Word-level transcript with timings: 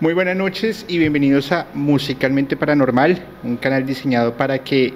Muy 0.00 0.14
buenas 0.14 0.34
noches 0.34 0.86
y 0.88 0.96
bienvenidos 0.96 1.52
a 1.52 1.66
Musicalmente 1.74 2.56
Paranormal, 2.56 3.22
un 3.42 3.58
canal 3.58 3.84
diseñado 3.84 4.34
para 4.34 4.60
que 4.64 4.94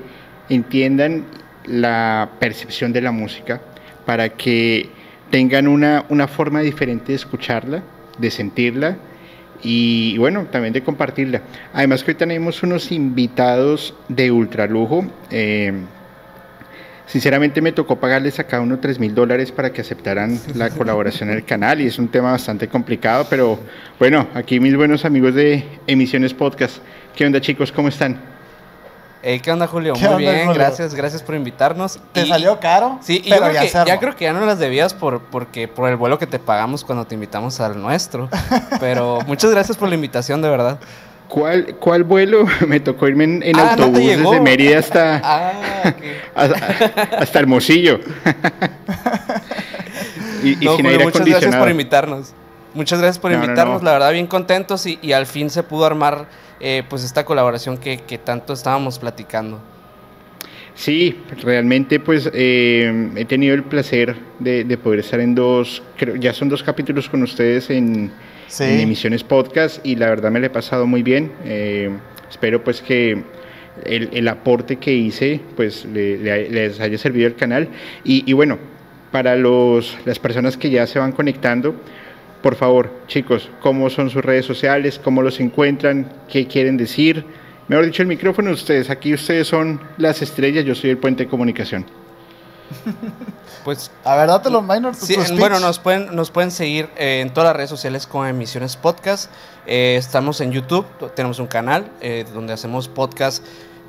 entiendan 0.49 1.27
la 1.67 2.31
percepción 2.41 2.91
de 2.91 3.03
la 3.03 3.12
música, 3.12 3.61
para 4.07 4.31
que 4.31 4.89
tengan 5.31 5.69
una, 5.69 6.07
una 6.09 6.27
forma 6.27 6.62
diferente 6.62 7.12
de 7.12 7.17
escucharla, 7.17 7.83
de 8.17 8.31
sentirla 8.31 8.97
y 9.62 10.17
bueno, 10.17 10.47
también 10.51 10.73
de 10.73 10.83
compartirla. 10.83 11.43
Además 11.75 12.03
que 12.03 12.12
hoy 12.12 12.17
tenemos 12.17 12.62
unos 12.62 12.91
invitados 12.91 13.95
de 14.09 14.31
ultralujo. 14.31 15.05
Eh, 15.31 15.83
Sinceramente 17.07 17.61
me 17.61 17.73
tocó 17.73 17.97
pagarles 17.97 18.39
a 18.39 18.45
cada 18.45 18.63
uno 18.63 18.79
3 18.79 18.99
mil 18.99 19.15
dólares 19.15 19.53
para 19.53 19.73
que 19.73 19.83
aceptaran 19.83 20.41
la 20.55 20.71
colaboración 20.71 21.31
en 21.31 21.37
el 21.37 21.45
canal 21.45 21.81
y 21.81 21.87
es 21.87 21.99
un 21.99 22.09
tema 22.09 22.33
bastante 22.33 22.69
complicado, 22.69 23.27
pero 23.29 23.59
bueno, 23.99 24.27
aquí 24.35 24.59
mis 24.59 24.75
buenos 24.75 25.05
amigos 25.05 25.35
de 25.35 25.65
Emisiones 25.87 26.33
Podcast. 26.33 26.78
¿Qué 27.15 27.27
onda 27.27 27.41
chicos? 27.41 27.70
¿Cómo 27.70 27.89
están? 27.89 28.34
¿Qué 29.43 29.51
onda 29.51 29.67
Julio? 29.67 29.95
Muy 29.95 30.23
bien, 30.23 30.53
gracias, 30.53 30.95
gracias 30.95 31.23
por 31.23 31.34
invitarnos. 31.34 31.98
¿Te 32.12 32.27
salió 32.27 32.61
caro? 32.61 32.98
Sí, 33.01 33.23
y 33.25 33.31
pero 33.31 33.50
ya, 33.53 33.98
creo 33.98 34.15
que 34.15 34.25
ya 34.25 34.34
no 34.34 34.45
las 34.45 34.59
debías 34.59 34.93
por, 34.93 35.23
porque, 35.23 35.67
por 35.67 35.89
el 35.89 35.97
vuelo 35.97 36.19
que 36.19 36.27
te 36.27 36.39
pagamos 36.39 36.84
cuando 36.84 37.06
te 37.06 37.15
invitamos 37.15 37.59
al 37.61 37.81
nuestro. 37.81 38.28
pero 38.81 39.21
muchas 39.27 39.50
gracias 39.50 39.78
por 39.78 39.89
la 39.89 39.95
invitación, 39.95 40.43
de 40.43 40.50
verdad. 40.50 40.78
¿Cuál, 41.28 41.77
¿Cuál 41.77 42.05
vuelo? 42.05 42.47
Me 42.67 42.80
tocó 42.80 43.08
irme 43.08 43.25
en, 43.25 43.58
ah, 43.58 43.72
autobús 43.72 43.98
desde 43.98 44.41
Mérida 44.41 44.78
hasta, 44.84 45.20
ah, 45.25 45.94
hasta, 47.19 47.39
Hermosillo. 47.39 48.00
y, 50.44 50.56
muchas 50.66 51.27
gracias 51.27 51.56
por 51.56 51.70
invitarnos. 51.70 52.34
Muchas 52.75 52.98
gracias 52.98 53.19
por 53.20 53.33
invitarnos, 53.33 53.83
la 53.84 53.92
verdad 53.92 54.12
bien 54.12 54.27
contentos 54.27 54.84
y, 54.86 55.12
al 55.12 55.27
fin 55.27 55.48
se 55.48 55.62
pudo 55.62 55.84
armar 55.84 56.27
eh, 56.58 56.83
pues 56.89 57.05
esta 57.05 57.25
colaboración 57.25 57.78
que, 57.78 58.20
tanto 58.22 58.53
estábamos 58.53 58.98
platicando. 58.98 59.61
Sí, 60.75 61.22
realmente 61.41 62.00
pues 62.00 62.28
eh, 62.34 63.12
he 63.14 63.25
tenido 63.27 63.55
el 63.55 63.62
placer 63.62 64.16
de, 64.41 64.64
de, 64.64 64.77
poder 64.77 64.98
estar 64.98 65.20
en 65.20 65.36
dos, 65.36 65.84
creo, 65.97 66.16
ya 66.16 66.33
son 66.33 66.48
dos 66.48 66.64
capítulos 66.64 67.09
con 67.09 67.22
ustedes 67.22 67.70
en, 67.70 68.11
en 68.61 68.81
emisiones 68.81 69.25
podcast 69.25 69.84
y 69.84 69.97
la 69.97 70.09
verdad 70.09 70.31
me 70.31 70.41
lo 70.41 70.47
he 70.47 70.50
pasado 70.50 70.87
muy 70.87 71.03
bien. 71.03 71.33
Eh, 71.45 71.91
espero 72.28 72.62
pues 72.62 72.81
que 72.81 73.23
el, 73.84 74.28
aporte 74.28 74.77
que 74.77 74.92
hice 74.92 75.41
pues 75.56 75.84
les 75.84 76.81
haya 76.81 76.98
servido 76.98 77.27
al 77.27 77.37
canal 77.37 77.69
y, 78.05 78.33
bueno, 78.33 78.59
para 79.11 79.37
los, 79.37 79.97
las 80.05 80.19
personas 80.19 80.56
que 80.56 80.70
ya 80.70 80.87
se 80.87 80.98
van 80.98 81.12
conectando, 81.12 81.75
por 82.42 82.56
favor, 82.56 82.91
chicos, 83.06 83.48
¿cómo 83.61 83.89
son 83.89 84.11
sus 84.11 84.25
redes 84.25 84.45
sociales? 84.45 85.00
¿Cómo 85.03 85.22
los 85.22 85.41
encuentran? 85.41 86.12
¿Qué 86.31 86.47
quieren 86.47 86.77
decir? 86.77 87.25
Mejor 87.69 87.87
dicho, 87.87 88.03
el 88.03 88.09
micrófono 88.09 88.48
de 88.48 88.55
ustedes. 88.55 88.91
Aquí 88.91 89.15
ustedes 89.15 89.48
son 89.48 89.81
las 89.97 90.21
estrellas, 90.21 90.65
yo 90.65 90.75
soy 90.75 90.91
el 90.91 90.99
puente 90.99 91.25
de 91.25 91.31
comunicación. 91.31 91.87
Pues, 93.65 93.91
a 94.05 94.15
ver, 94.17 94.29
dátelo, 94.29 94.61
Minor. 94.61 94.95
Sí, 94.95 95.17
bueno, 95.39 95.59
nos 95.59 95.79
pueden, 95.79 96.15
nos 96.15 96.31
pueden 96.31 96.51
seguir 96.51 96.91
eh, 96.97 97.21
en 97.23 97.33
todas 97.33 97.49
las 97.49 97.57
redes 97.57 97.71
sociales 97.71 98.07
con 98.07 98.27
Emisiones 98.27 98.77
Podcast. 98.77 99.31
Eh, 99.67 99.97
estamos 99.99 100.43
en 100.43 100.53
YouTube, 100.53 100.87
tenemos 101.15 101.39
un 101.39 101.47
canal 101.47 101.91
eh, 102.03 102.27
donde 102.35 102.53
hacemos 102.53 102.89
podcast 102.89 103.43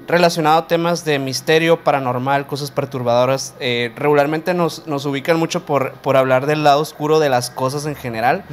relacionado 0.08 0.60
a 0.60 0.68
temas 0.68 1.04
de 1.04 1.20
misterio, 1.20 1.84
paranormal, 1.84 2.48
cosas 2.48 2.72
perturbadoras. 2.72 3.56
regularmente 3.60 4.54
nos, 4.54 4.86
nos, 4.88 5.06
ubican 5.06 5.38
mucho 5.38 5.66
por, 5.66 5.94
por 5.94 6.16
hablar 6.16 6.46
del 6.46 6.64
lado 6.64 6.80
oscuro 6.80 7.20
de 7.20 7.28
las 7.28 7.50
cosas 7.50 7.86
en 7.88 7.96
general. 7.96 8.46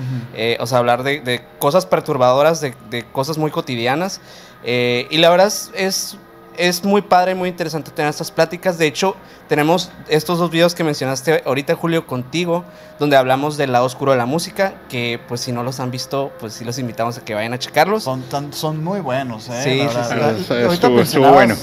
o 0.58 0.66
sea, 0.66 0.78
hablar 0.78 1.02
de, 1.02 1.20
de 1.20 1.44
cosas 1.58 1.84
perturbadoras, 1.84 2.62
de, 2.62 2.74
de, 2.88 3.04
cosas 3.04 3.36
muy 3.36 3.50
cotidianas. 3.50 4.22
y 4.64 5.16
la 5.18 5.28
verdad 5.28 5.48
es 5.48 5.70
es 5.74 6.16
muy 6.84 7.02
padre, 7.02 7.34
muy 7.34 7.48
interesante 7.48 7.90
tener 7.90 8.10
estas 8.10 8.30
pláticas. 8.30 8.78
De 8.78 8.86
hecho, 8.86 9.16
tenemos 9.48 9.90
estos 10.08 10.38
dos 10.38 10.50
videos 10.50 10.74
que 10.74 10.84
mencionaste 10.84 11.42
ahorita, 11.44 11.74
Julio, 11.74 12.06
contigo, 12.06 12.64
donde 12.98 13.16
hablamos 13.16 13.56
del 13.56 13.72
lado 13.72 13.84
oscuro 13.84 14.12
de 14.12 14.18
la 14.18 14.26
música, 14.26 14.74
que 14.88 15.20
pues 15.28 15.40
si 15.40 15.52
no 15.52 15.62
los 15.62 15.80
han 15.80 15.90
visto, 15.90 16.32
pues 16.40 16.54
sí 16.54 16.64
los 16.64 16.78
invitamos 16.78 17.18
a 17.18 17.24
que 17.24 17.34
vayan 17.34 17.52
a 17.52 17.58
checarlos. 17.58 18.04
Son, 18.04 18.24
son 18.52 18.82
muy 18.82 19.00
buenos, 19.00 19.48
¿eh? 19.48 19.62
Sí, 19.62 19.88
sí, 19.88 19.98
sí. 20.08 20.54
Estuvo, 20.54 21.00
estuvo 21.00 21.32
bueno. 21.32 21.56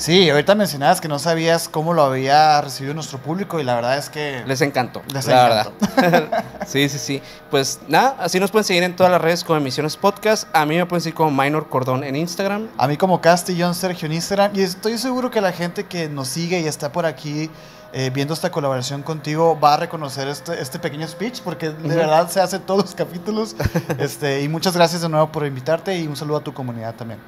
Sí, 0.00 0.30
ahorita 0.30 0.54
mencionabas 0.54 0.98
que 0.98 1.08
no 1.08 1.18
sabías 1.18 1.68
cómo 1.68 1.92
lo 1.92 2.02
había 2.02 2.58
recibido 2.62 2.94
nuestro 2.94 3.18
público 3.18 3.60
y 3.60 3.64
la 3.64 3.74
verdad 3.74 3.98
es 3.98 4.08
que... 4.08 4.42
Les 4.46 4.62
encantó. 4.62 5.02
Les 5.12 5.26
la 5.26 5.42
verdad. 5.42 6.44
sí, 6.66 6.88
sí, 6.88 6.98
sí. 6.98 7.22
Pues 7.50 7.80
nada, 7.86 8.16
así 8.18 8.40
nos 8.40 8.50
pueden 8.50 8.64
seguir 8.64 8.82
en 8.82 8.96
todas 8.96 9.12
las 9.12 9.20
redes 9.20 9.44
como 9.44 9.58
Emisiones 9.58 9.98
Podcast. 9.98 10.48
A 10.54 10.64
mí 10.64 10.74
me 10.74 10.86
pueden 10.86 11.02
seguir 11.02 11.16
como 11.16 11.30
Minor 11.30 11.68
Cordón 11.68 12.02
en 12.02 12.16
Instagram. 12.16 12.68
A 12.78 12.88
mí 12.88 12.96
como 12.96 13.20
Castillón 13.20 13.74
Sergio 13.74 14.06
en 14.06 14.14
Instagram. 14.14 14.52
Y 14.54 14.62
estoy 14.62 14.96
seguro 14.96 15.30
que 15.30 15.42
la 15.42 15.52
gente 15.52 15.84
que 15.84 16.08
nos 16.08 16.28
sigue 16.28 16.60
y 16.60 16.66
está 16.66 16.90
por 16.90 17.04
aquí 17.04 17.50
eh, 17.92 18.08
viendo 18.08 18.32
esta 18.32 18.50
colaboración 18.50 19.02
contigo 19.02 19.60
va 19.60 19.74
a 19.74 19.76
reconocer 19.76 20.28
este, 20.28 20.62
este 20.62 20.78
pequeño 20.78 21.06
speech 21.08 21.42
porque 21.42 21.72
de 21.72 21.94
verdad 21.94 22.30
se 22.30 22.40
hace 22.40 22.58
todos 22.58 22.84
los 22.84 22.94
capítulos. 22.94 23.54
este, 23.98 24.40
y 24.40 24.48
muchas 24.48 24.74
gracias 24.74 25.02
de 25.02 25.10
nuevo 25.10 25.30
por 25.30 25.44
invitarte 25.44 25.98
y 25.98 26.06
un 26.06 26.16
saludo 26.16 26.38
a 26.38 26.40
tu 26.40 26.54
comunidad 26.54 26.94
también. 26.94 27.20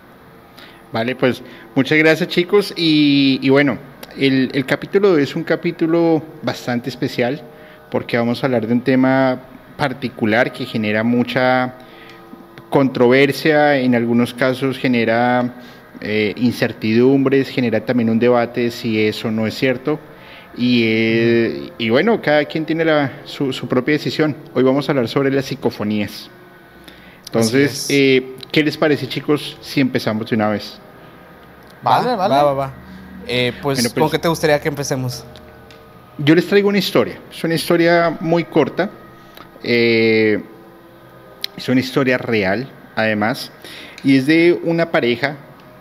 Vale, 0.92 1.16
pues 1.16 1.42
muchas 1.74 1.96
gracias 1.96 2.28
chicos 2.28 2.74
y, 2.76 3.48
bueno, 3.48 3.78
el, 4.18 4.66
capítulo 4.66 5.16
es 5.16 5.34
un 5.34 5.42
capítulo 5.42 6.22
bastante 6.42 6.90
especial 6.90 7.40
porque 7.90 8.18
vamos 8.18 8.42
a 8.42 8.46
hablar 8.46 8.66
de 8.66 8.74
un 8.74 8.82
tema 8.82 9.40
particular 9.78 10.52
que 10.52 10.66
genera 10.66 11.02
mucha 11.02 11.76
controversia, 12.68 13.78
en 13.78 13.94
algunos 13.94 14.34
casos 14.34 14.76
genera 14.76 15.54
eh, 16.02 16.34
incertidumbres, 16.36 17.48
genera 17.48 17.82
también 17.86 18.10
un 18.10 18.18
debate 18.18 18.70
si 18.70 19.00
eso 19.00 19.30
no 19.30 19.46
es 19.46 19.54
cierto. 19.54 19.98
Y, 20.58 20.82
eh, 20.84 21.70
y 21.78 21.88
bueno, 21.88 22.20
cada 22.20 22.44
quien 22.44 22.66
tiene 22.66 22.84
la, 22.84 23.12
su, 23.24 23.50
propia 23.66 23.92
decisión. 23.94 24.36
Hoy 24.52 24.62
vamos 24.62 24.88
a 24.88 24.92
hablar 24.92 25.08
sobre 25.08 25.30
las 25.30 25.46
psicofonías. 25.46 26.30
Entonces, 27.32 27.86
eh, 27.88 28.36
¿qué 28.52 28.62
les 28.62 28.76
parece 28.76 29.08
chicos 29.08 29.56
si 29.62 29.80
empezamos 29.80 30.28
de 30.28 30.36
una 30.36 30.50
vez? 30.50 30.78
Vale, 31.82 32.14
vale. 32.14 32.34
Va, 32.34 32.42
va, 32.42 32.52
va. 32.52 32.72
Eh, 33.26 33.54
pues, 33.62 33.82
¿con 33.82 34.02
pues, 34.02 34.12
qué 34.12 34.18
te 34.18 34.28
gustaría 34.28 34.60
que 34.60 34.68
empecemos? 34.68 35.24
Yo 36.18 36.34
les 36.34 36.46
traigo 36.46 36.68
una 36.68 36.78
historia. 36.78 37.18
Es 37.30 37.42
una 37.42 37.54
historia 37.54 38.18
muy 38.20 38.44
corta. 38.44 38.90
Eh, 39.62 40.42
es 41.56 41.68
una 41.70 41.80
historia 41.80 42.18
real, 42.18 42.68
además. 42.96 43.50
Y 44.04 44.18
es 44.18 44.26
de 44.26 44.60
una 44.64 44.90
pareja 44.90 45.36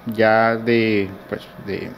ya 0.06 0.56
de, 0.56 1.09
pues, 1.28 1.41
de 1.67 1.91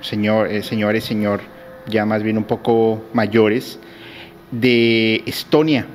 señor, 0.00 0.48
eh, 0.48 0.64
señores, 0.64 1.04
señor, 1.04 1.42
ya 1.86 2.04
más 2.06 2.24
bien 2.24 2.38
un 2.38 2.44
poco 2.44 3.04
mayores, 3.12 3.78
de 4.50 5.22
Estonia. 5.26 5.86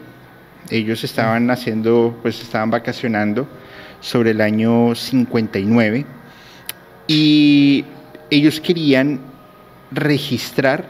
Ellos 0.69 1.03
estaban 1.03 1.49
haciendo, 1.51 2.17
pues 2.21 2.41
estaban 2.41 2.71
vacacionando 2.71 3.47
sobre 3.99 4.31
el 4.31 4.41
año 4.41 4.95
59 4.95 6.05
y 7.07 7.85
ellos 8.29 8.59
querían 8.59 9.19
registrar 9.91 10.89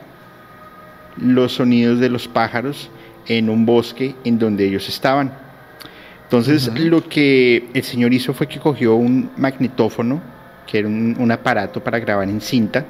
los 1.17 1.53
sonidos 1.53 1.99
de 1.99 2.09
los 2.09 2.27
pájaros 2.27 2.89
en 3.27 3.49
un 3.49 3.65
bosque 3.65 4.15
en 4.23 4.39
donde 4.39 4.65
ellos 4.65 4.87
estaban. 4.89 5.33
Entonces 6.23 6.71
lo 6.79 7.07
que 7.07 7.69
el 7.73 7.83
señor 7.83 8.13
hizo 8.13 8.33
fue 8.33 8.47
que 8.47 8.59
cogió 8.59 8.95
un 8.95 9.29
magnetófono, 9.37 10.21
que 10.65 10.79
era 10.79 10.87
un, 10.87 11.31
aparato 11.31 11.83
para 11.83 11.99
grabar 11.99 12.27
en 12.27 12.41
cinta, 12.41 12.85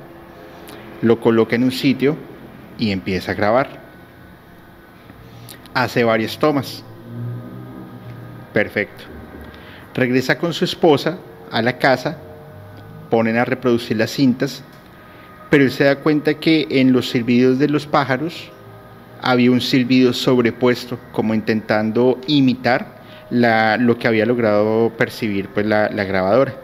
lo 1.02 1.20
coloca 1.20 1.56
en 1.56 1.64
un 1.64 1.72
sitio 1.72 2.16
y 2.80 2.92
empieza 2.92 3.34
a 3.34 3.36
grabar. 3.36 3.85
Hace 5.76 6.04
varias 6.04 6.40
tomas. 6.40 6.84
Perfecto. 8.54 9.04
Regresa 9.94 10.38
con 10.38 10.54
su 10.54 10.66
esposa 10.66 11.20
a 11.52 11.62
la 11.62 11.78
casa 11.78 12.18
ponen 13.10 13.38
a 13.38 13.46
reproducir 13.46 13.98
las 13.98 14.12
cintas, 14.12 14.64
pero 15.50 15.64
él 15.64 15.72
se 15.72 15.84
da 15.84 15.98
cuenta 15.98 16.34
que 16.36 16.68
en 16.70 16.92
los 16.92 17.10
silbidos 17.10 17.60
de 17.60 17.70
los 17.70 17.86
pájaros 17.86 18.52
había 19.22 19.52
un 19.52 19.62
silbido 19.62 20.14
sobrepuesto, 20.14 21.00
como 21.12 21.34
intentando 21.34 22.20
imitar 22.28 23.02
la, 23.30 23.78
lo 23.78 23.98
que 23.98 24.08
había 24.08 24.26
logrado 24.26 24.92
percibir 24.98 25.50
pues, 25.50 25.66
la, 25.66 25.88
grabadora. 25.88 26.56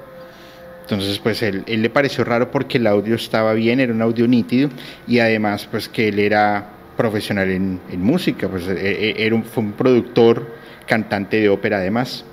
Entonces, 0.82 1.20
pues 1.20 1.42
él, 1.42 1.64
él, 1.68 1.82
le 1.82 1.90
pareció 1.90 2.24
raro 2.24 2.52
porque 2.52 2.78
el 2.78 2.88
audio 2.88 3.16
estaba 3.16 3.54
bien, 3.54 3.80
era 3.80 3.94
un 3.94 4.02
audio 4.02 4.28
nítido 4.28 4.70
y 5.08 5.20
además, 5.20 5.68
pues 5.72 5.88
que 5.88 6.10
él 6.10 6.20
era 6.20 6.70
profesional 7.02 7.50
en, 7.50 7.80
música, 7.98 8.48
pues 8.48 8.68
e, 8.68 8.74
e, 8.74 9.26
era 9.26 9.36
un, 9.36 9.44
fue 9.44 9.64
un 9.64 9.74
productor, 9.74 10.56
cantante 10.88 11.40
de 11.40 11.50
ópera 11.50 11.78
además. 11.78 12.26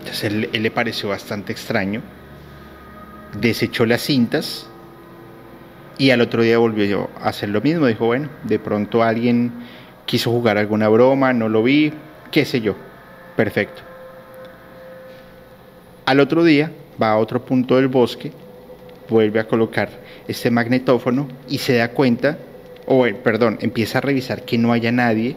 Entonces, 0.00 0.24
él, 0.24 0.50
él 0.52 0.62
le 0.62 0.70
pareció 0.70 1.08
bastante 1.10 1.52
extraño 1.52 2.02
desechó 3.40 3.86
las 3.86 4.02
cintas 4.02 4.66
y 5.98 6.10
al 6.10 6.20
otro 6.20 6.42
día 6.42 6.58
volvió 6.58 7.10
a 7.20 7.28
hacer 7.28 7.48
lo 7.48 7.60
mismo. 7.60 7.86
Dijo, 7.86 8.06
bueno, 8.06 8.28
de 8.44 8.58
pronto 8.58 9.02
alguien 9.02 9.52
quiso 10.06 10.30
jugar 10.30 10.58
alguna 10.58 10.88
broma, 10.88 11.32
no 11.32 11.48
lo 11.48 11.62
vi, 11.62 11.92
qué 12.30 12.44
sé 12.44 12.60
yo. 12.60 12.74
Perfecto. 13.36 13.82
Al 16.06 16.20
otro 16.20 16.44
día 16.44 16.72
va 17.00 17.12
a 17.12 17.18
otro 17.18 17.44
punto 17.44 17.76
del 17.76 17.88
bosque, 17.88 18.32
vuelve 19.08 19.40
a 19.40 19.46
colocar 19.46 19.88
este 20.26 20.50
magnetófono 20.50 21.28
y 21.48 21.58
se 21.58 21.76
da 21.76 21.88
cuenta, 21.88 22.38
o 22.86 23.06
eh, 23.06 23.14
perdón, 23.14 23.58
empieza 23.60 23.98
a 23.98 24.00
revisar 24.00 24.44
que 24.44 24.58
no 24.58 24.72
haya 24.72 24.92
nadie 24.92 25.36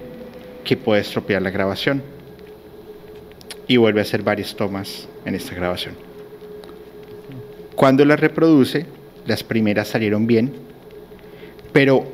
que 0.64 0.78
pueda 0.78 1.02
estropear 1.02 1.42
la 1.42 1.52
grabación. 1.52 2.02
Y 3.68 3.78
vuelve 3.78 4.00
a 4.00 4.04
hacer 4.04 4.22
varias 4.22 4.56
tomas 4.56 5.08
en 5.26 5.36
esta 5.36 5.56
grabación. 5.56 5.96
Cuando 7.76 8.06
la 8.06 8.16
reproduce, 8.16 8.86
las 9.26 9.44
primeras 9.44 9.88
salieron 9.88 10.28
bien, 10.28 10.54
pero 11.74 12.06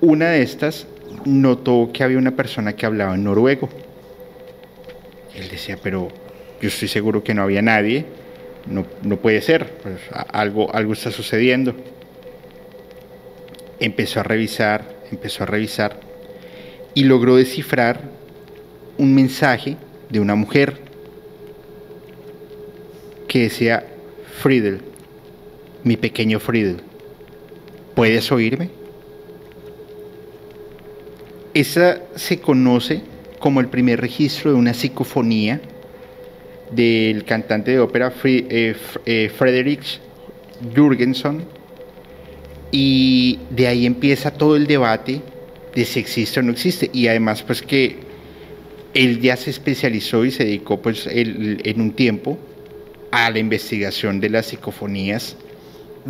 una 0.00 0.30
de 0.30 0.42
estas 0.42 0.86
notó 1.24 1.90
que 1.92 2.04
había 2.04 2.18
una 2.18 2.32
persona 2.32 2.74
que 2.74 2.86
hablaba 2.86 3.14
en 3.14 3.24
noruego. 3.24 3.68
Él 5.34 5.48
decía, 5.48 5.78
pero 5.82 6.08
yo 6.60 6.68
estoy 6.68 6.88
seguro 6.88 7.24
que 7.24 7.34
no 7.34 7.42
había 7.42 7.62
nadie, 7.62 8.04
no, 8.66 8.84
puede 9.16 9.40
ser, 9.40 9.78
pues, 9.82 9.96
algo, 10.32 10.72
algo 10.74 10.92
está 10.92 11.10
sucediendo. 11.10 11.74
Empezó 13.80 14.20
a 14.20 14.22
revisar, 14.22 14.84
empezó 15.10 15.42
a 15.42 15.46
revisar 15.46 15.98
y 16.94 17.04
logró 17.04 17.36
descifrar 17.36 18.00
un 18.98 19.14
mensaje 19.14 19.76
de 20.10 20.20
una 20.20 20.34
mujer 20.34 20.76
que 23.26 23.40
decía, 23.44 23.86
Friedel, 24.40 24.80
mi 25.84 25.96
pequeño 25.96 26.40
Friedel, 26.40 26.82
¿puedes 27.94 28.30
oírme? 28.32 28.70
Esa 31.54 32.00
se 32.16 32.40
conoce 32.40 33.02
como 33.38 33.60
el 33.60 33.68
primer 33.68 34.00
registro 34.00 34.52
de 34.52 34.58
una 34.58 34.74
psicofonía 34.74 35.60
del 36.70 37.24
cantante 37.24 37.72
de 37.72 37.80
ópera 37.80 38.12
eh, 38.24 38.76
eh, 39.06 39.32
Friedrich 39.36 40.00
Jürgenson 40.74 41.44
y 42.70 43.38
de 43.50 43.66
ahí 43.66 43.86
empieza 43.86 44.30
todo 44.30 44.56
el 44.56 44.66
debate 44.66 45.20
de 45.74 45.84
si 45.84 46.00
existe 46.00 46.40
o 46.40 46.42
no 46.42 46.52
existe 46.52 46.90
y 46.92 47.08
además 47.08 47.42
pues 47.42 47.62
que 47.62 47.96
él 48.94 49.20
ya 49.20 49.36
se 49.36 49.50
especializó 49.50 50.24
y 50.24 50.30
se 50.30 50.44
dedicó 50.44 50.80
pues 50.80 51.06
en 51.10 51.80
un 51.80 51.92
tiempo 51.92 52.38
a 53.10 53.30
la 53.30 53.38
investigación 53.38 54.20
de 54.20 54.30
las 54.30 54.46
psicofonías 54.46 55.36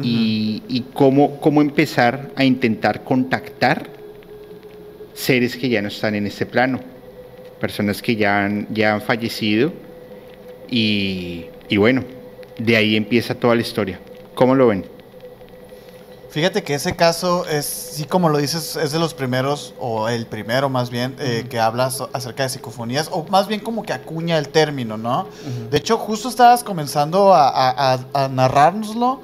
y, 0.03 0.85
cómo, 0.95 1.41
cómo 1.41 1.61
empezar 1.61 2.31
a 2.37 2.45
intentar 2.45 3.05
contactar 3.05 3.91
seres 5.15 5.57
que 5.57 5.69
ya 5.69 5.83
no 5.83 5.89
están 5.89 6.15
en 6.15 6.27
este 6.27 6.47
plano, 6.47 6.81
personas 7.61 8.01
que 8.01 8.17
ya 8.17 8.45
han, 8.45 8.67
ya 8.73 8.95
han 8.95 9.03
fallecido 9.03 9.73
y, 10.71 11.47
bueno, 11.77 12.05
de 12.59 12.77
ahí 12.77 12.97
empieza 12.97 13.35
toda 13.35 13.55
la 13.57 13.63
historia. 13.63 13.99
¿Cómo 14.35 14.55
lo 14.55 14.69
ven? 14.69 14.85
Fíjate 16.31 16.63
que 16.63 16.75
ese 16.75 16.95
caso 16.95 17.45
es, 17.47 17.67
sí 17.67 18.05
como 18.05 18.29
lo 18.29 18.39
dices, 18.39 18.77
es 18.77 18.93
de 18.93 19.01
los 19.01 19.15
primeros, 19.15 19.75
o 19.81 20.09
el 20.09 20.27
primero 20.27 20.69
más 20.69 20.89
bien, 20.89 21.17
eh, 21.19 21.45
que 21.51 21.59
habla 21.59 21.91
acerca 22.13 22.45
de 22.45 22.49
psicofonías, 22.49 23.09
o 23.11 23.25
más 23.25 23.49
bien 23.49 23.59
como 23.61 23.83
que 23.83 23.93
acuña 23.93 24.39
el 24.39 24.49
término, 24.49 24.97
¿no? 24.97 25.27
De 25.71 25.79
hecho, 25.79 25.99
justo 25.99 26.29
estabas 26.29 26.63
comenzando 26.63 27.35
a, 27.35 27.49
a, 27.49 27.99
a, 28.13 28.29
narrárnoslo 28.29 29.21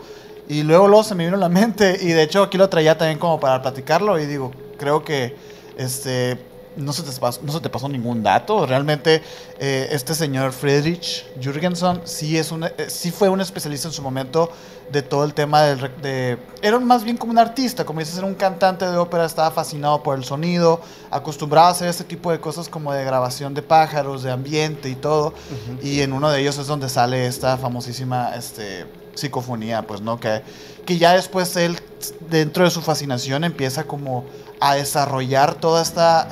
y 0.48 0.64
luego, 0.64 0.88
luego 0.88 1.04
se 1.04 1.14
me 1.14 1.24
vino 1.24 1.36
a 1.36 1.40
la 1.40 1.48
mente 1.60 1.96
y 2.02 2.08
de 2.08 2.24
hecho 2.24 2.42
aquí 2.42 2.58
lo 2.58 2.68
traía 2.68 2.98
también 2.98 3.20
como 3.20 3.38
para 3.38 3.62
platicarlo 3.62 4.18
y 4.18 4.26
digo, 4.26 4.50
creo 4.76 5.04
que 5.04 5.36
este, 5.78 6.38
no 6.76 6.92
se, 6.92 7.02
te 7.02 7.12
pasó, 7.18 7.40
no 7.42 7.52
se 7.52 7.60
te 7.60 7.68
pasó 7.68 7.88
ningún 7.88 8.22
dato. 8.22 8.66
Realmente 8.66 9.22
eh, 9.58 9.88
este 9.90 10.14
señor 10.14 10.52
Friedrich 10.52 11.24
Jürgenson 11.40 12.02
sí, 12.04 12.36
es 12.36 12.52
una, 12.52 12.68
eh, 12.68 12.86
sí 12.88 13.10
fue 13.10 13.28
un 13.28 13.40
especialista 13.40 13.88
en 13.88 13.94
su 13.94 14.02
momento 14.02 14.50
de 14.90 15.02
todo 15.02 15.24
el 15.24 15.34
tema 15.34 15.62
del, 15.62 15.90
de... 16.00 16.38
Era 16.62 16.78
más 16.78 17.02
bien 17.02 17.16
como 17.16 17.32
un 17.32 17.38
artista, 17.38 17.84
como 17.84 18.00
dices, 18.00 18.18
era 18.18 18.26
un 18.26 18.34
cantante 18.34 18.86
de 18.86 18.96
ópera, 18.96 19.24
estaba 19.24 19.50
fascinado 19.50 20.02
por 20.02 20.16
el 20.16 20.24
sonido, 20.24 20.80
acostumbrado 21.10 21.68
a 21.68 21.70
hacer 21.70 21.88
este 21.88 22.04
tipo 22.04 22.30
de 22.30 22.38
cosas 22.38 22.68
como 22.68 22.92
de 22.92 23.04
grabación 23.04 23.54
de 23.54 23.62
pájaros, 23.62 24.22
de 24.22 24.30
ambiente 24.30 24.88
y 24.88 24.94
todo. 24.94 25.34
Y 25.82 26.02
en 26.02 26.12
uno 26.12 26.30
de 26.30 26.40
ellos 26.40 26.58
es 26.58 26.66
donde 26.66 26.88
sale 26.88 27.26
esta 27.26 27.56
famosísima 27.56 28.36
este, 28.36 28.86
psicofonía, 29.16 29.82
pues, 29.82 30.00
¿no? 30.00 30.20
Que, 30.20 30.42
que 30.84 30.98
ya 30.98 31.14
después 31.14 31.56
él, 31.56 31.76
dentro 32.30 32.64
de 32.64 32.70
su 32.70 32.80
fascinación, 32.82 33.42
empieza 33.42 33.84
como 33.84 34.24
a 34.60 34.76
desarrollar 34.76 35.54
toda 35.54 35.82
esta, 35.82 36.28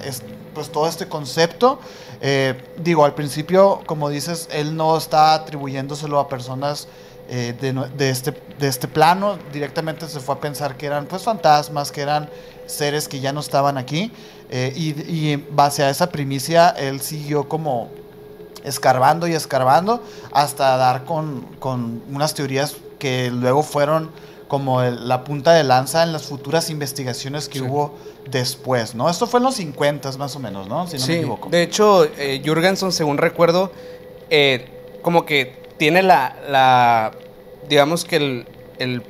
pues, 0.55 0.71
todo 0.71 0.87
este 0.87 1.09
concepto. 1.09 1.81
Eh, 2.21 2.55
digo, 2.79 3.05
al 3.05 3.15
principio, 3.15 3.83
como 3.87 4.09
dices, 4.09 4.49
él 4.53 4.77
no 4.77 4.97
está 4.97 5.35
atribuyéndoselo 5.35 6.21
a 6.21 6.29
personas 6.29 6.87
eh, 7.29 7.55
de, 7.97 8.11
este, 8.11 8.33
de 8.59 8.69
este 8.69 8.87
plano, 8.87 9.39
directamente 9.51 10.07
se 10.09 10.21
fue 10.21 10.35
a 10.35 10.41
pensar 10.41 10.77
que 10.77 10.85
eran 10.85 11.07
pues 11.07 11.23
fantasmas, 11.23 11.91
que 11.91 12.03
eran 12.03 12.29
seres 12.67 13.09
que 13.09 13.19
ya 13.19 13.33
no 13.33 13.41
estaban 13.41 13.79
aquí, 13.79 14.13
eh, 14.51 14.73
y, 14.77 14.91
y 15.11 15.37
base 15.37 15.83
a 15.83 15.89
esa 15.89 16.11
primicia, 16.11 16.69
él 16.69 17.01
siguió 17.01 17.49
como 17.49 17.91
escarbando 18.65 19.29
y 19.29 19.35
escarbando 19.35 20.03
hasta 20.33 20.77
dar 20.77 21.05
con, 21.05 21.43
con 21.59 22.03
unas 22.11 22.35
teorías 22.35 22.77
que 22.99 23.31
luego 23.31 23.63
fueron 23.63 24.11
como 24.49 24.83
la 24.83 25.25
punta 25.25 25.53
de 25.53 25.65
lanza 25.65 26.03
en 26.03 26.13
las 26.13 26.25
futuras 26.25 26.71
investigaciones 26.71 27.49
que 27.49 27.61
hubo 27.61 27.95
después, 28.31 28.95
¿no? 28.95 29.09
Esto 29.09 29.27
fue 29.27 29.39
en 29.39 29.45
los 29.45 29.55
50 29.57 30.13
más 30.13 30.37
o 30.37 30.39
menos, 30.39 30.69
¿no? 30.69 30.87
Si 30.87 30.99
no 30.99 31.07
me 31.07 31.17
equivoco. 31.17 31.49
De 31.49 31.63
hecho, 31.63 32.05
eh, 32.05 32.43
Jurgenson, 32.45 32.93
según 32.93 33.19
recuerdo, 33.19 33.73
eh, 34.31 34.69
como 35.03 35.27
que 35.27 35.65
tiene 35.77 36.03
la, 36.03 36.37
la 36.49 37.13
digamos 37.69 38.05
que 38.05 38.17
el, 38.17 38.47
el, 38.79 39.03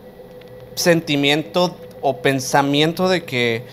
sentimiento 0.76 1.76
o 2.00 2.16
pensamiento 2.16 3.08
de 3.08 3.24
que, 3.24 3.64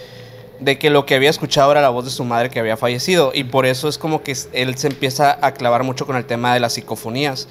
de 0.61 0.77
que 0.77 0.89
lo 0.89 1.05
que 1.05 1.15
había 1.15 1.29
escuchado 1.29 1.71
era 1.71 1.81
la 1.81 1.89
voz 1.89 2.05
de 2.05 2.11
su 2.11 2.23
madre 2.23 2.49
que 2.49 2.59
había 2.59 2.77
fallecido. 2.77 3.31
Y 3.33 3.43
por 3.43 3.65
eso 3.65 3.89
es 3.89 3.97
como 3.97 4.21
que 4.21 4.37
él 4.53 4.77
se 4.77 4.87
empieza 4.87 5.37
a 5.45 5.53
clavar 5.53 5.83
mucho 5.83 6.05
con 6.05 6.15
el 6.15 6.25
tema 6.25 6.53
de 6.53 6.59
las 6.59 6.73
psicofonías. 6.73 7.47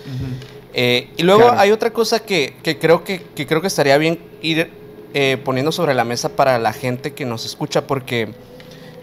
Eh, 0.72 1.10
y 1.16 1.24
luego 1.24 1.50
hay 1.50 1.72
otra 1.72 1.92
cosa 1.92 2.20
que, 2.20 2.54
creo 2.80 3.02
que, 3.04 3.22
creo 3.34 3.60
que 3.60 3.66
estaría 3.66 3.98
bien 3.98 4.20
ir 4.40 4.70
eh, 5.12 5.38
poniendo 5.44 5.72
sobre 5.72 5.92
la 5.92 6.04
mesa 6.04 6.30
para 6.30 6.58
la 6.58 6.72
gente 6.72 7.12
que 7.12 7.24
nos 7.24 7.44
escucha, 7.44 7.86
porque 7.86 8.28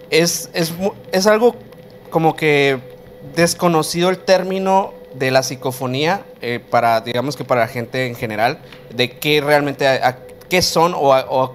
es, 0.10 0.50
es, 0.54 1.28
algo 1.28 1.58
como 2.10 2.38
que 2.38 2.80
desconocido 3.36 4.10
el 4.10 4.20
término 4.20 4.94
de 5.16 5.32
la 5.32 5.44
psicofonía 5.44 6.26
eh, 6.42 6.62
para, 6.70 7.02
digamos 7.02 7.36
que 7.36 7.44
para 7.44 7.62
la 7.62 7.68
gente 7.68 8.08
en 8.08 8.16
general, 8.16 8.60
de 8.96 9.12
qué 9.12 9.42
realmente, 9.42 9.86
a, 9.86 10.20
qué 10.48 10.62
son 10.62 10.94
o, 10.96 11.14
a, 11.14 11.52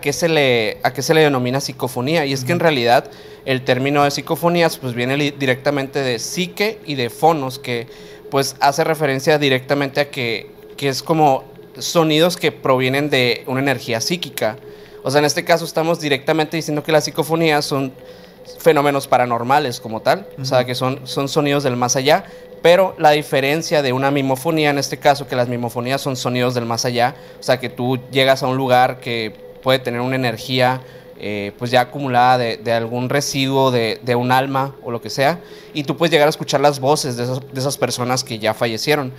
qué 0.00 0.12
se 0.12 0.28
le, 0.28 0.78
a 0.82 0.92
qué 0.92 1.02
se 1.02 1.14
le 1.14 1.20
denomina 1.20 1.60
psicofonía. 1.60 2.26
Y 2.26 2.32
es 2.32 2.44
que 2.44 2.52
en 2.52 2.60
realidad 2.60 3.10
el 3.44 3.62
término 3.62 4.04
de 4.04 4.10
psicofonías 4.10 4.78
pues 4.78 4.94
viene 4.94 5.16
directamente 5.16 6.00
de 6.00 6.18
psique 6.18 6.80
y 6.86 6.94
de 6.94 7.10
fonos, 7.10 7.58
que 7.58 7.86
pues 8.30 8.56
hace 8.60 8.84
referencia 8.84 9.38
directamente 9.38 10.00
a 10.00 10.10
que, 10.10 10.50
es 10.78 11.02
como 11.02 11.44
sonidos 11.78 12.36
que 12.36 12.52
provienen 12.52 13.08
de 13.08 13.42
una 13.46 13.60
energía 13.60 14.00
psíquica. 14.00 14.58
O 15.02 15.10
sea, 15.10 15.20
en 15.20 15.24
este 15.24 15.44
caso 15.44 15.64
estamos 15.64 16.00
directamente 16.00 16.56
diciendo 16.56 16.82
que 16.82 16.92
las 16.92 17.04
psicofonías 17.04 17.64
son 17.64 17.92
fenómenos 18.58 19.08
paranormales 19.08 19.80
como 19.80 20.02
tal, 20.02 20.26
o 20.38 20.44
sea, 20.44 20.64
que 20.66 20.74
son, 20.74 21.06
son 21.06 21.28
sonidos 21.28 21.64
del 21.64 21.76
más 21.76 21.96
allá, 21.96 22.24
pero 22.62 22.94
la 22.98 23.10
diferencia 23.10 23.82
de 23.82 23.92
una 23.92 24.10
mimofonía, 24.10 24.70
en 24.70 24.78
este 24.78 24.98
caso, 24.98 25.26
que 25.26 25.36
las 25.36 25.48
mimofonías 25.48 26.00
son 26.00 26.16
sonidos 26.16 26.54
del 26.54 26.64
más 26.64 26.84
allá, 26.84 27.14
o 27.38 27.42
sea, 27.42 27.60
que 27.60 27.68
tú 27.68 27.98
llegas 28.10 28.42
a 28.42 28.46
un 28.46 28.56
lugar 28.56 29.00
que 29.00 29.34
puede 29.64 29.80
tener 29.80 30.00
una 30.02 30.14
energía 30.14 30.82
eh, 31.18 31.52
pues 31.58 31.70
ya 31.70 31.80
acumulada 31.80 32.36
de, 32.36 32.72
algún 32.72 33.08
residuo 33.08 33.70
de, 33.70 34.14
un 34.14 34.30
alma 34.30 34.74
o 34.82 34.90
lo 34.90 35.00
que 35.00 35.08
sea, 35.08 35.40
y 35.72 35.84
tú 35.84 35.96
puedes 35.96 36.12
llegar 36.12 36.26
a 36.26 36.30
escuchar 36.30 36.60
las 36.60 36.80
voces 36.80 37.16
de, 37.16 37.24
esas 37.56 37.78
personas 37.78 38.22
que 38.22 38.38
ya 38.38 38.52
fallecieron. 38.52 39.10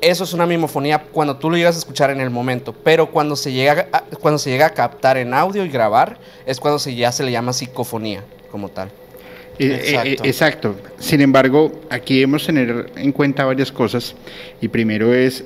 Eso 0.00 0.24
es 0.24 0.32
una 0.32 0.46
mimofonía 0.46 1.02
cuando 1.12 1.36
tú 1.36 1.50
lo 1.50 1.56
llegas 1.58 1.74
a 1.74 1.78
escuchar 1.80 2.10
en 2.10 2.20
el 2.20 2.30
momento, 2.30 2.72
pero 2.72 3.10
cuando 3.10 3.36
se 3.36 3.52
llega 3.52 3.88
a, 3.92 4.00
cuando 4.00 4.38
se 4.38 4.50
llega 4.50 4.66
a 4.66 4.70
captar 4.70 5.18
en 5.18 5.34
audio 5.34 5.62
y 5.64 5.68
grabar 5.68 6.18
es 6.46 6.58
cuando 6.58 6.78
se, 6.78 6.94
ya 6.94 7.12
se 7.12 7.22
le 7.22 7.32
llama 7.32 7.52
psicofonía 7.52 8.24
como 8.50 8.70
tal. 8.70 8.88
Eh, 9.58 9.94
eh, 10.04 10.16
exacto. 10.22 10.76
Sin 10.98 11.20
embargo, 11.20 11.82
aquí 11.90 12.14
debemos 12.14 12.46
tener 12.46 12.92
en 12.96 13.12
cuenta 13.12 13.44
varias 13.44 13.70
cosas. 13.70 14.14
Y 14.60 14.68
primero 14.68 15.14
es, 15.14 15.44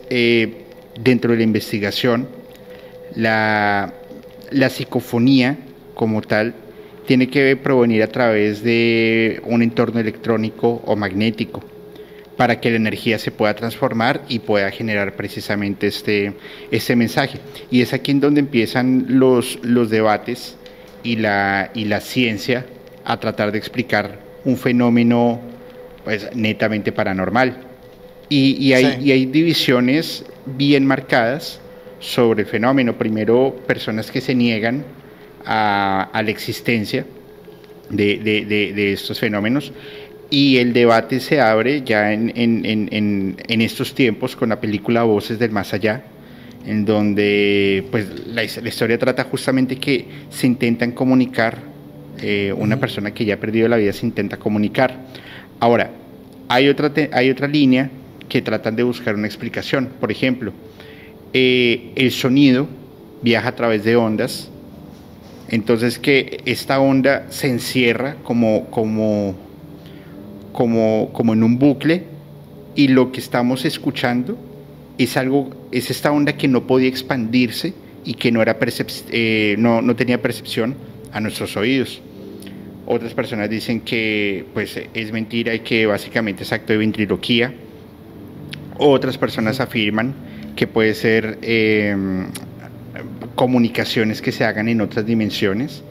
dentro 1.00 1.32
de 1.32 1.38
la 1.38 1.44
investigación, 1.44 2.28
la, 3.14 3.94
la 4.50 4.68
psicofonía 4.68 5.58
como 5.94 6.22
tal 6.22 6.54
tiene 7.06 7.28
que 7.28 7.56
provenir 7.56 8.02
a 8.02 8.06
través 8.06 8.62
de 8.62 9.42
un 9.44 9.62
entorno 9.62 10.00
electrónico 10.00 10.82
o 10.84 10.96
magnético 10.96 11.62
para 12.36 12.60
que 12.60 12.70
la 12.70 12.76
energía 12.76 13.18
se 13.18 13.30
pueda 13.30 13.54
transformar 13.54 14.22
y 14.28 14.38
pueda 14.38 14.70
generar 14.70 15.14
precisamente 15.14 15.88
este, 15.88 16.32
este 16.70 16.96
mensaje. 16.96 17.38
Y 17.70 17.82
es 17.82 17.92
aquí 17.92 18.12
en 18.12 18.20
donde 18.20 18.40
empiezan 18.40 19.06
los, 19.08 19.58
los 19.62 19.90
debates 19.90 20.56
y 21.02 21.16
la, 21.16 21.70
y 21.74 21.84
la 21.84 22.00
ciencia 22.00 22.64
a 23.04 23.18
tratar 23.20 23.52
de 23.52 23.58
explicar 23.58 24.20
un 24.44 24.56
fenómeno 24.56 25.40
pues, 26.04 26.34
netamente 26.34 26.92
paranormal. 26.92 27.58
Y, 28.30 28.72
hay, 28.72 29.10
hay 29.10 29.26
divisiones 29.26 30.24
bien 30.46 30.86
marcadas 30.86 31.60
sobre 32.00 32.42
el 32.42 32.48
fenómeno. 32.48 32.94
Primero, 32.94 33.54
personas 33.66 34.10
que 34.10 34.20
se 34.20 34.34
niegan 34.34 34.84
a, 35.46 36.10
la 36.12 36.30
existencia 36.30 37.06
de, 37.90 38.92
estos 38.92 39.20
fenómenos 39.20 39.72
y 40.30 40.58
el 40.58 40.72
debate 40.72 41.20
se 41.20 41.40
abre 41.40 41.82
ya 41.82 42.12
en, 42.12 42.32
en, 42.34 43.60
estos 43.60 43.94
tiempos 43.94 44.34
con 44.34 44.48
la 44.48 44.60
película 44.60 45.02
Voces 45.02 45.38
del 45.38 45.50
Más 45.50 45.72
Allá, 45.74 46.02
en 46.66 46.84
donde 46.84 47.86
pues, 47.90 48.26
la, 48.26 48.44
historia 48.44 48.98
trata 48.98 49.24
justamente 49.24 49.76
que 49.76 50.06
se 50.30 50.46
intentan 50.46 50.92
comunicar, 50.92 51.58
eh, 52.22 52.52
una 52.56 52.78
persona 52.78 53.12
que 53.12 53.24
ya 53.24 53.34
ha 53.34 53.38
perdido 53.38 53.68
la 53.68 53.76
vida 53.76 53.92
se 53.92 54.06
intenta 54.06 54.36
comunicar. 54.36 55.06
Ahora, 55.58 55.90
hay 56.48 56.68
otra, 56.68 56.92
hay 57.12 57.30
otra 57.30 57.48
línea 57.48 57.90
que 58.28 58.42
tratan 58.42 58.76
de 58.76 58.82
buscar 58.82 59.14
una 59.16 59.26
explicación. 59.26 59.90
Por 59.98 60.12
ejemplo, 60.12 60.52
eh, 61.32 61.92
el 61.96 62.10
sonido 62.10 62.66
viaja 63.22 63.50
a 63.50 63.56
través 63.56 63.84
de 63.84 63.96
ondas, 63.96 64.50
entonces 65.48 65.98
que 65.98 66.40
esta 66.44 66.80
onda 66.80 67.26
se 67.30 67.48
encierra 67.48 68.16
como, 68.22 68.66
como, 68.66 69.34
como, 70.52 71.10
como 71.12 71.32
en 71.32 71.42
un 71.42 71.58
bucle 71.58 72.04
y 72.74 72.88
lo 72.88 73.12
que 73.12 73.20
estamos 73.20 73.64
escuchando 73.64 74.38
es 74.98 75.16
algo, 75.16 75.50
es 75.72 75.90
esta 75.90 76.12
onda 76.12 76.34
que 76.34 76.48
no 76.48 76.66
podía 76.66 76.88
expandirse 76.88 77.74
y 78.04 78.14
que 78.14 78.32
no, 78.32 78.42
era 78.42 78.56
eh, 79.10 79.56
no, 79.58 79.82
no 79.82 79.96
tenía 79.96 80.22
percepción 80.22 80.74
a 81.12 81.20
nuestros 81.20 81.56
oídos. 81.56 82.00
Otras 82.86 83.14
personas 83.14 83.48
dicen 83.50 83.80
que 83.80 84.44
pues, 84.52 84.80
es 84.94 85.12
mentira 85.12 85.54
y 85.54 85.60
que 85.60 85.86
básicamente 85.86 86.42
es 86.42 86.52
acto 86.52 86.72
de 86.72 86.78
ventriloquía. 86.78 87.54
Otras 88.78 89.18
personas 89.18 89.60
afirman 89.60 90.14
que 90.60 90.66
puede 90.66 90.92
ser 90.92 91.38
em, 91.40 92.26
comunicaciones 93.34 94.20
que 94.20 94.30
se 94.30 94.44
hagan 94.44 94.68
en 94.68 94.82
otras 94.82 95.06
dimensiones, 95.06 95.82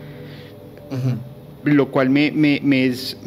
lo 1.64 1.88
cual 1.88 2.12
me, 2.12 2.62
es, 2.86 3.18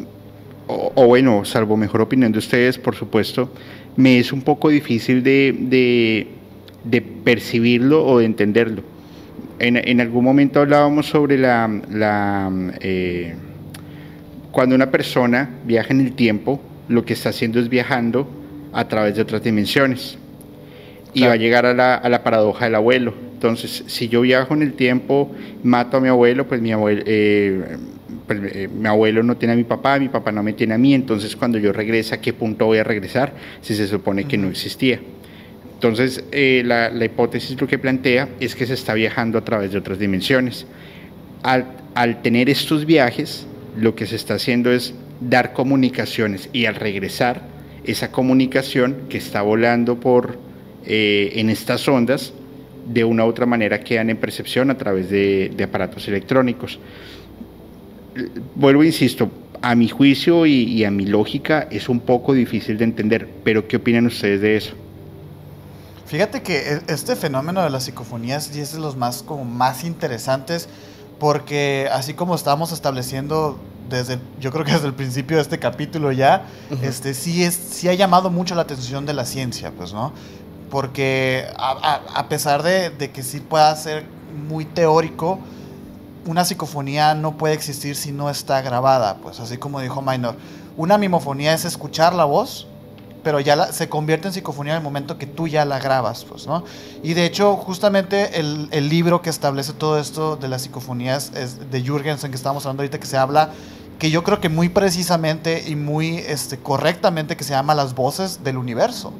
o, 0.67 1.05
bueno, 1.05 1.43
salvo 1.43 1.75
mejor 1.75 1.99
opinión 1.99 2.31
de 2.31 2.39
ustedes, 2.39 2.77
por 2.77 2.95
supuesto, 2.95 3.51
me 3.97 4.19
es 4.19 4.31
un 4.31 4.41
poco 4.41 4.69
difícil 4.69 5.21
de, 5.21 6.27
percibirlo 7.25 8.05
o 8.05 8.19
de 8.19 8.25
entenderlo. 8.25 8.81
En, 9.59 9.99
algún 9.99 10.23
momento 10.23 10.61
hablábamos 10.61 11.07
sobre 11.07 11.37
la, 11.37 11.69
la 11.91 12.49
eh, 12.79 13.35
cuando 14.49 14.75
una 14.75 14.91
persona 14.91 15.49
viaja 15.65 15.93
en 15.93 15.99
el 15.99 16.13
tiempo, 16.13 16.61
lo 16.87 17.03
que 17.03 17.11
está 17.11 17.31
haciendo 17.31 17.59
es 17.59 17.67
viajando 17.67 18.29
a 18.71 18.87
través 18.87 19.17
de 19.17 19.23
otras 19.23 19.43
dimensiones. 19.43 20.22
Y 21.13 21.23
va 21.23 21.33
a 21.33 21.35
llegar 21.35 21.65
a 21.65 21.73
la, 21.73 21.95
a 21.95 22.09
la, 22.09 22.23
paradoja 22.23 22.65
del 22.65 22.75
abuelo. 22.75 23.13
Entonces, 23.33 23.83
si 23.87 24.07
yo 24.07 24.21
viajo 24.21 24.53
en 24.53 24.61
el 24.61 24.73
tiempo, 24.73 25.31
mato 25.63 25.97
a 25.97 25.99
mi 25.99 26.07
abuelo, 26.07 26.47
pues 26.47 26.61
mi 26.61 26.71
abuelo, 26.71 27.03
eh, 27.05 27.77
pues, 28.25 28.39
eh, 28.43 28.69
mi 28.73 28.87
abuelo 28.87 29.21
no 29.21 29.37
tiene 29.37 29.53
a 29.53 29.57
mi 29.57 29.63
papá, 29.63 29.99
mi 29.99 30.09
papá 30.09 30.31
no 30.31 30.41
me 30.43 30.53
tiene 30.53 30.73
a 30.73 30.77
mí, 30.77 30.93
entonces 30.93 31.35
cuando 31.35 31.57
yo 31.57 31.73
regrese, 31.73 32.15
¿a 32.15 32.21
qué 32.21 32.33
punto 32.33 32.65
voy 32.65 32.77
a 32.77 32.83
regresar 32.83 33.33
si 33.61 33.75
se 33.75 33.87
supone 33.87 34.25
que 34.25 34.37
no 34.37 34.49
existía? 34.49 34.99
Entonces, 35.73 36.23
eh, 36.31 36.63
la, 36.65 36.89
la, 36.89 37.05
hipótesis 37.05 37.59
lo 37.59 37.67
que 37.67 37.77
plantea 37.77 38.29
es 38.39 38.55
que 38.55 38.65
se 38.65 38.73
está 38.73 38.93
viajando 38.93 39.37
a 39.37 39.43
través 39.43 39.73
de 39.73 39.77
otras 39.77 39.99
dimensiones. 39.99 40.65
Al, 41.43 41.65
al 41.93 42.21
tener 42.21 42.49
estos 42.49 42.85
viajes, 42.85 43.45
lo 43.77 43.93
que 43.93 44.05
se 44.05 44.15
está 44.15 44.35
haciendo 44.35 44.71
es 44.71 44.93
dar 45.19 45.53
comunicaciones 45.53 46.49
y 46.53 46.65
al 46.65 46.75
regresar, 46.75 47.41
esa 47.83 48.11
comunicación 48.11 48.95
que 49.09 49.17
está 49.17 49.41
volando 49.41 49.99
por 49.99 50.37
eh, 50.85 51.31
en 51.35 51.49
estas 51.49 51.87
ondas 51.87 52.33
de 52.85 53.03
una 53.03 53.25
u 53.25 53.29
otra 53.29 53.45
manera 53.45 53.79
quedan 53.79 54.09
en 54.09 54.17
percepción 54.17 54.69
a 54.69 54.77
través 54.77 55.09
de, 55.09 55.55
aparatos 55.63 56.07
electrónicos. 56.07 56.79
Vuelvo, 58.55 58.83
insisto, 58.83 59.31
a 59.61 59.75
mi 59.75 59.87
juicio 59.87 60.45
y, 60.45 60.83
a 60.83 60.91
mi 60.91 61.05
lógica 61.05 61.67
es 61.71 61.89
un 61.89 61.99
poco 61.99 62.33
difícil 62.33 62.77
de 62.77 62.83
entender, 62.83 63.29
pero 63.43 63.67
¿qué 63.67 63.77
opinan 63.77 64.05
ustedes 64.05 64.41
de 64.41 64.57
eso? 64.57 64.73
Fíjate 66.05 66.43
que 66.43 66.57
e, 66.57 66.81
este 66.89 67.15
fenómeno 67.15 67.63
de 67.63 67.69
las 67.69 67.85
psicofonías 67.85 68.55
es 68.55 68.73
de 68.73 68.79
los 68.79 68.97
más, 68.97 69.23
como 69.23 69.45
más 69.45 69.83
interesantes 69.83 70.67
porque 71.23 71.87
así 71.89 72.13
como 72.13 72.35
estamos 72.35 72.73
estableciendo 72.73 73.57
desde, 73.89 74.19
yo 74.41 74.51
creo 74.51 74.65
que 74.65 74.73
desde 74.73 74.87
el 74.87 74.93
principio 74.93 75.37
de 75.37 75.43
este 75.43 75.59
capítulo 75.59 76.11
ya, 76.11 76.47
este, 76.81 77.13
sí, 77.13 77.43
es, 77.43 77.53
sí 77.53 77.87
ha 77.87 77.93
llamado 77.93 78.29
mucho 78.29 78.55
la 78.55 78.63
atención 78.63 79.05
de 79.05 79.13
la 79.13 79.25
ciencia, 79.25 79.71
pues, 79.71 79.93
¿no? 79.93 80.11
Porque 80.73 81.45
a, 81.55 82.01
a, 82.15 82.27
pesar 82.29 82.63
de, 82.63 82.89
de, 82.89 83.11
que 83.11 83.21
sí 83.21 83.39
pueda 83.39 83.75
ser 83.75 84.05
muy 84.47 84.65
teórico, 84.65 85.37
una 86.25 86.45
psicofonía 86.45 87.13
no 87.13 87.37
puede 87.37 87.53
existir 87.53 87.95
si 87.95 88.11
no 88.11 88.27
está 88.27 88.59
grabada, 88.63 89.17
pues, 89.17 89.39
así 89.39 89.57
como 89.57 89.81
dijo 89.81 90.01
Minor. 90.01 90.35
Una 90.75 90.97
mimofonía 90.97 91.53
es 91.53 91.63
escuchar 91.65 92.15
la 92.15 92.25
voz, 92.25 92.65
pero 93.23 93.39
ya 93.39 93.71
se 93.71 93.87
convierte 93.87 94.29
en 94.29 94.33
psicofonía 94.33 94.73
en 94.73 94.77
el 94.77 94.83
momento 94.83 95.19
que 95.19 95.27
tú 95.27 95.47
ya 95.47 95.63
la 95.63 95.77
grabas, 95.77 96.25
pues, 96.25 96.47
¿no? 96.47 96.63
Y 97.03 97.13
de 97.13 97.25
hecho, 97.25 97.55
justamente 97.55 98.39
el, 98.39 98.67
el 98.71 98.89
libro 98.89 99.21
que 99.21 99.29
establece 99.29 99.73
todo 99.73 99.99
esto 99.99 100.37
de 100.37 100.47
las 100.47 100.63
psicofonías 100.63 101.33
es 101.35 101.69
de 101.69 101.83
Jürgensen, 101.83 102.31
que 102.31 102.35
estábamos 102.35 102.65
hablando 102.65 102.81
ahorita, 102.81 102.99
que 102.99 103.05
se 103.05 103.17
habla 103.17 103.51
que 103.99 104.09
yo 104.09 104.23
creo 104.23 104.41
que 104.41 104.49
muy 104.49 104.69
precisamente 104.69 105.65
y 105.67 105.75
muy 105.75 106.17
este, 106.17 106.57
correctamente 106.57 107.37
que 107.37 107.43
se 107.43 107.51
llama 107.51 107.75
las 107.75 107.93
voces 107.93 108.43
del 108.43 108.57
universo. 108.57 109.13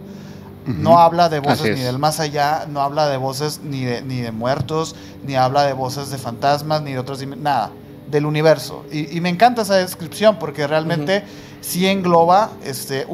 No 0.65 0.99
habla 0.99 1.29
de 1.29 1.39
voces 1.39 1.77
ni 1.77 1.83
del 1.83 1.99
más 1.99 2.19
allá, 2.19 2.65
no 2.69 2.81
habla 2.81 3.07
de 3.09 3.17
voces 3.17 3.61
ni 3.63 3.83
de, 3.83 4.01
ni 4.01 4.21
de 4.21 4.31
muertos, 4.31 4.95
ni 5.25 5.35
habla 5.35 5.63
de 5.65 5.73
voces 5.73 6.09
de 6.09 6.17
fantasmas, 6.17 6.81
ni 6.81 6.93
de 6.93 6.99
otros, 6.99 7.25
nada, 7.25 7.71
del 8.09 8.25
universo. 8.25 8.85
Y, 8.91 9.19
me 9.19 9.29
encanta 9.29 9.63
esa 9.63 9.75
descripción 9.75 10.39
porque 10.39 10.65
realmente 10.67 11.23
sí 11.61 11.87
engloba 11.87 12.51
este, 12.63 13.07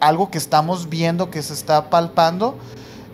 algo 0.00 0.30
que 0.30 0.38
estamos 0.38 0.88
viendo, 0.88 1.30
que 1.30 1.42
se 1.42 1.54
está 1.54 1.90
palpando, 1.90 2.56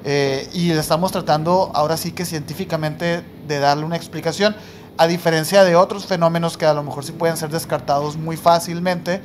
eh, 0.05 0.49
y 0.53 0.71
estamos 0.71 1.13
tratando 1.13 1.71
ahora 1.75 1.97
sí 1.97 2.13
que 2.13 2.25
científicamente 2.25 3.25
de 3.47 3.59
darle 3.59 3.85
una 3.85 3.97
explicación 3.97 4.55
a 4.97 5.07
diferencia 5.07 5.65
de 5.65 5.77
otros 5.77 6.07
fenómenos 6.07 6.57
que 6.57 6.67
a 6.67 6.75
lo 6.75 6.83
mejor 6.83 7.05
sí 7.05 7.13
pueden 7.13 7.37
ser 7.37 7.51
descartados 7.51 8.17
muy 8.17 8.37
fácilmente, 8.37 9.23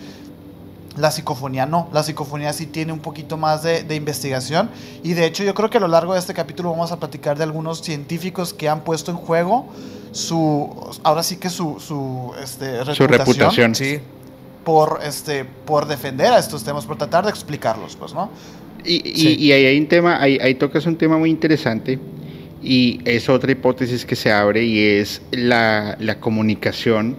la 0.98 1.12
psicofonía 1.12 1.66
no, 1.66 1.90
la 1.92 2.04
psicofonía 2.04 2.54
sí 2.54 2.68
tiene 2.68 2.94
un 2.94 3.00
poquito 3.00 3.38
más 3.38 3.64
de, 3.64 3.96
investigación 3.96 4.70
y 5.04 5.14
de 5.14 5.26
hecho 5.26 5.44
yo 5.44 5.54
creo 5.54 5.70
que 5.70 5.78
a 5.78 5.82
lo 5.82 5.88
largo 5.88 6.14
de 6.14 6.20
este 6.20 6.34
capítulo 6.34 6.72
vamos 6.72 6.92
a 6.92 7.00
platicar 7.00 7.38
de 7.38 7.44
algunos 7.44 7.82
científicos 7.82 8.54
que 8.54 8.70
han 8.70 8.84
puesto 8.84 9.12
en 9.12 9.18
juego 9.18 9.68
su, 10.12 10.70
ahora 11.04 11.24
sí 11.24 11.38
que 11.38 11.50
su, 11.50 11.80
su, 11.80 12.32
este, 12.42 12.84
reputación, 12.84 13.74
sí. 13.74 14.00
por, 14.64 15.00
este, 15.04 15.46
por 15.46 15.88
defender 15.88 16.32
a 16.34 16.38
estos 16.38 16.64
temas, 16.64 16.86
por 16.86 16.98
tratar 16.98 17.24
de 17.24 17.32
explicarlos, 17.32 17.96
pues, 17.96 18.14
¿no? 18.14 18.30
Y, 18.86 19.52
ahí 19.52 19.66
hay 19.66 19.80
un 19.80 19.88
tema, 19.88 20.22
ahí, 20.22 20.38
ahí 20.42 20.56
tocas 20.56 20.86
un 20.86 20.98
tema 20.98 21.18
muy 21.18 21.30
interesante 21.30 22.00
y 22.64 23.02
es 23.06 23.28
otra 23.28 23.52
hipótesis 23.52 24.06
que 24.06 24.16
se 24.16 24.32
abre 24.32 24.64
y 24.64 24.80
es 24.80 25.22
la, 25.32 25.98
comunicación 26.20 27.18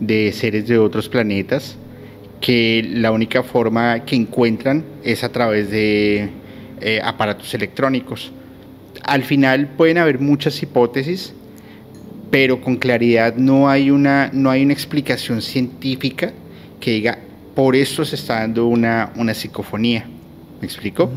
de 0.00 0.32
seres 0.32 0.68
de 0.68 0.78
otros 0.78 1.08
planetas, 1.08 1.76
que 2.44 2.86
la 2.86 3.10
única 3.10 3.42
forma 3.42 4.04
que 4.04 4.14
encuentran 4.14 4.84
es 5.02 5.24
a 5.24 5.30
través 5.30 5.70
de 5.70 6.28
eh, 6.82 7.00
aparatos 7.02 7.54
electrónicos. 7.54 8.32
Al 9.02 9.22
final 9.22 9.68
pueden 9.68 9.96
haber 9.96 10.18
muchas 10.18 10.62
hipótesis, 10.62 11.32
pero 12.30 12.60
con 12.60 12.76
claridad 12.76 13.34
no 13.36 13.70
hay 13.70 13.90
una, 13.90 14.28
no 14.34 14.50
hay 14.50 14.62
una 14.62 14.74
explicación 14.74 15.40
científica 15.40 16.34
que 16.80 16.90
diga, 16.90 17.18
por 17.54 17.76
esto 17.76 18.04
se 18.04 18.16
está 18.16 18.40
dando 18.40 18.66
una, 18.66 19.10
una 19.16 19.32
psicofonía. 19.32 20.06
¿Me 20.60 20.66
explico? 20.66 21.10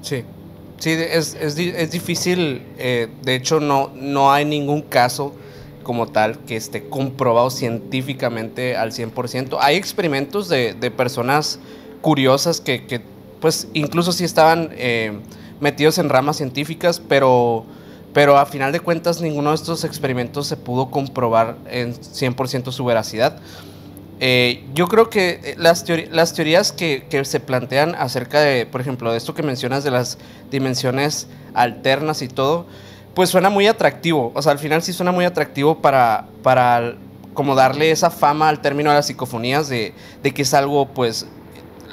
Sí. 0.00 0.24
Sí, 0.78 0.92
es, 0.92 1.36
es, 1.38 1.58
es 1.58 1.90
difícil, 1.90 2.62
eh, 2.78 3.08
de 3.22 3.34
hecho 3.34 3.60
no, 3.60 3.92
no 3.94 4.32
hay 4.32 4.46
ningún 4.46 4.80
caso 4.80 5.34
como 5.90 6.06
tal 6.06 6.38
que 6.44 6.54
esté 6.54 6.88
comprobado 6.88 7.50
científicamente 7.50 8.76
al 8.76 8.92
100%. 8.92 9.58
Hay 9.60 9.74
experimentos 9.74 10.48
de, 10.48 10.72
de 10.72 10.88
personas 10.92 11.58
curiosas 12.00 12.60
que, 12.60 12.86
que, 12.86 13.00
pues 13.40 13.66
incluso 13.74 14.12
sí 14.12 14.22
estaban 14.22 14.70
eh, 14.74 15.18
metidos 15.58 15.98
en 15.98 16.08
ramas 16.08 16.36
científicas, 16.36 17.02
pero, 17.08 17.64
pero 18.14 18.38
a 18.38 18.46
final 18.46 18.70
de 18.70 18.78
cuentas 18.78 19.20
ninguno 19.20 19.50
de 19.50 19.56
estos 19.56 19.82
experimentos 19.82 20.46
se 20.46 20.56
pudo 20.56 20.92
comprobar 20.92 21.56
en 21.68 21.92
100% 21.92 22.70
su 22.70 22.84
veracidad. 22.84 23.40
Eh, 24.20 24.62
yo 24.74 24.86
creo 24.86 25.10
que 25.10 25.40
eh, 25.42 25.54
las, 25.58 25.84
las 26.12 26.34
teorías 26.34 26.70
que, 26.70 27.04
se 27.24 27.40
plantean 27.40 27.96
acerca 27.96 28.38
de, 28.38 28.64
por 28.64 28.80
ejemplo, 28.80 29.10
de 29.10 29.18
esto 29.18 29.34
que 29.34 29.42
mencionas 29.42 29.82
de 29.82 29.90
las 29.90 30.18
dimensiones 30.52 31.26
alternas 31.52 32.22
y 32.22 32.28
todo, 32.28 32.66
pues 33.14 33.30
suena 33.30 33.50
muy 33.50 33.66
atractivo. 33.66 34.32
O 34.34 34.42
sea, 34.42 34.52
al 34.52 34.58
final 34.58 34.82
sí 34.82 34.92
suena 34.92 35.12
muy 35.12 35.24
atractivo 35.24 35.78
para, 35.78 36.26
para 36.42 36.94
como 37.34 37.54
darle 37.54 37.90
esa 37.90 38.10
fama 38.10 38.48
al 38.48 38.60
término 38.60 38.90
de 38.90 38.96
las 38.96 39.06
psicofonías 39.06 39.68
de, 39.68 39.94
que 40.22 40.42
es 40.42 40.54
algo, 40.54 40.86
pues, 40.86 41.26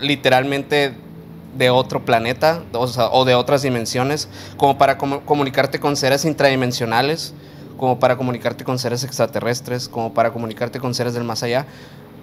literalmente 0.01 0.93
de 1.57 1.69
otro 1.69 2.05
planeta 2.05 2.63
o, 2.73 3.25
de 3.25 3.35
otras 3.35 3.61
dimensiones, 3.63 4.29
como 4.57 4.77
para 4.77 4.97
comunicarte 4.97 5.79
con 5.79 5.95
seres 5.95 6.25
intradimensionales, 6.25 7.33
como 7.77 7.99
para 7.99 8.15
comunicarte 8.15 8.63
con 8.63 8.77
seres 8.77 9.03
extraterrestres, 9.03 9.89
como 9.89 10.13
para 10.13 10.31
comunicarte 10.31 10.79
con 10.79 10.93
seres 10.93 11.13
del 11.13 11.23
más 11.23 11.43
allá. 11.43 11.65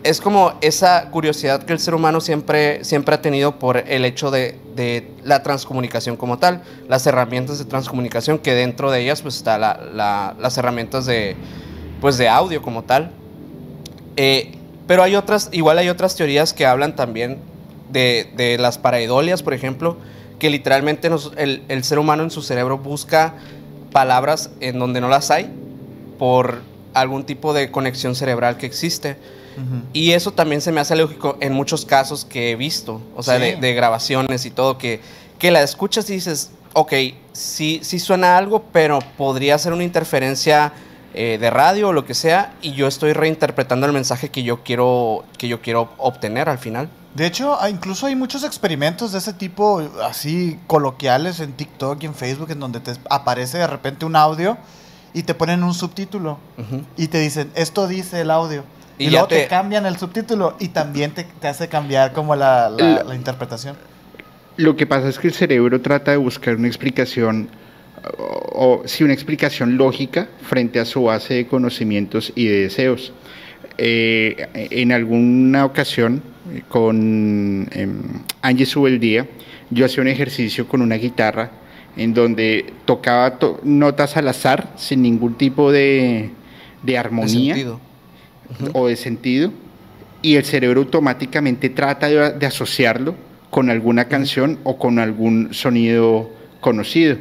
Es 0.04 0.20
como 0.20 0.52
esa 0.60 1.10
curiosidad 1.10 1.62
que 1.62 1.72
el 1.72 1.78
ser 1.78 1.94
humano 1.94 2.20
siempre, 2.20 2.84
siempre 2.84 3.14
ha 3.14 3.22
tenido 3.22 3.58
por 3.58 3.78
el 3.78 4.04
hecho 4.04 4.30
de, 4.30 4.58
de 4.76 5.10
la 5.24 5.42
transcomunicación 5.42 6.16
como 6.16 6.38
tal, 6.38 6.62
las 6.88 7.06
herramientas 7.06 7.58
de 7.58 7.64
transcomunicación, 7.64 8.38
que 8.38 8.54
dentro 8.54 8.90
de 8.90 9.00
ellas 9.00 9.22
pues 9.22 9.42
la, 9.46 10.34
las 10.38 10.58
herramientas 10.58 11.06
de, 11.06 11.36
pues, 12.02 12.18
de 12.18 12.28
audio 12.28 12.60
como 12.60 12.84
tal. 12.84 13.12
Eh, 14.16 14.52
pero 14.86 15.02
hay 15.02 15.16
otras, 15.16 15.48
igual 15.52 15.78
hay 15.78 15.88
otras 15.88 16.14
teorías 16.14 16.52
que 16.52 16.66
hablan 16.66 16.94
también 16.96 17.38
de, 17.90 18.30
de 18.36 18.58
las 18.58 18.76
paraidolias, 18.76 19.42
por 19.42 19.54
ejemplo, 19.54 19.96
que 20.38 20.50
literalmente 20.50 21.08
el, 21.38 21.62
el, 21.68 21.84
ser 21.84 21.98
humano 21.98 22.22
en 22.22 22.30
su 22.30 22.42
cerebro 22.42 22.76
busca 22.76 23.34
palabras 23.90 24.50
en 24.60 24.78
donde 24.78 25.00
no 25.00 25.08
las 25.08 25.30
hay 25.30 25.50
por 26.18 26.60
algún 26.92 27.24
tipo 27.24 27.54
de 27.54 27.70
conexión 27.70 28.14
cerebral 28.14 28.58
que 28.58 28.66
existe. 28.66 29.16
Y 29.92 30.12
eso 30.12 30.32
también 30.32 30.60
se 30.60 30.72
me 30.72 30.80
hace 30.80 30.96
lógico 30.96 31.36
en 31.40 31.52
muchos 31.52 31.84
casos 31.84 32.24
que 32.24 32.50
he 32.50 32.56
visto, 32.56 33.00
o 33.14 33.22
sea, 33.22 33.38
de, 33.38 33.56
de, 33.56 33.74
grabaciones 33.74 34.46
y 34.46 34.50
todo, 34.50 34.78
que, 34.78 35.00
que 35.38 35.50
la 35.50 35.62
escuchas 35.62 36.08
y 36.10 36.14
dices, 36.14 36.50
ok, 36.72 36.92
sí, 37.32 37.80
sí 37.82 37.98
suena 37.98 38.36
algo, 38.36 38.64
pero 38.72 38.98
podría 39.16 39.58
ser 39.58 39.72
una 39.72 39.84
interferencia 39.84 40.72
eh, 41.16 41.38
de 41.40 41.48
radio 41.48 41.90
o 41.90 41.92
lo 41.92 42.04
que 42.04 42.12
sea 42.12 42.54
y 42.60 42.72
yo 42.72 42.88
estoy 42.88 43.12
reinterpretando 43.12 43.86
el 43.86 43.92
mensaje 43.92 44.30
que 44.30 44.42
yo 44.42 44.64
quiero, 44.64 45.24
que 45.38 45.46
yo 45.46 45.62
quiero 45.62 45.90
obtener 45.96 46.48
al 46.48 46.58
final. 46.58 46.88
De 47.14 47.24
hecho, 47.24 47.56
incluso 47.70 48.06
hay 48.06 48.16
muchos 48.16 48.42
experimentos 48.42 49.12
de 49.12 49.18
ese 49.18 49.32
tipo, 49.32 49.80
así 50.02 50.58
coloquiales 50.66 51.38
en 51.38 51.52
TikTok 51.52 52.02
y 52.02 52.06
en 52.06 52.16
Facebook, 52.16 52.50
en 52.50 52.58
donde 52.58 52.80
te 52.80 52.94
aparece 53.08 53.58
de 53.58 53.68
repente 53.68 54.04
un 54.04 54.16
audio 54.16 54.58
y 55.12 55.22
te 55.22 55.34
ponen 55.34 55.62
un 55.62 55.72
subtítulo 55.72 56.38
y 56.96 57.06
te 57.06 57.20
dicen, 57.20 57.52
esto 57.54 57.86
dice 57.86 58.20
el 58.20 58.32
audio. 58.32 58.64
Y, 58.98 59.10
luego 59.10 59.26
te... 59.26 59.46
cambian 59.48 59.86
el 59.86 59.96
subtítulo 59.96 60.56
y 60.60 60.68
también 60.68 61.12
te, 61.12 61.26
hace 61.48 61.68
cambiar 61.68 62.12
como 62.12 62.36
la, 62.36 62.70
la 62.70 63.14
interpretación. 63.14 63.76
Lo 64.56 64.76
que 64.76 64.86
pasa 64.86 65.08
es 65.08 65.18
que 65.18 65.26
el 65.28 65.34
cerebro 65.34 65.80
trata 65.80 66.12
de 66.12 66.16
buscar 66.16 66.54
una 66.54 66.68
explicación 66.68 67.48
o, 68.18 68.82
sí, 68.84 69.04
una 69.04 69.12
explicación 69.12 69.76
lógica 69.76 70.28
frente 70.42 70.78
a 70.78 70.84
su 70.84 71.04
base 71.04 71.34
de 71.34 71.46
conocimientos 71.46 72.32
y 72.34 72.46
de 72.46 72.62
deseos. 72.62 73.12
Eh, 73.78 74.48
en 74.54 74.92
alguna 74.92 75.64
ocasión 75.64 76.22
con 76.68 77.68
eh, 77.72 77.88
Angie 78.42 78.66
Subeldía, 78.66 79.26
yo 79.70 79.86
hacía 79.86 80.02
un 80.02 80.08
ejercicio 80.08 80.68
con 80.68 80.82
una 80.82 80.96
guitarra 80.96 81.50
en 81.96 82.12
donde 82.14 82.72
tocaba 82.84 83.38
notas 83.62 84.16
al 84.16 84.28
azar 84.28 84.72
sin 84.76 85.02
ningún 85.02 85.34
tipo 85.34 85.72
de, 85.72 86.30
de 86.82 86.98
armonía 86.98 87.56
o 88.72 88.88
de 88.88 88.96
sentido 88.96 89.52
y 90.22 90.36
el 90.36 90.44
cerebro 90.44 90.80
automáticamente 90.80 91.68
trata 91.68 92.08
de 92.08 92.46
asociarlo 92.46 93.14
con 93.50 93.68
alguna 93.68 94.06
canción 94.08 94.58
o 94.64 94.78
con 94.78 94.98
algún 94.98 95.52
sonido 95.52 96.30
conocido. 96.60 97.18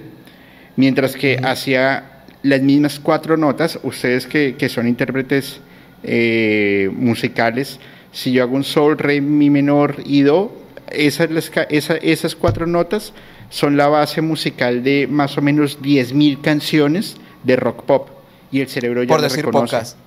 Mientras 0.77 1.15
que 1.15 1.37
hacia 1.43 2.23
las 2.43 2.61
mismas 2.61 2.99
cuatro 2.99 3.37
notas, 3.37 3.77
ustedes 3.83 4.25
que, 4.25 4.69
son 4.69 4.87
intérpretes 4.87 5.59
eh, 6.03 6.89
musicales, 6.93 7.79
si 8.11 8.31
yo 8.31 8.43
hago 8.43 8.55
un 8.55 8.63
sol, 8.63 8.97
re, 8.97 9.19
mi 9.21 9.49
menor 9.49 9.97
y 10.05 10.21
do, 10.21 10.57
esas, 10.89 11.29
esas 11.69 12.35
cuatro 12.35 12.67
notas 12.67 13.13
son 13.49 13.75
la 13.75 13.87
base 13.87 14.21
musical 14.21 14.81
de 14.81 15.07
más 15.07 15.37
o 15.37 15.41
menos 15.41 15.81
10.000 15.81 16.41
canciones 16.41 17.17
de 17.43 17.55
rock 17.57 17.83
pop 17.83 18.09
y 18.51 18.61
el 18.61 18.69
cerebro 18.69 19.03
ya 19.03 19.09
Por 19.09 19.21
decir 19.21 19.45
pocas. 19.45 19.97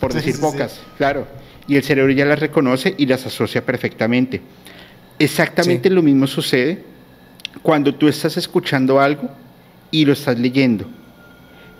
Por 0.00 0.14
decir 0.14 0.38
pocas, 0.40 0.80
claro. 0.96 1.26
Y 1.66 1.76
el 1.76 1.82
cerebro 1.82 2.12
ya 2.12 2.24
las 2.24 2.38
reconoce 2.38 2.94
y 2.96 3.06
las 3.06 3.26
asocia 3.26 3.64
perfectamente. 3.64 4.40
Exactamente 5.18 5.90
lo 5.90 6.02
mismo 6.02 6.26
sucede 6.26 6.82
cuando 7.62 7.94
tú 7.94 8.08
estás 8.08 8.36
escuchando 8.36 9.00
algo 9.00 9.28
y 9.90 10.04
lo 10.04 10.12
estás 10.12 10.38
leyendo. 10.38 10.86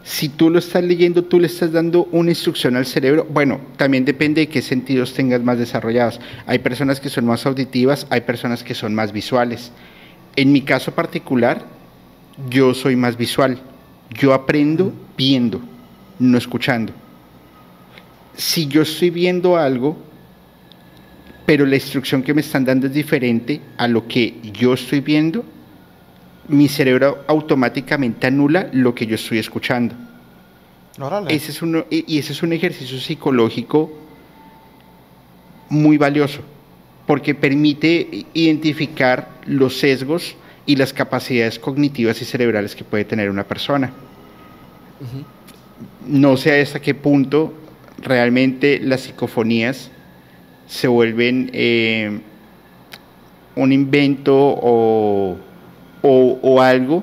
Si 0.03 0.29
tú 0.29 0.49
lo 0.49 0.59
estás 0.59 0.83
leyendo, 0.83 1.25
tú 1.25 1.39
le 1.39 1.47
estás 1.47 1.73
dando 1.73 2.09
una 2.13 2.31
instrucción 2.31 2.77
al 2.77 2.87
cerebro. 2.87 3.27
Bueno, 3.29 3.61
también 3.77 4.05
depende 4.05 4.41
de 4.43 4.49
qué 4.49 4.63
sentidos 4.63 5.13
tengas 5.13 5.43
más 5.43 5.59
desarrollados. 5.59 6.21
Hay 6.47 6.61
personas 6.61 7.01
que 7.01 7.11
son 7.11 7.27
más 7.27 7.45
auditivas, 7.47 8.07
hay 8.11 8.23
personas 8.23 8.65
que 8.65 8.75
son 8.75 8.95
más 8.95 9.13
visuales. 9.13 9.71
En 10.37 10.53
mi 10.53 10.63
caso 10.63 10.93
particular, 10.93 11.65
yo 12.49 12.73
soy 12.75 12.97
más 12.97 13.17
visual. 13.17 13.61
Yo 14.11 14.33
aprendo 14.33 14.93
viendo, 15.17 15.61
no 16.19 16.39
escuchando. 16.39 16.93
Si 18.39 18.69
yo 18.69 18.83
estoy 18.83 19.11
viendo 19.11 19.57
algo, 19.57 19.99
pero 21.45 21.67
la 21.67 21.75
instrucción 21.75 22.23
que 22.23 22.33
me 22.33 22.41
están 22.41 22.65
dando 22.65 22.87
es 22.87 22.95
diferente 22.95 23.61
a 23.77 23.89
lo 23.89 24.07
que 24.07 24.37
yo 24.53 24.75
estoy 24.75 25.01
viendo, 25.01 25.45
mi 26.47 26.69
cerebro 26.69 27.25
automáticamente 27.27 28.29
anula 28.29 28.69
lo 28.73 28.95
que 28.95 29.07
yo 29.07 29.17
estoy 29.17 29.39
escuchando. 29.39 29.97
Ese 31.29 31.51
es 31.51 31.63
uno, 31.63 31.85
y 31.91 32.17
ese 32.17 32.33
es 32.33 32.43
un 32.43 32.53
ejercicio 32.53 32.99
psicológico 33.01 33.91
muy 35.69 35.99
valioso, 35.99 36.41
porque 37.09 37.35
permite 37.35 38.27
identificar 38.35 39.31
los 39.47 39.79
sesgos 39.79 40.37
y 40.65 40.77
las 40.77 40.93
capacidades 40.93 41.59
cognitivas 41.59 42.23
y 42.23 42.25
cerebrales 42.25 42.77
que 42.77 42.85
puede 42.85 43.05
tener 43.05 43.31
una 43.31 43.45
persona. 43.45 43.91
No 46.07 46.37
sé 46.37 46.61
hasta 46.61 46.81
qué 46.81 46.95
punto 46.95 47.53
realmente 47.99 48.81
las 48.81 49.03
psicofonías 49.03 49.91
se 50.67 50.89
vuelven 50.89 51.51
eh, 51.53 52.21
un 53.57 53.73
invento 53.73 54.35
o 54.37 55.39
o, 56.03 56.61
algo 56.61 57.03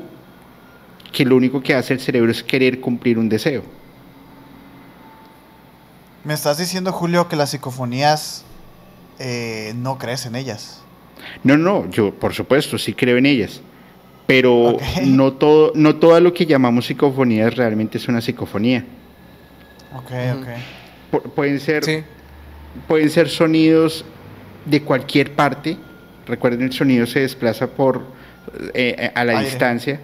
que 1.12 1.26
lo 1.26 1.36
único 1.36 1.62
que 1.62 1.74
hace 1.74 1.94
el 1.94 2.00
cerebro 2.00 2.32
es 2.32 2.44
querer 2.44 2.80
cumplir 2.80 3.18
un 3.18 3.30
deseo. 3.30 3.64
Me 6.24 6.34
estás 6.34 6.58
diciendo, 6.58 6.92
Julio, 6.92 7.28
que 7.28 7.36
las 7.36 7.52
psicofonías 7.52 8.44
eh, 9.20 9.74
no 9.76 9.98
crees 9.98 10.26
en 10.26 10.36
ellas. 10.36 10.82
No, 11.44 11.58
no, 11.58 11.90
yo 11.90 12.14
por 12.14 12.34
supuesto 12.34 12.78
sí 12.78 12.94
creo 12.94 13.18
en 13.18 13.26
ellas, 13.26 13.62
pero 14.28 14.78
no 15.06 15.34
todo, 15.34 15.72
no 15.76 15.96
todo 15.96 16.20
lo 16.20 16.34
que 16.34 16.46
llamamos 16.46 16.88
psicofonías 16.88 17.56
realmente 17.56 17.98
es 17.98 18.08
una 18.08 18.22
psicofonía. 18.22 18.86
Ok, 19.96 20.12
ok. 20.40 20.48
Pueden 21.36 21.60
ser, 21.60 22.04
pueden 22.88 23.10
ser 23.10 23.30
sonidos 23.30 24.06
de 24.66 24.82
cualquier 24.82 25.32
parte. 25.32 25.78
Recuerden, 26.26 26.64
el 26.64 26.74
sonido 26.74 27.06
se 27.06 27.22
desplaza 27.22 27.68
por 27.68 28.02
eh, 28.74 28.96
eh, 28.98 29.12
a 29.14 29.24
la 29.24 29.42
distancia, 29.42 30.00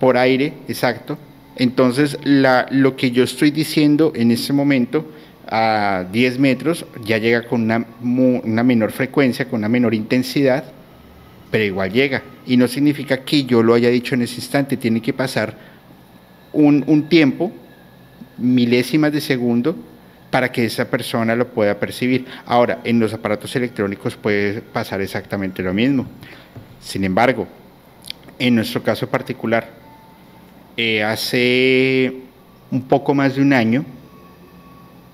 por 0.00 0.16
aire, 0.16 0.54
exacto. 0.68 1.18
Entonces, 1.56 2.18
la, 2.22 2.66
lo 2.70 2.96
que 2.96 3.10
yo 3.10 3.24
estoy 3.24 3.50
diciendo 3.50 4.12
en 4.14 4.30
ese 4.30 4.52
momento, 4.52 5.04
a 5.50 6.04
10 6.12 6.38
metros, 6.38 6.86
ya 7.04 7.18
llega 7.18 7.42
con 7.42 7.62
una, 7.62 7.86
una 8.02 8.62
menor 8.62 8.92
frecuencia, 8.92 9.48
con 9.48 9.60
una 9.60 9.68
menor 9.68 9.94
intensidad, 9.94 10.64
pero 11.50 11.64
igual 11.64 11.92
llega. 11.92 12.22
Y 12.46 12.56
no 12.56 12.68
significa 12.68 13.24
que 13.24 13.44
yo 13.44 13.62
lo 13.62 13.74
haya 13.74 13.88
dicho 13.88 14.14
en 14.14 14.22
ese 14.22 14.36
instante, 14.36 14.76
tiene 14.76 15.00
que 15.00 15.12
pasar 15.12 15.56
un, 16.52 16.84
un 16.86 17.08
tiempo, 17.08 17.52
milésimas 18.36 19.12
de 19.12 19.20
segundo, 19.20 19.76
para 20.30 20.52
que 20.52 20.64
esa 20.64 20.90
persona 20.90 21.34
lo 21.34 21.48
pueda 21.48 21.78
percibir. 21.78 22.26
Ahora, 22.46 22.80
en 22.84 23.00
los 23.00 23.12
aparatos 23.12 23.54
electrónicos 23.56 24.16
puede 24.16 24.60
pasar 24.60 25.00
exactamente 25.00 25.62
lo 25.62 25.72
mismo. 25.72 26.06
Sin 26.80 27.04
embargo, 27.04 27.46
en 28.38 28.54
nuestro 28.54 28.82
caso 28.82 29.08
particular, 29.08 29.68
eh, 30.76 31.02
hace 31.02 32.14
un 32.70 32.82
poco 32.82 33.14
más 33.14 33.36
de 33.36 33.42
un 33.42 33.52
año, 33.52 33.84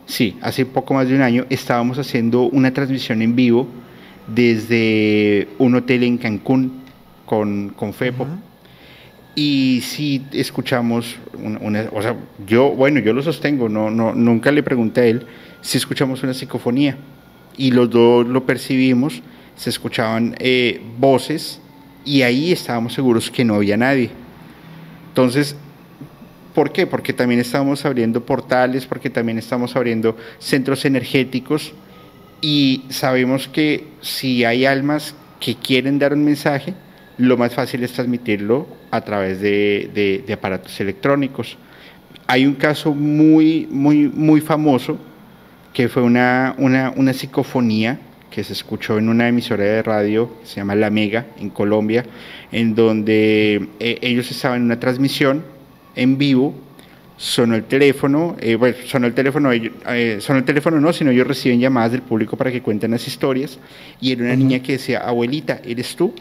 sí, 0.06 0.36
hace 0.42 0.66
poco 0.66 0.94
más 0.94 1.08
de 1.08 1.14
un 1.14 1.22
año 1.22 1.46
estábamos 1.48 1.98
haciendo 1.98 2.42
una 2.42 2.72
transmisión 2.72 3.22
en 3.22 3.36
vivo 3.36 3.68
desde 4.26 5.48
un 5.58 5.74
hotel 5.74 6.02
en 6.02 6.18
Cancún 6.18 6.82
con, 7.24 7.70
con 7.70 7.92
FEPO. 7.92 8.26
Y 9.34 9.82
sí 9.84 10.24
escuchamos 10.32 11.16
una, 11.36 11.88
o 11.92 12.00
sea, 12.00 12.16
yo, 12.46 12.70
bueno, 12.70 13.00
yo 13.00 13.12
lo 13.12 13.22
sostengo, 13.22 13.68
no, 13.68 13.90
no, 13.90 14.14
nunca 14.14 14.52
le 14.52 14.62
pregunté 14.62 15.00
a 15.00 15.06
él 15.06 15.26
si 15.60 15.78
escuchamos 15.78 16.22
una 16.22 16.34
psicofonía. 16.34 16.96
Y 17.56 17.70
los 17.70 17.90
dos 17.90 18.26
lo 18.26 18.46
percibimos, 18.46 19.22
se 19.56 19.70
escuchaban 19.70 20.36
eh, 20.38 20.80
voces 20.98 21.60
y 22.04 22.22
ahí 22.22 22.52
estábamos 22.52 22.92
seguros 22.92 23.30
que 23.30 23.44
no 23.44 23.54
había 23.54 23.76
nadie. 23.76 24.10
Entonces, 25.08 25.56
¿por 26.54 26.72
qué? 26.72 26.86
Porque 26.86 27.12
también 27.12 27.40
estamos 27.40 27.84
abriendo 27.84 28.24
portales, 28.24 28.86
porque 28.86 29.10
también 29.10 29.38
estamos 29.38 29.74
abriendo 29.74 30.16
centros 30.38 30.84
energéticos 30.84 31.72
y 32.40 32.84
sabemos 32.88 33.48
que 33.48 33.86
si 34.00 34.44
hay 34.44 34.66
almas 34.66 35.14
que 35.40 35.54
quieren 35.56 35.98
dar 35.98 36.12
un 36.12 36.24
mensaje, 36.24 36.74
lo 37.18 37.36
más 37.36 37.54
fácil 37.54 37.82
es 37.84 37.92
transmitirlo 37.92 38.66
a 38.90 39.00
través 39.02 39.40
de, 39.40 40.22
de, 40.26 40.32
aparatos 40.32 40.80
electrónicos. 40.80 41.56
Hay 42.26 42.46
un 42.46 42.54
caso 42.54 42.94
muy, 42.94 43.68
muy, 43.70 44.08
muy 44.08 44.40
famoso 44.40 44.98
que 45.72 45.88
fue 45.88 46.02
una, 46.02 46.54
una, 46.58 46.92
una 46.96 47.12
psicofonía 47.12 47.98
que 48.30 48.42
se 48.42 48.52
escuchó 48.52 48.98
en 48.98 49.08
una 49.08 49.28
emisora 49.28 49.62
de 49.62 49.82
radio 49.82 50.28
se 50.42 50.56
llama 50.56 50.74
La 50.74 50.90
Mega 50.90 51.26
en 51.38 51.50
Colombia, 51.50 52.04
en 52.50 52.74
donde 52.74 53.68
eh, 53.78 53.98
ellos 54.02 54.28
estaban 54.28 54.58
en 54.58 54.64
una 54.64 54.80
transmisión 54.80 55.44
en 55.94 56.18
vivo, 56.18 56.52
sonó 57.16 57.54
el 57.54 57.62
teléfono, 57.62 58.34
eh, 58.40 58.56
bueno, 58.56 58.76
sonó 58.86 59.06
el 59.06 59.14
teléfono, 59.14 59.52
eh, 59.52 60.16
sonó 60.18 60.40
el 60.40 60.44
teléfono 60.44 60.80
no, 60.80 60.92
sino 60.92 61.12
ellos 61.12 61.28
reciben 61.28 61.60
llamadas 61.60 61.92
del 61.92 62.02
público 62.02 62.36
para 62.36 62.50
que 62.50 62.60
cuenten 62.60 62.90
las 62.90 63.06
historias, 63.06 63.60
y 64.00 64.10
era 64.10 64.24
una 64.24 64.34
niña 64.34 64.58
que 64.58 64.72
decía, 64.72 64.98
abuelita, 64.98 65.60
¿eres 65.64 65.94
tú? 65.94 66.12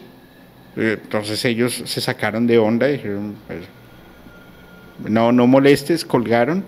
Entonces 0.76 1.44
ellos 1.44 1.82
se 1.84 2.00
sacaron 2.00 2.46
de 2.46 2.58
onda 2.58 2.88
y 2.88 2.92
dijeron, 2.92 3.36
pues, 3.46 3.60
no, 5.08 5.32
no 5.32 5.46
molestes, 5.46 6.04
colgaron, 6.04 6.64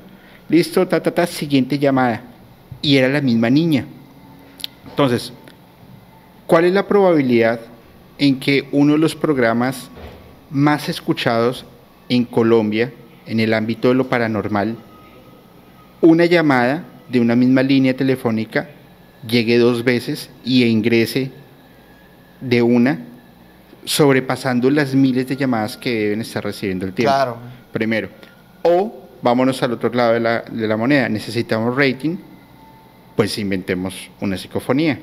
listo, 0.48 0.86
ta, 0.86 1.02
ta, 1.02 1.12
ta, 1.12 1.26
siguiente 1.26 1.78
llamada, 1.78 2.22
y 2.82 2.96
era 2.96 3.08
la 3.08 3.20
misma 3.20 3.50
niña. 3.50 3.86
Entonces, 4.88 5.32
¿cuál 6.46 6.64
es 6.64 6.72
la 6.72 6.86
probabilidad 6.86 7.60
en 8.18 8.38
que 8.38 8.68
uno 8.72 8.94
de 8.94 8.98
los 8.98 9.14
programas 9.14 9.90
más 10.50 10.88
escuchados 10.88 11.64
en 12.08 12.24
Colombia, 12.24 12.92
en 13.26 13.40
el 13.40 13.52
ámbito 13.52 13.88
de 13.88 13.94
lo 13.94 14.08
paranormal, 14.08 14.76
una 16.00 16.24
llamada 16.26 16.84
de 17.08 17.20
una 17.20 17.36
misma 17.36 17.62
línea 17.62 17.96
telefónica 17.96 18.70
llegue 19.26 19.58
dos 19.58 19.84
veces 19.84 20.30
y 20.44 20.64
ingrese 20.64 21.30
de 22.40 22.62
una, 22.62 23.00
sobrepasando 23.87 24.70
las 24.70 24.94
miles 24.94 25.27
de 25.27 25.37
llamadas 25.37 25.79
que 25.79 25.94
deben 25.94 26.20
estar 26.20 26.44
recibiendo 26.44 26.85
el 26.85 26.92
tiempo. 26.92 27.14
Claro. 27.14 27.38
Primero. 27.72 28.11
O 28.62 29.09
vámonos 29.22 29.62
al 29.62 29.72
otro 29.72 29.90
lado 29.90 30.12
de 30.12 30.20
la, 30.20 30.42
de 30.42 30.68
la 30.68 30.77
moneda, 30.77 31.09
necesitamos 31.09 31.75
rating 31.75 32.18
pues 33.16 33.38
inventemos 33.38 34.11
una 34.20 34.37
psicofonía. 34.37 35.01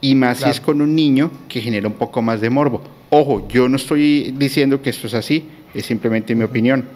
Y 0.00 0.14
más 0.14 0.38
si 0.38 0.48
es 0.48 0.60
con 0.60 0.80
un 0.80 0.94
niño 0.94 1.30
que 1.48 1.60
genera 1.60 1.86
un 1.86 1.94
poco 1.94 2.22
más 2.22 2.40
de 2.40 2.48
morbo. 2.48 2.82
Ojo, 3.10 3.46
yo 3.48 3.68
no 3.68 3.76
estoy 3.76 4.32
diciendo 4.38 4.80
que 4.80 4.88
esto 4.88 5.08
es 5.08 5.14
así, 5.14 5.46
es 5.74 5.84
simplemente 5.84 6.34
mi 6.34 6.44
opinión. 6.44 6.86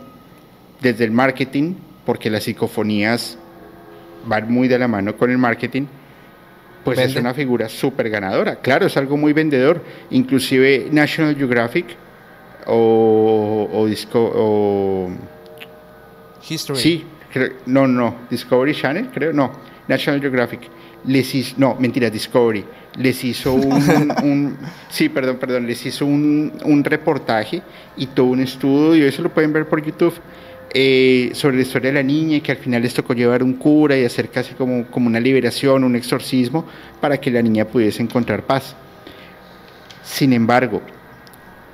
Desde 0.81 1.05
el 1.05 1.11
marketing, 1.11 1.75
porque 2.07 2.31
las 2.31 2.45
psicofonías 2.45 3.37
van 4.27 4.51
muy 4.51 4.69
de 4.69 4.79
la 4.79 4.89
mano 4.89 5.17
con 5.17 5.31
el 5.31 5.37
marketing, 5.37 5.83
pues 6.85 6.99
es 6.99 7.17
una 7.17 7.35
figura 7.35 7.69
súper 7.69 8.11
ganadora. 8.11 8.57
Claro, 8.57 8.87
es 8.87 8.97
algo 8.97 9.17
muy 9.17 9.33
vendedor. 9.33 9.83
Inclusive 10.11 10.89
National 10.91 11.35
Geographic 11.37 11.87
o, 12.67 13.69
o, 13.73 13.87
Disco, 13.87 14.33
o 14.35 15.11
History. 16.49 16.79
Sí, 16.79 17.05
no, 17.67 17.87
no, 17.87 18.17
Discovery 18.31 18.75
Channel, 18.75 19.09
creo, 19.13 19.33
no 19.33 19.53
National 19.89 20.21
Geographic 20.21 20.61
les 21.07 21.35
hizo, 21.35 21.55
no, 21.59 21.77
mentira, 21.79 22.09
Discovery, 22.11 22.65
les 22.97 23.23
hizo 23.25 23.55
un, 24.23 24.57
sí, 24.89 25.09
perdón, 25.09 25.37
perdón, 25.37 25.67
les 25.67 25.85
hizo 25.85 26.07
un, 26.07 26.53
un, 26.65 26.85
reportaje 26.85 27.63
y 27.97 28.07
todo 28.07 28.27
un 28.27 28.41
estudio, 28.41 29.05
y 29.05 29.09
eso 29.09 29.23
lo 29.23 29.31
pueden 29.31 29.53
ver 29.53 29.67
por 29.67 29.85
YouTube, 29.85 30.15
eh, 30.77 31.31
sobre 31.35 31.57
la 31.57 31.63
historia 31.63 31.91
de 31.91 31.95
la 31.95 32.03
niña 32.03 32.39
y 32.39 32.41
que 32.41 32.51
al 32.51 32.59
final 32.59 32.83
les 32.83 32.93
tocó 32.93 33.15
llevar 33.15 33.45
un 33.45 33.55
cura 33.55 33.97
y 33.97 34.05
hacer 34.05 34.29
casi 34.29 34.55
como, 34.55 34.87
como 34.87 35.07
una 35.07 35.21
liberación, 35.21 35.85
un 35.85 35.95
exorcismo, 35.95 36.67
para 37.01 37.19
que 37.19 37.31
la 37.31 37.41
niña 37.41 37.65
pudiese 37.65 38.03
encontrar 38.03 38.43
paz. 38.43 38.75
Sin 40.03 40.33
embargo, 40.33 40.83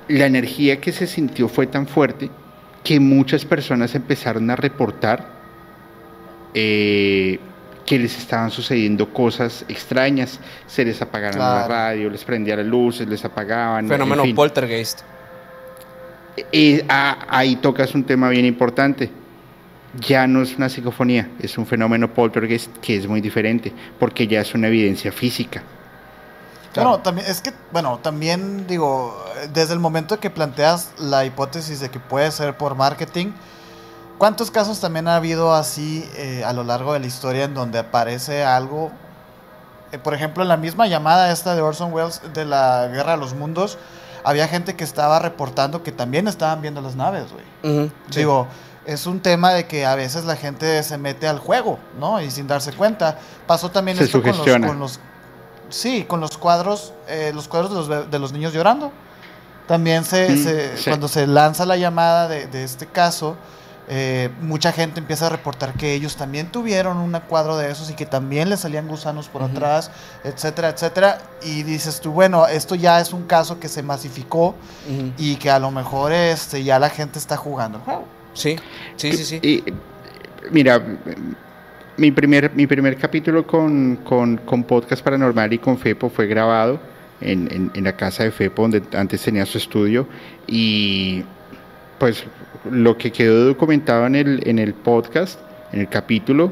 la 0.07 0.27
energía 0.27 0.79
que 0.79 0.91
se 0.91 1.07
sintió 1.07 1.47
fue 1.47 1.65
tan 1.65 1.87
fuerte 1.87 2.29
que 2.83 2.99
muchas 2.99 3.43
personas 3.43 3.95
empezaron 3.95 4.49
a 4.51 4.55
reportar 4.55 5.27
eh, 6.53 7.39
que 7.85 7.97
les 7.97 8.17
estaban 8.17 8.51
sucediendo 8.51 9.11
cosas 9.11 9.65
extrañas, 9.67 10.39
se 10.67 10.85
les 10.85 11.01
apagaron 11.01 11.39
la 11.39 11.67
radio, 11.67 12.09
les 12.09 12.23
prendían 12.23 12.59
las 12.59 12.67
luces, 12.67 13.07
les 13.07 13.25
apagaban. 13.25 13.87
Fenómeno 13.87 14.23
poltergeist. 14.35 15.01
Y, 16.51 16.81
ah, 16.89 17.25
ahí 17.29 17.55
tocas 17.55 17.93
un 17.95 18.03
tema 18.03 18.29
bien 18.29 18.45
importante. 18.45 19.11
Ya 19.99 20.25
no 20.25 20.41
es 20.41 20.55
una 20.55 20.69
psicofonía, 20.69 21.29
es 21.39 21.57
un 21.57 21.65
fenómeno 21.65 22.13
poltergeist 22.13 22.77
que 22.77 22.95
es 22.95 23.07
muy 23.07 23.19
diferente, 23.19 23.73
porque 23.99 24.25
ya 24.25 24.41
es 24.41 24.53
una 24.53 24.67
evidencia 24.67 25.11
física. 25.11 25.63
Bueno, 26.73 26.99
también 26.99 27.27
es 27.27 27.41
que, 27.41 27.51
bueno, 27.73 27.99
también 28.01 28.65
digo, 28.67 29.25
desde 29.53 29.73
el 29.73 29.79
momento 29.79 30.21
que 30.21 30.29
planteas 30.29 30.93
la 30.97 31.25
hipótesis 31.25 31.81
de 31.81 31.89
que 31.89 31.99
puede 31.99 32.31
ser 32.31 32.55
por 32.55 32.75
marketing, 32.75 33.33
¿Cuántos 34.21 34.51
casos 34.51 34.79
también 34.79 35.07
ha 35.07 35.15
habido 35.15 35.51
así 35.51 36.07
eh, 36.15 36.43
a 36.45 36.53
lo 36.53 36.63
largo 36.63 36.93
de 36.93 36.99
la 36.99 37.07
historia 37.07 37.45
en 37.45 37.55
donde 37.55 37.79
aparece 37.79 38.43
algo? 38.43 38.91
Eh, 39.91 39.97
por 39.97 40.13
ejemplo, 40.13 40.43
en 40.43 40.49
la 40.49 40.57
misma 40.57 40.85
llamada 40.85 41.31
esta 41.31 41.55
de 41.55 41.63
Orson 41.63 41.91
Welles 41.91 42.21
de 42.31 42.45
la 42.45 42.85
Guerra 42.85 43.13
de 43.13 43.17
los 43.17 43.33
Mundos, 43.33 43.79
había 44.23 44.47
gente 44.47 44.75
que 44.75 44.83
estaba 44.83 45.19
reportando 45.19 45.83
que 45.83 45.91
también 45.91 46.27
estaban 46.27 46.61
viendo 46.61 46.81
las 46.81 46.95
naves, 46.95 47.25
güey. 47.31 47.91
Digo, 48.13 48.47
es 48.85 49.05
un 49.05 49.19
tema 49.19 49.53
de 49.53 49.67
que 49.67 49.85
a 49.85 49.95
veces 49.95 50.25
la 50.25 50.35
gente 50.35 50.81
se 50.83 50.97
mete 50.97 51.27
al 51.27 51.39
juego, 51.39 51.79
¿no? 51.99 52.21
Y 52.21 52.31
sin 52.31 52.47
darse 52.47 52.73
cuenta. 52.73 53.17
Pasó 53.47 53.69
también 53.69 53.99
esto 53.99 54.21
con 54.21 54.79
los, 54.79 54.99
Sí, 55.69 56.03
con 56.03 56.19
los 56.19 56.37
cuadros, 56.37 56.93
eh, 57.07 57.31
los 57.33 57.47
cuadros 57.47 57.87
de 58.11 58.19
los, 58.19 58.33
niños 58.33 58.53
llorando. 58.53 58.91
También 59.67 60.03
se, 60.03 60.29
mm, 60.29 60.83
cuando 60.85 61.07
se 61.07 61.27
lanza 61.27 61.65
la 61.65 61.77
llamada 61.77 62.27
de, 62.27 62.47
de 62.47 62.63
este 62.63 62.87
caso, 62.87 63.37
eh, 63.87 64.29
mucha 64.41 64.71
gente 64.71 64.99
empieza 64.99 65.27
a 65.27 65.29
reportar 65.29 65.73
que 65.73 65.93
ellos 65.93 66.15
también 66.15 66.47
tuvieron 66.47 66.97
un 66.97 67.11
cuadro 67.27 67.57
de 67.57 67.71
esos 67.71 67.89
y 67.89 67.93
que 67.93 68.05
también 68.05 68.49
les 68.49 68.61
salían 68.61 68.87
gusanos 68.87 69.27
por 69.27 69.41
atrás, 69.41 69.91
etcétera, 70.23 70.69
etcétera. 70.69 71.17
Y 71.43 71.63
dices 71.63 71.99
tú, 71.99 72.11
bueno, 72.11 72.47
esto 72.47 72.75
ya 72.75 72.99
es 73.01 73.11
un 73.11 73.23
caso 73.23 73.59
que 73.59 73.67
se 73.67 73.83
masificó 73.83 74.55
y 75.17 75.35
que 75.35 75.49
a 75.49 75.59
lo 75.59 75.71
mejor 75.71 76.13
este, 76.13 76.63
ya 76.63 76.79
la 76.79 76.89
gente 76.89 77.19
está 77.19 77.37
jugando 77.37 77.79
el 77.79 77.83
juego. 77.83 78.05
Sí, 78.33 78.55
sí, 78.95 79.13
sí, 79.13 79.25
sí. 79.25 79.39
Y, 79.41 79.63
mira, 80.51 80.81
mi 81.97 82.11
primer, 82.11 82.51
mi 82.53 82.67
primer 82.67 82.97
capítulo 82.97 83.45
con, 83.45 83.97
con, 83.97 84.37
con, 84.37 84.63
Podcast 84.63 85.03
Paranormal 85.03 85.51
y 85.53 85.57
con 85.57 85.77
FEPO 85.77 86.09
fue 86.09 86.27
grabado 86.27 86.79
en, 87.19 87.51
en, 87.51 87.71
en 87.73 87.83
la 87.83 87.97
casa 87.97 88.23
de 88.23 88.31
FEPO, 88.31 88.61
donde 88.61 88.83
antes 88.93 89.21
tenía 89.21 89.45
su 89.45 89.57
estudio. 89.57 90.07
Y 90.47 91.25
pues 91.99 92.23
lo 92.69 92.97
que 92.97 93.11
quedó 93.11 93.45
documentado 93.45 94.05
en 94.05 94.15
el, 94.15 94.47
en 94.47 94.59
el 94.59 94.73
podcast, 94.73 95.39
en 95.71 95.81
el 95.81 95.89
capítulo, 95.89 96.51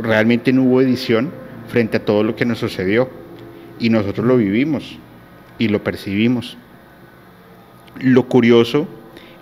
realmente 0.00 0.52
no 0.52 0.62
hubo 0.62 0.80
edición 0.80 1.30
frente 1.68 1.98
a 1.98 2.04
todo 2.04 2.24
lo 2.24 2.34
que 2.36 2.44
nos 2.44 2.58
sucedió. 2.58 3.08
Y 3.78 3.90
nosotros 3.90 4.26
lo 4.26 4.36
vivimos 4.36 4.98
y 5.58 5.68
lo 5.68 5.82
percibimos. 5.82 6.56
Lo 7.98 8.28
curioso 8.28 8.88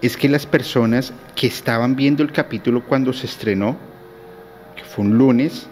es 0.01 0.17
que 0.17 0.29
las 0.29 0.47
personas 0.47 1.13
que 1.35 1.47
estaban 1.47 1.97
viendo 1.97 2.23
el 2.23 2.33
capítulo 2.33 2.85
cuando 2.85 3.13
se 3.13 3.27
estrenó, 3.27 3.77
que 4.77 4.85
fue 4.85 5.05
un 5.05 5.19
lunes, 5.19 5.67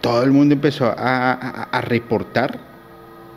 todo 0.00 0.24
el 0.24 0.32
mundo 0.32 0.54
empezó 0.54 0.86
a, 0.86 1.32
a 1.32 1.80
reportar 1.82 2.58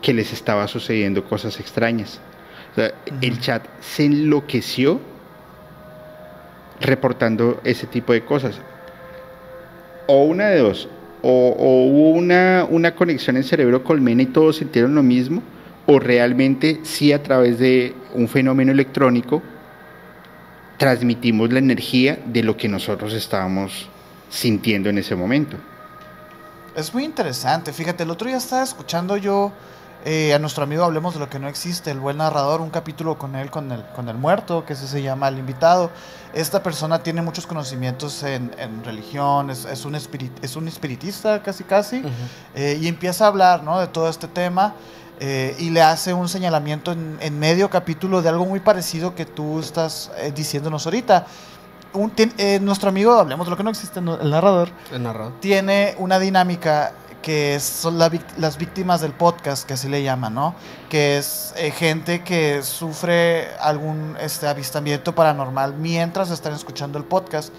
que 0.02 0.13
les 0.13 0.34
estaba 0.34 0.67
sucediendo 0.67 1.24
cosas 1.24 1.60
extrañas. 1.60 2.19
el 3.21 3.39
chat 3.39 3.65
se 3.80 4.06
enloqueció 4.06 5.00
reportando 6.80 7.60
ese 7.64 7.88
tipo 7.88 8.14
de 8.14 8.24
cosas. 8.24 8.60
O 10.08 10.24
una 10.24 10.50
de 10.50 10.60
dos, 10.60 10.88
o, 11.22 11.56
hubo 11.88 12.12
una, 12.12 12.68
una, 12.70 12.94
conexión 12.94 13.38
en 13.38 13.44
cerebro 13.44 13.84
colmena 13.84 14.22
y 14.22 14.28
todos 14.28 14.58
sintieron 14.58 14.94
lo 14.94 15.04
mismo, 15.04 15.42
o 15.88 16.00
realmente 16.00 16.82
sí 16.84 17.12
a 17.14 17.24
través 17.24 17.58
de 17.60 17.94
un 18.14 18.28
fenómeno 18.28 18.72
electrónico 18.72 19.42
transmitimos 20.78 21.52
la 21.52 21.60
energía 21.60 22.20
de 22.26 22.44
lo 22.44 22.58
que 22.58 22.68
nosotros 22.68 23.14
estábamos 23.14 23.90
sintiendo 24.30 24.90
en 24.90 24.98
ese 24.98 25.16
momento. 25.16 25.58
Es 26.76 26.94
muy 26.94 27.06
interesante, 27.06 27.72
fíjate, 27.72 28.04
el 28.04 28.12
otro 28.12 28.28
día 28.28 28.38
estaba 28.38 28.64
escuchando 28.64 29.16
yo 29.16 29.54
eh, 30.08 30.36
a 30.36 30.39
nuestro 30.39 30.63
amigo 30.63 30.84
Hablemos 30.84 31.15
de 31.15 31.20
lo 31.20 31.28
que 31.32 31.39
no 31.39 31.48
existe, 31.48 31.89
el 31.89 32.00
buen 32.00 32.18
narrador, 32.18 32.62
un 32.62 32.70
capítulo 32.70 33.18
con 33.18 33.36
él, 33.36 33.50
con 33.50 33.72
el, 33.72 33.84
con 33.88 34.08
el 34.08 34.15
muerto, 34.15 34.63
que 34.63 34.76
se 34.76 35.02
llama 35.02 35.28
El 35.30 35.39
invitado. 35.39 35.89
Esta 36.32 36.62
persona 36.62 37.02
tiene 37.02 37.24
muchos 37.24 37.48
conocimientos 37.48 38.22
en, 38.22 38.52
religión, 38.84 39.50
es, 39.50 39.65
un 39.84 39.96
es 39.96 40.56
un 40.56 40.68
espiritista 40.68 41.41
casi 41.41 41.63
casi, 41.63 42.04
eh, 42.54 42.78
y 42.80 42.88
empieza 42.88 43.26
a 43.26 43.30
hablar 43.30 43.63
¿no? 43.63 43.80
de 43.80 43.88
todo 43.88 44.08
este 44.08 44.28
tema. 44.28 44.76
Eh, 45.20 45.56
y 45.58 45.72
le 45.72 45.82
hace 45.82 46.13
un 46.13 46.30
señalamiento 46.30 46.91
en, 46.91 47.39
medio 47.39 47.72
capítulo 47.72 48.22
de 48.22 48.30
algo 48.30 48.46
muy 48.46 48.60
parecido 48.60 49.15
que 49.15 49.26
tú 49.26 49.60
estás 49.60 50.12
diciéndonos 50.36 50.86
ahorita. 50.86 51.26
nuestro 52.62 52.89
amigo, 52.89 53.13
hablemos 53.13 53.48
de 53.48 53.50
lo 53.50 53.58
que 53.58 53.63
no 53.63 53.72
existe, 53.72 54.00
el 54.02 54.30
narrador, 54.30 54.70
el 54.91 55.02
narrador, 55.02 55.39
tiene 55.39 55.96
una 55.98 56.20
dinámica 56.20 56.94
que 57.26 57.60
son 57.60 57.98
las 57.98 58.58
víctimas 58.60 59.02
del 59.02 59.12
podcast, 59.12 59.66
que 59.66 59.74
así 59.74 59.90
le 59.90 60.04
llaman, 60.04 60.36
¿no? 60.36 60.54
Que 60.92 61.18
es 61.18 61.56
eh, 61.58 61.72
gente 61.72 62.24
que 62.24 62.62
sufre 62.62 63.48
algún 63.60 64.16
este, 64.22 64.48
avistamiento 64.48 65.16
paranormal 65.16 65.74
mientras 65.74 66.30
están 66.30 66.54
escuchando 66.54 67.00
el 67.00 67.04
podcast. 67.04 67.52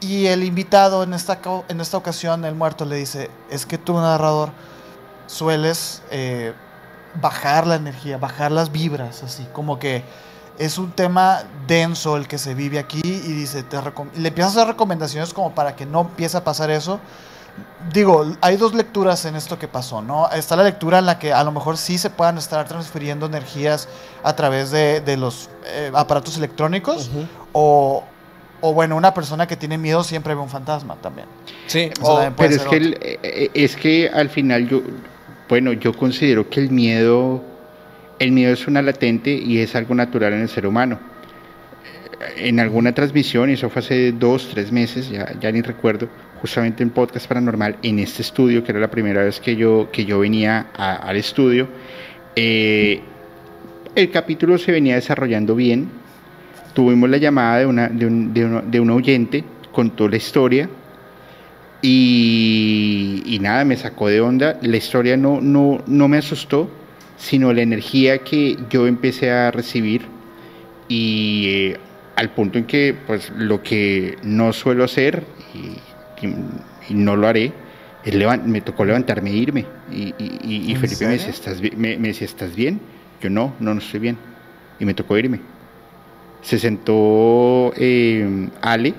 Y 0.00 0.26
el 0.26 0.42
invitado 0.42 1.04
en 1.04 1.14
esta, 1.14 1.38
en 1.68 1.80
esta 1.80 1.98
ocasión, 1.98 2.44
el 2.44 2.56
muerto, 2.56 2.84
le 2.84 2.96
dice, 2.96 3.30
es 3.48 3.64
que 3.64 3.78
tú, 3.78 3.94
narrador, 3.94 4.50
sueles 5.28 6.02
eh, 6.10 6.52
bajar 7.14 7.68
la 7.68 7.76
energía, 7.76 8.18
bajar 8.18 8.50
las 8.50 8.72
vibras, 8.72 9.22
así 9.22 9.46
como 9.52 9.78
que 9.78 10.02
es 10.58 10.78
un 10.78 10.90
tema 10.90 11.44
denso 11.68 12.16
el 12.16 12.26
que 12.26 12.38
se 12.38 12.54
vive 12.54 12.80
aquí 12.80 13.02
y 13.04 13.32
dice, 13.34 13.64
le 14.16 14.28
empiezas 14.28 14.56
a 14.56 14.62
hacer 14.62 14.72
recomendaciones 14.72 15.32
como 15.32 15.54
para 15.54 15.76
que 15.76 15.86
no 15.86 16.00
empiece 16.00 16.36
a 16.36 16.42
pasar 16.42 16.72
eso. 16.72 16.98
Digo, 17.92 18.36
hay 18.40 18.56
dos 18.56 18.74
lecturas 18.74 19.24
en 19.24 19.36
esto 19.36 19.58
que 19.58 19.66
pasó, 19.66 20.02
¿no? 20.02 20.30
Está 20.30 20.54
la 20.54 20.64
lectura 20.64 20.98
en 20.98 21.06
la 21.06 21.18
que 21.18 21.32
a 21.32 21.42
lo 21.42 21.50
mejor 21.50 21.76
sí 21.76 21.98
se 21.98 22.10
puedan 22.10 22.38
estar 22.38 22.66
transfiriendo 22.68 23.26
energías 23.26 23.88
a 24.22 24.36
través 24.36 24.70
de, 24.70 25.16
los 25.16 25.48
eh, 25.66 25.90
aparatos 25.94 26.36
electrónicos 26.36 27.10
o, 27.52 28.04
o, 28.60 28.74
bueno, 28.74 28.96
una 28.96 29.14
persona 29.14 29.46
que 29.46 29.56
tiene 29.56 29.78
miedo 29.78 30.04
siempre 30.04 30.34
ve 30.34 30.40
un 30.40 30.48
fantasma 30.48 30.96
también. 30.96 31.26
Sí, 31.66 31.90
pero 32.36 32.54
es 32.54 32.62
que, 32.64 32.76
eh, 32.76 33.18
eh, 33.22 33.50
es 33.54 33.74
que 33.76 34.08
al 34.08 34.28
final 34.28 34.68
yo, 34.68 34.82
bueno, 35.48 35.72
yo 35.72 35.92
considero 35.96 36.48
que 36.48 36.60
el 36.60 36.70
miedo 36.70 37.42
el 38.20 38.32
miedo 38.32 38.52
es 38.52 38.68
una 38.68 38.82
latente 38.82 39.32
y 39.32 39.58
es 39.58 39.74
algo 39.74 39.94
natural 39.94 40.34
en 40.34 40.42
el 40.42 40.48
ser 40.48 40.66
humano. 40.66 41.00
En 42.36 42.60
alguna 42.60 42.94
transmisión, 42.94 43.48
y 43.48 43.54
eso 43.54 43.70
fue 43.70 43.80
hace 43.80 44.12
dos, 44.12 44.50
tres 44.52 44.70
meses, 44.70 45.08
ya, 45.08 45.32
ya 45.40 45.50
ni 45.50 45.62
recuerdo, 45.62 46.06
justamente 46.40 46.82
en 46.82 46.90
Podcast 46.90 47.26
Paranormal, 47.26 47.76
en 47.82 47.98
este 47.98 48.22
estudio, 48.22 48.64
que 48.64 48.72
era 48.72 48.80
la 48.80 48.90
primera 48.90 49.24
vez 49.24 49.40
que 49.40 49.56
yo, 49.56 49.88
que 49.92 50.04
yo 50.04 50.20
venía 50.20 50.68
al 50.74 51.16
estudio, 51.16 51.68
eh, 52.36 53.00
el 53.94 54.10
capítulo 54.10 54.56
se 54.58 54.72
venía 54.72 54.94
desarrollando 54.94 55.54
bien. 55.54 55.88
Tuvimos 56.74 57.10
la 57.10 57.18
llamada 57.18 57.58
de, 57.58 57.66
una, 57.66 57.88
de, 57.88 58.06
un, 58.06 58.32
de, 58.32 58.80
un 58.80 58.90
oyente, 58.90 59.44
contó 59.72 60.08
la 60.08 60.16
historia, 60.16 60.68
y, 61.82 63.22
y, 63.24 63.38
nada, 63.38 63.64
me 63.64 63.76
sacó 63.76 64.08
de 64.08 64.20
onda. 64.20 64.58
La 64.62 64.76
historia 64.76 65.16
no, 65.16 65.40
no, 65.40 65.82
no 65.86 66.08
me 66.08 66.18
asustó, 66.18 66.70
sino 67.16 67.52
la 67.52 67.62
energía 67.62 68.18
que 68.18 68.56
yo 68.68 68.86
empecé 68.86 69.30
a 69.30 69.50
recibir 69.50 70.02
y 70.88 71.44
eh, 71.48 71.76
al 72.16 72.30
punto 72.30 72.58
en 72.58 72.64
que 72.64 72.94
pues 73.06 73.30
lo 73.36 73.62
que 73.62 74.18
no 74.22 74.52
suelo 74.52 74.84
hacer 74.84 75.24
y, 75.54 75.78
no 76.90 77.16
lo 77.16 77.28
haré 77.28 77.52
me 78.46 78.60
tocó 78.62 78.84
levantarme 78.84 79.30
e 79.30 79.34
irme 79.34 79.66
y, 79.90 80.74
Felipe 80.80 81.06
me 81.06 81.12
decía, 81.12 81.30
¿estás 81.30 81.60
me, 81.60 81.96
decía, 81.98 82.26
¿estás 82.26 82.54
bien? 82.54 82.80
Yo 83.20 83.28
no, 83.28 83.54
no, 83.60 83.74
no 83.74 83.80
estoy 83.80 84.00
bien 84.00 84.16
y 84.78 84.84
me 84.84 84.94
tocó 84.94 85.18
irme. 85.18 85.40
Se 86.40 86.58
sentó 86.58 87.72
eh, 87.76 88.48
Ale 88.62 88.94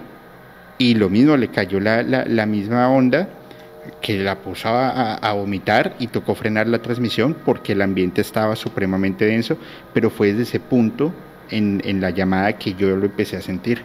y 0.78 0.94
lo 0.94 1.10
mismo, 1.10 1.36
le 1.36 1.48
cayó 1.48 1.80
la, 1.80 2.04
la 2.04 2.46
misma 2.46 2.90
onda 2.90 3.28
que 4.00 4.20
la 4.20 4.38
puso 4.38 4.70
a, 4.70 5.34
vomitar 5.34 5.96
y 5.98 6.08
tocó 6.08 6.36
frenar 6.36 6.68
la 6.68 6.80
transmisión 6.80 7.36
porque 7.46 7.74
el 7.74 7.82
ambiente 7.82 8.22
estaba 8.22 8.56
supremamente 8.56 9.26
denso, 9.26 9.58
pero 9.94 10.12
fue 10.12 10.28
desde 10.28 10.44
ese 10.44 10.60
punto 10.60 11.12
en, 11.50 11.82
en, 11.84 12.00
la 12.00 12.12
llamada 12.12 12.54
que 12.54 12.76
yo 12.76 12.96
lo 12.96 13.06
empecé 13.06 13.38
a 13.38 13.42
sentir 13.42 13.82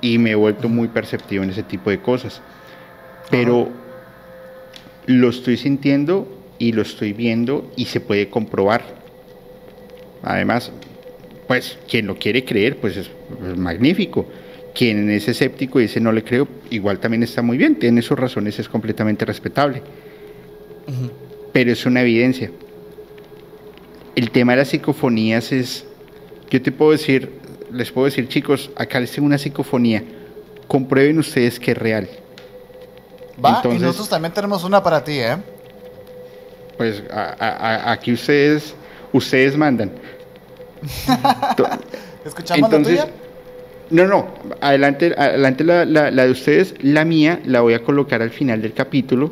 y 0.00 0.18
me 0.18 0.32
he 0.32 0.34
vuelto 0.34 0.68
muy 0.68 0.88
perceptivo 0.88 1.44
en 1.44 1.50
ese 1.50 1.62
tipo 1.62 1.90
de 1.90 2.00
cosas. 2.00 2.42
Pero 3.30 3.68
lo 5.06 5.28
estoy 5.30 5.56
sintiendo 5.56 6.28
y 6.58 6.72
lo 6.72 6.82
estoy 6.82 7.12
viendo 7.12 7.70
y 7.76 7.86
se 7.86 8.00
puede 8.00 8.28
comprobar. 8.28 8.82
Además, 10.22 10.72
pues 11.46 11.78
quien 11.88 12.06
lo 12.06 12.18
quiere 12.18 12.44
creer, 12.44 12.76
pues 12.78 12.96
es 12.96 13.10
magnífico 13.56 14.26
quien 14.78 15.10
es 15.10 15.26
escéptico 15.26 15.80
y 15.80 15.82
dice 15.82 15.98
no 15.98 16.12
le 16.12 16.22
creo, 16.22 16.46
igual 16.70 17.00
también 17.00 17.24
está 17.24 17.42
muy 17.42 17.58
bien, 17.58 17.74
tiene 17.80 18.00
sus 18.00 18.16
razones, 18.16 18.60
es 18.60 18.68
completamente 18.68 19.24
respetable. 19.24 19.82
Pero 21.52 21.72
es 21.72 21.84
una 21.84 22.02
evidencia. 22.02 22.52
El 24.14 24.30
tema 24.30 24.52
de 24.52 24.58
las 24.58 24.68
psicofonías 24.68 25.50
es, 25.50 25.84
yo 26.48 26.62
te 26.62 26.70
puedo 26.70 26.92
decir, 26.92 27.28
les 27.72 27.90
puedo 27.90 28.04
decir 28.04 28.28
chicos, 28.28 28.70
acá 28.76 29.00
les 29.00 29.10
tengo 29.10 29.26
una 29.26 29.38
psicofonía, 29.38 30.04
comprueben 30.68 31.18
ustedes 31.18 31.58
que 31.58 31.72
es 31.72 31.78
real. 31.78 32.08
Va, 33.44 33.62
y 33.64 33.78
nosotros 33.78 34.08
también 34.08 34.32
tenemos 34.32 34.64
una 34.64 34.82
para 34.82 35.02
ti, 35.02 35.18
¿eh? 35.18 35.36
Pues 36.76 37.02
aquí 37.10 38.12
ustedes, 38.12 38.74
ustedes 39.12 39.56
mandan. 39.56 39.92
¿Escuchamos 42.24 42.70
la 42.70 42.82
tuya? 42.82 43.08
No, 43.90 44.06
no, 44.06 44.28
adelante, 44.60 45.14
adelante 45.16 45.64
la, 45.64 46.10
de 46.10 46.30
ustedes. 46.30 46.74
La 46.80 47.04
mía 47.04 47.40
la 47.44 47.62
voy 47.62 47.74
a 47.74 47.82
colocar 47.82 48.22
al 48.22 48.30
final 48.30 48.60
del 48.60 48.74
capítulo 48.74 49.30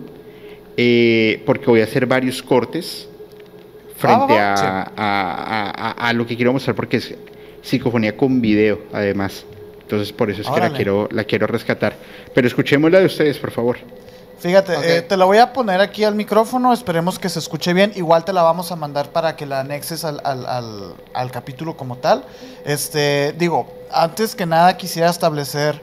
eh, 0.77 1.43
porque 1.47 1.67
voy 1.67 1.81
a 1.81 1.85
hacer 1.85 2.07
varios 2.07 2.43
cortes 2.43 3.09
frente 3.97 4.39
a, 4.39 5.95
a, 5.97 6.13
lo 6.13 6.27
que 6.27 6.37
quiero 6.37 6.53
mostrar 6.53 6.77
porque 6.77 6.99
es 6.99 7.15
psicofonía 7.63 8.17
con 8.17 8.41
video 8.41 8.81
además. 8.93 9.45
Entonces 9.87 10.13
por 10.13 10.29
eso 10.33 10.43
es 10.43 10.49
que 10.49 10.59
la 10.59 10.73
quiero, 10.73 11.09
la 11.13 11.23
quiero 11.23 11.47
rescatar. 11.47 11.95
Pero 12.35 12.49
escuchemos 12.49 12.91
la 12.91 12.99
de 12.99 13.07
ustedes, 13.07 13.39
por 13.39 13.53
favor. 13.53 13.77
Fíjate, 14.41 14.75
eh, 14.99 15.03
te 15.03 15.17
la 15.17 15.25
voy 15.25 15.39
a 15.39 15.53
poner 15.53 15.81
aquí 15.81 16.03
al 16.03 16.17
micrófono, 16.17 16.73
esperemos 16.73 17.21
que 17.21 17.29
se 17.29 17.39
escuche 17.39 17.73
bien. 17.73 17.93
Igual 17.95 18.25
te 18.25 18.33
la 18.33 18.43
vamos 18.43 18.73
a 18.73 18.77
mandar 18.77 19.11
para 19.11 19.37
que 19.37 19.47
la 19.47 19.61
anexes 19.61 20.05
al, 20.05 20.21
al, 20.25 20.95
al, 21.15 21.31
capítulo 21.31 21.77
como 21.77 21.99
tal. 21.99 22.25
Este, 22.65 23.33
digo, 23.39 23.73
antes 23.93 24.35
que 24.35 24.45
nada 24.45 24.77
quisiera 24.77 25.09
establecer 25.09 25.81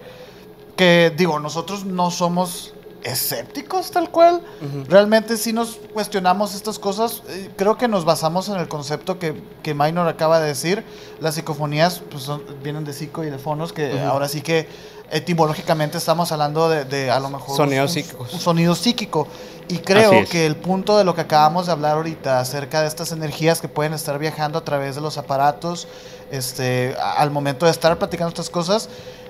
que, 0.76 1.14
digo, 1.16 1.40
nosotros 1.40 1.86
no 1.86 2.12
somos 2.12 2.74
escépticos 3.04 3.92
tal 3.92 4.10
cual. 4.10 4.42
Realmente 4.88 5.38
si 5.38 5.54
nos 5.54 5.80
cuestionamos 5.94 6.56
estas 6.56 6.80
cosas. 6.80 7.24
Eh, 7.30 7.50
creo 7.56 7.78
que 7.78 7.88
nos 7.88 8.06
basamos 8.06 8.50
en 8.50 8.56
el 8.56 8.68
concepto 8.68 9.20
que, 9.20 9.42
que 9.62 9.74
Minor 9.74 10.08
acaba 10.08 10.40
de 10.40 10.48
decir. 10.48 10.84
Las 11.20 11.36
psicofonías 11.36 12.02
pues, 12.10 12.30
vienen 12.64 12.86
de 12.86 12.94
psico 12.94 13.24
y 13.24 13.30
de 13.30 13.38
fonos, 13.38 13.74
que 13.74 14.00
ahora 14.02 14.28
sí 14.28 14.42
que 14.42 14.68
etimológicamente 15.12 15.98
estamos 15.98 16.32
hablando 16.32 16.70
de, 16.70 17.12
a 17.12 17.20
lo 17.20 17.30
mejor 17.30 17.56
sonido 17.56 17.88
psíquico. 17.88 18.28
Un, 18.32 18.40
sonido 18.40 18.76
psíquico. 18.76 19.28
Y 19.68 19.78
creo 19.78 20.12
que 20.30 20.46
el 20.46 20.56
punto 20.56 20.98
de 20.98 21.04
lo 21.04 21.16
que 21.16 21.22
acabamos 21.22 21.68
de 21.68 21.72
hablar 21.72 21.94
ahorita 21.94 22.40
acerca 22.40 22.82
de 22.82 22.88
estas 22.88 23.12
energías 23.12 23.62
que 23.62 23.68
pueden 23.68 23.94
estar 23.94 24.18
viajando 24.20 24.60
a 24.60 24.66
través 24.66 24.96
de 24.96 25.02
los 25.02 25.18
aparatos, 25.18 25.88
este, 26.32 26.96
al 27.18 27.32
momento 27.32 27.66
de 27.66 27.72
estar 27.72 27.98
platicando 27.98 28.30
estas 28.30 28.50
cosas, 28.50 28.90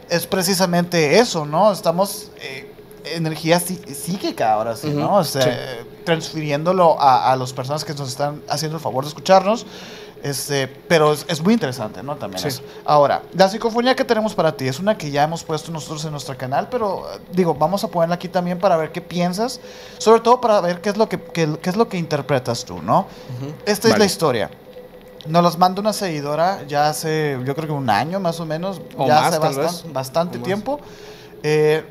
es 0.09 0.25
precisamente 0.25 1.19
eso, 1.19 1.45
¿no? 1.45 1.71
Estamos 1.71 2.31
eh, 2.41 2.72
energía 3.05 3.59
psíquica 3.59 4.53
ahora 4.53 4.75
sí, 4.75 4.89
¿no? 4.89 5.17
O 5.17 5.23
sea, 5.23 5.85
transfiriéndolo 6.05 6.99
a, 6.99 7.31
a 7.31 7.35
las 7.35 7.53
personas 7.53 7.83
que 7.83 7.93
nos 7.93 8.09
están 8.09 8.41
haciendo 8.49 8.77
el 8.77 8.83
favor 8.83 9.03
de 9.03 9.09
escucharnos. 9.09 9.65
Este, 10.23 10.67
pero 10.67 11.11
es, 11.11 11.41
muy 11.43 11.53
interesante, 11.53 12.01
¿no? 12.01 12.15
También 12.15 12.41
Ahora, 12.85 13.23
la 13.33 13.49
psicofonía 13.49 13.93
que 13.93 14.05
tenemos 14.05 14.33
para 14.33 14.55
ti 14.55 14.69
es 14.69 14.79
una 14.79 14.97
que 14.97 15.11
ya 15.11 15.23
hemos 15.23 15.43
puesto 15.43 15.69
nosotros 15.69 16.05
en 16.05 16.11
nuestro 16.11 16.37
canal, 16.37 16.69
pero 16.71 17.05
digo, 17.33 17.53
vamos 17.53 17.83
a 17.83 17.89
ponerla 17.89 18.15
aquí 18.15 18.29
también 18.29 18.57
para 18.57 18.77
ver 18.77 18.93
qué 18.93 19.01
piensas, 19.01 19.59
sobre 19.97 20.21
todo 20.21 20.39
para 20.39 20.61
ver 20.61 20.79
qué 20.79 20.91
es 20.91 20.97
lo 20.97 21.09
que, 21.09 21.21
qué, 21.21 21.59
es 21.61 21.75
lo 21.75 21.89
que 21.89 21.97
interpretas 21.97 22.63
tú, 22.63 22.81
¿no? 22.81 23.05
Esta 23.65 23.89
es 23.89 23.99
la 23.99 24.05
historia. 24.05 24.49
Nos 25.27 25.43
las 25.43 25.57
manda 25.57 25.81
una 25.81 25.91
seguidora 25.91 26.63
ya 26.69 26.87
hace, 26.87 27.37
yo 27.43 27.53
creo 27.53 27.67
que 27.67 27.73
un 27.73 27.89
año 27.89 28.21
más 28.21 28.39
o 28.39 28.45
menos, 28.45 28.79
ya 29.05 29.27
hace 29.27 29.39
bastante, 29.39 29.89
bastante 29.91 30.39
tiempo. 30.39 30.79
Eh, 31.43 31.83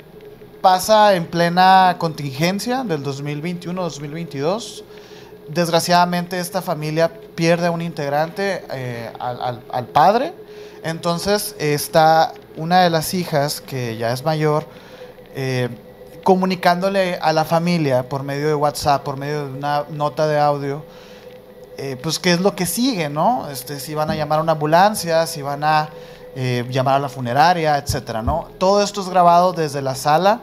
pasa 0.62 1.14
en 1.14 1.26
plena 1.26 1.96
contingencia 1.98 2.84
del 2.84 3.04
2021-2022 3.04 4.84
desgraciadamente 5.48 6.38
esta 6.38 6.62
familia 6.62 7.10
pierde 7.34 7.66
a 7.66 7.70
un 7.70 7.82
integrante, 7.82 8.64
eh, 8.72 9.10
al, 9.18 9.86
padre. 9.92 10.34
Entonces 10.82 11.54
está 11.58 12.32
una 12.56 12.82
de 12.82 12.90
las 12.90 13.14
hijas, 13.14 13.60
que 13.60 13.96
ya 13.96 14.12
es 14.12 14.24
mayor, 14.24 14.66
eh, 15.34 15.68
comunicándole 16.24 17.18
a 17.20 17.32
la 17.32 17.44
familia 17.44 18.08
por 18.08 18.22
medio 18.22 18.48
de 18.48 18.54
WhatsApp, 18.54 19.02
por 19.02 19.16
medio 19.16 19.46
de 19.46 19.52
una 19.58 19.84
nota 19.90 20.26
de 20.26 20.38
audio, 20.38 20.84
eh, 21.78 21.96
pues 22.02 22.18
qué 22.18 22.32
es 22.32 22.40
lo 22.40 22.54
que 22.54 22.66
sigue, 22.66 23.08
¿no? 23.08 23.48
Este, 23.50 23.80
si 23.80 23.94
van 23.94 24.10
a 24.10 24.14
llamar 24.14 24.38
a 24.38 24.42
una 24.42 24.52
ambulancia, 24.52 25.26
si 25.26 25.42
van 25.42 25.64
a 25.64 25.88
llamar 26.34 26.96
a 26.96 26.98
la 26.98 27.08
funeraria, 27.08 27.76
etcétera, 27.76 28.22
¿no? 28.22 28.48
Todo 28.58 28.82
esto 28.82 29.00
es 29.00 29.08
grabado 29.08 29.52
desde 29.52 29.82
la 29.82 29.94
sala 29.94 30.40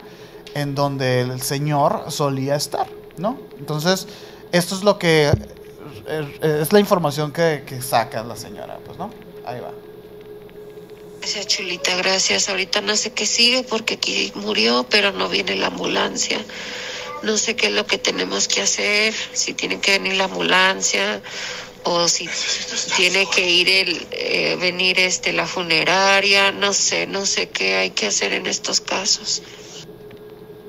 en 0.54 0.76
donde 0.76 1.22
el 1.22 1.42
señor 1.42 2.06
solía 2.10 2.56
estar, 2.56 2.88
¿no? 3.18 3.40
Entonces, 3.58 4.08
esto 4.52 4.76
es 4.76 4.84
lo 4.84 4.98
que 5.00 5.32
es 6.42 6.74
la 6.74 6.80
información 6.80 7.32
que, 7.32 7.64
que 7.66 7.82
saca 7.82 8.24
la 8.24 8.36
señora, 8.36 8.80
pues, 8.86 8.98
¿no? 8.98 9.12
Ahí 9.46 9.60
va. 9.60 9.72
Gracias, 11.20 11.48
Chulita, 11.48 11.96
gracias. 11.98 12.50
Ahorita 12.50 12.82
no 12.82 12.96
sé 12.96 13.12
qué 13.12 13.26
sigue 13.26 13.64
porque 13.64 13.96
aquí 13.96 14.32
murió, 14.36 14.86
pero 14.90 15.12
no 15.12 15.28
viene 15.30 15.56
la 15.56 15.68
ambulancia. 15.68 16.40
no 17.24 17.38
sé 17.38 17.56
qué 17.56 17.68
es 17.68 17.74
lo 17.74 17.86
que 17.86 17.98
tenemos 17.98 18.48
que 18.48 18.62
hacer, 18.62 19.14
si 19.34 19.54
tiene 19.54 19.80
que 19.80 19.92
venir 20.00 20.16
la 20.16 20.26
ambulancia 20.26 21.22
o 21.84 22.08
si 22.08 22.30
tiene 22.96 23.26
que 23.28 23.50
ir 23.50 23.70
el 23.70 24.08
eh, 24.12 24.58
venir 24.60 25.00
este 25.00 25.34
la 25.34 25.46
funeraria, 25.46 26.52
no 26.52 26.74
sé, 26.74 27.08
no 27.08 27.26
sé 27.26 27.50
qué 27.50 27.76
hay 27.76 27.92
que 27.92 28.08
hacer 28.08 28.34
en 28.34 28.48
estos 28.48 28.82
casos. 28.82 29.42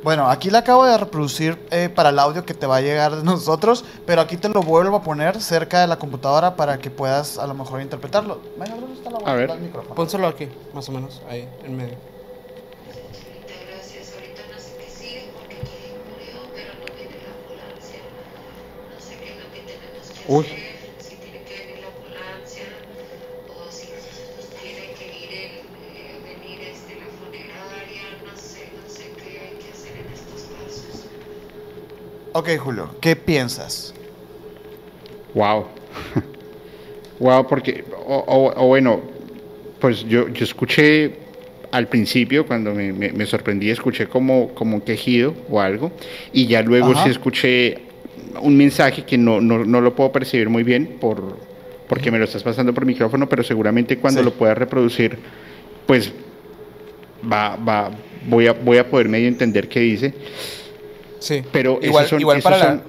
Bueno, 0.03 0.31
aquí 0.31 0.51
le 0.51 0.57
acabo 0.57 0.87
de 0.87 0.97
reproducir 0.97 1.59
eh, 1.71 1.91
para 1.95 2.09
el 2.09 2.19
audio 2.19 2.47
que 2.47 2.55
te 2.55 2.67
va 2.67 2.77
a 2.77 2.81
llegar 2.81 3.17
de 3.17 3.23
nosotros, 3.23 3.85
pero 4.07 4.23
aquí 4.23 4.39
te 4.39 4.49
lo 4.49 4.63
vuelvo 4.63 4.97
a 4.97 5.03
poner 5.03 5.41
cerca 5.43 5.81
de 5.81 5.87
la 5.87 5.99
computadora 5.99 6.57
para 6.57 6.79
que 6.79 6.91
puedas 6.91 7.37
a 7.37 7.47
lo 7.47 7.55
mejor 7.55 7.83
interpretarlo. 7.83 8.41
¿dónde 8.57 8.95
está 8.95 9.11
la 9.11 9.19
a 9.19 9.35
ver, 9.35 9.51
pónselo 9.95 10.27
aquí, 10.27 10.49
más 10.73 10.89
o 10.89 10.93
menos, 10.93 11.21
ahí, 11.29 11.47
en 11.65 11.77
medio. 11.77 12.11
Uy. 20.29 20.70
Ok, 32.33 32.49
Julio, 32.59 32.91
¿qué 33.01 33.17
piensas? 33.17 33.93
Wow. 35.35 35.67
wow, 37.19 37.47
porque, 37.47 37.85
o, 38.07 38.67
bueno, 38.67 39.01
pues 39.81 40.05
yo, 40.05 40.29
yo 40.29 40.45
escuché 40.45 41.13
al 41.73 41.89
principio, 41.89 42.47
cuando 42.47 42.73
me, 42.73 42.93
me, 42.93 43.27
sorprendí, 43.27 43.71
escuché 43.71 44.07
como, 44.07 44.49
como 44.55 44.77
un 44.77 44.81
quejido 44.81 45.35
o 45.49 45.61
algo, 45.61 45.91
y 46.33 46.47
ya 46.47 46.63
luego 46.63 46.95
sí 47.03 47.09
escuché 47.09 47.83
un 48.41 48.57
mensaje 48.57 49.05
que 49.05 49.19
no, 49.19 49.41
no, 49.41 49.65
no, 49.65 49.81
lo 49.81 49.95
puedo 49.95 50.13
percibir 50.13 50.49
muy 50.49 50.63
bien 50.63 50.99
por, 51.01 51.37
porque 51.89 52.11
me 52.11 52.19
lo 52.19 52.25
estás 52.25 52.43
pasando 52.43 52.73
por 52.73 52.87
micrófono, 52.87 53.29
pero 53.29 53.43
seguramente 53.43 53.99
cuando 53.99 54.23
lo 54.23 54.33
pueda 54.33 54.55
reproducir, 54.55 55.19
pues 55.87 56.13
va, 57.31 57.57
va, 57.57 57.91
voy, 58.29 58.47
a, 58.47 58.53
voy 58.53 58.79
a 58.79 58.89
poder 58.89 59.09
medio 59.09 59.27
entender 59.27 59.69
qué 59.69 59.81
dice. 59.81 60.15
Sí, 61.21 61.43
pero 61.53 61.79
igual, 61.83 62.09
igual 62.19 62.43
para 62.43 62.59
la, 62.59 62.83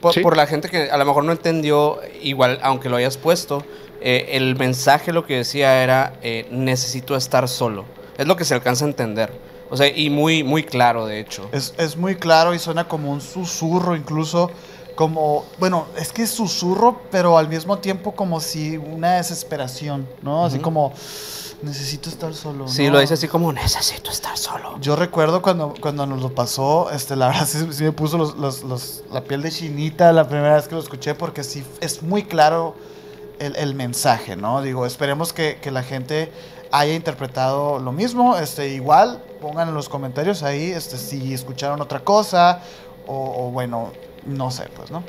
por, 0.00 0.36
la 0.36 0.46
gente 0.46 0.68
que 0.68 0.90
a 0.90 0.96
lo 0.96 1.04
mejor 1.04 1.24
no 1.24 1.32
entendió, 1.32 2.00
igual, 2.22 2.58
aunque 2.62 2.88
lo 2.88 2.96
hayas 2.96 3.16
puesto, 3.16 3.64
eh, 4.00 4.30
el 4.32 4.56
mensaje 4.56 5.12
lo 5.12 5.24
que 5.24 5.38
decía 5.38 5.82
era, 5.82 6.14
eh, 6.22 6.46
necesito 6.50 7.16
estar 7.16 7.48
solo. 7.48 7.84
Es 8.18 8.26
lo 8.26 8.36
que 8.36 8.44
se 8.44 8.54
alcanza 8.54 8.84
a 8.84 8.88
entender. 8.88 9.32
O 9.70 9.76
sea, 9.76 9.88
y 9.88 10.10
muy, 10.10 10.44
muy 10.44 10.62
claro, 10.62 11.06
de 11.06 11.18
hecho. 11.18 11.48
Es, 11.52 11.74
es 11.78 11.96
muy 11.96 12.16
claro 12.16 12.54
y 12.54 12.58
suena 12.58 12.86
como 12.86 13.10
un 13.10 13.20
susurro, 13.20 13.96
incluso 13.96 14.50
como, 14.94 15.44
bueno, 15.58 15.86
es 15.98 16.12
que 16.12 16.22
es 16.22 16.30
susurro, 16.30 17.02
pero 17.10 17.36
al 17.36 17.48
mismo 17.48 17.78
tiempo 17.78 18.12
como 18.12 18.40
si 18.40 18.76
una 18.76 19.16
desesperación, 19.16 20.08
¿no? 20.22 20.46
Así 20.46 20.58
como 20.58 20.92
necesito 21.62 22.08
estar 22.08 22.34
solo. 22.34 22.68
Sí, 22.68 22.88
lo 22.88 23.00
dice 23.00 23.14
así 23.14 23.28
como, 23.28 23.52
necesito 23.52 24.10
estar 24.10 24.36
solo. 24.36 24.78
Yo 24.80 24.96
recuerdo 24.96 25.42
cuando, 25.42 25.74
cuando 25.80 26.06
nos 26.06 26.20
lo 26.20 26.34
pasó, 26.34 26.90
este, 26.90 27.16
la 27.16 27.28
verdad 27.28 27.46
sí, 27.70 27.84
me 27.84 27.92
puso 27.92 28.18
los, 28.18 28.36
los, 28.36 29.04
la 29.12 29.24
piel 29.24 29.42
de 29.42 29.50
chinita 29.50 30.12
la 30.12 30.28
primera 30.28 30.56
vez 30.56 30.68
que 30.68 30.74
lo 30.74 30.80
escuché, 30.80 31.14
porque 31.14 31.44
sí 31.44 31.64
es 31.80 32.02
muy 32.02 32.24
claro 32.24 32.74
el, 33.38 33.56
el 33.56 33.74
mensaje, 33.74 34.36
¿no? 34.36 34.62
Digo, 34.62 34.86
esperemos 34.86 35.32
que, 35.32 35.58
que, 35.60 35.70
la 35.70 35.82
gente 35.82 36.30
haya 36.72 36.94
interpretado 36.94 37.78
lo 37.78 37.92
mismo. 37.92 38.36
Este, 38.36 38.74
igual, 38.74 39.22
pongan 39.40 39.68
en 39.68 39.74
los 39.74 39.88
comentarios 39.88 40.42
ahí 40.42 40.70
este, 40.70 40.96
si 40.98 41.32
escucharon 41.32 41.80
otra 41.80 42.00
cosa, 42.00 42.62
o, 43.06 43.46
o 43.46 43.50
bueno, 43.50 43.92
no 44.24 44.50
sé, 44.50 44.64
pues, 44.76 44.90
¿no? 44.90 45.02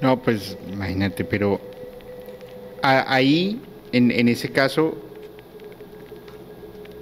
No, 0.00 0.16
pues 0.16 0.56
imagínate, 0.70 1.24
pero 1.24 1.60
ahí, 2.82 3.60
en, 3.92 4.10
en 4.12 4.28
ese 4.28 4.50
caso, 4.52 4.94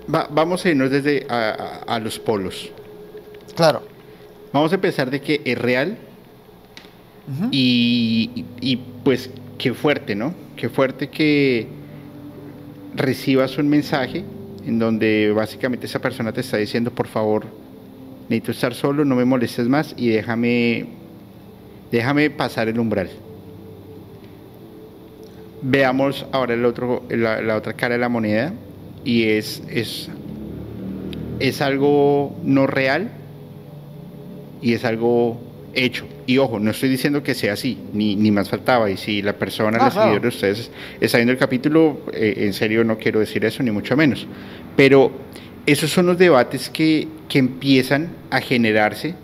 vamos 0.07 0.64
a 0.64 0.71
irnos 0.71 0.90
desde 0.90 1.27
a, 1.29 1.99
los 2.03 2.19
polos. 2.19 2.71
Claro. 3.55 3.83
Vamos 4.53 4.73
a 4.73 4.77
empezar 4.77 5.11
de 5.11 5.21
que 5.21 5.40
es 5.45 5.59
real 5.59 5.99
y, 7.51 8.45
y, 8.61 8.77
pues 8.77 9.31
qué 9.59 9.75
fuerte, 9.75 10.14
¿no? 10.14 10.35
Qué 10.57 10.69
fuerte 10.69 11.09
que 11.09 11.66
recibas 12.95 13.59
un 13.59 13.69
mensaje 13.69 14.25
en 14.64 14.79
donde 14.79 15.33
básicamente 15.35 15.87
esa 15.87 16.01
persona 16.01 16.33
te 16.33 16.40
está 16.40 16.57
diciendo, 16.57 16.90
por 16.90 17.09
favor, 17.09 17.47
necesito 18.29 18.53
estar 18.53 18.75
solo, 18.75 19.05
no 19.05 19.16
me 19.16 19.25
molestes 19.25 19.69
más 19.69 19.95
y 19.97 20.09
déjame, 20.09 20.87
déjame 21.90 22.31
pasar 22.31 22.69
el 22.69 22.79
umbral. 22.79 23.11
Veamos 25.62 26.25
ahora 26.33 26.55
el 26.55 26.64
otro, 26.64 27.03
la 27.11 27.57
otra 27.57 27.73
cara 27.73 27.95
de 27.95 28.01
la 28.01 28.09
moneda 28.09 28.53
y 29.07 29.29
es, 29.29 29.62
es, 29.71 30.09
es 31.38 31.62
algo 31.62 32.37
no 32.42 32.66
real 32.66 33.12
y 34.61 34.75
es 34.75 34.85
algo 34.85 35.40
hecho. 35.75 36.07
Y 36.27 36.38
ojo, 36.38 36.59
no 36.59 36.73
estoy 36.73 36.88
diciendo 36.88 37.23
que 37.23 37.35
sea 37.35 37.53
así, 37.53 37.79
ni, 37.92 38.16
ni 38.16 38.33
más 38.33 38.51
faltaba. 38.51 38.90
Y 38.90 38.97
si 38.97 39.23
la 39.23 39.35
persona, 39.35 39.79
la 39.79 39.92
seguidora 39.92 40.19
de 40.19 40.29
ustedes, 40.29 40.73
está 41.01 41.19
viendo 41.19 41.33
el 41.33 41.38
capítulo, 41.38 42.01
eh, 42.12 42.35
en 42.38 42.53
serio 42.53 42.83
no 42.83 42.99
quiero 42.99 43.21
decir 43.21 43.45
eso, 43.45 43.62
ni 43.62 43.71
mucho 43.71 43.97
menos. 43.97 44.27
Pero 44.77 45.12
esos 45.66 45.88
son 45.92 46.07
los 46.07 46.19
debates 46.19 46.69
que, 46.69 47.07
que 47.29 47.38
empiezan 47.38 48.09
a 48.31 48.40
generarse 48.40 49.14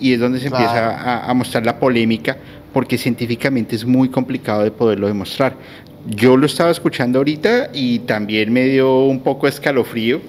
y 0.00 0.14
es 0.14 0.20
donde 0.20 0.40
se 0.40 0.46
empieza 0.46 0.96
a, 0.96 1.30
a, 1.30 1.34
mostrar 1.34 1.66
la 1.66 1.78
polémica, 1.78 2.38
porque 2.72 2.96
científicamente 2.96 3.76
es 3.76 3.84
muy 3.84 4.08
complicado 4.08 4.62
de 4.64 4.70
poderlo 4.70 5.08
demostrar. 5.08 5.56
Yo 6.08 6.36
lo 6.36 6.46
estaba 6.46 6.70
escuchando 6.70 7.18
ahorita 7.18 7.70
y 7.72 8.00
también 8.00 8.52
me 8.52 8.64
dio 8.64 9.04
un 9.04 9.20
poco 9.20 9.48
escalofrío 9.48 10.20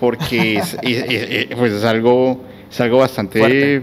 porque 0.00 0.56
es, 0.82 1.48
pues 1.56 1.72
es 1.72 1.84
algo, 1.84 2.42
es 2.70 2.80
algo 2.80 2.98
bastante 2.98 3.38
fuerte. 3.38 3.82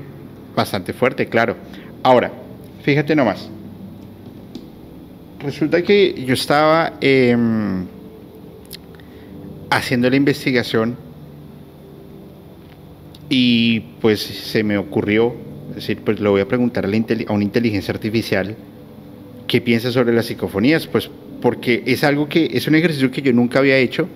bastante 0.56 0.94
fuerte, 0.94 1.28
claro. 1.28 1.56
Ahora, 2.04 2.32
fíjate 2.84 3.16
nomás. 3.16 3.50
Resulta 5.40 5.82
que 5.82 6.24
yo 6.26 6.34
estaba 6.34 6.94
em, 7.02 7.86
haciendo 9.70 10.10
la 10.10 10.16
investigación 10.16 10.98
y 13.30 13.80
pues 14.02 14.20
se 14.20 14.64
me 14.64 14.78
ocurrió, 14.78 15.34
decir, 15.74 16.00
pues 16.04 16.20
le 16.20 16.28
voy 16.28 16.42
a 16.42 16.48
preguntar 16.48 16.86
a, 16.86 16.90
a 16.90 17.34
una 17.34 17.44
inteligencia 17.44 17.94
artificial 17.94 18.56
qué 19.52 19.60
piensa 19.60 19.92
sobre 19.92 20.14
las 20.14 20.28
psicofonías, 20.28 20.88
pues 20.88 21.12
porque 21.42 21.84
es 21.86 22.06
algo 22.06 22.30
que 22.30 22.52
es 22.54 22.68
un 22.68 22.76
ejercicio 22.76 23.12
que 23.12 23.22
yo 23.22 23.34
nunca 23.34 23.60
había 23.60 23.76
hecho 23.76 24.08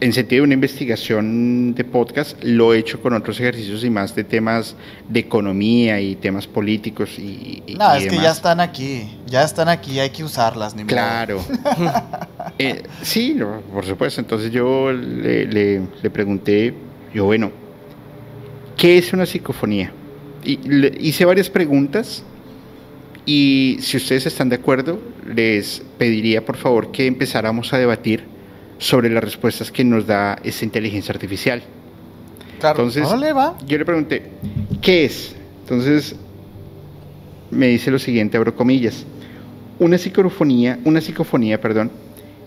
en 0.00 0.12
sentido 0.12 0.42
de 0.42 0.44
una 0.48 0.52
investigación 0.52 1.74
de 1.74 1.82
podcast, 1.82 2.36
lo 2.44 2.74
he 2.74 2.78
hecho 2.80 3.00
con 3.00 3.14
otros 3.14 3.40
ejercicios 3.40 3.84
y 3.84 3.88
más 3.88 4.14
de 4.14 4.24
temas 4.24 4.76
de 5.08 5.20
economía 5.20 5.98
y 5.98 6.14
temas 6.16 6.46
políticos 6.46 7.18
y, 7.18 7.62
no, 7.78 7.94
es 7.94 8.06
que 8.06 8.16
ya 8.16 8.32
están 8.32 8.60
aquí, 8.60 9.08
ya 9.24 9.44
están 9.44 9.70
aquí, 9.70 9.98
hay 9.98 10.10
que 10.10 10.22
usarlas, 10.22 10.74
ni 10.74 10.84
Claro. 10.84 11.42
eh, 12.58 12.82
sí, 13.00 13.38
por 13.72 13.86
supuesto. 13.86 14.20
Entonces 14.20 14.50
yo 14.50 14.92
le, 14.92 15.46
le, 15.46 15.82
le, 16.02 16.10
pregunté, 16.10 16.74
yo 17.14 17.24
bueno, 17.24 17.50
¿qué 18.76 18.98
es 18.98 19.10
una 19.14 19.24
psicofonía? 19.24 19.90
Y 20.44 20.58
le 20.68 20.92
hice 21.00 21.24
varias 21.24 21.48
preguntas 21.48 22.22
y 23.26 23.78
si 23.80 23.96
ustedes 23.96 24.24
están 24.26 24.48
de 24.48 24.56
acuerdo, 24.56 25.00
les 25.26 25.82
pediría 25.98 26.44
por 26.44 26.56
favor 26.56 26.92
que 26.92 27.06
empezáramos 27.06 27.72
a 27.72 27.78
debatir 27.78 28.24
sobre 28.78 29.10
las 29.10 29.22
respuestas 29.22 29.72
que 29.72 29.84
nos 29.84 30.06
da 30.06 30.38
esta 30.44 30.64
inteligencia 30.64 31.12
artificial. 31.12 31.62
Claro. 32.60 32.84
Entonces, 32.84 33.08
yo 33.66 33.78
le 33.78 33.84
pregunté, 33.84 34.30
¿qué 34.80 35.04
es? 35.04 35.34
Entonces, 35.62 36.14
me 37.50 37.66
dice 37.66 37.90
lo 37.90 37.98
siguiente, 37.98 38.36
abro 38.36 38.54
comillas. 38.54 39.04
Una 39.78 39.98
psicofonía, 39.98 40.78
una 40.84 41.00
psicofonía, 41.00 41.60
perdón, 41.60 41.90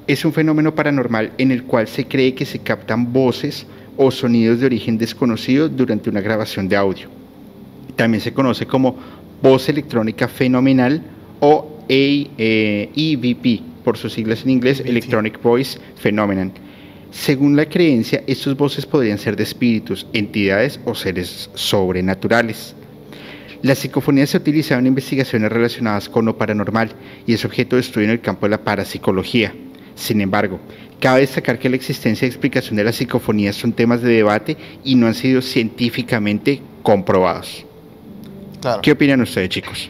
es 0.07 0.25
un 0.25 0.33
fenómeno 0.33 0.73
paranormal 0.73 1.33
en 1.37 1.51
el 1.51 1.63
cual 1.63 1.87
se 1.87 2.05
cree 2.05 2.33
que 2.33 2.45
se 2.45 2.59
captan 2.59 3.11
voces 3.13 3.67
o 3.97 4.09
sonidos 4.11 4.59
de 4.59 4.65
origen 4.65 4.97
desconocido 4.97 5.67
durante 5.67 6.09
una 6.09 6.21
grabación 6.21 6.69
de 6.69 6.77
audio. 6.77 7.09
También 7.95 8.21
se 8.21 8.33
conoce 8.33 8.65
como 8.65 8.95
voz 9.41 9.69
electrónica 9.69 10.27
fenomenal 10.27 11.01
o 11.39 11.79
EVP, 11.87 13.49
eh, 13.49 13.61
por 13.83 13.97
sus 13.97 14.13
siglas 14.13 14.43
en 14.43 14.51
inglés, 14.51 14.83
Electronic 14.85 15.41
Voice 15.41 15.79
Phenomenon. 16.01 16.51
Según 17.11 17.55
la 17.55 17.65
creencia, 17.65 18.23
estas 18.27 18.55
voces 18.55 18.85
podrían 18.85 19.17
ser 19.17 19.35
de 19.35 19.43
espíritus, 19.43 20.05
entidades 20.13 20.79
o 20.85 20.93
seres 20.93 21.49
sobrenaturales. 21.55 22.75
La 23.63 23.75
psicofonía 23.75 24.27
se 24.27 24.37
ha 24.37 24.39
utilizado 24.39 24.79
en 24.79 24.87
investigaciones 24.87 25.51
relacionadas 25.51 26.07
con 26.07 26.25
lo 26.25 26.37
paranormal 26.37 26.91
y 27.25 27.33
es 27.33 27.43
objeto 27.43 27.75
de 27.75 27.81
estudio 27.81 28.05
en 28.05 28.11
el 28.11 28.21
campo 28.21 28.45
de 28.45 28.51
la 28.51 28.63
parapsicología. 28.63 29.53
Sin 29.95 30.21
embargo, 30.21 30.59
cabe 30.99 31.21
destacar 31.21 31.59
que 31.59 31.67
la 31.67 31.75
existencia 31.75 32.25
y 32.25 32.29
explicación 32.29 32.77
de 32.77 32.85
las 32.85 32.95
psicofonías 32.95 33.55
son 33.55 33.73
temas 33.73 34.01
de 34.01 34.13
debate 34.13 34.55
y 34.85 34.95
no 34.95 35.07
han 35.07 35.15
sido 35.15 35.41
científicamente 35.41 36.61
comprobados. 36.83 37.65
¿Qué 38.81 38.91
opinan 38.91 39.21
ustedes, 39.21 39.49
chicos? 39.49 39.89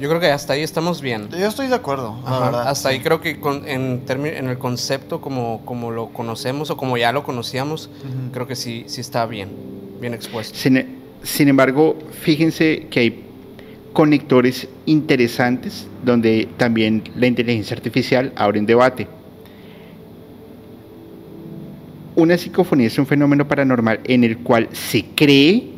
Yo 0.00 0.08
creo 0.08 0.20
que 0.20 0.30
hasta 0.32 0.54
ahí 0.54 0.62
estamos 0.62 1.00
bien. 1.00 1.28
Yo 1.30 1.46
estoy 1.46 1.68
de 1.68 1.76
acuerdo, 1.76 2.18
Hasta 2.26 2.88
ahí 2.88 2.98
creo 2.98 3.20
que 3.20 3.38
en, 3.66 4.02
en 4.08 4.48
el 4.48 4.58
concepto 4.58 5.20
como, 5.20 5.64
como 5.64 5.92
lo 5.92 6.08
conocemos 6.08 6.70
o 6.70 6.76
como 6.76 6.96
ya 6.96 7.12
lo 7.12 7.22
conocíamos, 7.22 7.88
creo 8.32 8.48
que 8.48 8.56
sí, 8.56 8.84
sí 8.88 9.00
está 9.00 9.26
bien, 9.26 9.50
bien 10.00 10.12
expuesto. 10.12 10.58
Sin, 10.58 11.48
embargo, 11.48 11.96
fíjense 12.20 12.88
que 12.90 12.98
hay 12.98 13.24
conectores 13.92 14.66
interesantes 14.86 15.86
donde 16.04 16.48
también 16.56 17.04
la 17.14 17.28
inteligencia 17.28 17.76
artificial 17.76 18.32
abre 18.34 18.58
un 18.58 18.66
debate. 18.66 19.06
Una 22.16 22.36
psicofonía 22.36 22.88
es 22.88 22.98
un 22.98 23.06
fenómeno 23.06 23.46
paranormal 23.46 24.00
en 24.02 24.24
el 24.24 24.38
cual 24.38 24.68
se 24.72 25.04
cree 25.14 25.71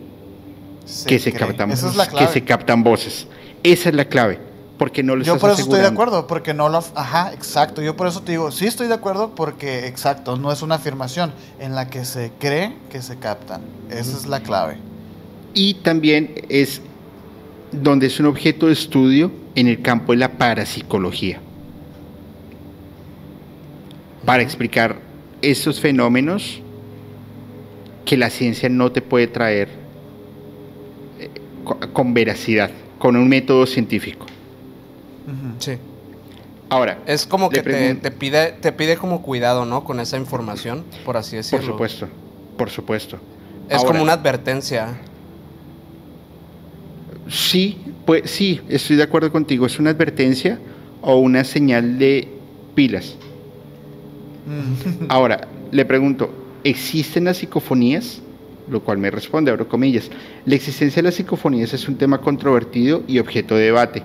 que, 1.07 1.19
se 1.19 1.33
captan, 1.33 1.71
que 1.71 2.27
se 2.27 2.45
captan 2.45 2.83
voces. 2.83 3.27
Esa 3.63 3.89
es 3.89 3.95
la 3.95 4.05
clave. 4.05 4.39
Porque 4.79 5.05
no 5.05 5.15
lo 5.15 5.23
Yo 5.23 5.39
por 5.39 5.51
eso 5.51 5.63
estoy 5.63 5.81
de 5.81 5.87
acuerdo, 5.87 6.27
porque 6.27 6.53
no 6.53 6.69
lo. 6.69 6.79
Ajá, 6.95 7.33
exacto. 7.33 7.81
Yo 7.81 7.97
por 7.97 8.09
eso 8.09 8.23
te 8.23 8.33
digo, 8.33 8.51
sí 8.51 8.67
estoy 8.67 8.89
de 8.89 8.95
acuerdo, 8.95 9.35
porque, 9.35 9.87
exacto, 9.87 10.37
no 10.37 10.51
es 10.51 10.63
una 10.63 10.75
afirmación 10.75 11.33
en 11.61 11.77
la 11.77 11.89
que 11.89 12.05
se 12.05 12.33
cree 12.41 12.75
que 12.91 13.01
se 13.01 13.17
captan. 13.17 13.63
Esa 13.89 14.17
es 14.17 14.27
la 14.27 14.41
clave. 14.41 14.79
Y 15.55 15.75
también 15.75 16.35
es 16.49 16.81
donde 17.71 18.09
es 18.09 18.19
un 18.19 18.27
objeto 18.27 18.67
de 18.67 18.73
estudio 18.73 19.31
en 19.55 19.69
el 19.69 19.81
campo 19.81 20.13
de 20.13 20.19
la 20.19 20.33
parapsicología. 20.33 21.39
Para 24.25 24.43
explicar 24.43 24.97
esos 25.41 25.81
fenómenos 25.81 26.61
que 28.05 28.17
la 28.17 28.31
ciencia 28.31 28.69
no 28.69 28.91
te 28.91 29.03
puede 29.03 29.29
traer 29.29 29.84
con 31.65 32.15
veracidad 32.15 32.71
con 33.05 33.17
un 33.17 33.29
método 33.29 33.67
científico. 33.67 34.25
Sí. 35.59 35.73
Ahora. 36.71 36.99
Es 37.07 37.27
como 37.27 37.51
que 37.51 37.63
te, 37.63 38.11
pide, 38.11 38.53
te 38.53 38.73
pide 38.73 38.97
como 38.97 39.21
cuidado, 39.21 39.67
¿no? 39.67 39.85
Con 39.85 40.01
esa 40.01 40.17
información, 40.17 40.85
por 41.05 41.19
así 41.19 41.37
decirlo. 41.37 41.59
Por 41.59 41.73
supuesto, 41.73 42.09
por 42.57 42.71
supuesto. 42.71 43.19
Es 43.69 43.85
como 43.85 44.03
una 44.03 44.15
advertencia. 44.15 44.99
Sí, 47.29 47.79
pues 48.07 48.31
sí, 48.31 48.63
estoy 48.71 48.97
de 48.97 49.03
acuerdo 49.03 49.31
contigo. 49.31 49.67
Es 49.67 49.79
una 49.79 49.91
advertencia 49.91 50.59
o 51.03 51.17
una 51.19 51.45
señal 51.45 51.99
de 51.99 52.29
pilas. 52.75 53.17
Mm. 54.47 55.05
Ahora, 55.11 55.47
le 55.71 55.85
pregunto, 55.85 56.33
¿existen 56.65 57.25
las 57.25 57.37
psicofonías? 57.37 58.23
Lo 58.69 58.83
cual 58.83 58.99
me 58.99 59.11
responde, 59.11 59.51
abro 59.51 59.69
comillas, 59.69 60.11
la 60.47 60.55
existencia 60.55 61.01
de 61.01 61.09
las 61.09 61.15
psicofonías 61.15 61.73
es 61.75 61.89
un 61.89 61.97
tema 61.97 62.19
controvertido 62.19 63.03
y 63.07 63.19
objeto 63.19 63.57
de 63.57 63.65
debate. 63.65 64.03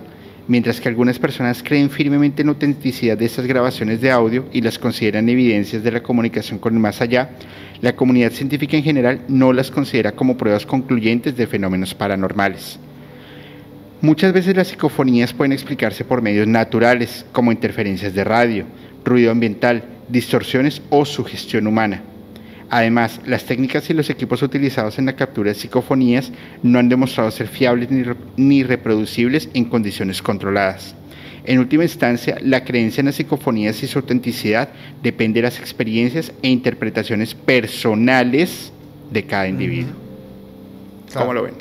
Mientras 0.48 0.82
que 0.82 0.90
algunas 0.90 1.20
personas 1.20 1.62
creen 1.62 1.92
firmemente 1.92 2.42
en 2.42 2.48
la 2.48 2.54
autenticidad 2.54 3.18
de 3.18 3.26
estas 3.26 3.46
grabaciones 3.46 4.02
de 4.02 4.10
audio 4.10 4.46
y 4.52 4.62
las 4.62 4.80
consideran 4.80 5.30
evidencias 5.30 5.84
de 5.84 5.92
la 5.92 6.02
comunicación 6.02 6.58
con 6.58 6.74
el 6.74 6.80
más 6.80 7.02
allá, 7.02 7.30
la 7.82 7.96
comunidad 7.96 8.32
científica 8.32 8.76
en 8.76 8.84
general 8.84 9.22
no 9.28 9.54
las 9.54 9.70
considera 9.70 10.14
como 10.14 10.38
pruebas 10.38 10.66
concluyentes 10.66 11.38
de 11.38 11.46
fenómenos 11.46 11.94
paranormales. 11.94 12.80
Muchas 14.02 14.34
veces 14.34 14.56
las 14.56 14.70
psicofonías 14.70 15.34
pueden 15.34 15.52
explicarse 15.52 16.04
por 16.04 16.22
medios 16.22 16.48
naturales, 16.48 17.26
como 17.32 17.52
interferencias 17.52 18.14
de 18.14 18.24
radio, 18.24 18.66
ruido 19.06 19.30
ambiental, 19.30 19.84
distorsiones 20.08 20.82
o 20.90 21.06
sugestión 21.06 21.68
humana. 21.68 22.02
Además, 22.70 23.20
las 23.26 23.46
técnicas 23.46 23.90
y 23.90 23.94
los 23.94 24.10
equipos 24.10 24.44
utilizados 24.44 25.00
en 25.00 25.08
la 25.08 25.16
captura 25.16 25.50
de 25.50 25.56
psicofonías 25.56 26.32
no 26.62 26.78
han 26.78 26.88
demostrado 26.88 27.32
ser 27.32 27.48
fiables 27.48 27.90
ni, 28.38 28.64
reproducibles 28.64 29.50
en 29.54 29.66
condiciones 29.66 30.22
controladas. 30.22 30.94
En 31.46 31.58
última 31.58 31.84
instancia, 31.84 32.38
la 32.44 32.64
creencia 32.64 33.02
en 33.02 33.08
las 33.08 33.16
psicofonías 33.16 33.82
y 33.82 33.88
su 33.88 33.98
autenticidad 33.98 34.70
depende 35.02 35.42
de 35.42 35.48
las 35.48 35.58
experiencias 35.58 36.32
e 36.44 36.50
interpretaciones 36.50 37.34
personales 37.34 38.72
de 39.10 39.26
cada 39.26 39.48
individuo. 39.48 39.94
¿Cómo 41.16 41.34
lo 41.34 41.44
ven? 41.44 41.56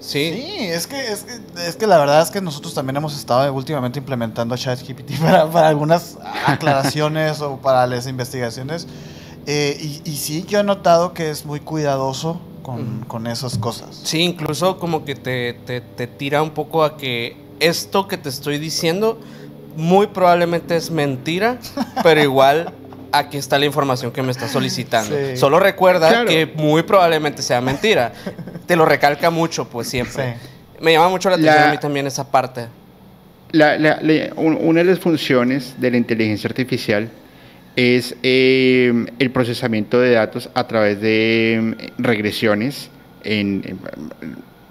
Sí. 0.00 0.32
sí 0.32 0.56
es, 0.60 0.86
que, 0.86 0.98
es, 0.98 1.76
que, 1.76 1.86
la 1.86 1.98
verdad 1.98 2.22
es 2.22 2.30
que 2.30 2.40
nosotros 2.40 2.72
también 2.72 2.96
hemos 2.96 3.16
estado 3.16 3.52
últimamente 3.52 3.98
implementando 3.98 4.56
ChatGPT 4.56 5.18
para, 5.20 5.50
para 5.50 5.68
algunas 5.68 6.16
aclaraciones 6.46 7.42
o 7.42 7.58
para 7.58 7.86
las 7.86 8.06
investigaciones. 8.06 8.86
Eh, 9.46 10.00
y, 10.04 10.16
sí, 10.16 10.44
yo 10.48 10.60
he 10.60 10.64
notado 10.64 11.12
que 11.12 11.30
es 11.30 11.44
muy 11.44 11.60
cuidadoso 11.60 12.40
con, 12.62 13.26
esas 13.26 13.58
cosas. 13.58 14.00
Sí, 14.04 14.20
incluso 14.20 14.78
como 14.78 15.04
que 15.04 15.14
te, 15.14 15.52
te, 15.52 16.06
tira 16.06 16.42
un 16.42 16.50
poco 16.50 16.82
a 16.82 16.96
que 16.96 17.36
esto 17.60 18.08
que 18.08 18.16
te 18.16 18.30
estoy 18.30 18.58
diciendo 18.58 19.20
muy 19.76 20.06
probablemente 20.06 20.76
es 20.76 20.90
mentira, 20.90 21.58
pero 22.02 22.22
igual 22.22 22.72
aquí 23.12 23.36
está 23.36 23.58
la 23.58 23.66
información 23.66 24.12
que 24.12 24.22
me 24.22 24.30
está 24.30 24.48
solicitando. 24.48 25.14
Solo 25.36 25.60
recuerda 25.60 26.24
que 26.24 26.46
muy 26.46 26.82
probablemente 26.82 27.42
sea 27.42 27.60
mentira. 27.60 28.12
Te 28.66 28.76
lo 28.76 28.86
recalca 28.86 29.28
mucho, 29.28 29.68
pues 29.68 29.88
siempre. 29.88 30.36
Me 30.80 30.92
llama 30.92 31.10
mucho 31.10 31.28
la 31.28 31.36
atención 31.36 31.64
a 31.64 31.70
mí 31.70 31.78
también 31.78 32.06
esa 32.06 32.30
parte. 32.30 32.66
una 33.52 34.80
de 34.80 34.84
las 34.84 34.98
funciones 34.98 35.74
de 35.78 35.90
la 35.90 35.96
inteligencia 35.98 36.48
artificial 36.48 37.10
es 37.76 38.16
em, 38.22 39.06
el 39.18 39.30
procesamiento 39.30 40.00
de 40.00 40.12
datos 40.12 40.48
a 40.54 40.66
través 40.66 41.00
de 41.00 41.54
em, 41.54 41.74
regresiones 41.98 42.90
en, 43.24 43.78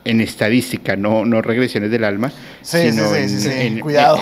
en, 0.05 0.21
estadística, 0.21 0.95
no, 0.95 1.25
no 1.25 1.41
regresiones 1.41 1.91
del 1.91 2.03
alma. 2.03 2.31
Sí, 2.61 2.91
sino 2.91 3.13
sí, 3.13 3.29
sí, 3.29 3.49
en, 3.51 3.79
cuidado. 3.79 4.19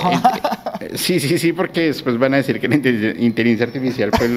sí, 0.95 1.19
sí, 1.19 1.37
sí, 1.37 1.53
porque 1.53 1.81
después 1.87 2.17
van 2.17 2.33
a 2.33 2.37
decir 2.37 2.59
que 2.59 2.67
la 2.67 2.75
inteligencia 2.75 3.65
artificial 3.65 4.09
pues, 4.11 4.31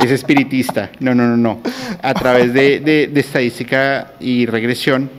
es 0.00 0.10
espiritista. 0.10 0.90
No, 1.00 1.14
no, 1.14 1.26
no, 1.26 1.36
no. 1.36 1.60
A 2.02 2.14
través 2.14 2.52
de, 2.52 2.80
de, 2.80 3.08
de 3.08 3.20
estadística 3.20 4.12
y 4.20 4.46
regresión 4.46 5.10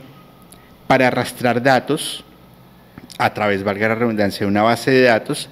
para 0.86 1.08
arrastrar 1.08 1.62
datos 1.62 2.24
a 3.18 3.34
través, 3.34 3.62
valga 3.62 3.88
la 3.88 3.96
redundancia, 3.96 4.46
de 4.46 4.50
una 4.50 4.62
base 4.62 4.90
de 4.90 5.02
datos 5.02 5.50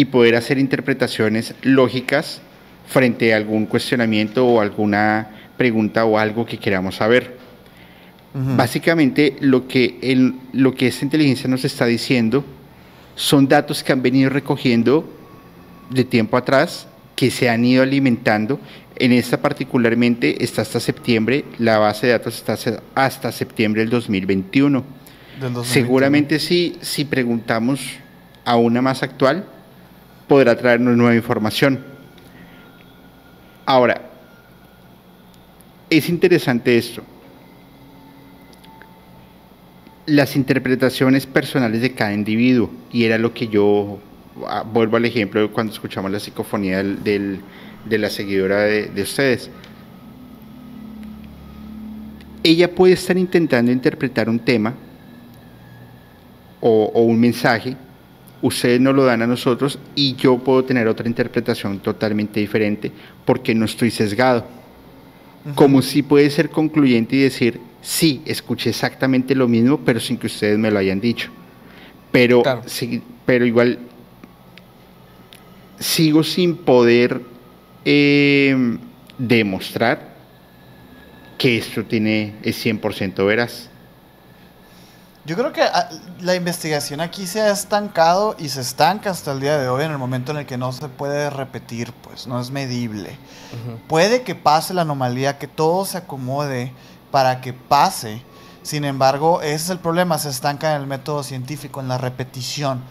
y 0.00 0.06
poder 0.06 0.34
hacer 0.34 0.56
interpretaciones 0.56 1.54
lógicas 1.60 2.40
frente 2.88 3.34
a 3.34 3.36
algún 3.36 3.66
cuestionamiento 3.66 4.46
o 4.46 4.58
alguna 4.62 5.28
pregunta 5.58 6.06
o 6.06 6.16
algo 6.16 6.46
que 6.46 6.56
queramos 6.56 6.94
saber. 6.94 7.36
Básicamente 8.32 9.36
lo 9.40 9.68
que, 9.68 10.32
lo 10.54 10.74
que 10.74 10.86
esta 10.86 11.04
inteligencia 11.04 11.50
nos 11.50 11.66
está 11.66 11.84
diciendo 11.84 12.42
son 13.14 13.46
datos 13.46 13.84
que 13.84 13.92
han 13.92 14.00
venido 14.00 14.30
recogiendo 14.30 15.06
de 15.90 16.04
tiempo 16.04 16.38
atrás, 16.38 16.86
que 17.14 17.30
se 17.30 17.50
han 17.50 17.62
ido 17.66 17.82
alimentando. 17.82 18.58
En 18.96 19.12
esta 19.12 19.42
particularmente 19.42 20.42
está 20.42 20.62
hasta 20.62 20.80
septiembre, 20.80 21.44
la 21.58 21.76
base 21.76 22.06
de 22.06 22.12
datos 22.12 22.36
está 22.36 22.56
hasta 22.94 23.32
septiembre 23.32 23.82
del 23.82 23.90
2021. 23.90 24.82
Seguramente 25.64 26.38
si, 26.38 26.78
si 26.80 27.04
preguntamos 27.04 27.80
a 28.46 28.56
una 28.56 28.80
más 28.80 29.02
actual, 29.02 29.59
podrá 30.30 30.54
traernos 30.54 30.96
nueva 30.96 31.16
información. 31.16 31.80
Ahora, 33.66 34.00
es 35.90 36.08
interesante 36.08 36.78
esto. 36.78 37.02
Las 40.06 40.36
interpretaciones 40.36 41.26
personales 41.26 41.80
de 41.80 41.94
cada 41.94 42.14
individuo, 42.14 42.70
y 42.92 43.02
era 43.02 43.18
lo 43.18 43.34
que 43.34 43.48
yo 43.48 43.98
ah, 44.46 44.62
vuelvo 44.62 44.98
al 44.98 45.04
ejemplo 45.04 45.52
cuando 45.52 45.72
escuchamos 45.72 46.12
la 46.12 46.20
psicofonía 46.20 46.80
del, 46.80 47.40
de 47.84 47.98
la 47.98 48.08
seguidora 48.08 48.58
de, 48.60 49.02
ustedes. 49.02 49.50
Ella 52.44 52.72
puede 52.72 52.92
estar 52.92 53.18
intentando 53.18 53.72
interpretar 53.72 54.28
un 54.28 54.38
tema 54.38 54.74
o 56.60 57.02
un 57.02 57.18
mensaje 57.18 57.76
ustedes 58.42 58.80
no 58.80 58.92
lo 58.92 59.04
dan 59.04 59.22
a 59.22 59.26
nosotros 59.26 59.78
y 59.94 60.14
yo 60.16 60.38
puedo 60.38 60.64
tener 60.64 60.88
otra 60.88 61.06
interpretación 61.06 61.80
totalmente 61.80 62.40
diferente 62.40 62.90
porque 63.24 63.54
no 63.54 63.64
estoy 63.64 63.90
sesgado. 63.90 64.46
Como 65.54 65.80
si 65.80 66.02
puede 66.02 66.28
ser 66.28 66.50
concluyente 66.50 67.16
y 67.16 67.20
decir, 67.20 67.60
sí, 67.80 68.20
escuché 68.26 68.70
exactamente 68.70 69.34
lo 69.34 69.48
mismo, 69.48 69.80
pero 69.84 69.98
sin 69.98 70.18
que 70.18 70.26
ustedes 70.26 70.58
me 70.58 70.70
lo 70.70 70.78
hayan 70.78 71.00
dicho. 71.00 71.30
Pero, 72.12 72.42
pero 73.24 73.46
igual 73.46 73.78
sigo 75.78 76.22
sin 76.22 76.56
poder 76.56 77.22
eh, 77.86 78.76
demostrar 79.16 80.14
que 81.38 81.56
esto 81.56 81.84
tiene, 81.84 82.34
es 82.42 82.64
100% 82.64 83.24
veraz. 83.24 83.69
Yo 85.26 85.36
creo 85.36 85.52
que 85.52 85.62
ah, 85.62 85.88
la 86.20 86.34
investigación 86.34 87.00
aquí 87.00 87.26
se 87.26 87.40
ha 87.42 87.50
estancado 87.50 88.34
y 88.38 88.48
se 88.48 88.62
estanca 88.62 89.10
hasta 89.10 89.32
el 89.32 89.40
día 89.40 89.58
de 89.58 89.68
hoy 89.68 89.84
en 89.84 89.92
el 89.92 89.98
momento 89.98 90.32
en 90.32 90.38
el 90.38 90.46
que 90.46 90.56
no 90.56 90.72
se 90.72 90.88
puede 90.88 91.28
repetir, 91.28 91.92
pues 91.92 92.26
no 92.26 92.40
es 92.40 92.50
medible. 92.50 93.18
Puede 93.88 94.22
que 94.22 94.34
pase 94.34 94.72
la 94.72 94.82
anomalía, 94.82 95.38
que 95.38 95.46
todo 95.46 95.84
se 95.84 95.98
acomode 95.98 96.72
para 97.10 97.40
que 97.40 97.52
pase. 97.52 98.22
Sin 98.62 98.84
embargo, 98.84 99.42
ese 99.42 99.54
es 99.56 99.70
el 99.70 99.78
problema, 99.78 100.18
se 100.18 100.30
estanca 100.30 100.74
en 100.74 100.80
el 100.80 100.86
método 100.86 101.22
científico, 101.22 101.80
en 101.80 101.88
la 101.88 101.98
repetición. 101.98 102.82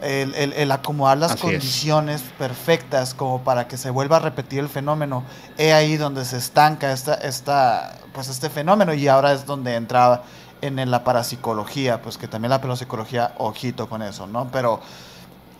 El, 0.00 0.70
acomodar 0.70 1.16
las 1.18 1.36
condiciones 1.36 2.22
perfectas 2.36 3.14
como 3.14 3.42
para 3.42 3.68
que 3.68 3.76
se 3.76 3.90
vuelva 3.90 4.16
a 4.16 4.20
repetir 4.20 4.58
el 4.58 4.68
fenómeno, 4.68 5.24
es 5.56 5.72
ahí 5.72 5.96
donde 5.96 6.24
se 6.24 6.36
estanca 6.36 6.92
esta, 6.92 7.14
esta, 7.14 7.96
pues 8.12 8.28
este 8.28 8.50
fenómeno 8.50 8.92
y 8.92 9.08
ahora 9.08 9.32
es 9.32 9.46
donde 9.46 9.76
entraba 9.76 10.24
en 10.66 10.90
la 10.90 11.04
parapsicología, 11.04 12.00
pues 12.02 12.18
que 12.18 12.28
también 12.28 12.50
la 12.50 12.60
parapsicología, 12.60 13.34
ojito 13.38 13.88
con 13.88 14.02
eso, 14.02 14.26
¿no? 14.26 14.48
Pero 14.50 14.80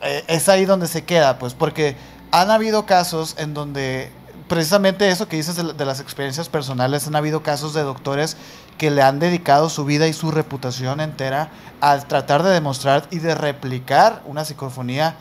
eh, 0.03 0.25
es 0.29 0.49
ahí 0.49 0.65
donde 0.65 0.87
se 0.87 1.05
queda, 1.05 1.39
pues 1.39 1.55
porque 1.55 1.97
han 2.31 2.51
habido 2.51 2.87
casos 2.87 3.37
en 3.39 3.55
donde 3.55 4.11
precisamente 4.49 5.09
eso 5.09 5.29
que 5.29 5.37
dices 5.37 5.57
de, 5.57 5.85
las 5.85 6.01
experiencias 6.01 6.49
personales, 6.49 7.07
han 7.07 7.17
habido 7.17 7.43
casos 7.43 7.75
de 7.75 7.83
doctores 7.83 8.37
que 8.79 8.91
le 8.91 9.03
han 9.03 9.19
dedicado 9.19 9.69
su 9.71 9.85
vida 9.85 10.07
y 10.07 10.13
su 10.13 10.31
reputación 10.31 11.01
entera 11.01 11.51
a 11.81 11.99
tratar 11.99 12.43
de 12.43 12.51
demostrar 12.51 13.07
y 13.11 13.19
de 13.19 13.35
replicar 13.35 14.23
una 14.27 14.45
psicofonía 14.45 15.17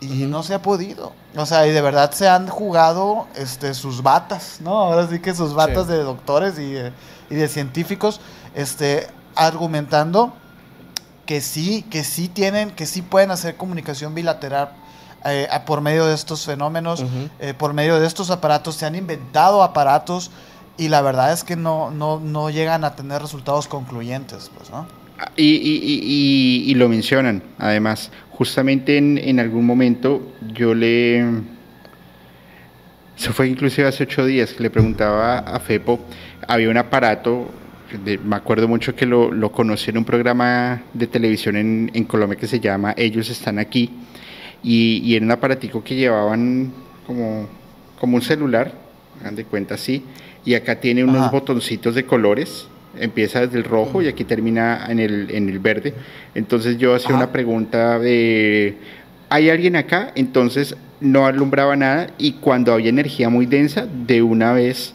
y 0.00 0.24
no 0.24 0.42
se 0.42 0.54
ha 0.54 0.60
podido. 0.60 1.12
O 1.36 1.46
sea, 1.46 1.66
y 1.66 1.72
de 1.72 1.80
verdad 1.80 2.10
se 2.12 2.28
han 2.28 2.48
jugado 2.48 3.28
este, 3.34 3.72
sus 3.72 4.02
batas, 4.02 4.60
¿no? 4.60 4.76
Ahora 4.76 5.08
sí 5.08 5.20
que 5.20 5.34
sus 5.34 5.54
batas 5.54 5.86
de 5.86 5.98
doctores 6.02 6.58
y, 6.58 6.74
y 7.30 7.34
de 7.34 7.48
científicos, 7.48 8.20
este, 8.54 9.08
argumentando 9.36 10.34
que 11.26 11.40
sí, 11.40 11.84
que 11.90 12.04
sí 12.04 12.28
tienen, 12.28 12.70
que 12.70 12.86
sí 12.86 13.02
pueden 13.02 13.30
hacer 13.30 13.56
comunicación 13.56 14.14
bilateral 14.14 14.70
eh, 15.24 15.48
por 15.66 15.80
medio 15.80 16.06
de 16.06 16.14
estos 16.14 16.46
fenómenos, 16.46 17.04
eh, 17.40 17.52
por 17.52 17.74
medio 17.74 17.98
de 18.00 18.06
estos 18.06 18.30
aparatos. 18.30 18.76
Se 18.76 18.86
han 18.86 18.94
inventado 18.94 19.62
aparatos 19.62 20.30
y 20.78 20.88
la 20.88 21.02
verdad 21.02 21.32
es 21.32 21.42
que 21.44 21.56
no, 21.56 21.90
no, 21.90 22.20
no 22.20 22.50
llegan 22.50 22.84
a 22.84 22.94
tener 22.94 23.20
resultados 23.20 23.66
concluyentes, 23.66 24.50
pues, 24.56 24.70
¿no? 24.70 24.86
Y, 25.34 25.44
y, 25.44 26.70
y, 26.70 26.74
lo 26.74 26.90
mencionan, 26.90 27.42
además. 27.58 28.10
Justamente 28.32 28.98
en, 28.98 29.16
en, 29.16 29.40
algún 29.40 29.64
momento 29.64 30.20
yo 30.52 30.74
le... 30.74 31.20
Eso 33.16 33.32
fue 33.32 33.48
inclusive 33.48 33.88
hace 33.88 34.04
ocho 34.04 34.26
días 34.26 34.52
que 34.52 34.62
le 34.62 34.68
preguntaba 34.68 35.38
a 35.38 35.58
Fepo, 35.58 36.00
había 36.46 36.68
un 36.68 36.76
aparato 36.76 37.48
me 38.24 38.36
acuerdo 38.36 38.68
mucho 38.68 38.94
que 38.94 39.06
lo, 39.06 39.30
lo, 39.30 39.52
conocí 39.52 39.90
en 39.90 39.98
un 39.98 40.04
programa 40.04 40.82
de 40.92 41.06
televisión 41.06 41.56
en, 41.56 41.90
en 41.94 42.04
Colombia 42.04 42.38
que 42.38 42.46
se 42.46 42.60
llama 42.60 42.94
Ellos 42.96 43.30
están 43.30 43.58
aquí. 43.58 43.90
Y, 44.62 45.00
y, 45.04 45.14
era 45.14 45.24
un 45.24 45.30
aparatico 45.30 45.84
que 45.84 45.94
llevaban 45.94 46.72
como, 47.06 47.48
como 48.00 48.16
un 48.16 48.22
celular, 48.22 48.72
hagan 49.20 49.36
de 49.36 49.44
cuenta 49.44 49.74
así, 49.74 50.02
y 50.44 50.54
acá 50.54 50.80
tiene 50.80 51.04
unos 51.04 51.30
botoncitos 51.30 51.94
de 51.94 52.04
colores, 52.04 52.68
empieza 52.98 53.40
desde 53.40 53.58
el 53.58 53.64
rojo 53.64 54.02
y 54.02 54.08
aquí 54.08 54.24
termina 54.24 54.86
en 54.88 54.98
el, 54.98 55.30
en 55.30 55.48
el 55.48 55.58
verde. 55.58 55.94
Entonces 56.34 56.78
yo 56.78 56.94
hacía 56.94 57.14
una 57.14 57.32
pregunta 57.32 57.98
de, 57.98 58.76
¿hay 59.28 59.50
alguien 59.50 59.76
acá? 59.76 60.12
Entonces 60.14 60.76
no 61.00 61.26
alumbraba 61.26 61.76
nada 61.76 62.08
y 62.18 62.32
cuando 62.32 62.72
había 62.72 62.88
energía 62.88 63.28
muy 63.28 63.46
densa, 63.46 63.86
de 63.86 64.22
una 64.22 64.52
vez 64.52 64.94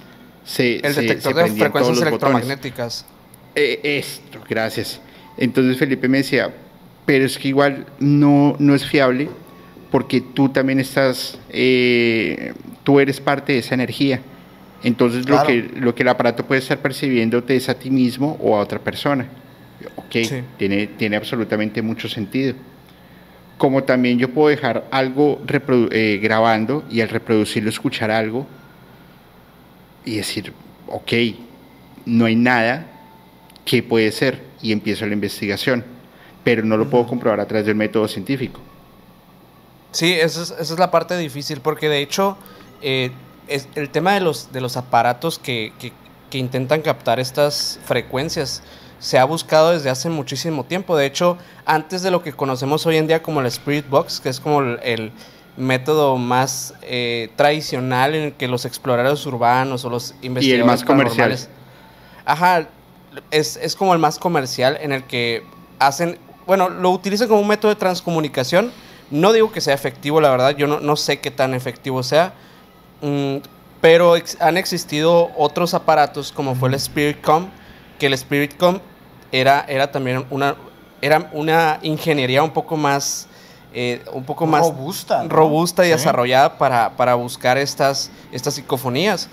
el 0.60 0.96
detector 0.96 1.36
de 1.36 1.52
frecuencias 1.52 2.02
electromagnéticas. 2.02 3.06
Eh, 3.56 3.80
esto, 3.84 4.40
gracias. 4.48 5.02
Entonces 5.38 5.78
Felipe 5.78 6.08
me 6.08 6.20
decía, 6.20 6.54
pero 7.06 7.26
es 7.26 7.38
que 7.38 7.50
igual 7.50 7.86
no, 8.00 8.56
no 8.60 8.76
es 8.76 8.86
fiable 8.86 9.30
porque 9.92 10.22
tú 10.22 10.50
también 10.50 10.80
estás, 10.80 11.38
eh, 11.50 12.54
tú 12.84 13.00
eres 13.00 13.20
parte 13.20 13.54
de 13.54 13.60
esa 13.60 13.74
energía. 13.74 14.22
Entonces 14.84 15.30
lo, 15.30 15.44
que, 15.44 15.70
lo 15.76 15.94
que 15.94 16.04
el 16.04 16.10
aparato 16.10 16.46
puede 16.46 16.60
estar 16.60 16.80
percibiéndote 16.80 17.56
es 17.56 17.70
a 17.70 17.76
ti 17.76 17.92
mismo 17.92 18.38
o 18.42 18.56
a 18.56 18.62
otra 18.62 18.80
persona. 18.80 19.28
Ok, 19.96 20.16
tiene, 20.58 20.88
tiene 20.88 21.18
absolutamente 21.18 21.82
mucho 21.82 22.08
sentido. 22.08 22.56
Como 23.58 23.84
también 23.84 24.18
yo 24.18 24.30
puedo 24.30 24.50
dejar 24.50 24.88
algo 24.90 25.42
eh, 25.92 26.20
grabando 26.22 26.84
y 26.90 27.02
al 27.02 27.10
reproducirlo 27.10 27.70
escuchar 27.70 28.10
algo, 28.10 28.48
y 30.06 30.18
decir, 30.18 30.54
ok, 30.88 31.12
no 32.06 32.26
hay 32.26 32.36
nada 32.36 32.88
que 33.66 33.84
puede 33.84 34.12
ser 34.12 34.44
y 34.62 34.72
empiezo 34.72 35.06
la 35.06 35.14
investigación, 35.14 35.86
pero 36.44 36.64
no 36.64 36.78
lo 36.78 36.90
puedo 36.90 37.08
comprobar 37.08 37.40
a 37.40 37.48
través 37.48 37.66
del 37.66 37.76
método 37.76 38.08
científico. 38.08 38.60
Sí, 39.92 40.14
esa 40.14 40.44
es, 40.44 40.52
esa 40.52 40.74
es 40.74 40.80
la 40.80 40.90
parte 40.90 41.18
difícil, 41.18 41.60
porque 41.62 41.90
de 41.90 42.00
hecho 42.00 42.38
eh, 42.82 43.12
es, 43.48 43.68
el 43.76 43.90
tema 43.90 44.14
de 44.14 44.22
los, 44.22 44.52
de 44.52 44.62
los 44.62 44.78
aparatos 44.78 45.38
que, 45.38 45.74
que, 45.80 45.92
intentan 46.38 46.82
captar 46.82 47.20
estas 47.20 47.78
frecuencias 47.84 48.64
se 49.00 49.20
ha 49.20 49.26
buscado 49.26 49.72
desde 49.72 49.90
hace 49.90 50.08
muchísimo 50.08 50.64
tiempo. 50.64 50.96
De 50.96 51.06
hecho, 51.06 51.38
antes 51.66 52.04
de 52.04 52.12
lo 52.12 52.24
que 52.24 52.32
conocemos 52.32 52.86
hoy 52.86 52.96
en 52.96 53.08
día 53.08 53.22
como 53.22 53.42
el 53.42 53.48
Spirit 53.48 53.90
Box, 53.90 54.22
que 54.22 54.30
es 54.30 54.40
como 54.40 54.62
el 54.62 55.12
método 55.62 56.18
más 56.18 56.74
eh, 56.82 57.30
tradicional 57.36 58.16
en 58.16 58.24
el 58.24 58.34
que 58.34 58.48
los 58.48 58.66
exploradores 58.66 59.26
urbanos 59.26 59.86
o 59.86 59.90
los 59.90 60.16
investigadores 60.22 60.48
y 60.48 60.60
el 60.60 60.66
más 60.66 60.84
comercial. 60.84 61.38
ajá 62.26 62.68
es, 63.30 63.58
es, 63.58 63.76
como 63.76 63.94
el 63.94 64.00
más 64.00 64.18
comercial 64.18 64.78
en 64.82 64.92
el 64.92 65.04
que 65.04 65.44
hacen 65.80 66.18
bueno 66.46 66.70
lo 66.70 66.92
utilizan 66.92 67.28
como 67.28 67.42
un 67.42 67.48
método 67.48 67.70
de 67.70 67.76
transcomunicación. 67.76 68.72
No 69.10 69.34
digo 69.34 69.52
que 69.52 69.62
sea 69.62 69.74
efectivo 69.74 70.22
la 70.22 70.30
verdad 70.30 70.56
yo 70.56 70.68
no, 70.68 70.80
no 70.80 70.96
sé 70.96 71.20
qué 71.20 71.32
tan 71.32 71.54
efectivo 71.54 72.02
sea 72.04 72.34
mm, 73.02 73.38
pero 73.82 74.16
han 74.40 74.58
existido 74.58 75.32
otros 75.38 75.74
aparatos 75.74 76.32
como 76.32 76.56
fue 76.56 76.70
el 76.70 76.80
Spiritcom 76.80 77.50
que 78.00 78.08
el 78.08 78.18
Spiritcom 78.18 78.80
era 79.32 79.66
era 79.68 79.92
también 79.92 80.26
una 80.30 80.56
era 81.02 81.30
una 81.34 81.80
ingeniería 81.82 82.44
un 82.44 82.52
poco 82.52 82.78
más 82.78 83.28
eh, 83.74 84.04
un 84.12 84.26
poco 84.26 84.46
más 84.46 84.66
robusta, 84.66 85.24
robusta 85.30 85.86
y 85.86 85.90
desarrollada 85.90 86.58
para, 86.58 86.98
para, 86.98 87.16
buscar 87.16 87.58
estas, 87.58 88.12
estas 88.34 88.56
psicofonías. 88.56 89.30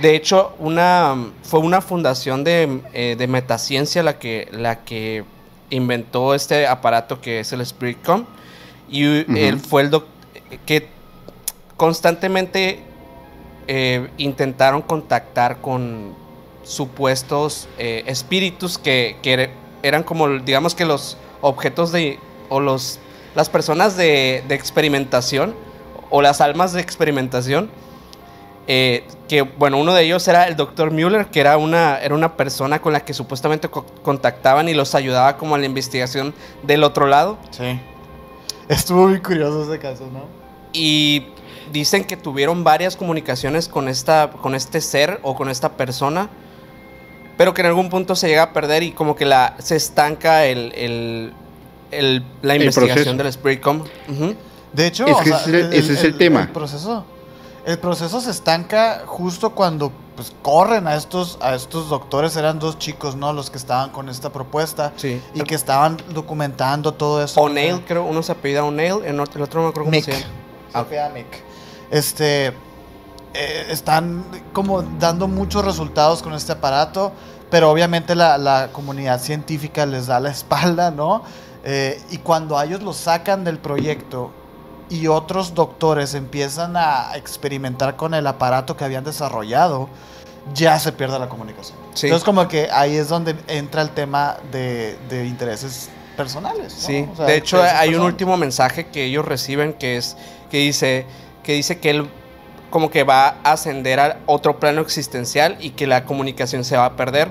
De 0.00 0.14
hecho, 0.14 0.54
una, 0.60 1.16
fue 1.42 1.58
una 1.58 1.80
fundación 1.80 2.44
de, 2.44 2.80
eh, 2.92 3.16
de, 3.18 3.26
metaciencia 3.26 4.04
la 4.04 4.20
que, 4.20 4.48
la 4.52 4.84
que 4.84 5.24
inventó 5.70 6.34
este 6.34 6.68
aparato 6.68 7.20
que 7.20 7.40
es 7.40 7.52
el 7.52 7.64
Spiritcom. 7.66 8.24
Y 8.88 9.04
él 9.36 9.58
fue 9.58 9.82
el 9.82 9.90
doctor 9.90 10.14
que 10.64 10.88
constantemente 11.76 12.84
eh, 13.66 14.08
intentaron 14.16 14.80
contactar 14.80 15.60
con 15.60 16.14
supuestos 16.62 17.68
espíritus 17.78 18.78
que, 18.78 19.16
que, 19.22 19.50
eran 19.82 20.04
como, 20.04 20.28
digamos 20.28 20.76
que 20.76 20.84
los 20.84 21.16
objetos 21.40 21.90
de, 21.90 22.20
o 22.48 22.60
los 22.60 23.00
las 23.36 23.50
personas 23.50 23.96
de, 23.96 24.42
experimentación 24.48 25.54
o 26.10 26.22
las 26.22 26.40
almas 26.40 26.72
de 26.72 26.80
experimentación. 26.80 27.70
Eh, 28.66 29.06
que 29.28 29.42
bueno, 29.42 29.78
uno 29.78 29.94
de 29.94 30.02
ellos 30.02 30.26
era 30.26 30.48
el 30.48 30.56
doctor 30.56 30.90
Mueller, 30.90 31.26
que 31.26 31.38
era 31.38 31.56
una, 31.56 31.98
era 31.98 32.16
una 32.16 32.36
persona 32.36 32.80
con 32.80 32.92
la 32.92 33.04
que 33.04 33.14
supuestamente 33.14 33.68
contactaban 33.68 34.68
y 34.68 34.74
los 34.74 34.96
ayudaba 34.96 35.36
como 35.36 35.54
a 35.54 35.58
la 35.58 35.66
investigación 35.66 36.34
del 36.64 36.82
otro 36.82 37.06
lado. 37.06 37.38
Sí. 37.50 37.78
Estuvo 38.68 39.06
muy 39.06 39.20
curioso 39.20 39.62
ese 39.62 39.78
caso, 39.78 40.08
¿no? 40.12 40.24
Y 40.72 41.26
dicen 41.72 42.04
que 42.04 42.16
tuvieron 42.16 42.64
varias 42.64 42.96
comunicaciones 42.96 43.68
con, 43.68 43.88
esta, 43.88 44.30
con 44.30 44.56
este 44.56 44.80
ser 44.80 45.20
o 45.22 45.36
con 45.36 45.48
esta 45.48 45.76
persona, 45.76 46.28
pero 47.36 47.54
que 47.54 47.60
en 47.60 47.68
algún 47.68 47.88
punto 47.88 48.16
se 48.16 48.28
llega 48.28 48.42
a 48.42 48.52
perder 48.52 48.82
y 48.82 48.92
como 48.92 49.14
que 49.14 49.26
la, 49.26 49.54
se 49.58 49.76
estanca 49.76 50.46
el 50.46 50.72
el, 50.74 51.32
la 52.42 52.56
investigación 52.56 53.16
del 53.16 53.32
Spiritcom. 53.32 53.84
De 54.72 54.86
hecho, 54.86 55.06
ese, 55.06 55.78
es 55.78 56.04
el 56.04 56.18
tema. 56.18 56.42
El 56.42 56.48
proceso, 56.48 57.04
el 57.64 57.78
proceso 57.78 58.20
se 58.20 58.30
estanca 58.30 59.04
justo 59.06 59.50
cuando 59.50 59.90
pues, 60.14 60.32
corren 60.42 60.86
a 60.86 60.96
estos, 60.96 61.38
a 61.40 61.54
estos 61.54 61.88
doctores. 61.88 62.36
Eran 62.36 62.58
dos 62.58 62.78
chicos, 62.78 63.16
¿no? 63.16 63.32
Los 63.32 63.50
que 63.50 63.56
estaban 63.56 63.90
con 63.90 64.08
esta 64.08 64.30
propuesta 64.30 64.92
y 65.34 65.40
que 65.42 65.54
estaban 65.54 65.96
documentando 66.10 66.92
todo 66.92 67.24
eso. 67.24 67.40
O'Neill, 67.40 67.82
creo, 67.86 68.04
uno 68.04 68.22
se 68.22 68.32
apellida 68.32 68.64
O'Neill, 68.64 69.04
el 69.04 69.18
otro, 69.18 69.46
no 69.54 69.62
me 69.62 69.68
acuerdo 69.68 69.90
cómo 69.90 70.02
se 70.02 70.12
llama. 70.12 70.26
Ah. 70.74 70.84
Este. 71.90 72.52
Eh, 73.38 73.66
están 73.70 74.24
como 74.54 74.80
dando 74.80 75.28
muchos 75.28 75.62
resultados 75.62 76.22
con 76.22 76.32
este 76.32 76.52
aparato, 76.52 77.12
pero 77.50 77.70
obviamente 77.70 78.14
la, 78.14 78.38
la 78.38 78.68
comunidad 78.72 79.20
científica 79.20 79.84
les 79.84 80.06
da 80.06 80.20
la 80.20 80.30
espalda, 80.32 80.90
¿no? 80.90 81.22
Eh, 81.68 82.00
y 82.10 82.18
cuando 82.18 82.62
ellos 82.62 82.80
lo 82.80 82.92
sacan 82.92 83.42
del 83.42 83.58
proyecto 83.58 84.30
y 84.88 85.08
otros 85.08 85.52
doctores 85.52 86.14
empiezan 86.14 86.76
a 86.76 87.16
experimentar 87.16 87.96
con 87.96 88.14
el 88.14 88.24
aparato 88.28 88.76
que 88.76 88.84
habían 88.84 89.02
desarrollado, 89.02 89.88
ya 90.54 90.78
se 90.78 90.92
pierde 90.92 91.18
la 91.18 91.28
comunicación. 91.28 91.76
Entonces 91.88 92.22
como 92.22 92.46
que 92.46 92.68
ahí 92.70 92.94
es 92.94 93.08
donde 93.08 93.34
entra 93.48 93.82
el 93.82 93.90
tema 93.90 94.36
de, 94.52 94.96
de 95.08 95.26
intereses 95.26 95.90
personales. 96.16 96.72
Sí, 96.72 97.08
de 97.18 97.36
hecho 97.36 97.60
hay 97.60 97.96
un 97.96 98.02
último 98.02 98.36
mensaje 98.36 98.86
que 98.86 99.06
ellos 99.06 99.24
reciben 99.24 99.72
que 99.72 99.96
es 99.96 100.16
que 100.52 100.58
dice 100.58 101.04
que 101.42 101.54
dice 101.54 101.80
que 101.80 101.90
él 101.90 102.08
como 102.70 102.90
que 102.90 103.02
va 103.02 103.38
a 103.42 103.52
ascender 103.52 103.98
a 103.98 104.18
otro 104.26 104.60
plano 104.60 104.82
existencial 104.82 105.56
y 105.58 105.70
que 105.70 105.88
la 105.88 106.04
comunicación 106.04 106.64
se 106.64 106.76
va 106.76 106.84
a 106.84 106.96
perder. 106.96 107.28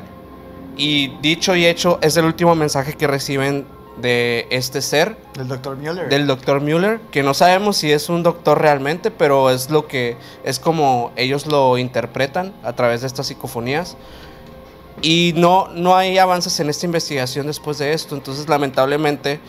Y 0.76 1.16
dicho 1.22 1.56
y 1.56 1.66
hecho 1.66 2.00
es 2.02 2.18
el 2.18 2.26
último 2.26 2.54
mensaje 2.54 2.96
que 2.96 3.08
reciben 3.08 3.66
de 3.98 4.48
este 4.50 4.82
ser. 4.82 5.18
Del 5.36 5.48
doctor 5.48 5.78
Mueller. 5.78 6.10
Del 6.10 6.28
doctor 6.28 6.62
Mueller, 6.62 7.00
que 7.12 7.24
no 7.24 7.34
sabemos 7.34 7.78
si 7.78 7.92
es 7.92 8.10
un 8.10 8.24
doctor 8.24 8.62
realmente, 8.62 9.12
pero 9.12 9.50
es 9.50 9.70
lo 9.70 9.88
que 9.88 10.18
es 10.44 10.60
como 10.60 11.12
ellos 11.16 11.46
lo 11.48 11.78
interpretan 11.78 12.54
a 12.64 12.74
través 12.74 13.02
de 13.02 13.08
estas 13.08 13.28
psicofonías. 13.28 13.98
Y 15.02 15.34
no, 15.36 15.68
no 15.74 15.96
hay 15.96 16.18
avances 16.18 16.60
en 16.60 16.70
esta 16.70 16.86
investigación 16.86 17.48
después 17.48 17.78
de 17.78 17.94
esto. 17.94 18.16
Entonces, 18.16 18.48
lamentablemente, 18.48 19.40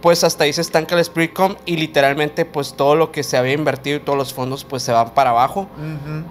pues 0.00 0.24
hasta 0.24 0.44
ahí 0.44 0.52
se 0.52 0.60
estanca 0.60 0.94
el 0.96 1.04
Spiritcom 1.04 1.56
y 1.66 1.76
literalmente 1.76 2.44
pues 2.44 2.74
todo 2.74 2.94
lo 2.94 3.10
que 3.10 3.22
se 3.22 3.36
había 3.36 3.52
invertido 3.52 3.96
y 3.96 4.00
todos 4.00 4.16
los 4.16 4.32
fondos 4.32 4.64
pues 4.64 4.82
se 4.82 4.92
van 4.92 5.12
para 5.12 5.30
abajo 5.30 5.68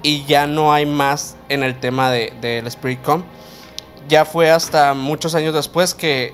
y 0.03 0.23
ya 0.23 0.47
no 0.47 0.71
hay 0.71 0.85
más 0.85 1.35
en 1.49 1.63
el 1.63 1.77
tema 1.79 2.09
del 2.09 2.39
de, 2.39 2.61
de 2.61 2.71
Spiritcom. 2.71 3.23
Ya 4.07 4.23
fue 4.23 4.49
hasta 4.49 4.93
muchos 4.93 5.35
años 5.35 5.53
después 5.53 5.93
que, 5.93 6.33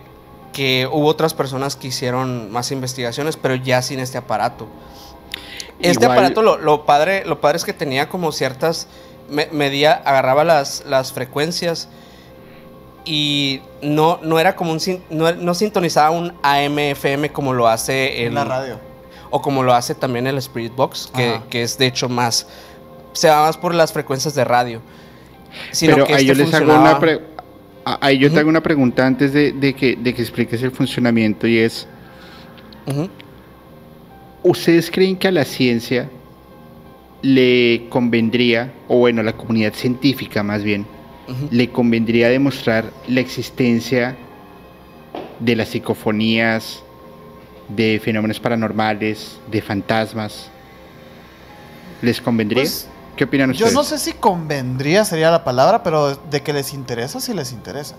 que 0.54 0.88
hubo 0.90 1.08
otras 1.08 1.34
personas 1.34 1.76
que 1.76 1.88
hicieron 1.88 2.52
más 2.52 2.72
investigaciones, 2.72 3.36
pero 3.36 3.56
ya 3.56 3.82
sin 3.82 4.00
este 4.00 4.18
aparato. 4.18 4.68
Este 5.80 6.06
aparato 6.06 6.42
lo, 6.42 6.58
lo, 6.58 6.86
padre, 6.86 7.26
lo 7.26 7.42
padre 7.42 7.58
es 7.58 7.66
que 7.66 7.74
tenía 7.74 8.08
como 8.08 8.32
ciertas... 8.32 8.88
medía, 9.52 9.94
agarraba 9.94 10.46
las, 10.46 10.86
las 10.86 11.12
frecuencias 11.12 11.90
y 13.06 13.62
no, 13.82 14.20
no 14.22 14.40
era 14.40 14.56
como 14.56 14.72
un 14.72 14.80
no, 15.10 15.54
sintonizaba 15.54 16.12
un 16.12 16.34
AM 16.42 16.80
FM 16.80 17.32
como 17.32 17.54
lo 17.54 17.68
hace 17.68 18.26
en 18.26 18.36
la 18.36 18.46
radio 18.46 18.80
o 19.30 19.42
como 19.42 19.64
lo 19.64 19.74
hace 19.74 19.96
también 19.96 20.28
el 20.28 20.38
Spirit 20.38 20.74
Box 20.76 21.12
que, 21.50 21.64
es 21.64 21.78
de 21.78 21.88
hecho 21.88 22.08
más 22.08 22.48
se 23.14 23.30
va 23.30 23.46
más 23.46 23.58
por 23.58 23.76
las 23.76 23.92
frecuencias 23.92 24.36
de 24.36 24.46
radio 24.46 24.82
pero 25.82 26.06
ahí 26.14 26.26
yo 26.26 26.34
este 26.34 26.46
les 26.46 26.54
hago 26.54 26.74
una 26.74 27.00
ahí 27.86 28.18
yo 28.18 28.32
te 28.32 28.40
hago 28.40 28.50
una 28.50 28.64
pregunta 28.64 29.06
antes 29.06 29.34
de, 29.34 29.74
que, 29.74 29.96
de 29.96 30.14
que 30.14 30.22
expliques 30.22 30.62
el 30.64 30.72
funcionamiento 30.72 31.48
y 31.48 31.60
es 31.60 31.88
¿ustedes 34.44 34.92
creen 34.92 35.18
que 35.18 35.28
a 35.28 35.32
la 35.32 35.46
ciencia 35.46 36.10
le 37.22 37.86
convendría 37.90 38.74
o 38.88 38.98
bueno 38.98 39.22
a 39.22 39.24
la 39.24 39.34
comunidad 39.34 39.74
científica 39.74 40.44
más 40.44 40.64
bien 40.64 40.86
le 41.52 41.70
convendría 41.70 42.30
demostrar 42.30 42.92
la 43.08 43.22
existencia 43.22 44.18
de 45.40 45.56
las 45.56 45.70
psicofonías, 45.70 46.84
de 47.70 48.00
fenómenos 48.04 48.40
paranormales, 48.40 49.40
de 49.50 49.62
fantasmas. 49.62 50.50
¿Les 52.02 52.20
convendría? 52.20 52.64
Pues, 52.64 52.90
¿Qué 53.16 53.26
opinan 53.26 53.52
ustedes? 53.52 53.72
Yo 53.72 53.78
no 53.78 53.84
sé 53.84 54.00
si 54.00 54.14
convendría 54.14 55.06
sería 55.06 55.30
la 55.30 55.44
palabra, 55.44 55.84
pero 55.84 56.16
de 56.16 56.42
que 56.42 56.54
les 56.54 56.74
interesa, 56.74 57.20
sí 57.20 57.34
les 57.34 57.52
interesa. 57.52 57.96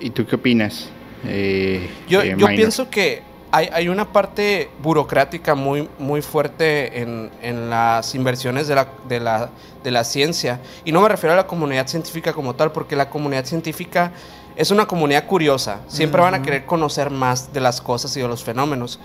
¿Y 0.00 0.10
tú 0.10 0.26
qué 0.26 0.36
opinas? 0.36 0.88
Eh, 1.24 1.90
yo, 2.08 2.22
eh, 2.22 2.34
yo 2.38 2.46
pienso 2.46 2.88
que 2.88 3.22
hay, 3.50 3.88
una 3.88 4.12
parte 4.12 4.70
burocrática 4.82 5.54
muy, 5.54 5.88
muy 5.98 6.22
fuerte 6.22 7.00
en, 7.00 7.70
las 7.70 8.14
inversiones 8.14 8.68
de 8.68 8.74
la, 8.74 8.88
de, 9.08 9.20
la, 9.20 9.50
de 9.82 9.90
la 9.90 10.04
ciencia. 10.04 10.60
Y 10.84 10.92
no 10.92 11.00
me 11.00 11.08
refiero 11.08 11.32
a 11.32 11.36
la 11.36 11.46
comunidad 11.46 11.86
científica 11.86 12.32
como 12.32 12.54
tal, 12.54 12.72
porque 12.72 12.94
la 12.94 13.08
comunidad 13.08 13.46
científica 13.46 14.12
es 14.54 14.70
una 14.70 14.86
comunidad 14.86 15.26
curiosa. 15.26 15.80
Siempre 15.88 16.20
van 16.20 16.34
a 16.34 16.42
querer 16.42 16.66
conocer 16.66 17.10
más 17.10 17.52
de 17.52 17.60
las 17.60 17.80
cosas 17.80 18.16
y 18.16 18.20
de 18.20 18.28
los 18.28 18.44
fenómenos. 18.44 19.00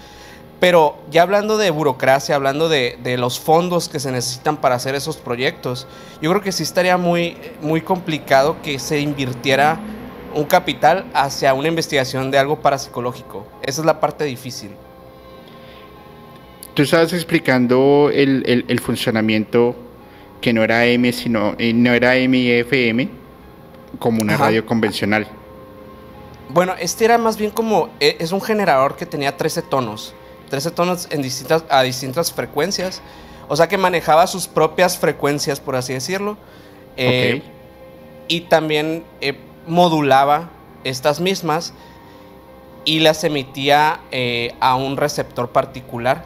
Pero 0.64 0.97
ya 1.11 1.24
hablando 1.24 1.57
de 1.57 1.72
burocracia, 1.72 2.36
hablando 2.36 2.70
de, 2.70 2.97
de, 3.03 3.18
los 3.18 3.38
fondos 3.38 3.89
que 3.89 3.99
se 3.99 4.14
necesitan 4.14 4.55
para 4.55 4.76
hacer 4.76 4.95
esos 4.95 5.18
proyectos, 5.18 5.88
yo 6.22 6.30
creo 6.30 6.41
que 6.41 6.53
sí 6.53 6.64
estaría 6.64 6.95
muy, 6.95 7.36
muy 7.61 7.82
complicado 7.82 8.55
que 8.64 8.80
se 8.80 9.01
invirtiera 9.01 9.78
un 10.34 10.45
capital 10.45 11.03
hacia 11.14 11.53
una 11.53 11.68
investigación 11.68 12.32
de 12.32 12.38
algo 12.38 12.61
parapsicológico. 12.61 13.45
Esa 13.61 13.82
es 13.82 13.86
la 13.86 13.99
parte 13.99 14.24
difícil. 14.24 14.72
Tú 16.74 16.84
estabas 16.84 17.11
explicando 17.11 18.09
el, 18.14 18.80
funcionamiento 18.82 19.76
que 20.39 20.53
no 20.53 20.64
era 20.64 20.86
M, 20.86 21.11
sino 21.11 21.55
eh, 21.57 21.74
no 21.74 21.91
era 21.91 22.16
M 22.16 22.38
y 22.38 22.49
FM, 22.49 23.09
como 23.99 24.22
una 24.22 24.38
radio 24.38 24.66
convencional. 24.66 25.28
Bueno, 26.47 26.74
este 26.80 27.03
era 27.03 27.18
más 27.18 27.36
bien 27.36 27.51
como, 27.51 27.89
e, 27.99 28.16
es 28.22 28.32
un 28.32 28.39
generador 28.39 28.95
que 28.95 29.05
tenía 29.05 29.36
13 29.36 29.64
tonos, 29.64 30.16
13 30.50 30.72
tonos 30.72 31.08
en 31.10 31.22
distintas, 31.22 31.64
a 31.70 31.82
distintas 31.82 32.32
frecuencias, 32.32 33.02
o 33.48 33.56
sea 33.56 33.68
que 33.68 33.78
manejaba 33.78 34.28
sus 34.28 34.48
propias 34.48 34.98
frecuencias, 34.98 35.60
por 35.60 35.76
así 35.76 35.94
decirlo. 35.94 36.38
Eh, 36.96 37.41
y 38.28 38.41
también 38.41 39.04
eh, 39.22 39.38
modulaba 39.68 40.50
estas 40.84 41.20
mismas 41.20 41.74
y 42.86 43.00
las 43.00 43.24
emitía 43.24 44.02
eh, 44.12 44.56
a 44.60 44.76
un 44.76 44.98
receptor 44.98 45.50
particular. 45.50 46.26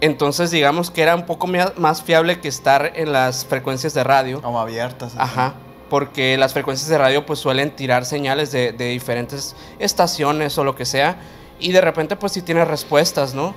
Entonces 0.00 0.50
digamos 0.50 0.90
que 0.90 1.02
era 1.02 1.14
un 1.14 1.26
poco 1.26 1.46
más 1.76 2.02
fiable 2.02 2.40
que 2.40 2.48
estar 2.48 2.92
en 2.96 3.12
las 3.12 3.46
frecuencias 3.46 3.94
de 3.94 4.02
radio. 4.02 4.42
Como 4.42 4.58
abiertas. 4.58 5.14
Ajá. 5.16 5.54
Porque 5.88 6.36
las 6.38 6.52
frecuencias 6.52 6.88
de 6.88 6.98
radio 6.98 7.24
pues 7.24 7.38
suelen 7.38 7.70
tirar 7.70 8.04
señales 8.04 8.50
de, 8.50 8.72
diferentes 8.72 9.54
estaciones 9.78 10.58
o 10.58 10.64
lo 10.64 10.74
que 10.74 10.86
sea. 10.86 11.16
Y 11.62 11.72
de 11.72 11.80
repente 11.80 12.16
pues 12.16 12.32
si 12.32 12.42
tiene 12.42 12.64
respuestas, 12.64 13.34
¿no? 13.34 13.54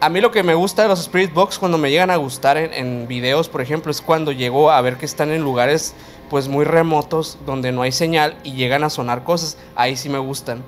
A 0.00 0.10
mí 0.10 0.20
lo 0.20 0.30
que 0.30 0.42
me 0.42 0.54
gusta 0.54 0.82
de 0.82 0.88
los 0.88 1.00
Spirit 1.00 1.32
Box 1.32 1.58
cuando 1.58 1.78
me 1.78 1.90
llegan 1.90 2.10
a 2.10 2.16
gustar 2.16 2.58
en, 2.58 2.74
en 2.74 3.08
videos, 3.08 3.48
por 3.48 3.62
ejemplo, 3.62 3.90
es 3.90 4.02
cuando 4.02 4.30
llego 4.30 4.70
a 4.70 4.80
ver 4.82 4.98
que 4.98 5.06
están 5.06 5.30
en 5.30 5.40
lugares 5.40 5.94
pues 6.28 6.48
muy 6.48 6.64
remotos 6.64 7.38
donde 7.46 7.72
no 7.72 7.82
hay 7.82 7.92
señal 7.92 8.36
y 8.42 8.52
llegan 8.52 8.84
a 8.84 8.90
sonar 8.90 9.24
cosas, 9.24 9.56
ahí 9.74 9.96
sí 9.96 10.08
me 10.08 10.18
gustan. 10.18 10.62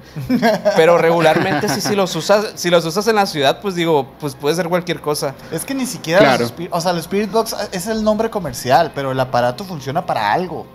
Pero 0.76 0.98
regularmente 0.98 1.68
sí 1.68 1.80
si 1.80 1.94
los 1.94 2.14
usas, 2.16 2.52
si 2.54 2.70
los 2.70 2.84
usas 2.84 3.06
en 3.08 3.16
la 3.16 3.26
ciudad, 3.26 3.60
pues 3.60 3.74
digo, 3.74 4.06
pues 4.20 4.34
puede 4.34 4.54
ser 4.54 4.68
cualquier 4.68 5.00
cosa. 5.00 5.34
Es 5.50 5.64
que 5.64 5.74
ni 5.74 5.86
siquiera 5.86 6.38
o 6.70 6.80
sea, 6.80 6.92
el 6.92 6.98
Spirit 6.98 7.30
Box 7.30 7.56
es 7.72 7.86
el 7.86 8.02
nombre 8.02 8.30
comercial, 8.30 8.92
pero 8.94 9.12
el 9.12 9.20
aparato 9.20 9.64
funciona 9.64 10.04
para 10.04 10.32
algo. 10.32 10.66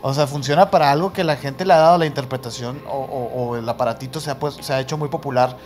O 0.00 0.14
sea, 0.14 0.26
funciona 0.26 0.70
para 0.70 0.90
algo 0.90 1.12
que 1.12 1.24
la 1.24 1.36
gente 1.36 1.64
le 1.64 1.72
ha 1.72 1.78
dado 1.78 1.98
la 1.98 2.06
interpretación 2.06 2.82
o, 2.88 3.56
el 3.56 3.68
aparatito 3.68 4.20
se 4.20 4.30
ha, 4.30 4.38
pues, 4.38 4.56
se 4.60 4.72
ha 4.72 4.80
hecho 4.80 4.96
muy 4.96 5.08
popular 5.08 5.56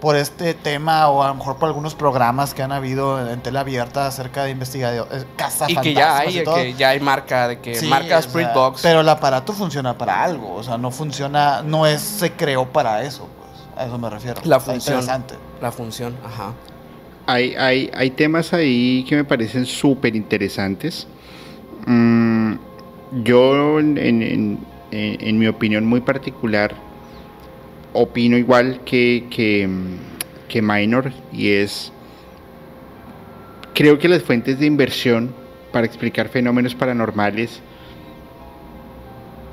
por 0.00 0.16
este 0.16 0.54
tema 0.54 1.08
o 1.08 1.22
a 1.22 1.28
lo 1.28 1.34
mejor 1.36 1.56
por 1.56 1.68
algunos 1.68 1.94
programas 1.94 2.54
que 2.54 2.62
han 2.62 2.72
habido 2.72 3.30
en 3.30 3.40
tele 3.40 3.58
abierta 3.58 4.06
acerca 4.06 4.44
de 4.44 4.50
investigación, 4.50 5.06
eh, 5.10 5.24
casa 5.36 5.66
y 5.68 5.76
que 5.76 5.94
ya 5.94 6.18
hay, 6.18 6.44
que 6.44 6.74
ya 6.74 6.90
hay 6.90 7.00
marca 7.00 7.48
de 7.48 7.60
que 7.60 7.80
marca 7.82 8.18
Spirit 8.18 8.52
Box. 8.54 8.82
Pero 8.82 9.00
el 9.00 9.08
aparato 9.08 9.52
funciona 9.52 9.96
para 9.96 10.22
algo, 10.22 10.54
o 10.54 10.62
sea, 10.62 10.76
no 10.76 10.90
funciona, 10.90 11.62
no 11.62 11.86
es 11.86 12.00
se 12.02 12.32
creó 12.32 12.66
para 12.66 13.02
eso, 13.04 13.28
pues, 13.38 13.78
a 13.78 13.86
eso 13.86 13.98
me 13.98 14.10
refiero. 14.10 14.40
La 14.44 14.60
función. 14.60 15.04
La 15.60 15.72
función, 15.72 16.16
ajá. 16.24 16.52
Hay, 17.26 17.54
hay, 17.56 17.90
hay 17.94 18.10
temas 18.10 18.52
ahí 18.52 19.04
que 19.08 19.16
me 19.16 19.24
parecen 19.24 19.66
súper 19.66 20.14
interesantes. 20.14 21.08
Mm, 21.86 22.54
yo, 23.24 23.80
en, 23.80 23.98
en, 23.98 24.58
en 24.90 25.38
mi 25.38 25.46
opinión 25.46 25.86
muy 25.86 26.00
particular, 26.00 26.85
opino 27.96 28.36
igual 28.36 28.80
que, 28.84 29.24
que, 29.30 30.62
Minor 30.62 31.12
y 31.32 31.50
es, 31.50 31.92
creo 33.74 33.98
que 33.98 34.08
las 34.08 34.22
fuentes 34.22 34.58
de 34.58 34.66
inversión 34.66 35.34
para 35.70 35.86
explicar 35.86 36.28
fenómenos 36.28 36.74
paranormales 36.74 37.60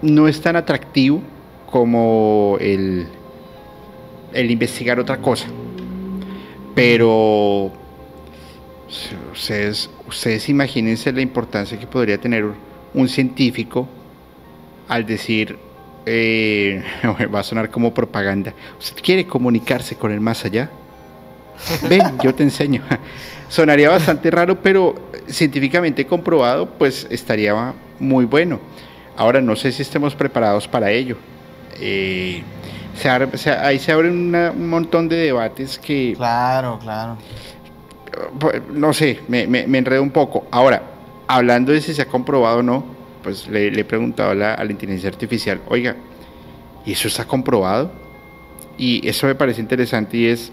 no 0.02 0.30
es 0.30 0.40
tan 0.42 0.56
atractivo 0.56 1.22
como 1.70 2.58
el, 2.62 3.08
el 4.34 4.52
investigar 4.52 5.00
otra 5.00 5.18
cosa. 5.18 5.48
Pero 6.74 7.72
ustedes, 9.34 9.90
ustedes 10.08 10.48
imagínense 10.48 11.12
la 11.12 11.22
importancia 11.22 11.78
que 11.78 11.88
podría 11.88 12.18
tener 12.18 12.46
un 12.94 13.10
científico 13.10 13.88
al 14.88 15.06
decir 15.06 15.58
eh, 16.06 16.84
va 17.34 17.40
a 17.40 17.44
sonar 17.44 17.70
como 17.70 17.94
propaganda. 17.94 18.54
¿Usted 18.80 19.02
quiere 19.02 19.26
comunicarse 19.26 19.96
con 19.96 20.12
el 20.12 20.20
más 20.20 20.46
allá? 20.46 20.70
Ven, 21.88 22.18
yo 22.24 22.34
te 22.34 22.44
enseño. 22.44 22.82
Sonaría 23.50 23.90
bastante 23.90 24.32
raro, 24.32 24.62
pero 24.62 24.96
científicamente 25.28 26.06
comprobado, 26.06 26.68
pues 26.68 27.08
estaría 27.10 27.74
muy 28.00 28.26
bueno. 28.26 28.60
Ahora 29.16 29.42
no 29.42 29.56
sé 29.56 29.72
si 29.72 29.84
estemos 29.84 30.16
preparados 30.16 30.68
para 30.68 30.90
ello. 30.92 31.18
Eh, 31.80 32.44
ahí 33.62 33.80
se 33.80 33.92
abren 33.92 34.36
un 34.36 34.70
montón 34.70 35.08
de 35.08 35.18
debates 35.18 35.78
que... 35.78 36.14
Claro, 36.16 36.80
claro. 36.80 37.18
no 38.74 38.94
sé, 38.94 39.20
me, 39.28 39.46
me, 39.48 39.78
enredo 39.78 40.02
un 40.02 40.12
poco. 40.12 40.48
Ahora, 40.52 40.82
hablando 41.28 41.72
de 41.72 41.82
si 41.82 41.94
se 41.94 42.02
ha 42.02 42.08
comprobado 42.08 42.60
o 42.60 42.64
no, 42.64 42.84
pues 43.24 43.48
le, 43.48 43.68
he 43.68 43.86
preguntado 43.86 44.32
a 44.32 44.36
la, 44.36 44.66
inteligencia 44.70 45.10
artificial, 45.10 45.62
oiga, 45.68 45.96
¿y 46.86 46.92
eso 46.92 47.08
está 47.08 47.26
comprobado? 47.26 47.92
Y 48.78 49.08
eso 49.08 49.28
me 49.28 49.36
parece 49.36 49.62
interesante 49.62 50.18
y 50.18 50.26
es, 50.28 50.52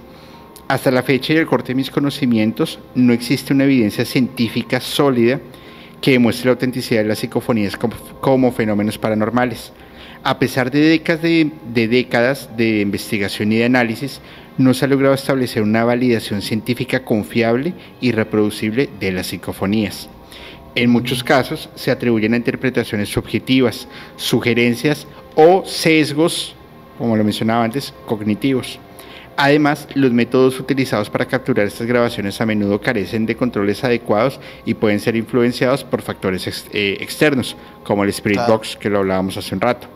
hasta 0.69 0.91
la 0.91 1.03
fecha 1.03 1.33
y 1.33 1.37
el 1.37 1.47
corte 1.47 1.69
de 1.69 1.75
mis 1.75 1.91
conocimientos, 1.91 2.79
no 2.95 3.13
existe 3.13 3.53
una 3.53 3.65
evidencia 3.65 4.05
científica 4.05 4.81
sólida 4.81 5.41
que 6.01 6.13
demuestre 6.13 6.47
la 6.47 6.53
autenticidad 6.53 7.03
de 7.03 7.09
las 7.09 7.19
psicofonías 7.19 7.77
como, 7.77 8.53
fenómenos 8.53 8.99
paranormales. 8.99 9.73
A 10.23 10.39
pesar 10.39 10.71
de 10.71 10.81
décadas 10.81 11.23
de, 11.23 11.51
décadas 11.89 12.51
de 12.57 12.81
investigación 12.81 13.53
y 13.53 13.57
de 13.57 13.65
análisis, 13.65 14.21
no 14.59 14.75
se 14.75 14.85
ha 14.85 14.89
logrado 14.89 15.15
establecer 15.15 15.63
una 15.63 15.85
validación 15.85 16.43
científica 16.43 17.05
confiable 17.05 17.73
y 18.01 18.13
reproducible 18.13 18.91
de 19.01 19.13
las 19.13 19.29
psicofonías. 19.29 20.09
En 20.75 20.91
muchos 20.91 21.25
casos 21.25 21.69
se 21.75 21.91
atribuyen 21.91 22.35
a 22.35 22.37
interpretaciones 22.37 23.09
subjetivas, 23.09 23.89
sugerencias 24.17 25.07
o 25.35 25.65
sesgos, 25.65 26.55
como 26.97 27.17
lo 27.17 27.25
mencionaba 27.25 27.65
antes, 27.65 27.93
cognitivos. 28.07 28.79
Además, 29.37 29.89
los 29.95 30.13
métodos 30.13 30.61
utilizados 30.61 31.09
para 31.09 31.25
capturar 31.25 31.67
estas 31.67 31.87
grabaciones 31.87 32.41
a 32.41 32.47
menudo 32.47 32.81
carecen 32.81 33.25
de 33.25 33.37
controles 33.37 33.83
adecuados 33.83 34.39
y 34.67 34.75
pueden 34.75 35.01
ser 35.01 35.17
influenciados 35.17 35.83
por 35.83 36.03
factores 36.03 36.67
eh, 36.73 36.99
externos, 37.01 37.57
como 37.83 38.05
el 38.05 38.11
Spirit 38.11 38.43
Box 38.47 38.77
que 38.77 38.91
lo 38.91 38.99
hablábamos 38.99 39.39
hace 39.39 39.55
un 39.55 39.63
rato. 39.63 39.89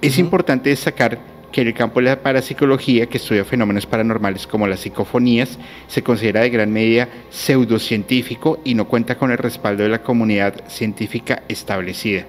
Es 0.00 0.18
importante 0.18 0.70
destacar 0.70 1.31
que 1.52 1.60
en 1.60 1.68
el 1.68 1.74
campo 1.74 2.00
de 2.00 2.06
la 2.06 2.22
parapsicología, 2.22 3.06
que 3.06 3.18
estudia 3.18 3.44
fenómenos 3.44 3.86
paranormales 3.86 4.46
como 4.46 4.66
las 4.66 4.80
psicofonías, 4.80 5.58
se 5.86 6.02
considera 6.02 6.40
de 6.40 6.50
gran 6.50 6.72
medida 6.72 7.08
pseudocientífico 7.30 8.60
y 8.64 8.74
no 8.74 8.88
cuenta 8.88 9.16
con 9.16 9.30
el 9.30 9.38
respaldo 9.38 9.82
de 9.82 9.90
la 9.90 10.02
comunidad 10.02 10.66
científica 10.68 11.42
establecida. 11.48 12.24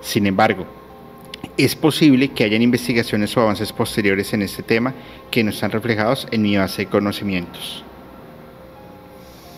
Sin 0.00 0.26
embargo, 0.26 0.66
es 1.56 1.76
posible 1.76 2.28
que 2.28 2.44
hayan 2.44 2.62
investigaciones 2.62 3.36
o 3.36 3.42
avances 3.42 3.72
posteriores 3.72 4.32
en 4.32 4.42
este 4.42 4.62
tema 4.62 4.94
que 5.30 5.44
no 5.44 5.50
están 5.50 5.70
reflejados 5.70 6.26
en 6.30 6.42
mi 6.42 6.56
base 6.56 6.82
de 6.82 6.88
conocimientos. 6.88 7.84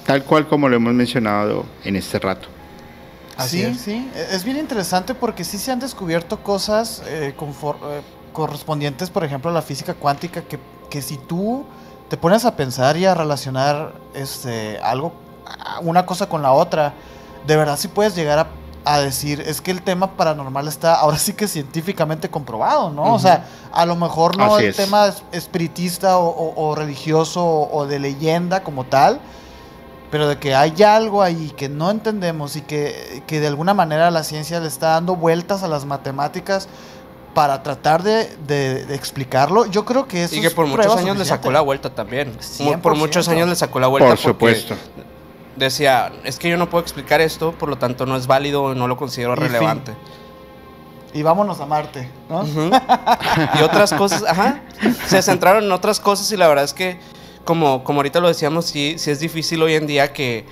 Tal 0.05 0.25
cual 0.25 0.47
como 0.49 0.69
lo 0.69 0.77
hemos 0.77 0.93
mencionado 0.93 1.65
en 1.85 1.97
este 1.97 2.19
rato. 2.19 2.49
Así 3.37 3.65
sí, 3.65 3.75
sí. 3.75 4.11
Es 4.31 4.45
bien 4.45 4.59
interesante 4.59 5.15
porque 5.15 5.45
sí 5.45 5.59
se 5.59 5.73
han 5.73 5.81
descubierto 5.81 6.43
cosas 6.43 7.03
eh, 7.07 7.29
eh, 7.29 8.03
correspondientes, 8.35 9.09
por 9.09 9.25
ejemplo, 9.25 9.51
a 9.51 9.55
la 9.55 9.63
física 9.63 9.95
cuántica, 9.95 10.43
que, 10.43 10.59
que, 10.91 11.01
si 11.01 11.17
tú 11.17 11.65
te 12.11 12.19
pones 12.19 12.45
a 12.45 12.55
pensar 12.55 12.99
y 12.99 13.07
a 13.07 13.15
relacionar 13.15 13.95
este, 14.13 14.79
algo, 14.81 15.15
una 15.81 16.05
cosa 16.05 16.29
con 16.29 16.43
la 16.43 16.53
otra, 16.53 16.93
de 17.47 17.57
verdad 17.57 17.79
sí 17.79 17.89
puedes 17.89 18.15
llegar 18.15 18.39
a 18.39 18.49
a 18.85 19.01
decir, 19.01 19.41
es 19.41 19.61
que 19.61 19.71
el 19.71 19.83
tema 19.83 20.13
paranormal 20.17 20.69
está 20.69 20.95
ahora 20.95 21.19
sí 21.19 21.33
que 21.33 21.49
científicamente 21.49 22.29
comprobado, 22.29 22.91
¿no? 22.91 23.15
O 23.15 23.19
sea, 23.19 23.47
a 23.73 23.87
lo 23.87 23.97
mejor 23.97 24.37
no 24.37 24.59
el 24.59 24.75
tema 24.75 25.13
espiritista 25.33 26.19
o, 26.19 26.75
religioso 26.75 27.45
o, 27.45 27.87
de 27.87 27.99
leyenda 27.99 28.63
como 28.63 28.85
tal, 28.85 29.21
pero 30.11 30.29
de 30.29 30.39
que 30.39 30.55
hay 30.55 30.83
algo 30.83 31.23
ahí 31.23 31.53
que 31.57 31.69
no 31.69 31.91
entendemos 31.91 32.57
y 32.57 32.61
que, 32.61 33.23
de 33.27 33.47
alguna 33.47 33.73
manera 33.73 34.11
la 34.11 34.23
ciencia 34.23 34.61
le 34.61 34.69
está 34.69 34.89
dando 34.91 35.17
vueltas 35.17 35.63
a 35.63 35.69
las 35.69 35.87
matemáticas 35.87 36.69
para 37.35 37.63
tratar 37.63 38.03
de, 38.03 38.87
explicarlo, 38.95 39.67
yo 39.67 39.85
creo 39.85 40.07
que 40.07 40.25
eso 40.25 40.37
Y 40.37 40.41
que 40.41 40.51
por 40.51 40.67
muchos 40.67 40.97
años 40.97 41.17
le 41.19 41.25
sacó 41.25 41.51
la 41.51 41.61
vuelta 41.61 41.91
también. 41.91 42.37
Por 42.83 42.97
muchos 42.97 43.29
años 43.29 43.49
le 43.49 43.57
sacó 43.57 43.81
la 43.81 43.89
vuelta. 43.89 44.09
Por 44.09 44.19
supuesto 44.19 44.77
decía, 45.57 46.13
es 46.25 46.39
que 46.39 46.49
yo 46.49 46.57
no 46.57 46.69
puedo 46.69 46.83
explicar 46.83 47.21
esto, 47.21 47.53
por 47.53 47.69
lo 47.69 47.77
tanto 47.77 48.07
no 48.07 48.17
es 48.17 48.27
válido, 48.27 48.75
no 48.75 48.89
lo 48.89 48.97
considero 48.97 49.35
relevante. 49.35 49.93
Y 51.13 51.23
vámonos 51.23 51.61
a 51.61 51.67
Marte, 51.67 52.11
¿no? 52.29 52.45
y 52.45 53.63
otras 53.63 53.93
cosas, 53.93 54.25
ajá, 54.27 54.63
se 55.07 55.23
centraron 55.23 55.63
en 55.65 55.73
otras 55.73 56.01
cosas 56.01 56.31
y 56.33 56.37
la 56.37 56.49
verdad 56.49 56.65
es 56.65 56.75
que, 56.75 56.99
como, 57.45 57.85
como 57.85 58.01
ahorita 58.01 58.19
lo 58.21 58.29
decíamos, 58.29 58.67
sí, 58.67 58.97
sí 58.99 59.11
es 59.11 59.21
difícil 59.21 59.63
hoy 59.63 59.75
en 59.75 59.87
día 59.87 60.13
que, 60.13 60.45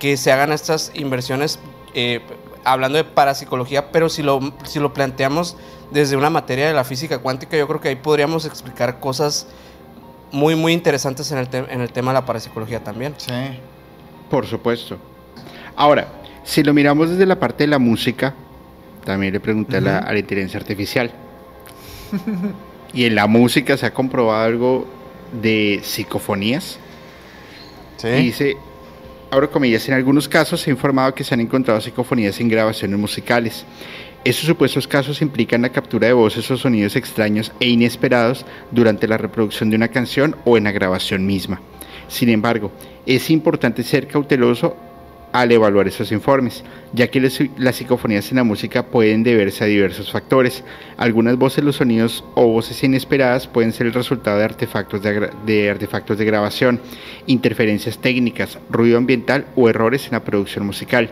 que 0.00 0.16
se 0.16 0.32
hagan 0.32 0.52
estas 0.52 0.90
inversiones 0.94 1.60
eh, 1.94 2.20
hablando 2.64 2.98
de 2.98 3.04
parapsicología, 3.04 3.92
pero 3.92 4.08
si 4.08 4.24
lo, 4.24 4.40
si 4.64 4.80
lo 4.80 4.92
planteamos 4.92 5.56
desde 5.90 6.16
una 6.16 6.30
materia 6.30 6.68
de 6.68 6.74
la 6.74 6.84
física 6.84 7.18
cuántica, 7.18 7.56
yo 7.56 7.66
creo 7.66 7.80
que 7.80 7.88
ahí 7.88 7.96
podríamos 7.96 8.44
explicar 8.44 9.00
cosas 9.00 9.46
muy, 10.30 10.54
muy 10.54 10.72
interesantes 10.72 11.30
en 11.32 11.38
el, 11.38 11.48
en 11.52 11.80
el 11.80 11.90
tema 11.90 12.12
de 12.12 12.14
la 12.14 12.26
parapsicología 12.26 12.82
también. 12.82 13.14
Sí. 13.16 13.32
Por 14.30 14.46
supuesto. 14.46 14.98
Ahora, 15.76 16.08
si 16.44 16.62
lo 16.62 16.74
miramos 16.74 17.10
desde 17.10 17.26
la 17.26 17.38
parte 17.38 17.64
de 17.64 17.68
la 17.68 17.78
música, 17.78 18.34
también 19.04 19.32
le 19.32 19.40
pregunté 19.40 19.78
a, 19.78 19.80
la, 19.80 20.18
inteligencia 20.18 20.58
artificial. 20.58 21.10
y 22.92 23.04
en 23.04 23.14
la 23.14 23.26
música 23.26 23.76
se 23.76 23.86
ha 23.86 23.94
comprobado 23.94 24.44
algo 24.44 24.86
de 25.40 25.80
psicofonías. 25.82 26.78
Sí. 27.96 28.08
dice, 28.08 28.56
ahora 29.30 29.48
comillas, 29.48 29.88
en 29.88 29.94
algunos 29.94 30.28
casos 30.28 30.60
se 30.60 30.70
ha 30.70 30.72
informado 30.72 31.14
que 31.14 31.24
se 31.24 31.34
han 31.34 31.40
encontrado 31.40 31.80
psicofonías 31.80 32.38
en 32.40 32.48
grabaciones 32.48 32.98
musicales. 32.98 33.64
Estos 34.28 34.44
supuestos 34.44 34.86
casos 34.86 35.22
implican 35.22 35.62
la 35.62 35.70
captura 35.70 36.06
de 36.06 36.12
voces 36.12 36.50
o 36.50 36.58
sonidos 36.58 36.96
extraños 36.96 37.50
e 37.60 37.68
inesperados 37.68 38.44
durante 38.70 39.08
la 39.08 39.16
reproducción 39.16 39.70
de 39.70 39.76
una 39.76 39.88
canción 39.88 40.36
o 40.44 40.58
en 40.58 40.64
la 40.64 40.70
grabación 40.70 41.24
misma. 41.24 41.62
Sin 42.08 42.28
embargo, 42.28 42.70
es 43.06 43.30
importante 43.30 43.82
ser 43.82 44.06
cauteloso 44.06 44.76
al 45.32 45.50
evaluar 45.50 45.88
esos 45.88 46.12
informes, 46.12 46.62
ya 46.92 47.08
que 47.08 47.22
las 47.56 47.76
psicofonías 47.76 48.30
en 48.30 48.36
la 48.36 48.44
música 48.44 48.84
pueden 48.84 49.22
deberse 49.22 49.64
a 49.64 49.66
diversos 49.66 50.12
factores. 50.12 50.62
Algunas 50.98 51.38
voces, 51.38 51.64
los 51.64 51.76
sonidos 51.76 52.22
o 52.34 52.48
voces 52.48 52.84
inesperadas 52.84 53.46
pueden 53.46 53.72
ser 53.72 53.86
el 53.86 53.94
resultado 53.94 54.36
de 54.36 54.44
artefactos 54.44 55.00
de, 55.00 55.30
de, 55.46 55.70
artefactos 55.70 56.18
de 56.18 56.26
grabación, 56.26 56.82
interferencias 57.26 57.96
técnicas, 57.96 58.58
ruido 58.68 58.98
ambiental 58.98 59.46
o 59.56 59.70
errores 59.70 60.04
en 60.04 60.12
la 60.12 60.24
producción 60.24 60.66
musical. 60.66 61.08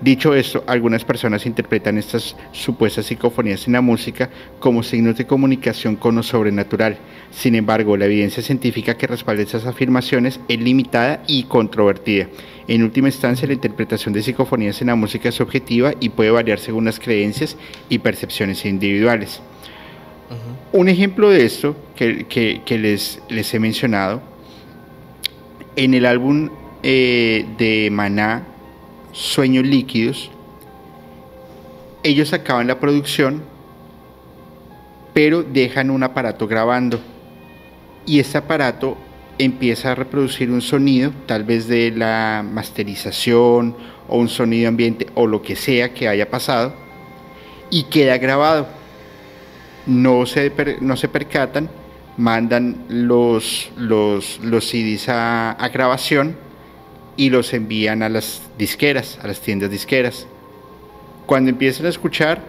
Dicho 0.00 0.34
esto, 0.34 0.64
algunas 0.66 1.04
personas 1.04 1.46
interpretan 1.46 1.96
estas 1.98 2.36
supuestas 2.52 3.06
psicofonías 3.06 3.66
en 3.66 3.74
la 3.74 3.80
música 3.80 4.28
como 4.58 4.82
signos 4.82 5.16
de 5.16 5.26
comunicación 5.26 5.96
con 5.96 6.16
lo 6.16 6.22
sobrenatural. 6.22 6.98
Sin 7.30 7.54
embargo, 7.54 7.96
la 7.96 8.06
evidencia 8.06 8.42
científica 8.42 8.96
que 8.96 9.06
respalda 9.06 9.42
esas 9.42 9.66
afirmaciones 9.66 10.40
es 10.48 10.60
limitada 10.60 11.22
y 11.26 11.44
controvertida. 11.44 12.28
En 12.66 12.82
última 12.82 13.08
instancia, 13.08 13.46
la 13.46 13.54
interpretación 13.54 14.12
de 14.12 14.22
psicofonías 14.22 14.80
en 14.80 14.88
la 14.88 14.94
música 14.94 15.28
es 15.28 15.36
subjetiva 15.36 15.92
y 16.00 16.08
puede 16.10 16.30
variar 16.30 16.58
según 16.58 16.84
las 16.84 16.98
creencias 16.98 17.56
y 17.88 17.98
percepciones 17.98 18.64
individuales. 18.64 19.40
Un 20.72 20.88
ejemplo 20.88 21.30
de 21.30 21.44
esto 21.44 21.76
que, 21.94 22.78
les, 22.78 23.22
les, 23.28 23.54
he 23.54 23.60
mencionado, 23.60 24.22
en 25.76 25.94
el 25.94 26.04
álbum 26.04 26.50
eh, 26.82 27.44
de 27.58 27.90
Maná, 27.90 28.42
Sueños 29.14 29.64
Líquidos, 29.64 30.28
ellos 32.02 32.32
acaban 32.32 32.66
la 32.66 32.80
producción, 32.80 33.44
pero 35.14 35.44
dejan 35.44 35.90
un 35.90 36.02
aparato 36.02 36.48
grabando. 36.48 36.98
Y 38.06 38.18
ese 38.18 38.38
aparato 38.38 38.96
empieza 39.38 39.92
a 39.92 39.94
reproducir 39.94 40.50
un 40.50 40.60
sonido, 40.60 41.12
tal 41.26 41.44
vez 41.44 41.68
de 41.68 41.92
la 41.92 42.44
masterización 42.44 43.76
o 44.08 44.18
un 44.18 44.28
sonido 44.28 44.68
ambiente 44.68 45.06
o 45.14 45.28
lo 45.28 45.42
que 45.42 45.54
sea 45.54 45.94
que 45.94 46.08
haya 46.08 46.28
pasado, 46.28 46.74
y 47.70 47.84
queda 47.84 48.18
grabado. 48.18 48.66
No 49.86 50.26
se, 50.26 50.50
no 50.80 50.96
se 50.96 51.08
percatan, 51.08 51.70
mandan 52.16 52.84
los, 52.88 53.70
los, 53.76 54.40
los 54.40 54.68
CDs 54.68 55.08
a 55.08 55.70
grabación 55.72 56.36
y 57.16 57.30
los 57.30 57.52
envían 57.54 58.02
a 58.02 58.08
las 58.08 58.42
disqueras, 58.58 59.18
a 59.22 59.26
las 59.26 59.40
tiendas 59.40 59.70
disqueras. 59.70 60.26
Cuando 61.26 61.50
empiezan 61.50 61.86
a 61.86 61.90
escuchar, 61.90 62.42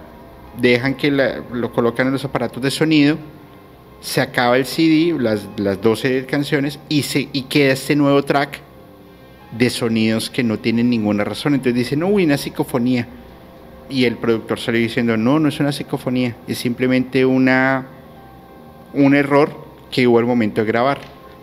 dejan 0.57 0.95
que 0.95 1.11
lo 1.11 1.71
colocan 1.71 2.07
en 2.07 2.13
los 2.13 2.25
aparatos 2.25 2.61
de 2.61 2.71
sonido, 2.71 3.17
se 4.01 4.21
acaba 4.21 4.57
el 4.57 4.65
CD, 4.65 5.15
las, 5.19 5.47
las 5.57 5.81
12 5.81 6.25
canciones, 6.25 6.79
y, 6.89 7.03
se, 7.03 7.29
y 7.31 7.43
queda 7.43 7.73
este 7.73 7.95
nuevo 7.95 8.23
track 8.23 8.59
de 9.57 9.69
sonidos 9.69 10.29
que 10.29 10.43
no 10.43 10.59
tienen 10.59 10.89
ninguna 10.89 11.23
razón. 11.23 11.53
Entonces 11.55 11.75
dicen, 11.75 12.03
uy, 12.03 12.25
una 12.25 12.37
psicofonía. 12.37 13.07
Y 13.89 14.05
el 14.05 14.17
productor 14.17 14.59
sale 14.59 14.79
diciendo, 14.79 15.15
no, 15.15 15.39
no 15.39 15.49
es 15.49 15.59
una 15.59 15.71
psicofonía, 15.71 16.35
es 16.47 16.57
simplemente 16.57 17.23
una, 17.23 17.85
un 18.93 19.15
error 19.15 19.65
que 19.91 20.07
hubo 20.07 20.19
al 20.19 20.25
momento 20.25 20.61
de 20.61 20.67
grabar. 20.67 20.99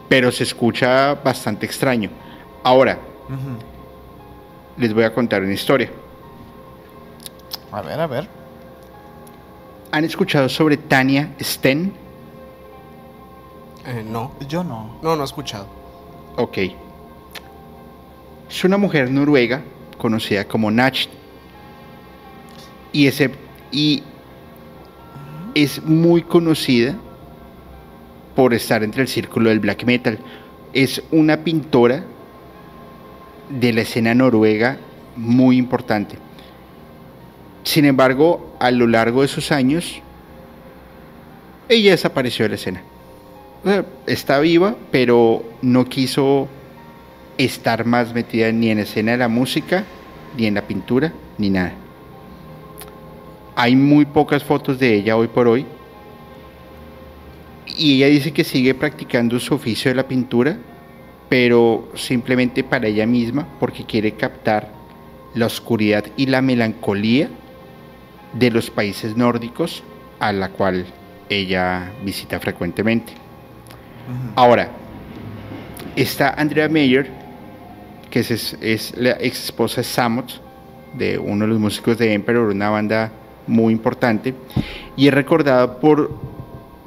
Pero 0.08 0.30
se 0.30 0.44
escucha 0.44 1.14
bastante 1.14 1.66
extraño. 1.66 2.10
Ahora, 2.64 2.98
les 4.76 4.94
voy 4.94 5.04
a 5.04 5.12
contar 5.12 5.42
una 5.42 5.52
historia. 5.52 5.90
A 7.70 7.82
ver, 7.82 8.00
a 8.00 8.06
ver. 8.06 8.28
¿Han 9.90 10.04
escuchado 10.04 10.48
sobre 10.48 10.76
Tania 10.76 11.34
Sten? 11.40 11.92
Eh, 13.86 14.04
no. 14.06 14.32
Yo 14.48 14.64
no. 14.64 14.98
No, 15.02 15.16
no 15.16 15.22
he 15.22 15.24
escuchado. 15.24 15.66
Ok. 16.36 16.58
Es 18.48 18.64
una 18.64 18.76
mujer 18.76 19.10
noruega 19.10 19.62
conocida 19.98 20.46
como 20.46 20.70
Nach. 20.70 21.08
Y, 22.92 23.06
ese, 23.06 23.32
y 23.70 24.02
es 25.54 25.82
muy 25.82 26.22
conocida 26.22 26.96
por 28.34 28.54
estar 28.54 28.82
entre 28.82 29.02
el 29.02 29.08
círculo 29.08 29.50
del 29.50 29.60
black 29.60 29.84
metal. 29.84 30.18
Es 30.72 31.02
una 31.10 31.38
pintora 31.38 32.04
de 33.58 33.72
la 33.72 33.82
escena 33.82 34.14
noruega 34.14 34.78
muy 35.16 35.56
importante. 35.56 36.16
Sin 37.64 37.84
embargo, 37.84 38.56
a 38.58 38.70
lo 38.70 38.86
largo 38.86 39.22
de 39.22 39.28
sus 39.28 39.52
años, 39.52 40.00
ella 41.68 41.92
desapareció 41.92 42.44
de 42.44 42.48
la 42.50 42.54
escena. 42.56 42.82
está 44.06 44.40
viva, 44.40 44.74
pero 44.90 45.44
no 45.62 45.84
quiso 45.84 46.48
estar 47.38 47.84
más 47.84 48.12
metida 48.12 48.50
ni 48.50 48.70
en 48.70 48.78
la 48.78 48.82
escena 48.82 49.12
de 49.12 49.18
la 49.18 49.28
música, 49.28 49.84
ni 50.36 50.46
en 50.46 50.54
la 50.54 50.62
pintura, 50.62 51.12
ni 51.38 51.50
nada. 51.50 51.74
Hay 53.54 53.76
muy 53.76 54.06
pocas 54.06 54.42
fotos 54.42 54.78
de 54.78 54.94
ella 54.94 55.16
hoy 55.16 55.28
por 55.28 55.46
hoy. 55.46 55.66
Y 57.76 57.96
ella 57.96 58.08
dice 58.08 58.32
que 58.32 58.44
sigue 58.44 58.74
practicando 58.74 59.38
su 59.38 59.54
oficio 59.54 59.90
de 59.90 59.94
la 59.94 60.08
pintura, 60.08 60.58
pero 61.32 61.88
simplemente 61.94 62.62
para 62.62 62.88
ella 62.88 63.06
misma, 63.06 63.48
porque 63.58 63.86
quiere 63.86 64.12
captar 64.12 64.68
la 65.34 65.46
oscuridad 65.46 66.04
y 66.14 66.26
la 66.26 66.42
melancolía 66.42 67.30
de 68.34 68.50
los 68.50 68.70
países 68.70 69.16
nórdicos 69.16 69.82
a 70.20 70.30
la 70.30 70.50
cual 70.50 70.84
ella 71.30 71.90
visita 72.04 72.38
frecuentemente. 72.38 73.14
Ahora, 74.34 74.68
está 75.96 76.34
Andrea 76.34 76.68
Meyer, 76.68 77.08
que 78.10 78.20
es, 78.20 78.54
es 78.60 78.94
la 78.98 79.12
ex 79.12 79.44
esposa 79.44 79.80
de 79.80 79.84
Samot, 79.84 80.38
de 80.92 81.16
uno 81.16 81.46
de 81.46 81.50
los 81.52 81.58
músicos 81.58 81.96
de 81.96 82.12
Emperor, 82.12 82.50
una 82.50 82.68
banda 82.68 83.10
muy 83.46 83.72
importante, 83.72 84.34
y 84.98 85.08
es 85.08 85.14
recordada 85.14 85.80
por 85.80 86.14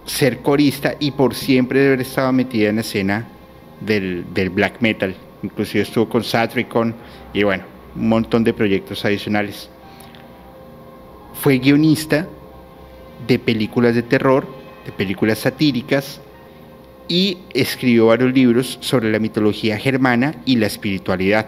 ser 0.06 0.44
corista 0.44 0.94
y 1.00 1.10
por 1.10 1.34
siempre 1.34 1.88
haber 1.88 2.02
estado 2.02 2.32
metida 2.32 2.70
en 2.70 2.76
la 2.76 2.82
escena 2.82 3.30
del, 3.82 4.26
black 4.52 4.82
metal. 4.82 5.16
Inclusive 5.44 5.84
estuvo 5.84 6.10
con 6.10 6.24
Satricon 6.24 6.96
y 7.34 7.44
bueno, 7.44 7.64
un 7.96 8.10
montón 8.10 8.44
de 8.44 8.54
proyectos 8.54 9.06
adicionales. 9.06 9.70
Fue 11.34 11.60
guionista 11.60 12.28
de 13.28 13.40
películas 13.40 13.96
de 13.96 14.04
terror, 14.04 14.48
de 14.86 14.92
películas 14.92 15.40
satíricas 15.40 16.22
y 17.08 17.38
escribió 17.54 18.08
varios 18.08 18.34
libros 18.34 18.78
sobre 18.82 19.12
la 19.12 19.20
mitología 19.20 19.78
germana 19.78 20.36
y 20.46 20.56
la 20.56 20.68
espiritualidad. 20.68 21.48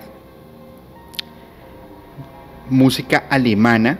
Música 2.69 3.25
alemana, 3.29 3.97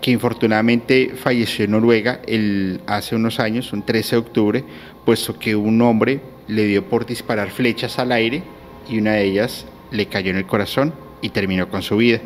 que 0.00 0.10
infortunadamente 0.10 1.12
falleció 1.14 1.64
en 1.64 1.70
Noruega 1.70 2.20
el, 2.26 2.80
hace 2.86 3.14
unos 3.14 3.38
años, 3.38 3.72
un 3.72 3.84
13 3.84 4.16
de 4.16 4.20
octubre, 4.20 4.64
puesto 5.04 5.38
que 5.38 5.54
un 5.54 5.80
hombre 5.80 6.20
le 6.48 6.64
dio 6.64 6.84
por 6.84 7.06
disparar 7.06 7.50
flechas 7.50 7.98
al 7.98 8.12
aire 8.12 8.42
y 8.88 8.98
una 8.98 9.12
de 9.12 9.24
ellas 9.24 9.66
le 9.90 10.06
cayó 10.06 10.30
en 10.30 10.36
el 10.36 10.46
corazón 10.46 10.92
y 11.20 11.30
terminó 11.30 11.68
con 11.68 11.82
su 11.82 11.96
vida. 11.96 12.20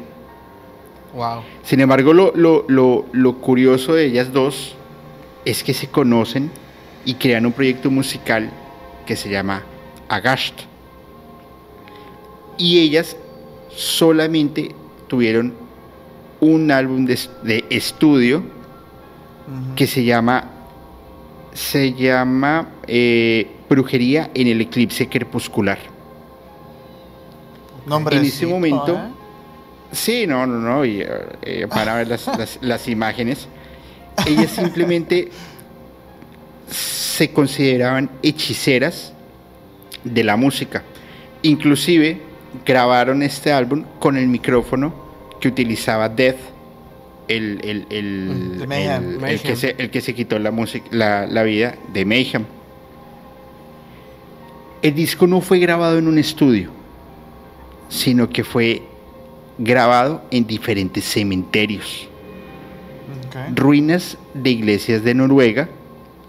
Wow. 1.15 1.43
Sin 1.63 1.81
embargo, 1.81 2.13
lo, 2.13 2.33
lo, 2.35 3.07
lo 3.13 3.35
curioso 3.39 3.95
de 3.95 4.07
ellas 4.07 4.33
dos 4.33 4.75
es 5.45 5.63
que 5.63 5.73
se 5.75 5.89
conocen 5.89 6.51
y 7.05 7.15
crean 7.15 7.47
un 7.47 7.53
proyecto 7.53 7.91
musical 7.91 8.51
que 9.07 9.17
se 9.17 9.31
llama 9.31 9.63
Agasht. 10.09 10.61
Y 12.59 12.81
ellas 12.81 13.17
solamente 13.71 14.75
tuvieron 15.07 15.55
un 16.41 16.71
álbum 16.71 17.07
de, 17.07 17.65
estudio 17.71 18.43
que 19.75 19.87
se 19.87 20.05
llama 20.05 20.51
se 21.53 21.95
llama 21.95 22.69
eh, 22.87 23.56
Brujería 23.69 24.31
en 24.35 24.47
el 24.49 24.61
eclipse 24.61 25.09
crepuscular. 25.09 25.79
Nombre 27.87 28.17
en 28.17 28.25
ese 28.25 28.47
momento, 28.47 28.95
¿eh? 28.95 29.11
sí, 29.93 30.27
no, 30.27 30.47
no, 30.47 30.59
no, 30.59 30.85
y, 30.85 31.03
eh, 31.03 31.67
para 31.69 31.95
ver 31.95 32.09
las, 32.09 32.59
las 32.61 32.89
imágenes, 32.89 33.47
ellas 34.27 34.51
simplemente 34.51 35.31
se 36.69 37.31
consideraban 37.31 38.11
hechiceras 38.23 39.13
de 40.05 40.25
la 40.25 40.37
música. 40.37 40.83
Inclusive 41.43 42.21
grabaron 42.65 43.23
este 43.23 43.53
álbum 43.53 43.85
con 43.99 44.17
el 44.17 44.27
micrófono 44.27 44.95
que 45.41 45.49
utilizaba 45.49 46.09
Death, 46.09 46.37
el, 47.29 47.61
el, 47.65 47.87
el, 47.91 48.67
el 49.27 49.41
que, 49.41 49.57
se, 49.57 49.75
el 49.79 49.91
que, 49.91 50.01
se, 50.01 50.15
quitó 50.15 50.39
la, 50.39 50.51
música, 50.51 50.87
la, 50.91 51.27
la 51.27 51.43
vida 51.43 51.77
de 51.93 52.05
Mayhem. 52.05 52.45
El 54.87 54.95
disco 54.95 55.27
no 55.27 55.41
fue 55.41 55.59
grabado 55.59 55.99
en 55.99 56.07
un 56.07 56.17
estudio, 56.17 56.71
sino 57.89 58.31
que 58.31 58.45
fue 58.45 58.85
grabado 59.59 60.23
en 60.31 60.47
diferentes 60.47 61.03
cementerios. 61.03 62.09
Ruinas 63.53 64.17
de 64.33 64.51
iglesias 64.51 65.03
de 65.03 65.13
Noruega, 65.13 65.69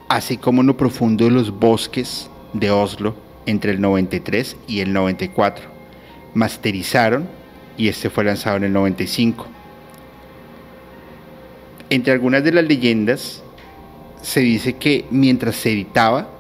así 0.10 0.38
como 0.38 0.62
en 0.62 0.68
lo 0.68 0.76
profundo 0.76 1.26
de 1.26 1.30
los 1.30 1.52
bosques 1.52 2.32
de 2.54 2.72
Oslo 2.72 3.14
entre 3.46 3.74
el 3.74 3.80
93 3.80 4.58
y 4.68 4.80
el 4.80 4.92
94. 4.92 5.64
Masterizaron 6.34 7.30
y 7.78 7.90
este 7.90 8.10
fue 8.10 8.24
lanzado 8.24 8.58
en 8.58 8.64
el 8.64 8.74
95. 8.74 9.46
Entre 11.92 12.12
algunas 12.12 12.44
de 12.44 12.54
las 12.54 12.66
leyendas 12.66 13.44
se 14.24 14.40
dice 14.40 14.78
que 14.78 15.06
mientras 15.12 15.58
se 15.58 15.74
editaba 15.74 16.37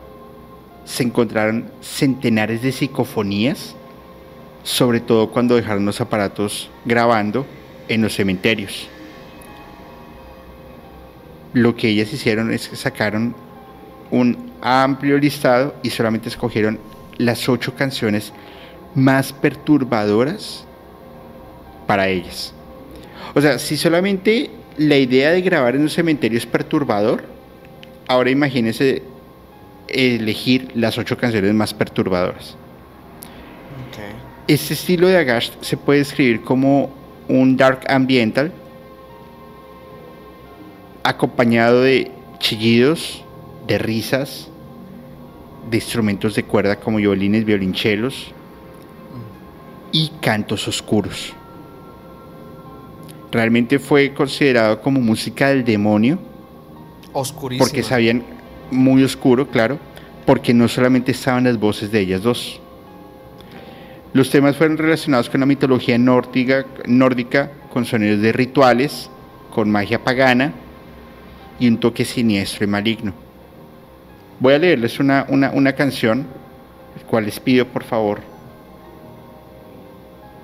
se 0.87 1.03
encontraron 1.03 1.69
centenares 1.81 2.61
de 2.61 2.71
psicofonías, 2.71 3.75
sobre 4.63 5.01
todo 5.01 5.29
cuando 5.31 5.57
dejaron 5.57 5.85
los 5.85 5.99
aparatos 5.99 6.69
grabando 6.85 7.45
en 7.89 8.01
los 8.01 8.15
cementerios. 8.15 8.87
Lo 11.51 11.75
que 11.75 11.89
ellas 11.89 12.13
hicieron 12.13 12.53
es 12.53 12.69
que 12.69 12.77
sacaron 12.77 13.35
un 14.11 14.53
amplio 14.61 15.17
listado 15.17 15.75
y 15.83 15.89
solamente 15.89 16.29
escogieron 16.29 16.79
las 17.17 17.49
ocho 17.49 17.75
canciones 17.75 18.31
más 18.95 19.33
perturbadoras 19.33 20.63
para 21.85 22.07
ellas. 22.07 22.53
O 23.35 23.41
sea, 23.41 23.59
si 23.59 23.75
solamente 23.75 24.51
la 24.77 24.95
idea 24.95 25.31
de 25.31 25.41
grabar 25.41 25.75
en 25.75 25.81
un 25.81 25.89
cementerio 25.89 26.37
es 26.37 26.45
perturbador, 26.45 27.25
ahora 28.07 28.29
imagínense 28.29 29.03
elegir 29.87 30.71
las 30.75 30.97
ocho 30.97 31.17
canciones 31.17 31.53
más 31.53 31.73
perturbadoras. 31.73 32.55
Este 34.47 34.75
estilo 34.75 35.07
de 35.07 35.17
Agast 35.17 35.61
se 35.61 35.75
puede 35.75 35.99
describir 35.99 36.41
como 36.41 36.89
un 37.27 37.57
dark 37.57 37.81
ambiental 37.89 38.53
acompañado 41.03 41.81
de 41.81 42.11
chillidos, 42.39 43.25
de 43.67 43.77
risas, 43.77 44.47
de 45.69 45.77
instrumentos 45.77 46.35
de 46.35 46.43
cuerda 46.43 46.77
como 46.77 46.97
violines, 46.97 47.43
violinchelos 47.43 48.31
y 49.91 50.11
cantos 50.21 50.67
oscuros. 50.67 51.33
Realmente 53.31 53.79
fue 53.79 54.13
considerado 54.13 54.81
como 54.81 55.01
música 55.01 55.49
del 55.49 55.65
demonio. 55.65 56.19
Oscurísimo. 57.11 57.65
Porque 57.65 57.83
sabían 57.83 58.23
muy 58.71 59.03
oscuro, 59.03 59.47
claro, 59.47 59.79
porque 60.25 60.53
no 60.53 60.67
solamente 60.67 61.11
estaban 61.11 61.45
las 61.45 61.59
voces 61.59 61.91
de 61.91 61.99
ellas 61.99 62.21
dos. 62.21 62.59
Los 64.13 64.29
temas 64.29 64.55
fueron 64.55 64.77
relacionados 64.77 65.29
con 65.29 65.39
la 65.39 65.45
mitología 65.45 65.97
nórdica, 65.97 66.65
nórdica 66.85 67.51
con 67.71 67.85
sonidos 67.85 68.21
de 68.21 68.31
rituales, 68.31 69.09
con 69.53 69.69
magia 69.69 70.03
pagana 70.03 70.53
y 71.59 71.67
un 71.67 71.77
toque 71.77 72.05
siniestro 72.05 72.65
y 72.65 72.67
maligno. 72.67 73.13
Voy 74.39 74.53
a 74.53 74.59
leerles 74.59 74.99
una, 74.99 75.25
una, 75.29 75.73
canción, 75.73 76.27
el 76.95 77.03
cual 77.05 77.25
les 77.25 77.39
pido 77.39 77.65
por 77.65 77.83
favor 77.83 78.37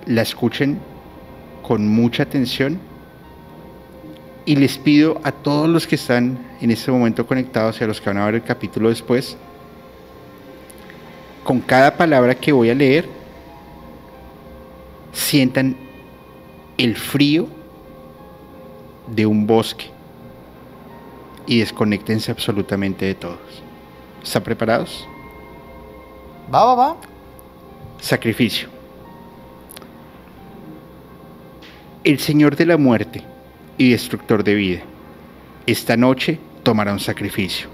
la 0.06 0.22
escuchen 0.22 0.78
con 1.62 1.88
mucha 1.88 2.24
atención 2.24 2.78
y 4.44 4.56
les 4.56 4.76
pido 4.76 5.20
a 5.24 5.32
todos 5.32 5.68
los 5.68 5.86
que 5.86 5.94
están 5.94 6.38
en 6.64 6.70
este 6.70 6.90
momento 6.90 7.26
conectados 7.26 7.78
y 7.78 7.84
a 7.84 7.86
los 7.86 8.00
que 8.00 8.08
van 8.08 8.16
a 8.16 8.24
ver 8.24 8.36
el 8.36 8.42
capítulo 8.42 8.88
después, 8.88 9.36
con 11.44 11.60
cada 11.60 11.94
palabra 11.94 12.34
que 12.34 12.52
voy 12.52 12.70
a 12.70 12.74
leer, 12.74 13.06
sientan 15.12 15.76
el 16.78 16.96
frío 16.96 17.48
de 19.08 19.26
un 19.26 19.46
bosque 19.46 19.90
y 21.46 21.58
desconectense 21.58 22.30
absolutamente 22.30 23.04
de 23.04 23.14
todos. 23.14 23.62
¿Están 24.22 24.42
preparados? 24.42 25.06
Va, 26.52 26.64
va, 26.64 26.74
va. 26.74 26.96
Sacrificio. 28.00 28.68
El 32.04 32.18
Señor 32.18 32.56
de 32.56 32.64
la 32.64 32.78
muerte 32.78 33.22
y 33.76 33.90
destructor 33.90 34.42
de 34.42 34.54
vida, 34.54 34.80
esta 35.66 35.98
noche 35.98 36.38
tomará 36.64 36.92
un 36.92 36.98
sacrificio. 36.98 37.68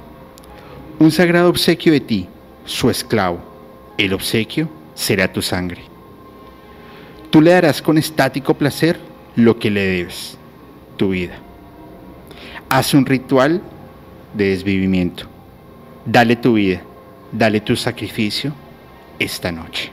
Un 0.99 1.11
sagrado 1.11 1.49
obsequio 1.49 1.93
de 1.95 2.01
ti, 2.01 2.29
su 2.67 2.91
esclavo. 2.91 3.41
El 3.97 4.13
obsequio 4.13 4.69
será 4.95 5.33
tu 5.33 5.41
sangre. 5.41 5.83
Tú 7.31 7.41
le 7.41 7.53
darás 7.53 7.81
con 7.81 7.97
estático 7.97 8.55
placer 8.55 9.01
lo 9.37 9.59
que 9.59 9.71
le 9.71 9.81
debes, 9.81 10.37
tu 10.99 11.11
vida. 11.11 11.39
Haz 12.69 12.93
un 12.93 13.07
ritual 13.07 13.63
de 14.35 14.51
desvivimiento. 14.51 15.25
Dale 16.05 16.37
tu 16.37 16.55
vida, 16.55 16.83
dale 17.33 17.61
tu 17.61 17.77
sacrificio 17.77 18.53
esta 19.19 19.53
noche. 19.53 19.91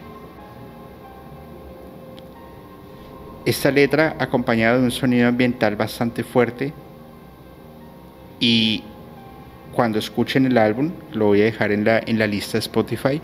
Esta 3.46 3.72
letra 3.72 4.16
acompañada 4.20 4.78
de 4.78 4.84
un 4.84 4.92
sonido 4.92 5.28
ambiental 5.28 5.76
bastante 5.76 6.24
fuerte 6.24 6.74
y 8.40 8.84
cuando 9.74 10.00
escuchen 10.00 10.46
el 10.46 10.58
álbum, 10.58 10.92
lo 11.14 11.28
voy 11.28 11.42
a 11.42 11.46
dejar 11.46 11.72
en 11.72 11.84
la, 11.84 12.00
en 12.00 12.18
la 12.18 12.28
lista 12.28 12.54
de 12.54 12.60
Spotify, 12.60 13.22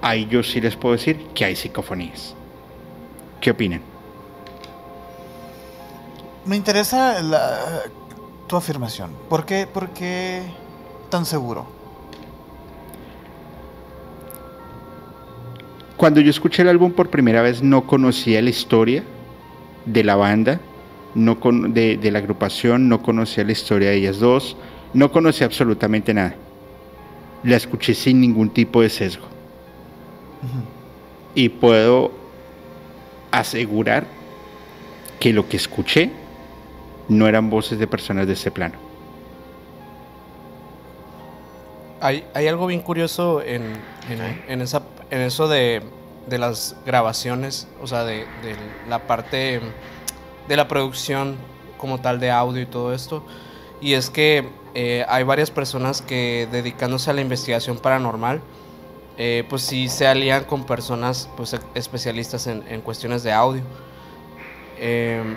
ahí 0.00 0.26
yo 0.30 0.42
sí 0.42 0.60
les 0.60 0.76
puedo 0.76 0.94
decir 0.94 1.18
que 1.34 1.44
hay 1.44 1.56
psicofonías. 1.56 2.34
¿Qué 3.40 3.50
opinan? 3.50 3.80
Me 6.44 6.56
interesa 6.56 7.16
tu 8.46 8.56
afirmación. 8.56 9.12
¿Por 9.28 9.44
qué, 9.44 9.66
¿Por 9.66 9.90
qué 9.90 10.42
tan 11.10 11.26
seguro? 11.26 11.66
Cuando 15.96 16.20
yo 16.20 16.30
escuché 16.30 16.62
el 16.62 16.68
álbum 16.68 16.92
por 16.92 17.10
primera 17.10 17.42
vez 17.42 17.60
no 17.60 17.86
conocía 17.86 18.40
la 18.40 18.50
historia 18.50 19.02
de 19.84 20.04
la 20.04 20.16
banda, 20.16 20.60
no 21.14 21.40
con, 21.40 21.74
de, 21.74 21.98
la 22.10 22.18
agrupación, 22.18 22.88
no 22.88 23.02
conocía 23.02 23.44
la 23.44 23.52
historia 23.52 23.90
de 23.90 23.96
ellas 23.96 24.18
dos, 24.18 24.56
no 24.94 25.10
conocía 25.10 25.46
absolutamente 25.46 26.14
nada. 26.14 26.34
La 27.42 27.56
escuché 27.56 27.94
sin 27.94 28.20
ningún 28.20 28.50
tipo 28.50 28.82
de 28.82 28.88
sesgo. 28.88 29.26
Y 31.34 31.48
puedo 31.48 32.12
asegurar 33.30 34.06
que 35.20 35.32
lo 35.32 35.48
que 35.48 35.56
escuché 35.56 36.10
no 37.08 37.26
eran 37.26 37.50
voces 37.50 37.78
de 37.78 37.86
personas 37.86 38.26
de 38.26 38.34
ese 38.34 38.50
plano. 38.50 38.74
Hay, 42.00 42.24
algo 42.46 42.68
bien 42.68 42.80
curioso 42.80 43.42
en, 43.42 43.72
en, 44.48 44.60
esa, 44.60 44.82
en 45.10 45.20
eso 45.20 45.48
de, 45.48 45.82
de, 46.28 46.38
las 46.38 46.76
grabaciones, 46.86 47.66
o 47.82 47.88
sea, 47.88 48.04
de, 48.04 48.18
de, 48.18 48.54
la 48.88 49.00
parte 49.00 49.60
de 50.48 50.56
la 50.56 50.66
producción 50.66 51.36
como 51.76 52.00
tal 52.00 52.18
de 52.18 52.30
audio 52.30 52.62
y 52.62 52.66
todo 52.66 52.92
esto. 52.92 53.22
Y 53.80 53.94
es 53.94 54.10
que 54.10 54.48
eh, 54.74 55.04
hay 55.08 55.24
varias 55.24 55.50
personas 55.50 56.02
que 56.02 56.48
dedicándose 56.50 57.10
a 57.10 57.12
la 57.14 57.20
investigación 57.20 57.78
paranormal, 57.78 58.40
eh, 59.16 59.44
pues 59.48 59.62
sí 59.62 59.88
se 59.88 60.06
alían 60.06 60.44
con 60.44 60.64
personas 60.64 61.28
pues, 61.36 61.56
especialistas 61.74 62.46
en, 62.46 62.64
en 62.68 62.80
cuestiones 62.80 63.22
de 63.22 63.32
audio. 63.32 63.62
Eh, 64.78 65.36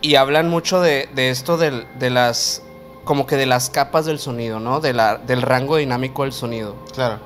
y 0.00 0.14
hablan 0.14 0.48
mucho 0.48 0.80
de, 0.80 1.08
de 1.14 1.30
esto 1.30 1.56
de, 1.56 1.84
de, 1.98 2.10
las 2.10 2.62
como 3.04 3.26
que 3.26 3.36
de 3.36 3.46
las 3.46 3.70
capas 3.70 4.06
del 4.06 4.18
sonido, 4.18 4.60
¿no? 4.60 4.80
De 4.80 4.92
la, 4.92 5.16
del 5.16 5.42
rango 5.42 5.76
dinámico 5.76 6.22
del 6.22 6.32
sonido. 6.32 6.76
Claro. 6.94 7.18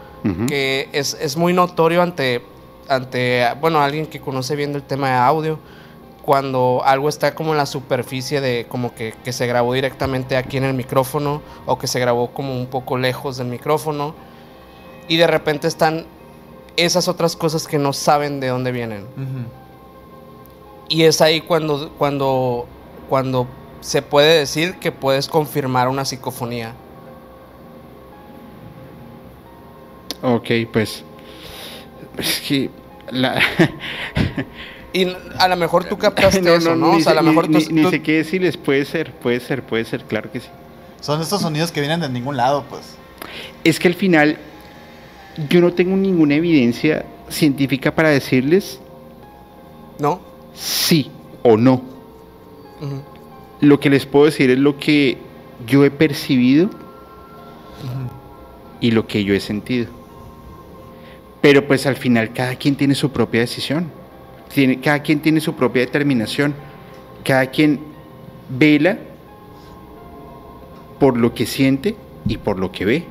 Que 0.48 0.88
es, 0.92 1.16
es, 1.18 1.38
muy 1.38 1.54
notorio 1.54 2.02
ante, 2.02 2.42
ante, 2.88 3.46
bueno, 3.58 3.80
alguien 3.80 4.06
que 4.06 4.20
conoce 4.20 4.54
bien 4.54 4.74
el 4.74 4.82
tema 4.82 5.08
de 5.08 5.14
audio, 5.14 5.58
cuando 6.24 6.82
algo 6.84 7.08
está 7.08 7.34
como 7.34 7.52
en 7.52 7.58
la 7.58 7.66
superficie 7.66 8.40
de 8.40 8.66
como 8.68 8.94
que, 8.94 9.14
que, 9.24 9.32
se 9.32 9.46
grabó 9.46 9.72
directamente 9.72 10.36
aquí 10.36 10.56
en 10.56 10.64
el 10.64 10.74
micrófono 10.74 11.42
o 11.66 11.78
que 11.78 11.86
se 11.86 11.98
grabó 11.98 12.30
como 12.32 12.54
un 12.54 12.66
poco 12.66 12.98
lejos 12.98 13.38
del 13.38 13.48
micrófono 13.48 14.14
y 15.08 15.16
de 15.16 15.26
repente 15.26 15.66
están 15.66 16.06
esas 16.76 17.08
otras 17.08 17.36
cosas 17.36 17.66
que 17.66 17.78
no 17.78 17.92
saben 17.92 18.40
de 18.40 18.48
dónde 18.48 18.72
vienen. 18.72 19.06
Y 20.88 21.04
es 21.04 21.20
ahí 21.20 21.40
cuando, 21.40 21.90
cuando, 21.98 22.66
cuando 23.08 23.46
se 23.80 24.02
puede 24.02 24.38
decir 24.38 24.76
que 24.76 24.92
puedes 24.92 25.28
confirmar 25.28 25.88
una 25.88 26.04
psicofonía. 26.04 26.74
Ok, 30.22 30.50
pues. 30.72 31.04
Es 32.18 32.40
que. 32.40 32.70
La... 33.10 33.40
y 34.92 35.06
a 35.38 35.48
lo 35.48 35.56
mejor 35.56 35.84
tú 35.84 35.98
captaste 35.98 36.40
eso, 36.56 36.76
¿no? 36.76 36.92
o 36.92 37.00
sea, 37.00 37.12
a 37.12 37.14
lo 37.16 37.22
mejor 37.22 37.48
ni, 37.48 37.64
ni, 37.66 37.88
sé 37.90 38.02
qué 38.02 38.18
decirles, 38.18 38.56
puede 38.56 38.84
ser, 38.84 39.12
puede 39.12 39.40
ser, 39.40 39.62
puede 39.62 39.84
ser, 39.84 40.04
claro 40.04 40.30
que 40.30 40.40
sí. 40.40 40.48
Son 41.00 41.20
estos 41.20 41.42
sonidos 41.42 41.72
que 41.72 41.80
vienen 41.80 42.00
de 42.00 42.08
ningún 42.08 42.36
lado, 42.36 42.64
pues. 42.68 42.82
Es 43.64 43.78
que 43.78 43.88
al 43.88 43.94
final 43.94 44.38
yo 45.48 45.60
no 45.60 45.72
tengo 45.72 45.96
ninguna 45.96 46.34
evidencia 46.34 47.06
científica 47.28 47.94
para 47.94 48.10
decirles. 48.10 48.80
¿No? 49.98 50.30
sí 50.54 51.10
o 51.42 51.56
no. 51.56 51.82
Lo 53.60 53.80
que 53.80 53.90
les 53.90 54.06
puedo 54.06 54.26
decir 54.26 54.50
es 54.50 54.58
lo 54.58 54.78
que 54.78 55.18
yo 55.66 55.84
he 55.84 55.90
percibido 55.90 56.70
y 58.80 58.90
lo 58.90 59.06
que 59.06 59.24
yo 59.24 59.34
he 59.34 59.40
sentido. 59.40 59.88
Pero 61.40 61.66
pues 61.66 61.86
al 61.86 61.96
final 61.96 62.32
cada 62.32 62.54
quien 62.56 62.76
tiene 62.76 62.94
su 62.94 63.10
propia 63.10 63.40
decisión. 63.40 63.90
Tiene, 64.52 64.80
cada 64.80 65.00
quien 65.00 65.20
tiene 65.20 65.40
su 65.40 65.54
propia 65.54 65.82
determinación. 65.82 66.54
Cada 67.24 67.46
quien 67.46 67.80
vela 68.48 68.98
por 70.98 71.16
lo 71.16 71.34
que 71.34 71.46
siente 71.46 71.96
y 72.26 72.36
por 72.36 72.58
lo 72.58 72.70
que 72.72 72.84
ve. 72.84 73.06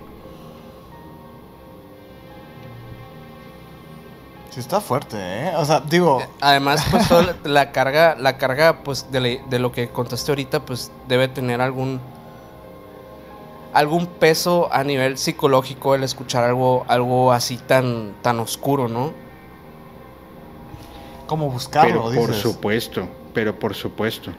está 4.60 4.82
fuerte, 4.82 5.18
¿eh? 5.18 5.54
O 5.56 5.66
sea, 5.66 5.80
digo... 5.80 6.22
Además, 6.42 6.86
pues 6.92 7.08
toda 7.10 7.36
la 7.44 7.72
carga, 7.72 8.16
la 8.20 8.38
carga, 8.38 8.84
pues, 8.84 9.12
de, 9.12 9.42
de, 9.50 9.60
lo 9.60 9.72
que 9.72 9.90
contaste 9.90 10.32
ahorita, 10.32 10.66
pues, 10.66 10.92
debe 11.08 11.28
tener 11.28 11.62
algún... 11.62 12.00
algún 13.74 14.06
peso 14.08 14.70
a 14.72 14.84
nivel 14.84 15.18
psicológico 15.18 15.96
el 15.96 16.04
escuchar 16.04 16.44
algo, 16.44 16.86
algo 16.88 17.32
así 17.32 17.58
tan, 17.58 18.14
tan 18.22 18.40
oscuro, 18.40 18.88
¿no? 18.88 19.14
Como 21.30 21.48
buscarlo, 21.52 22.10
pero 22.10 22.22
Por 22.22 22.34
supuesto, 22.34 23.08
pero 23.36 23.58
por 23.58 23.76
supuesto. 23.76 24.32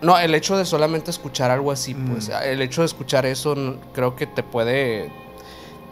No, 0.00 0.18
el 0.18 0.34
hecho 0.34 0.56
de 0.56 0.64
solamente 0.64 1.12
escuchar 1.12 1.52
algo 1.52 1.70
así, 1.70 1.94
pues, 1.94 2.28
mm. 2.28 2.32
el 2.42 2.60
hecho 2.60 2.80
de 2.80 2.86
escuchar 2.86 3.24
eso 3.24 3.78
creo 3.94 4.16
que 4.16 4.26
te 4.26 4.42
puede... 4.42 5.12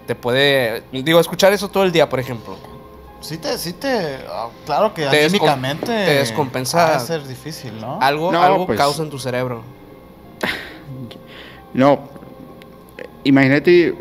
Te 0.09 0.17
puede... 0.17 0.83
Digo, 0.91 1.21
escuchar 1.21 1.53
eso 1.53 1.69
todo 1.69 1.85
el 1.85 1.93
día, 1.93 2.09
por 2.09 2.19
ejemplo 2.19 2.59
Sí 3.21 3.37
te, 3.37 3.57
sí 3.59 3.75
te, 3.75 4.17
ah, 4.29 4.49
claro 4.65 4.95
que 4.95 5.07
te 5.07 5.25
anímicamente 5.27 5.87
te 5.87 6.15
descompensa. 6.15 6.79
Va 6.79 6.97
a 6.97 7.01
ser 7.01 7.27
difícil, 7.27 7.79
¿no? 7.81 8.01
Algo, 8.01 8.31
algo 8.31 8.67
pues, 8.67 8.79
causa 8.79 9.03
en 9.03 9.11
tu 9.11 9.19
cerebro. 9.19 9.63
No, 11.73 12.01
imagínate 13.23 13.95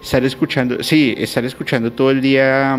estar 0.00 0.24
escuchando, 0.24 0.80
sí, 0.80 1.12
estar 1.18 1.44
escuchando 1.44 1.92
todo 1.92 2.12
el 2.12 2.20
día 2.20 2.78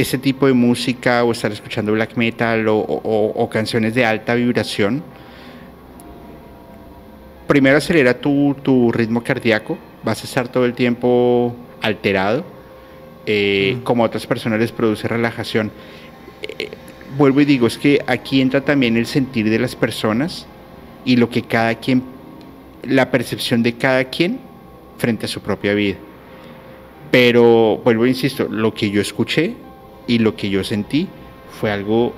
ese 0.00 0.16
tipo 0.16 0.46
de 0.46 0.52
música 0.52 1.24
o 1.24 1.32
estar 1.32 1.50
escuchando 1.50 1.92
black 1.92 2.16
metal 2.16 2.68
o, 2.68 2.78
o 2.78 3.50
canciones 3.50 3.94
de 3.94 4.04
alta 4.04 4.34
vibración. 4.34 5.02
Primero 7.48 7.78
acelera 7.78 8.14
tu, 8.14 8.54
tu 8.62 8.92
ritmo 8.92 9.24
cardíaco, 9.24 9.76
vas 10.04 10.22
a 10.22 10.24
estar 10.24 10.48
todo 10.48 10.66
el 10.66 10.74
tiempo 10.74 11.54
alterado 11.82 12.44
eh, 13.26 13.78
como 13.84 14.04
a 14.04 14.06
otras 14.06 14.26
personas 14.26 14.60
les 14.60 14.70
produce 14.70 15.08
relajación. 15.08 15.72
Eh, 16.42 16.68
vuelvo 17.16 17.40
y 17.40 17.44
digo, 17.44 17.66
es 17.66 17.76
que 17.76 18.02
aquí 18.06 18.40
entra 18.40 18.60
también 18.60 18.96
el 18.96 19.06
sentir 19.06 19.50
de 19.50 19.58
las 19.58 19.74
personas 19.74 20.46
y 21.04 21.16
lo 21.16 21.28
que 21.28 21.42
cada 21.42 21.74
quien, 21.74 22.04
la 22.84 23.10
percepción 23.10 23.62
de 23.62 23.74
cada 23.74 24.04
quien 24.04 24.38
frente 24.96 25.26
a 25.26 25.28
su 25.28 25.40
propia 25.40 25.74
vida. 25.74 25.96
Pero 27.10 27.80
vuelvo 27.84 28.04
e 28.04 28.08
insisto, 28.08 28.48
lo 28.48 28.72
que 28.72 28.90
yo 28.90 29.00
escuché 29.00 29.56
y 30.08 30.18
lo 30.18 30.34
que 30.34 30.50
yo 30.50 30.64
sentí 30.64 31.06
fue 31.60 31.70
algo 31.70 32.12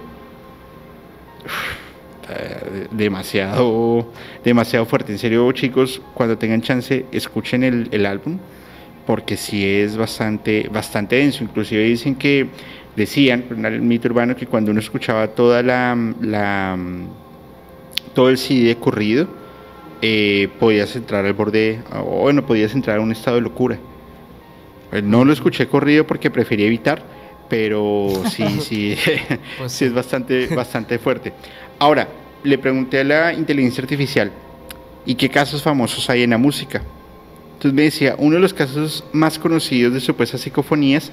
demasiado, 2.92 4.10
demasiado 4.42 4.86
fuerte. 4.86 5.12
En 5.12 5.18
serio, 5.18 5.50
chicos, 5.52 6.00
cuando 6.14 6.38
tengan 6.38 6.62
chance, 6.62 7.04
escuchen 7.12 7.64
el, 7.64 8.06
álbum 8.06 8.38
porque 9.06 9.36
sí 9.36 9.66
es 9.66 9.96
bastante, 9.96 10.68
bastante 10.72 11.16
denso. 11.16 11.42
Inclusive 11.44 11.82
dicen 11.82 12.14
que, 12.14 12.46
decían, 12.96 13.44
el 13.64 13.82
mito 13.82 14.08
urbano, 14.08 14.36
que 14.36 14.46
cuando 14.46 14.70
uno 14.70 14.80
escuchaba 14.80 15.28
toda 15.28 15.62
la, 15.62 16.78
todo 18.14 18.30
el 18.30 18.38
CD 18.38 18.76
corrido, 18.76 19.28
eh, 20.00 20.48
podías 20.60 20.94
entrar 20.94 21.26
al 21.26 21.32
borde, 21.32 21.80
o 21.92 22.22
bueno, 22.22 22.46
podías 22.46 22.72
entrar 22.72 22.98
a 22.98 23.00
un 23.00 23.10
estado 23.10 23.36
de 23.36 23.42
locura. 23.42 23.78
Eh, 24.92 25.02
no 25.02 25.24
lo 25.24 25.32
escuché 25.32 25.66
corrido 25.66 26.06
porque 26.06 26.30
prefería 26.30 26.66
evitar, 26.66 27.02
pero 27.50 28.22
sí, 28.30 28.44
sí, 28.60 28.96
pues 29.58 29.72
sí 29.72 29.84
es 29.84 29.92
bastante, 29.92 30.46
bastante 30.56 30.98
fuerte. 30.98 31.34
Ahora, 31.78 32.08
le 32.42 32.56
pregunté 32.56 33.00
a 33.00 33.04
la 33.04 33.32
inteligencia 33.34 33.82
artificial, 33.82 34.32
¿y 35.04 35.14
qué 35.16 35.28
casos 35.28 35.62
famosos 35.62 36.08
hay 36.08 36.22
en 36.22 36.30
la 36.30 36.38
música? 36.38 36.80
Entonces 37.54 37.74
me 37.74 37.82
decía, 37.82 38.14
uno 38.16 38.36
de 38.36 38.40
los 38.40 38.54
casos 38.54 39.04
más 39.12 39.38
conocidos 39.38 39.92
de 39.92 40.00
supuestas 40.00 40.40
psicofonías 40.40 41.12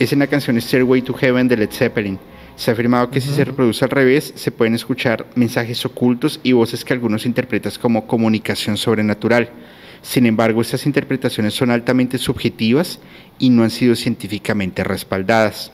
es 0.00 0.12
en 0.12 0.18
la 0.18 0.26
canción 0.26 0.60
Stairway 0.60 1.02
to 1.02 1.14
Heaven 1.14 1.46
de 1.46 1.56
Led 1.56 1.70
Zeppelin. 1.70 2.18
Se 2.56 2.70
ha 2.70 2.74
afirmado 2.74 3.10
que 3.10 3.20
si 3.20 3.28
se 3.30 3.44
reproduce 3.44 3.84
al 3.84 3.90
revés, 3.90 4.32
se 4.34 4.50
pueden 4.50 4.74
escuchar 4.74 5.26
mensajes 5.36 5.84
ocultos 5.84 6.40
y 6.42 6.52
voces 6.52 6.84
que 6.84 6.92
algunos 6.92 7.26
interpretan 7.26 7.72
como 7.80 8.06
comunicación 8.08 8.76
sobrenatural. 8.76 9.50
Sin 10.02 10.26
embargo, 10.26 10.60
estas 10.60 10.84
interpretaciones 10.86 11.54
son 11.54 11.70
altamente 11.70 12.18
subjetivas 12.18 13.00
y 13.38 13.50
no 13.50 13.62
han 13.62 13.70
sido 13.70 13.96
científicamente 13.96 14.84
respaldadas. 14.84 15.72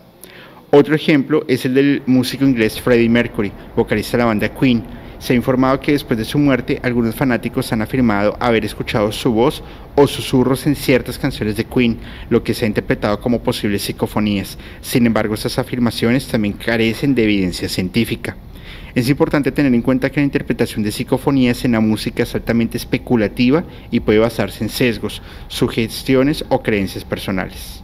Otro 0.73 0.95
ejemplo 0.95 1.45
es 1.49 1.65
el 1.65 1.75
del 1.75 2.03
músico 2.07 2.45
inglés 2.45 2.81
Freddie 2.81 3.09
Mercury, 3.09 3.51
vocalista 3.75 4.17
de 4.17 4.23
la 4.23 4.27
banda 4.27 4.55
Queen. 4.55 4.85
Se 5.19 5.33
ha 5.33 5.37
informado 5.37 5.81
que 5.81 5.91
después 5.91 6.17
de 6.17 6.25
su 6.25 6.39
muerte, 6.39 6.79
algunos 6.85 7.17
fanáticos 7.17 7.73
han 7.73 7.83
afirmado 7.83 8.37
haber 8.39 8.65
escuchado 8.65 9.11
su 9.11 9.33
voz 9.33 9.65
o 9.97 10.07
susurros 10.07 10.69
en 10.69 10.77
ciertas 10.77 11.19
canciones 11.19 11.57
de 11.57 11.65
Queen, 11.65 11.99
lo 12.29 12.45
que 12.45 12.55
se 12.55 12.65
ha 12.65 12.69
interpretado 12.69 13.19
como 13.19 13.43
posibles 13.43 13.83
psicofonías. 13.83 14.59
Sin 14.81 15.07
embargo, 15.07 15.35
estas 15.35 15.59
afirmaciones 15.59 16.29
también 16.29 16.55
carecen 16.55 17.17
de 17.17 17.25
evidencia 17.25 17.69
científica. 17.69 18.37
Es 18.95 19.11
importante 19.11 19.51
tener 19.51 19.75
en 19.75 19.83
cuenta 19.83 20.09
que 20.11 20.21
la 20.21 20.25
interpretación 20.25 20.85
de 20.85 20.93
psicofonías 20.93 21.65
en 21.65 21.73
la 21.73 21.81
música 21.81 22.23
es 22.23 22.33
altamente 22.37 22.77
especulativa 22.77 23.65
y 23.91 23.99
puede 23.99 24.21
basarse 24.21 24.63
en 24.63 24.71
sesgos, 24.71 25.21
sugestiones 25.49 26.45
o 26.49 26.63
creencias 26.63 27.05
personales. 27.05 27.80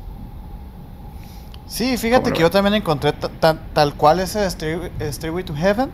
Sí, 1.77 1.99
fíjate 1.99 2.33
que 2.33 2.41
yo 2.41 2.51
también 2.51 2.72
encontré 2.72 3.12
tal 3.12 3.95
cual 3.99 4.20
ese 4.20 4.49
Stairway 4.49 5.45
to 5.45 5.55
Heaven, 5.55 5.91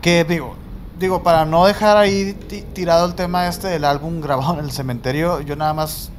que 0.00 0.24
digo, 0.24 0.56
digo, 0.98 1.22
para 1.22 1.44
no 1.44 1.66
dejar 1.66 1.98
ahí 1.98 2.32
tirado 2.72 3.04
el 3.04 3.14
tema 3.14 3.46
este 3.46 3.68
del 3.68 3.84
álbum 3.84 4.22
grabado 4.22 4.54
en 4.54 4.64
el 4.64 4.72
cementerio, 4.72 5.42
yo 5.42 5.54
nada 5.54 5.74
más 5.74 6.10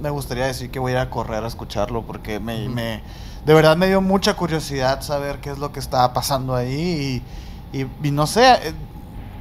me 0.00 0.08
gustaría 0.08 0.46
decir 0.46 0.70
que 0.70 0.78
voy 0.78 0.92
a 0.92 0.94
ir 0.94 1.00
a 1.00 1.10
correr 1.10 1.44
a 1.44 1.48
escucharlo 1.48 2.00
porque 2.00 2.40
me, 2.40 2.66
me 2.70 3.02
de 3.44 3.52
verdad 3.52 3.76
me 3.76 3.88
dio 3.88 4.00
mucha 4.00 4.32
curiosidad 4.32 5.02
saber 5.02 5.40
qué 5.40 5.50
es 5.50 5.58
lo 5.58 5.70
que 5.70 5.80
estaba 5.80 6.14
pasando 6.14 6.54
ahí 6.54 7.22
y, 7.74 7.86
y, 8.02 8.10
no 8.10 8.26
sé, 8.26 8.52
eh, 8.52 8.72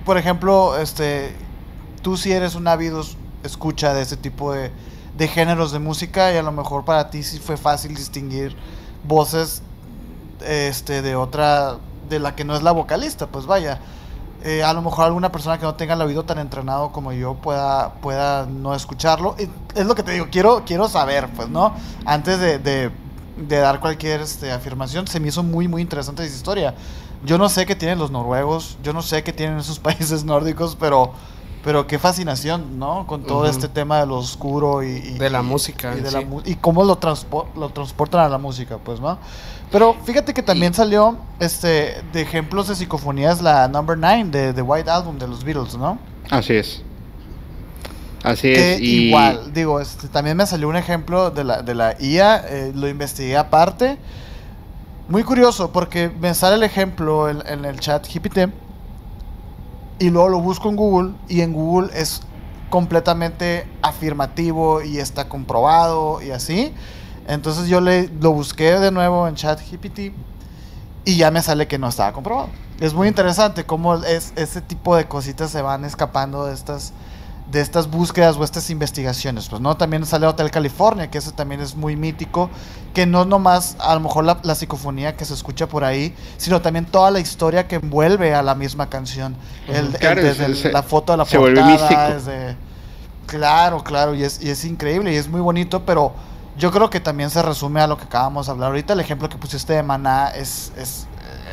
por 0.03 0.17
ejemplo, 0.17 0.77
este, 0.77 1.37
tú 2.01 2.17
si 2.17 2.33
eres 2.33 2.53
un 2.53 2.67
ávido 2.67 3.05
escucha 3.45 3.93
de 3.93 4.01
ese 4.01 4.17
tipo 4.17 4.51
de, 4.51 4.73
de 5.17 5.27
géneros 5.29 5.71
de 5.71 5.79
música 5.79 6.33
y 6.33 6.35
a 6.35 6.43
lo 6.43 6.51
mejor 6.51 6.83
para 6.83 7.09
ti 7.09 7.23
sí 7.23 7.39
fue 7.39 7.55
fácil 7.55 7.95
distinguir 7.95 8.57
voces 9.03 9.61
este 10.45 11.01
de 11.01 11.15
otra 11.15 11.77
de 12.09 12.19
la 12.19 12.35
que 12.35 12.43
no 12.43 12.55
es 12.55 12.63
la 12.63 12.71
vocalista 12.71 13.27
pues 13.27 13.45
vaya. 13.45 13.79
Eh, 14.41 14.63
a 14.63 14.71
lo 14.71 14.81
mejor 14.81 15.03
alguna 15.03 15.33
persona 15.33 15.57
que 15.57 15.65
no 15.65 15.75
tenga 15.75 15.95
el 15.95 16.01
oído 16.01 16.23
tan 16.23 16.39
entrenado 16.39 16.93
como 16.93 17.11
yo 17.11 17.33
pueda 17.35 17.93
pueda 17.95 18.45
no 18.45 18.73
escucharlo. 18.73 19.35
Es 19.75 19.85
lo 19.85 19.95
que 19.95 20.03
te 20.03 20.11
digo 20.11 20.27
quiero 20.31 20.63
quiero 20.65 20.87
saber 20.87 21.29
pues 21.35 21.49
no 21.49 21.73
antes 22.05 22.39
de, 22.39 22.59
de, 22.59 22.91
dar 23.57 23.79
cualquier 23.79 24.21
este, 24.21 24.51
afirmación 24.51 25.07
se 25.07 25.19
me 25.19 25.27
hizo 25.27 25.43
muy 25.43 25.67
muy 25.67 25.81
interesante 25.81 26.23
esa 26.23 26.35
historia. 26.35 26.73
Yo 27.25 27.37
no 27.37 27.49
sé 27.49 27.65
qué 27.65 27.75
tienen 27.75 27.99
los 27.99 28.11
noruegos 28.11 28.77
yo 28.81 28.93
no 28.93 29.01
sé 29.01 29.23
qué 29.23 29.33
tienen 29.33 29.57
esos 29.57 29.79
países 29.87 30.23
nórdicos 30.23 30.77
pero 30.79 31.11
pero 31.63 31.87
qué 31.87 31.99
fascinación, 31.99 32.79
¿no? 32.79 33.05
Con 33.05 33.23
todo 33.23 33.45
este 33.45 33.67
tema 33.67 33.99
de 33.99 34.05
lo 34.05 34.17
oscuro 34.17 34.81
y... 34.81 34.99
de 34.99 35.29
la 35.29 35.41
música. 35.41 35.93
Y, 35.97 36.01
de 36.01 36.27
y 36.45 36.55
cómo 36.55 36.83
lo, 36.83 36.97
lo 37.55 37.69
transportan 37.69 38.21
a 38.21 38.29
la 38.29 38.37
música, 38.37 38.77
pues, 38.77 38.99
¿no? 38.99 39.17
Pero 39.71 39.95
fíjate 40.03 40.33
que 40.33 40.41
también 40.41 40.73
salió 40.73 41.17
este 41.39 42.01
de 42.11 42.21
ejemplos 42.21 42.69
de 42.69 42.75
psicofonías 42.75 43.41
la 43.41 43.67
Number 43.67 43.97
9 43.97 44.25
de 44.25 44.53
The 44.53 44.61
White 44.61 44.89
Album 44.89 45.19
de 45.19 45.27
los 45.27 45.43
Beatles, 45.43 45.77
¿no? 45.77 45.99
Así 46.29 46.53
es. 46.53 46.81
Así 48.23 48.51
es. 48.51 48.79
Y... 48.79 49.07
Igual, 49.07 49.53
digo, 49.53 49.79
este, 49.79 50.07
también 50.07 50.37
me 50.37 50.45
salió 50.45 50.69
un 50.69 50.75
ejemplo 50.75 51.29
de 51.29 51.43
la, 51.43 51.61
de 51.61 51.75
la 51.75 51.95
IA, 51.99 52.37
eh, 52.47 52.71
lo 52.73 52.87
investigué 52.87 53.37
aparte. 53.37 53.97
Muy 55.07 55.23
curioso, 55.23 55.71
porque 55.71 56.09
me 56.09 56.33
sale 56.33 56.55
el 56.55 56.63
ejemplo 56.63 57.29
en, 57.29 57.43
en 57.45 57.65
el 57.65 57.79
chat 57.79 58.07
GPT 58.07 58.49
y 59.99 60.09
luego 60.09 60.29
lo 60.29 60.39
busco 60.39 60.69
en 60.69 60.75
Google 60.75 61.13
y 61.27 61.41
en 61.41 61.53
Google 61.53 61.89
es 61.93 62.21
completamente 62.69 63.67
afirmativo 63.81 64.81
y 64.81 64.99
está 64.99 65.27
comprobado 65.27 66.21
y 66.21 66.31
así. 66.31 66.73
Entonces 67.27 67.67
yo 67.67 67.81
le, 67.81 68.09
lo 68.19 68.31
busqué 68.31 68.79
de 68.79 68.91
nuevo 68.91 69.27
en 69.27 69.35
ChatGPT 69.35 69.99
y 71.05 71.17
ya 71.17 71.31
me 71.31 71.41
sale 71.41 71.67
que 71.67 71.77
no 71.77 71.89
estaba 71.89 72.13
comprobado. 72.13 72.49
Es 72.79 72.93
muy 72.93 73.07
interesante 73.07 73.65
cómo 73.65 73.95
es, 73.95 74.33
ese 74.35 74.61
tipo 74.61 74.95
de 74.95 75.07
cositas 75.07 75.51
se 75.51 75.61
van 75.61 75.83
escapando 75.83 76.45
de 76.45 76.53
estas 76.53 76.93
de 77.51 77.61
estas 77.61 77.89
búsquedas 77.89 78.37
o 78.37 78.43
estas 78.43 78.69
investigaciones. 78.69 79.49
Pues 79.49 79.61
no, 79.61 79.75
también 79.75 80.05
sale 80.05 80.27
Hotel 80.27 80.51
California, 80.51 81.09
que 81.09 81.17
ese 81.17 81.31
también 81.31 81.61
es 81.61 81.75
muy 81.75 81.95
mítico, 81.95 82.49
que 82.93 83.05
no 83.05 83.25
nomás 83.25 83.75
a 83.79 83.93
lo 83.95 84.01
mejor 84.01 84.25
la, 84.25 84.55
psicofonía 84.55 85.15
que 85.15 85.25
se 85.25 85.33
escucha 85.33 85.67
por 85.67 85.83
ahí, 85.83 86.15
sino 86.37 86.61
también 86.61 86.85
toda 86.85 87.11
la 87.11 87.19
historia 87.19 87.67
que 87.67 87.75
envuelve 87.75 88.33
a 88.33 88.41
la 88.41 88.55
misma 88.55 88.89
canción. 88.89 89.35
El, 89.67 89.91
desde 89.91 90.71
la 90.71 90.83
foto 90.83 91.13
de 91.13 91.17
la 91.17 91.25
se 91.25 91.37
portada, 91.37 92.13
desde, 92.13 92.55
claro, 93.25 93.83
claro, 93.83 94.15
y 94.15 94.23
es, 94.23 94.41
y 94.41 94.49
es 94.49 94.65
increíble 94.65 95.13
y 95.13 95.15
es 95.15 95.27
muy 95.27 95.41
bonito, 95.41 95.85
pero 95.85 96.13
yo 96.57 96.71
creo 96.71 96.89
que 96.89 96.99
también 96.99 97.29
se 97.29 97.41
resume 97.41 97.79
a 97.79 97.87
lo 97.87 97.97
que 97.97 98.03
acabamos 98.03 98.47
de 98.47 98.51
hablar 98.51 98.67
ahorita. 98.69 98.93
El 98.93 98.99
ejemplo 98.99 99.29
que 99.29 99.37
pusiste 99.37 99.73
de 99.73 99.81
Maná 99.81 100.29
es, 100.29 100.73
es 100.77 101.07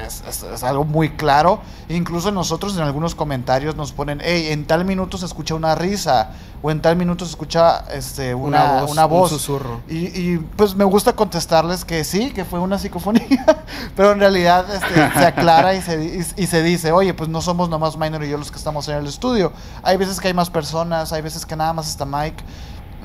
es, 0.04 0.62
algo 0.62 0.84
muy 0.84 1.10
claro. 1.10 1.60
Incluso 1.88 2.30
nosotros 2.32 2.76
en 2.76 2.82
algunos 2.82 3.14
comentarios 3.14 3.76
nos 3.76 3.92
ponen, 3.92 4.20
hey, 4.22 4.48
en 4.50 4.66
tal 4.66 4.84
minuto 4.84 5.18
se 5.18 5.26
escucha 5.26 5.54
una 5.54 5.74
risa 5.74 6.30
o 6.62 6.70
en 6.70 6.80
tal 6.80 6.96
minuto 6.96 7.24
se 7.24 7.30
escucha 7.30 7.84
este, 7.92 8.34
una, 8.34 8.84
una 8.84 9.04
voz. 9.06 9.32
Un 9.32 9.38
susurro. 9.38 9.80
Y, 9.88 10.38
pues 10.38 10.74
me 10.74 10.84
gusta 10.84 11.14
contestarles 11.14 11.84
que 11.84 12.04
sí, 12.04 12.30
que 12.30 12.44
fue 12.44 12.58
una 12.58 12.78
psicofonía, 12.78 13.44
pero 13.96 14.12
en 14.12 14.20
realidad 14.20 14.66
este, 14.74 14.94
se 14.94 15.26
aclara 15.26 15.74
y 15.74 15.82
se, 15.82 16.24
y, 16.36 16.46
se 16.46 16.62
dice, 16.62 16.92
oye, 16.92 17.14
pues 17.14 17.28
no 17.28 17.40
somos 17.40 17.68
nomás 17.68 17.96
Minor 17.96 18.24
y 18.24 18.30
yo 18.30 18.38
los 18.38 18.50
que 18.50 18.58
estamos 18.58 18.88
en 18.88 18.96
el 18.96 19.06
estudio. 19.06 19.52
Hay 19.82 19.96
veces 19.96 20.20
que 20.20 20.28
hay 20.28 20.34
más 20.34 20.50
personas, 20.50 21.12
hay 21.12 21.22
veces 21.22 21.46
que 21.46 21.56
nada 21.56 21.72
más 21.72 21.88
está 21.88 22.04
Mike, 22.04 22.42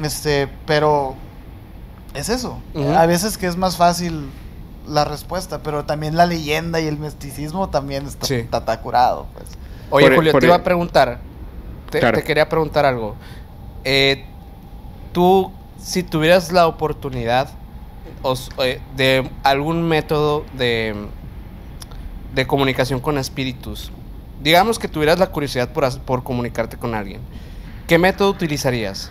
este, 0.02 0.48
pero 0.66 1.16
es 2.14 2.30
eso. 2.30 2.60
Hay 2.76 3.08
veces 3.08 3.38
que 3.38 3.48
es 3.48 3.56
más 3.56 3.78
fácil 3.78 4.30
la 4.92 5.06
respuesta, 5.06 5.64
pero 5.64 5.86
también 5.86 6.16
la 6.16 6.26
leyenda 6.26 6.80
y 6.82 6.88
el 6.88 6.98
misticismo 7.00 7.70
también 7.70 8.06
está, 8.06 8.82
curado. 8.82 9.28
Pues. 9.34 9.46
Oye, 9.90 10.08
e- 10.08 10.16
Julio, 10.16 10.34
te 10.38 10.46
iba 10.46 10.56
a 10.56 10.60
e- 10.60 10.64
preguntar, 10.64 11.20
te, 11.90 12.24
quería 12.24 12.50
preguntar 12.50 12.86
algo. 12.86 13.16
Eh, 13.84 14.26
tú, 15.14 15.52
si 15.82 16.04
tuvieras 16.04 16.52
la 16.52 16.68
oportunidad 16.68 17.50
eh, 18.60 18.82
de 18.96 19.30
algún 19.44 19.88
método 19.88 20.46
de, 20.54 20.94
de 22.36 22.48
comunicación 22.48 23.00
con 23.00 23.18
espíritus, 23.18 23.92
digamos 24.44 24.78
que 24.78 24.88
tuvieras 24.88 25.20
la 25.20 25.28
curiosidad 25.28 25.70
por, 25.72 26.00
por 26.02 26.24
comunicarte 26.24 26.78
con 26.78 26.96
alguien, 26.96 27.22
¿qué 27.88 27.98
método 27.98 28.30
utilizarías? 28.30 29.10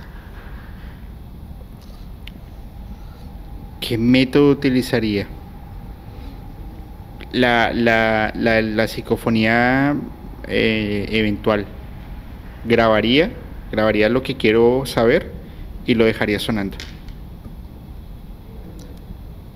¿Qué 3.81 3.97
método 3.97 4.51
utilizaría? 4.51 5.27
La, 7.33 7.73
la, 7.73 8.33
la, 8.35 8.89
psicofonía 8.89 9.97
eh, 10.47 11.07
eventual. 11.11 11.67
Grabaría, 12.65 13.31
grabaría 13.73 14.09
lo 14.09 14.23
que 14.23 14.37
quiero 14.37 14.85
saber 14.87 15.33
y 15.87 15.95
lo 15.95 16.05
dejaría 16.05 16.39
sonando. 16.39 16.77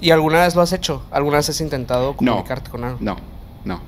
¿Y 0.00 0.10
alguna 0.10 0.42
vez 0.42 0.54
lo 0.54 0.62
has 0.62 0.72
hecho? 0.72 1.02
¿Alguna 1.10 1.38
vez 1.38 1.48
has 1.48 1.60
intentado 1.60 2.14
comunicarte 2.14 2.70
con 2.70 2.84
algo? 2.84 2.98
No, 3.00 3.16
no. 3.64 3.80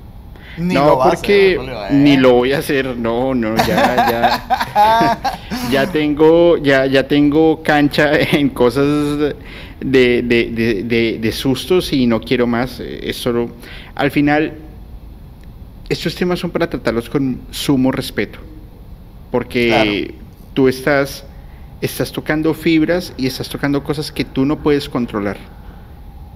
no, 0.57 0.99
porque 1.03 1.59
ni 1.91 2.17
lo 2.17 2.33
voy 2.33 2.53
a 2.53 2.59
hacer, 2.59 2.97
no, 2.97 3.35
no, 3.35 3.55
ya, 3.57 3.95
ya, 4.09 5.39
ya 5.71 5.87
tengo, 5.91 6.57
ya, 6.57 6.87
ya 6.87 7.07
tengo 7.07 7.61
cancha 7.61 8.11
en 8.19 8.49
cosas 8.49 9.35
de, 9.91 10.21
de, 10.21 10.83
de, 10.83 11.19
de, 11.19 11.31
sustos 11.31 11.93
y 11.93 12.07
no 12.07 12.21
quiero 12.21 12.47
más. 12.47 12.79
Eh, 12.79 13.09
es 13.09 13.17
solo, 13.17 13.49
al 13.95 14.11
final, 14.11 14.53
estos 15.89 16.15
temas 16.15 16.39
son 16.39 16.51
para 16.51 16.69
tratarlos 16.69 17.09
con 17.09 17.39
sumo 17.51 17.91
respeto, 17.91 18.39
porque 19.31 20.13
tú 20.53 20.67
estás, 20.67 21.23
estás 21.81 22.11
tocando 22.11 22.53
fibras 22.53 23.13
y 23.17 23.27
estás 23.27 23.49
tocando 23.49 23.83
cosas 23.83 24.11
que 24.11 24.25
tú 24.25 24.45
no 24.45 24.59
puedes 24.59 24.89
controlar. 24.89 25.37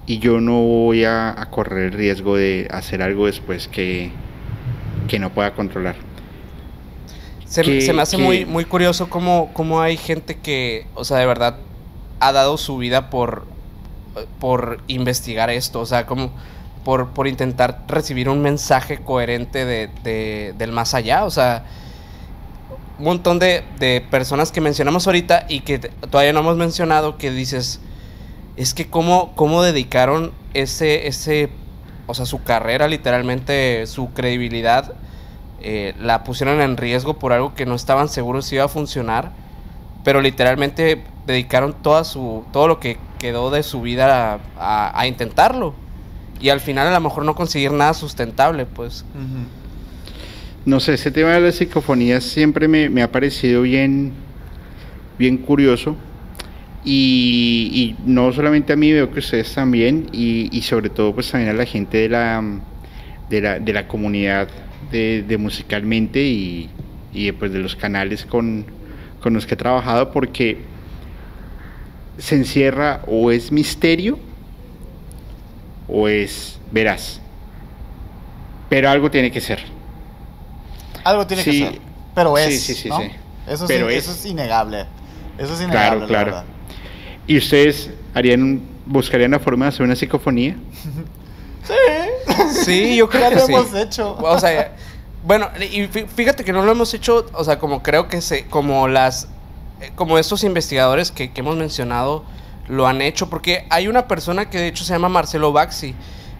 Y 0.06 0.18
yo 0.18 0.40
no 0.40 0.60
voy 0.60 1.04
a, 1.04 1.36
correr 1.50 1.86
el 1.86 1.92
riesgo 1.92 2.36
de 2.36 2.66
hacer 2.70 3.02
algo 3.02 3.26
después 3.26 3.68
que, 3.68 4.10
que 5.08 5.18
no 5.18 5.30
pueda 5.30 5.54
controlar. 5.54 5.94
Se, 7.44 7.92
me 7.92 8.00
hace 8.00 8.16
muy, 8.16 8.46
muy 8.46 8.64
curioso 8.64 9.10
cómo, 9.10 9.50
cómo 9.52 9.82
hay 9.82 9.98
gente 9.98 10.38
que, 10.38 10.86
o 10.94 11.04
sea, 11.04 11.18
de 11.18 11.26
verdad 11.26 11.58
ha 12.22 12.32
dado 12.32 12.56
su 12.56 12.78
vida 12.78 13.10
por, 13.10 13.46
por 14.38 14.80
investigar 14.86 15.50
esto, 15.50 15.80
o 15.80 15.86
sea, 15.86 16.06
como 16.06 16.30
por, 16.84 17.10
por 17.10 17.26
intentar 17.26 17.82
recibir 17.88 18.28
un 18.28 18.40
mensaje 18.40 18.98
coherente 18.98 19.64
de, 19.64 20.54
del 20.56 20.72
más 20.72 20.94
allá, 20.94 21.24
o 21.24 21.30
sea, 21.30 21.64
un 22.98 23.06
montón 23.06 23.40
de, 23.40 23.64
de, 23.78 24.00
personas 24.08 24.52
que 24.52 24.60
mencionamos 24.60 25.06
ahorita 25.06 25.46
y 25.48 25.60
que 25.60 25.78
todavía 25.78 26.32
no 26.32 26.40
hemos 26.40 26.56
mencionado 26.56 27.18
que 27.18 27.32
dices, 27.32 27.80
es 28.56 28.72
que 28.72 28.88
cómo, 28.88 29.32
cómo 29.34 29.62
dedicaron 29.62 30.32
ese, 30.54 31.08
ese, 31.08 31.48
o 32.06 32.14
sea, 32.14 32.26
su 32.26 32.44
carrera, 32.44 32.86
literalmente, 32.86 33.86
su 33.88 34.12
credibilidad, 34.12 34.92
eh, 35.60 35.94
la 36.00 36.22
pusieron 36.22 36.60
en 36.60 36.76
riesgo 36.76 37.14
por 37.14 37.32
algo 37.32 37.54
que 37.54 37.66
no 37.66 37.74
estaban 37.74 38.08
seguros 38.08 38.46
si 38.46 38.56
iba 38.56 38.64
a 38.64 38.68
funcionar, 38.68 39.32
pero 40.04 40.20
literalmente 40.20 41.02
dedicaron 41.26 41.74
toda 41.82 42.04
su, 42.04 42.44
todo 42.52 42.68
lo 42.68 42.80
que 42.80 42.98
quedó 43.18 43.50
de 43.50 43.62
su 43.62 43.80
vida 43.80 44.40
a, 44.58 45.06
intentarlo. 45.06 45.74
Y 46.40 46.48
al 46.48 46.60
final 46.60 46.88
a 46.88 46.92
lo 46.92 47.00
mejor 47.00 47.24
no 47.24 47.34
conseguir 47.34 47.72
nada 47.72 47.94
sustentable, 47.94 48.66
pues. 48.66 49.04
No 50.64 50.80
sé, 50.80 50.94
ese 50.94 51.10
tema 51.10 51.30
de 51.30 51.40
las 51.40 51.54
psicofonías 51.54 52.24
siempre 52.24 52.66
me, 52.66 53.02
ha 53.02 53.12
parecido 53.12 53.62
bien, 53.62 54.12
bien 55.18 55.38
curioso. 55.38 55.96
Y, 56.84 57.94
no 58.04 58.32
solamente 58.32 58.72
a 58.72 58.76
mí, 58.76 58.90
veo 58.92 59.10
que 59.12 59.20
ustedes 59.20 59.54
también, 59.54 60.08
y, 60.12 60.60
sobre 60.62 60.90
todo 60.90 61.14
pues 61.14 61.30
también 61.30 61.50
a 61.50 61.54
la 61.54 61.64
gente 61.64 61.98
de 61.98 62.08
la, 62.08 62.42
de 63.30 63.40
la, 63.40 63.58
de 63.60 63.72
la 63.72 63.86
comunidad 63.86 64.48
de, 64.90 65.36
musicalmente 65.38 66.22
y, 66.22 66.68
y 67.12 67.30
pues, 67.30 67.52
de 67.52 67.60
los 67.60 67.76
canales 67.76 68.26
con, 68.26 68.66
con 69.22 69.32
los 69.34 69.46
que 69.46 69.54
he 69.54 69.56
trabajado, 69.56 70.10
porque 70.12 70.62
se 72.18 72.34
encierra 72.34 73.02
o 73.06 73.30
es 73.30 73.50
misterio 73.50 74.18
o 75.88 76.08
es 76.08 76.58
veraz. 76.70 77.20
Pero 78.68 78.90
algo 78.90 79.10
tiene 79.10 79.30
que 79.30 79.40
ser. 79.40 79.60
Algo 81.04 81.26
tiene 81.26 81.44
que 81.44 81.52
ser. 81.52 81.80
Pero 82.14 82.38
es. 82.38 82.62
Sí, 82.62 82.74
sí, 82.74 82.88
sí. 82.90 83.10
Eso, 83.46 83.66
Pero 83.66 83.88
es, 83.88 84.04
eso 84.04 84.12
es 84.12 84.24
innegable. 84.26 84.86
Eso 85.38 85.54
es 85.54 85.60
innegable. 85.60 86.06
Claro, 86.06 86.30
claro. 86.30 86.44
¿Y 87.26 87.38
ustedes 87.38 87.90
harían, 88.14 88.62
buscarían 88.86 89.32
la 89.32 89.38
forma 89.38 89.66
de 89.66 89.68
hacer 89.70 89.82
una 89.82 89.96
psicofonía? 89.96 90.56
sí. 91.64 92.64
Sí, 92.64 92.96
yo 92.96 93.08
creo 93.08 93.28
que 93.30 93.36
lo 93.36 93.44
hemos 93.46 93.74
hecho. 93.74 94.16
O 94.20 94.38
sea, 94.38 94.74
bueno, 95.24 95.48
y 95.60 95.86
fíjate 95.86 96.44
que 96.44 96.52
no 96.52 96.64
lo 96.64 96.72
hemos 96.72 96.92
hecho, 96.94 97.26
o 97.32 97.44
sea, 97.44 97.58
como 97.58 97.82
creo 97.82 98.08
que 98.08 98.20
se, 98.20 98.46
como 98.46 98.88
las 98.88 99.28
como 99.94 100.18
estos 100.18 100.44
investigadores 100.44 101.10
que, 101.10 101.30
hemos 101.34 101.56
mencionado 101.56 102.24
lo 102.68 102.86
han 102.86 103.02
hecho, 103.02 103.28
porque 103.28 103.66
hay 103.70 103.88
una 103.88 104.06
persona 104.06 104.48
que 104.48 104.58
de 104.58 104.68
hecho 104.68 104.84
se 104.84 104.92
llama 104.92 105.08
Marcelo 105.08 105.52
Baxi, 105.52 105.94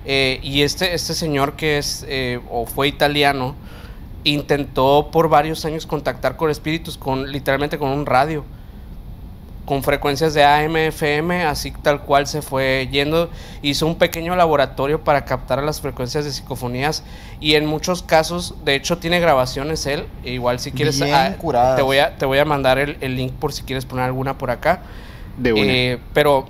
eh, 0.05 0.41
y 0.43 0.63
este, 0.63 0.95
este 0.95 1.15
señor 1.15 1.55
que 1.55 1.79
es 1.79 2.05
eh, 2.09 2.41
o 2.51 2.67
fue 2.67 2.89
italiano, 2.89 3.55
intentó 4.25 5.11
por 5.13 5.29
varios 5.29 5.65
años 5.65 5.87
contactar 5.87 6.37
con 6.37 6.51
espíritus, 6.51 6.97
con 6.97 7.31
literalmente 7.31 7.79
con 7.79 7.91
un 7.91 8.07
radio 8.07 8.45
con 9.65 9.83
frecuencias 9.83 10.35
de 10.35 10.45
AM, 10.45 10.77
FM, 10.77 11.45
así 11.45 11.71
tal 11.71 12.03
cual 12.03 12.27
se 12.27 12.43
fue 12.43 12.89
yendo. 12.91 13.31
Hizo 13.63 13.87
un 13.87 13.97
pequeño 13.97 14.35
laboratorio 14.35 15.03
para 15.05 15.25
captar 15.25 15.63
las 15.63 15.81
frecuencias 15.81 16.25
de 16.25 16.33
psicofonías 16.33 17.05
y 17.41 17.55
en 17.55 17.67
muchos 17.67 18.03
casos, 18.03 18.55
de 18.65 18.75
hecho, 18.75 18.99
tiene 18.99 19.21
grabaciones 19.21 19.87
él. 19.87 20.07
E 20.25 20.33
igual 20.33 20.59
si 20.59 20.73
quieres, 20.73 21.01
ah, 21.03 21.37
te 21.77 21.83
voy 21.83 21.99
a 21.99 22.17
te 22.17 22.27
voy 22.27 22.39
a 22.39 22.45
mandar 22.45 22.79
el, 22.79 23.17
link 23.17 23.33
por 23.33 23.53
si 23.53 23.63
quieres 23.63 23.85
poner 23.87 24.05
alguna 24.05 24.37
por 24.39 24.51
acá. 24.51 24.83
De 25.37 25.53
eh, 25.57 25.99
pero 26.13 26.47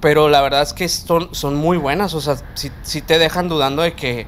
pero 0.00 0.28
la 0.28 0.40
verdad 0.40 0.62
es 0.62 0.72
que 0.72 0.88
son, 0.88 1.32
son 1.32 1.54
muy 1.54 1.76
buenas, 1.76 2.12
o 2.14 2.20
sea, 2.20 2.36
si, 2.54 3.00
te 3.02 3.20
dejan 3.20 3.48
dudando 3.48 3.82
de 3.82 3.92
que 3.92 4.26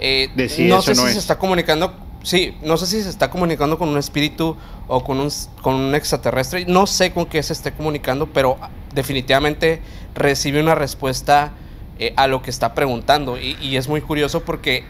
eh, 0.00 0.28
no 0.68 0.82
sé 0.82 0.96
si 0.96 1.08
se 1.12 1.18
está 1.20 1.38
comunicando 1.38 1.94
Sí, 2.24 2.56
no 2.62 2.78
sé 2.78 2.86
si 2.86 3.02
se 3.02 3.10
está 3.10 3.28
comunicando 3.30 3.78
con 3.78 3.90
un 3.90 3.98
espíritu 3.98 4.56
o 4.88 5.04
con 5.04 5.20
un, 5.20 5.30
con 5.60 5.74
un 5.74 5.94
extraterrestre. 5.94 6.64
No 6.64 6.86
sé 6.86 7.12
con 7.12 7.26
qué 7.26 7.42
se 7.42 7.52
esté 7.52 7.72
comunicando, 7.72 8.26
pero 8.26 8.56
definitivamente 8.94 9.82
recibe 10.14 10.62
una 10.62 10.74
respuesta 10.74 11.52
eh, 11.98 12.14
a 12.16 12.26
lo 12.26 12.40
que 12.40 12.48
está 12.48 12.72
preguntando. 12.72 13.38
Y, 13.38 13.76
es 13.76 13.88
muy 13.88 14.00
curioso 14.00 14.42
porque 14.42 14.84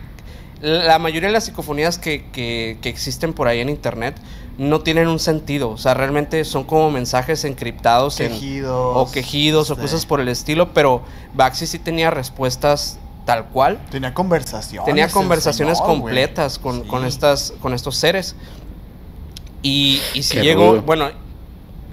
la 0.61 1.01
mayoría 1.01 1.29
de 1.29 1.33
las 1.33 1.47
psicofonías 1.47 1.99
que, 1.99 2.25
que, 2.33 2.79
existen 2.85 3.33
por 3.33 3.49
ahí 3.49 3.59
en 3.59 3.69
internet 3.69 4.15
no 4.57 4.83
tienen 4.83 5.09
un 5.09 5.19
sentido. 5.19 5.71
O 5.71 5.77
sea, 5.77 5.95
realmente 5.95 6.45
son 6.45 6.63
como 6.63 6.93
mensajes 6.93 7.45
encriptados 7.45 8.15
quejidos, 8.15 8.97
o 8.97 9.11
quejidos 9.11 9.73
o 9.73 9.77
cosas 9.77 10.07
por 10.07 10.21
el 10.21 10.29
estilo. 10.29 10.73
Pero 10.73 11.03
Baxi 11.35 11.67
sí 11.67 11.81
tenía 11.81 12.13
respuestas 12.13 13.01
tal 13.25 13.47
cual. 13.47 13.79
Tenía 13.91 14.15
conversaciones. 14.15 14.87
Tenía 14.87 15.09
conversaciones 15.09 15.81
completas 15.81 16.59
con, 16.59 16.85
con, 16.85 17.05
estas, 17.05 17.55
con 17.61 17.75
estos 17.75 17.97
seres. 17.97 18.37
Y, 19.63 20.01
y 20.13 20.23
si 20.23 20.41
llegó, 20.41 20.83
bueno, 20.83 21.11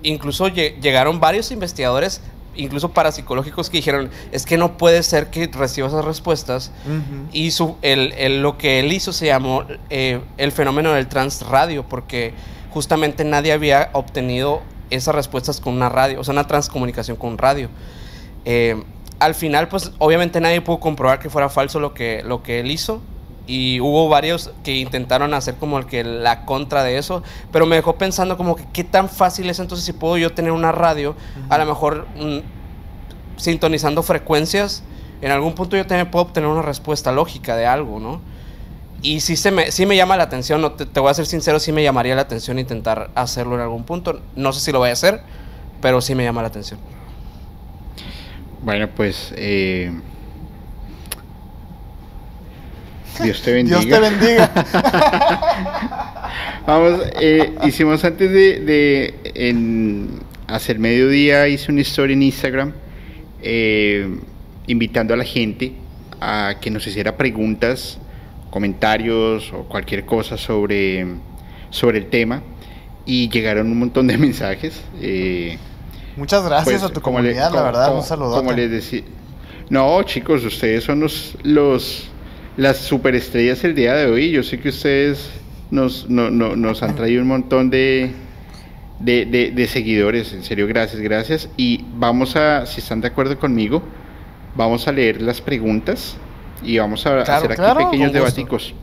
incluso 0.04 0.48
llegaron 0.48 1.20
varios 1.20 1.52
investigadores, 1.52 2.22
incluso 2.56 2.90
parapsicológicos, 2.90 3.70
que 3.70 3.78
dijeron, 3.78 4.10
es 4.32 4.46
que 4.46 4.58
no 4.58 4.78
puede 4.78 5.04
ser 5.04 5.30
que 5.30 5.48
reciba 5.48 5.88
esas 5.88 6.04
respuestas. 6.04 6.72
Y 7.32 7.52
su, 7.52 7.78
el, 7.82 8.42
lo 8.42 8.58
que 8.58 8.80
él 8.80 8.92
hizo 8.92 9.14
se 9.14 9.28
llamó 9.28 9.64
eh, 9.90 10.20
el 10.38 10.52
fenómeno 10.52 10.92
del 10.92 11.08
transradio, 11.08 11.88
porque 11.88 12.34
justamente 12.74 13.24
nadie 13.24 13.54
había 13.54 13.90
obtenido 13.94 14.62
esas 14.90 15.16
respuestas 15.16 15.62
con 15.62 15.74
una 15.74 15.88
radio, 15.88 16.20
o 16.20 16.24
sea, 16.24 16.34
una 16.34 16.48
transcomunicación 16.48 17.16
con 17.16 17.38
radio. 17.38 17.70
Eh, 18.44 18.84
al 19.22 19.36
final, 19.36 19.68
pues 19.68 19.92
obviamente 20.00 20.42
nadie 20.42 20.62
pudo 20.62 20.80
comprobar 20.80 21.20
que 21.20 21.30
fuera 21.30 21.48
falso 21.48 21.80
lo 21.80 21.94
que, 21.94 22.24
lo 22.24 22.42
que 22.42 22.60
él 22.60 22.72
hizo. 22.72 23.02
Y 23.46 23.80
hubo 23.80 24.10
varios 24.10 24.50
que 24.64 24.78
intentaron 24.78 25.36
hacer 25.36 25.56
como 25.56 25.78
el 25.78 25.86
que 25.86 26.04
la 26.04 26.44
contra 26.46 26.84
de 26.84 26.98
eso. 26.98 27.22
Pero 27.52 27.68
me 27.68 27.76
dejó 27.76 27.98
pensando 27.98 28.36
como 28.36 28.56
que 28.56 28.66
qué 28.74 28.84
tan 28.84 29.10
fácil 29.10 29.48
es 29.52 29.60
entonces 29.60 29.86
si 29.86 29.94
puedo 29.94 30.18
yo 30.18 30.34
tener 30.34 30.52
una 30.52 30.72
radio, 30.72 31.16
a 31.50 31.60
lo 31.60 31.68
mejor 31.68 32.08
mm, 32.16 32.40
sintonizando 33.38 34.02
frecuencias. 34.02 34.84
En 35.22 35.30
algún 35.30 35.54
punto 35.54 35.78
yo 35.78 35.86
también 35.86 36.10
puedo 36.10 36.26
obtener 36.26 36.50
una 36.50 36.64
respuesta 36.64 37.12
lógica 37.12 37.56
de 37.56 37.68
algo, 37.68 38.00
¿no? 38.00 38.22
Y 39.04 39.20
sí, 39.20 39.36
se 39.36 39.52
me, 39.52 39.72
sí 39.72 39.86
me 39.86 39.96
llama 39.96 40.18
la 40.18 40.24
atención, 40.24 40.62
no, 40.62 40.72
te, 40.72 40.88
te, 40.88 41.00
voy 41.00 41.12
a 41.12 41.14
ser 41.14 41.28
sincero, 41.28 41.60
sí 41.60 41.72
me 41.72 41.84
llamaría 41.84 42.16
la 42.16 42.24
atención 42.24 42.58
intentar 42.58 43.12
hacerlo 43.14 43.54
en 43.54 43.62
algún 43.62 43.84
punto. 43.84 44.20
No 44.36 44.52
sé 44.52 44.62
si 44.62 44.72
lo 44.72 44.80
voy 44.80 44.90
a 44.90 44.94
hacer, 44.94 45.22
pero 45.80 46.02
sí 46.02 46.16
me 46.16 46.24
llama 46.24 46.42
la 46.42 46.48
atención. 46.48 46.80
Bueno, 48.64 48.88
pues 48.90 49.34
eh, 49.38 49.92
Dios 53.24 53.42
te 53.42 53.54
bendiga. 53.54 53.80
Dios 53.80 53.90
te 53.90 54.10
bendiga. 54.10 54.52
Vamos, 56.68 57.02
eh, 57.20 57.56
hicimos 57.66 58.06
antes 58.06 58.32
de, 58.32 59.16
en, 59.34 60.20
hacer 60.46 60.78
mediodía, 60.78 61.48
hice 61.48 61.72
una 61.72 61.82
historia 61.82 62.14
en 62.14 62.22
Instagram 62.22 62.74
eh, 63.42 64.08
invitando 64.68 65.16
a 65.16 65.18
la 65.18 65.24
gente 65.24 65.74
a 66.20 66.58
que 66.62 66.70
nos 66.70 66.86
hiciera 66.86 67.18
preguntas, 67.18 67.98
comentarios 68.52 69.52
o 69.54 69.64
cualquier 69.64 70.06
cosa 70.06 70.38
sobre, 70.38 71.08
sobre 71.72 71.98
el 71.98 72.06
tema 72.08 72.44
y 73.08 73.28
llegaron 73.30 73.72
un 73.72 73.80
montón 73.80 74.06
de 74.06 74.18
mensajes. 74.20 74.80
Muchas 76.18 76.44
gracias 76.44 76.82
pues, 76.82 76.92
a 76.92 76.94
tu 76.94 77.02
comunidad, 77.02 77.54
la 77.54 77.64
verdad, 77.64 77.96
un 77.96 78.04
saludo. 78.04 78.36
Como 78.36 78.52
les 78.52 78.70
decía, 78.70 79.04
no, 79.70 80.04
chicos, 80.04 80.44
ustedes 80.44 80.84
son 80.84 81.00
los, 81.00 81.38
los 81.44 82.12
las 82.58 82.78
superestrellas 82.78 83.64
el 83.64 83.76
día 83.76 83.94
de 83.96 84.06
hoy. 84.06 84.32
Yo 84.32 84.44
sé 84.44 84.60
que 84.60 84.70
ustedes 84.70 85.30
nos, 85.70 86.10
nos 86.10 86.84
han 86.84 86.96
traído 86.96 87.22
un 87.22 87.30
montón 87.30 87.70
de, 87.70 88.14
de, 89.00 89.68
seguidores. 89.68 90.34
En 90.34 90.44
serio, 90.44 90.68
gracias, 90.68 91.02
gracias. 91.02 91.50
Y 91.58 91.86
vamos 91.96 92.36
a, 92.36 92.66
si 92.66 92.82
están 92.82 93.02
de 93.02 93.08
acuerdo 93.08 93.40
conmigo, 93.40 93.82
vamos 94.56 94.88
a 94.88 94.92
leer 94.92 95.22
las 95.22 95.42
preguntas 95.42 96.16
y 96.64 96.78
vamos 96.78 97.06
a 97.06 97.22
hacer 97.22 97.52
aquí 97.54 97.84
pequeños 97.86 98.14
debaticos. 98.14 98.74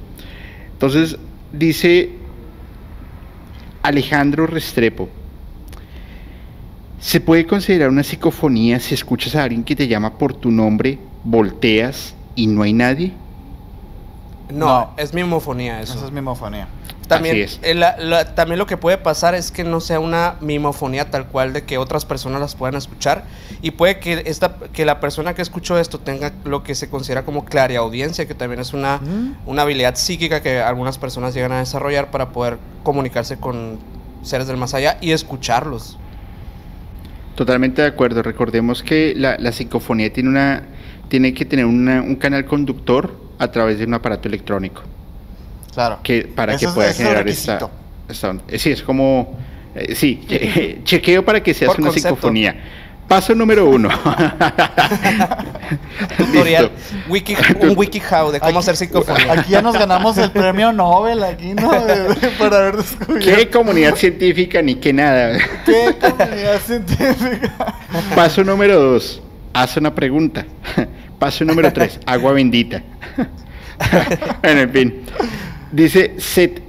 Entonces, 0.73 1.17
dice 1.53 2.11
Alejandro 3.83 4.47
Restrepo. 4.47 5.09
¿Se 7.01 7.21
puede 7.21 7.47
considerar 7.47 7.91
una 7.91 8.03
psicofonía 8.03 8.81
si 8.81 8.95
escuchas 8.95 9.35
a 9.37 9.45
alguien 9.45 9.63
que 9.63 9.77
te 9.77 9.87
llama 9.87 10.15
por 10.19 10.35
tu 10.35 10.51
nombre, 10.51 10.99
volteas 11.25 12.15
y 12.35 12.47
no 12.49 12.63
hay 12.63 12.73
nadie? 12.73 13.13
No, 14.51 14.91
es 14.97 15.15
mimofonía 15.15 15.81
eso. 15.81 15.95
Eso 15.95 16.07
es 16.07 16.13
mimofonía. 16.13 16.69
También, 17.07 17.49
también 18.35 18.59
lo 18.59 18.67
que 18.67 18.77
puede 18.77 18.99
pasar 18.99 19.35
es 19.35 19.51
que 19.51 19.65
no 19.65 19.81
sea 19.81 19.99
una 19.99 20.35
mimofonía 20.43 21.11
tal 21.11 21.27
cual 21.27 21.55
de 21.55 21.65
que 21.65 21.79
otras 21.79 22.05
personas 22.05 22.39
las 22.39 22.55
puedan 22.55 22.75
escuchar 22.75 23.25
y 23.63 23.71
puede 23.71 23.99
que, 23.99 24.25
esta, 24.27 24.57
que 24.75 24.85
la 24.85 25.01
persona 25.01 25.33
que 25.33 25.41
escuchó 25.41 25.79
esto 25.79 25.99
tenga 25.99 26.33
lo 26.45 26.63
que 26.63 26.75
se 26.75 26.91
considera 26.91 27.25
como 27.25 27.47
clariaudiencia, 27.47 28.29
que 28.29 28.35
también 28.35 28.61
es 28.61 28.75
una, 28.75 28.99
mm. 28.99 29.39
una 29.47 29.63
habilidad 29.63 29.95
psíquica 29.97 30.43
que 30.43 30.61
algunas 30.61 30.99
personas 30.99 31.33
llegan 31.33 31.53
a 31.53 31.61
desarrollar 31.61 32.11
para 32.11 32.29
poder 32.29 32.59
comunicarse 32.83 33.39
con 33.39 33.79
seres 34.23 34.47
del 34.47 34.59
más 34.59 34.75
allá 34.75 34.99
y 35.01 35.13
escucharlos. 35.13 35.99
Totalmente 37.39 37.83
de 37.83 37.87
acuerdo. 37.87 38.21
Recordemos 38.21 38.83
que 38.83 39.15
la, 39.17 39.37
la 39.39 39.53
psicofonía 39.53 40.13
tiene, 40.13 40.29
una, 40.29 40.65
tiene 41.07 41.33
que 41.33 41.45
tener 41.45 41.67
un 41.67 42.17
canal 42.17 42.45
conductor 42.47 43.15
a 43.39 43.53
través 43.53 43.79
de 43.79 43.85
un 43.85 43.95
aparato 43.95 44.27
electrónico. 44.27 44.83
Claro. 45.73 46.01
Que, 46.03 46.23
para 46.23 46.57
que 46.57 46.67
pueda 46.67 46.93
generar 46.93 47.29
esta, 47.29 47.71
eh, 48.49 48.59
Sí, 48.59 48.73
es 48.73 48.83
como... 48.83 49.39
Eh, 49.77 49.95
sí, 49.95 50.27
chequeo 50.83 51.25
para 51.25 51.41
que 51.41 51.55
se 51.55 51.65
haga 51.67 51.77
una 51.79 51.93
psicofonía. 51.93 52.57
Paso 53.09 53.35
número 53.35 53.69
uno. 53.69 53.89
Tutorial. 56.19 56.71
Wiki, 57.09 57.35
un 57.63 57.73
WikiHow 57.75 58.31
de 58.31 58.39
cómo 58.39 58.59
hacer 58.59 58.77
psicofonía. 58.77 59.33
Aquí 59.33 59.53
ya 59.53 59.63
nos 59.63 59.79
ganamos 59.79 60.19
el 60.19 60.31
premio 60.31 60.75
Nobel, 60.75 61.25
aquí, 61.25 61.55
¿no? 61.55 61.71
Por 62.39 62.55
haber 62.55 62.77
descubierto. 62.77 63.25
¿Qué 63.25 63.49
comunidad 63.49 63.97
científica 63.97 64.61
ni 64.61 64.75
qué 64.75 64.93
nada? 64.93 65.39
¿Qué 65.65 65.97
comunidad 65.99 66.61
científica? 66.61 67.75
Paso 68.15 68.45
número 68.45 68.79
dos. 68.79 69.23
Haz 69.55 69.79
una 69.79 69.95
pregunta. 69.95 70.45
Paso 71.19 71.47
número 71.47 71.73
tres. 71.73 71.99
Agua 72.05 72.33
bendita. 72.33 72.83
bueno, 74.43 74.61
en 74.61 74.71
fin. 74.71 75.03
Dice, 75.73 76.15
set, 76.19 76.63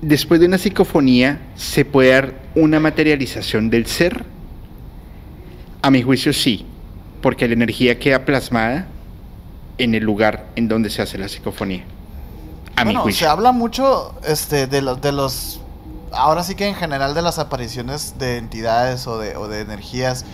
después 0.00 0.38
de 0.38 0.46
una 0.46 0.58
psicofonía, 0.58 1.40
¿se 1.56 1.84
puede 1.84 2.10
dar 2.10 2.34
una 2.54 2.78
materialización 2.78 3.70
del 3.70 3.86
ser? 3.86 4.37
A 5.82 5.90
mi 5.90 6.02
juicio 6.02 6.32
sí, 6.32 6.66
porque 7.22 7.46
la 7.46 7.54
energía 7.54 7.98
queda 7.98 8.24
plasmada 8.24 8.86
en 9.78 9.94
el 9.94 10.04
lugar 10.04 10.46
en 10.56 10.68
donde 10.68 10.90
se 10.90 11.02
hace 11.02 11.18
la 11.18 11.28
psicofonía. 11.28 11.84
A 12.76 12.84
mi 12.84 12.94
juicio. 12.94 13.26
Se 13.26 13.30
habla 13.30 13.52
mucho 13.52 14.14
este, 14.26 14.66
de, 14.66 14.82
los, 14.82 15.00
de 15.00 15.12
los. 15.12 15.60
Ahora 16.12 16.42
sí 16.42 16.54
que 16.54 16.66
en 16.66 16.74
general 16.74 17.14
de 17.14 17.22
las 17.22 17.38
apariciones 17.38 18.18
de 18.18 18.38
entidades 18.38 19.06
o 19.06 19.18
de, 19.18 19.36
o 19.36 19.48
de 19.48 19.60
energías 19.60 20.24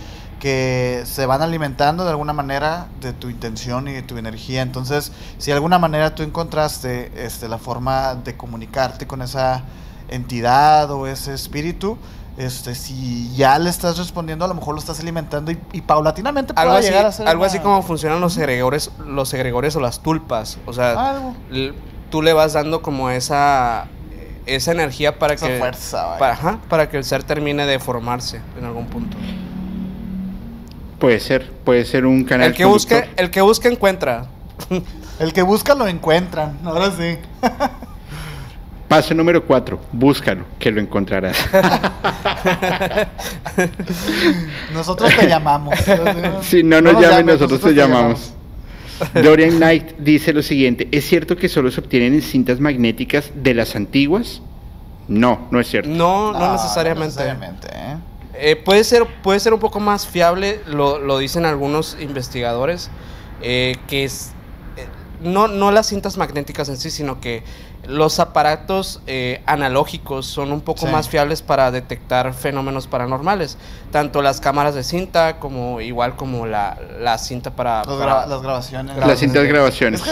que 0.44 1.04
se 1.06 1.24
van 1.24 1.40
alimentando 1.40 2.04
de 2.04 2.10
alguna 2.10 2.34
manera 2.34 2.88
de 3.00 3.14
tu 3.14 3.30
intención 3.30 3.88
y 3.88 3.92
de 3.92 4.02
tu 4.02 4.18
energía. 4.18 4.60
Entonces, 4.60 5.10
si 5.38 5.46
de 5.46 5.54
alguna 5.54 5.78
manera 5.78 6.14
tú 6.14 6.22
encontraste 6.22 7.12
este, 7.16 7.48
la 7.48 7.56
forma 7.56 8.14
de 8.14 8.36
comunicarte 8.36 9.06
con 9.06 9.22
esa 9.22 9.62
entidad 10.08 10.90
o 10.90 11.06
ese 11.06 11.32
espíritu, 11.32 11.96
este, 12.36 12.74
si 12.74 13.32
ya 13.36 13.58
le 13.58 13.70
estás 13.70 13.96
respondiendo, 13.96 14.44
a 14.44 14.48
lo 14.48 14.54
mejor 14.54 14.74
lo 14.74 14.80
estás 14.80 14.98
alimentando 15.00 15.52
y, 15.52 15.80
paulatinamente 15.82 16.52
puede 16.52 16.66
algo 16.66 16.80
llegar 16.80 17.06
así, 17.06 17.14
a 17.14 17.16
ser 17.18 17.28
Algo 17.28 17.44
así 17.44 17.60
como 17.60 17.82
funcionan 17.82 18.20
los 18.20 18.36
egregores, 18.36 18.90
los 19.06 19.32
egregores 19.34 19.76
o 19.76 19.80
las 19.80 20.00
tulpas. 20.00 20.58
O 20.66 20.72
sea, 20.72 21.32
tú 22.10 22.22
le 22.22 22.32
vas 22.32 22.54
dando 22.54 22.82
como 22.82 23.10
esa 23.10 23.86
esa 24.46 24.72
energía 24.72 25.18
para 25.18 25.36
que 25.36 25.58
para, 26.18 26.58
para 26.68 26.88
que 26.90 26.98
el 26.98 27.04
ser 27.04 27.22
termine 27.22 27.64
de 27.66 27.78
formarse 27.78 28.40
en 28.58 28.64
algún 28.64 28.86
punto. 28.86 29.16
Puede 30.98 31.20
ser, 31.20 31.50
puede 31.64 31.84
ser 31.84 32.06
un 32.06 32.24
canal. 32.24 32.48
El 32.48 32.54
que 32.54 32.64
busque, 32.64 33.10
el 33.16 33.30
que 33.30 33.40
busca 33.40 33.68
encuentra. 33.68 34.26
el 35.18 35.32
que 35.32 35.42
busca 35.42 35.74
lo 35.74 35.86
encuentran. 35.86 36.58
Ahora 36.64 36.90
sí. 36.90 37.18
Paso 38.94 39.12
número 39.12 39.44
cuatro, 39.44 39.80
búscalo, 39.90 40.44
que 40.56 40.70
lo 40.70 40.80
encontrarás. 40.80 41.36
nosotros 44.72 45.10
te 45.18 45.26
llamamos. 45.26 45.74
si 46.42 46.62
no 46.62 46.80
nos, 46.80 47.02
llamen, 47.02 47.26
nosotros, 47.26 47.60
te, 47.60 47.74
llamamos. 47.74 48.32
Dorian 49.12 49.56
Knight 49.56 49.96
dice 49.98 50.32
lo 50.32 50.44
siguiente, 50.44 50.86
¿es 50.92 51.08
cierto 51.08 51.36
que 51.36 51.48
solo 51.48 51.72
se 51.72 51.80
obtienen 51.80 52.14
en 52.14 52.22
cintas 52.22 52.60
magnéticas 52.60 53.32
de 53.34 53.54
las 53.54 53.74
antiguas? 53.74 54.42
No, 55.08 55.48
no 55.50 55.58
es 55.58 55.66
cierto. 55.66 55.90
No, 55.90 56.32
no, 56.32 56.52
necesariamente. 56.52 57.20
¿eh? 57.24 57.96
Eh, 58.34 58.54
puede, 58.54 58.84
ser, 58.84 59.08
puede 59.24 59.40
ser 59.40 59.54
un 59.54 59.58
poco 59.58 59.80
más 59.80 60.06
fiable, 60.06 60.60
lo, 60.68 61.00
lo 61.00 61.18
dicen 61.18 61.46
algunos 61.46 61.96
investigadores, 62.00 62.92
eh, 63.42 63.74
que 63.88 64.04
es, 64.04 64.30
no, 65.20 65.48
no 65.48 65.72
las 65.72 65.88
cintas 65.88 66.16
magnéticas 66.16 66.68
en 66.68 66.76
sí, 66.76 66.92
sino 66.92 67.20
que 67.20 67.42
los 67.88 68.20
aparatos 68.20 69.00
eh, 69.06 69.42
analógicos 69.46 70.26
son 70.26 70.52
un 70.52 70.60
poco 70.60 70.86
más 70.86 71.08
fiables 71.08 71.42
para 71.42 71.70
detectar 71.70 72.32
fenómenos 72.34 72.86
paranormales. 72.86 73.56
Tanto 73.90 74.22
las 74.22 74.40
cámaras 74.40 74.74
de 74.74 74.82
cinta 74.82 75.38
como 75.38 75.80
igual 75.80 76.16
como 76.16 76.46
la, 76.46 76.78
la 77.00 77.18
cinta 77.18 77.50
para, 77.50 77.84
las 77.84 78.42
grabaciones. 78.42 78.96
Las 78.96 79.18
cintas 79.18 79.42
de 79.42 79.48
grabaciones. 79.48 80.02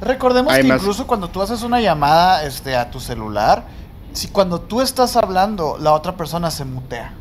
recordemos 0.00 0.52
que 0.52 0.66
incluso 0.66 1.06
cuando 1.06 1.28
tú 1.28 1.42
haces 1.42 1.62
una 1.62 1.80
llamada 1.80 2.44
este, 2.44 2.76
a 2.76 2.90
tu 2.90 3.00
celular, 3.00 3.64
si 4.12 4.28
cuando 4.28 4.60
tú 4.60 4.80
estás 4.80 5.16
hablando, 5.16 5.76
la 5.78 5.92
otra 5.92 6.16
persona 6.16 6.50
se 6.50 6.64
mutea. 6.64 7.14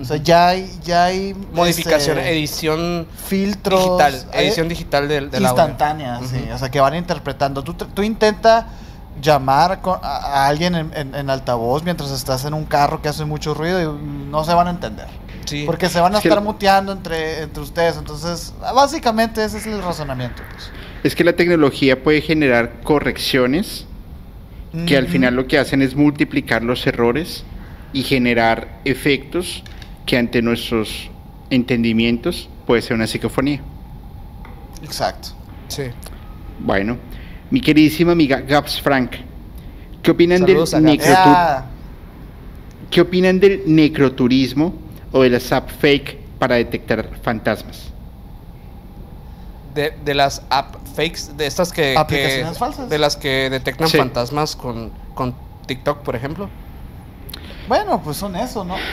O 0.00 0.04
sea, 0.04 0.18
ya 0.18 0.48
hay, 0.48 0.78
ya 0.84 1.04
hay 1.04 1.34
modificación, 1.54 2.18
este, 2.18 2.32
edición 2.32 3.06
filtros, 3.28 3.82
digital, 3.82 4.14
eh, 4.32 4.44
edición 4.46 4.68
digital 4.68 5.08
del, 5.08 5.30
del 5.30 5.42
instantánea, 5.42 6.20
sí, 6.22 6.48
o 6.52 6.58
sea, 6.58 6.70
que 6.70 6.80
van 6.80 6.96
interpretando. 6.96 7.64
Tú, 7.64 7.72
tú 7.72 8.02
intenta 8.02 8.66
llamar 9.20 9.80
a, 10.02 10.46
alguien 10.46 10.74
en, 10.74 11.30
altavoz 11.30 11.82
mientras 11.84 12.10
estás 12.10 12.44
en 12.44 12.54
un 12.54 12.64
carro 12.64 13.02
que 13.02 13.08
hace 13.08 13.24
mucho 13.24 13.54
ruido 13.54 13.82
y 13.82 14.30
no 14.30 14.44
se 14.44 14.54
van 14.54 14.68
a 14.68 14.70
entender. 14.70 15.06
Porque 15.64 15.88
se 15.88 16.00
van 16.00 16.14
a 16.14 16.18
estar 16.18 16.40
muteando 16.40 16.92
entre, 16.92 17.42
entre 17.42 17.62
ustedes. 17.62 17.96
Entonces, 17.96 18.52
básicamente 18.60 19.44
ese 19.44 19.58
es 19.58 19.66
el 19.66 19.80
razonamiento. 19.82 20.42
Pues. 20.50 20.70
Es 21.04 21.14
que 21.14 21.22
la 21.22 21.34
tecnología 21.34 22.02
puede 22.02 22.20
generar 22.20 22.80
correcciones 22.82 23.86
que 24.86 24.96
al 24.96 25.06
final 25.06 25.34
lo 25.34 25.46
que 25.46 25.58
hacen 25.58 25.80
es 25.80 25.94
multiplicar 25.94 26.62
los 26.62 26.86
errores 26.86 27.44
y 27.94 28.02
generar 28.02 28.80
efectos 28.84 29.62
que 30.04 30.18
ante 30.18 30.42
nuestros 30.42 31.10
entendimientos 31.48 32.50
puede 32.66 32.82
ser 32.82 32.94
una 32.94 33.06
psicofonía. 33.06 33.60
Exacto. 34.82 35.30
Sí. 35.68 35.84
Bueno, 36.58 36.98
mi 37.50 37.60
queridísima 37.60 38.12
amiga 38.12 38.40
Gaps 38.40 38.80
Frank, 38.80 39.12
¿qué 40.02 40.10
opinan 40.10 40.44
del 40.44 40.58
¿Qué 42.90 43.00
opinan 43.00 43.40
del 43.40 43.62
necroturismo 43.66 44.74
o 45.12 45.22
de 45.22 45.30
las 45.30 45.50
app 45.52 45.68
fake 45.68 46.18
para 46.38 46.56
detectar 46.56 47.08
fantasmas? 47.22 47.92
De, 49.74 50.14
las 50.14 50.42
app 50.48 50.76
fakes, 50.94 51.36
de 51.36 51.46
estas 51.46 51.70
que, 51.70 51.94
de 52.88 52.98
las 52.98 53.16
que 53.16 53.50
detectan 53.50 53.90
fantasmas 53.90 54.56
con, 54.56 54.90
con 55.14 55.34
TikTok, 55.66 55.98
por 55.98 56.16
ejemplo. 56.16 56.48
Bueno, 57.68 58.00
pues 58.02 58.16
son 58.16 58.36
eso, 58.36 58.64
¿no? 58.64 58.76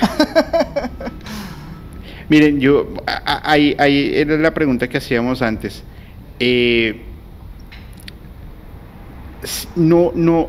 Miren, 2.30 2.60
yo, 2.60 2.88
ahí, 3.06 3.76
ahí 3.80 4.12
era 4.14 4.36
la 4.38 4.54
pregunta 4.54 4.90
que 4.90 4.98
hacíamos 4.98 5.42
antes. 5.42 5.84
Eh, 6.40 7.02
no, 9.76 10.12
no, 10.16 10.48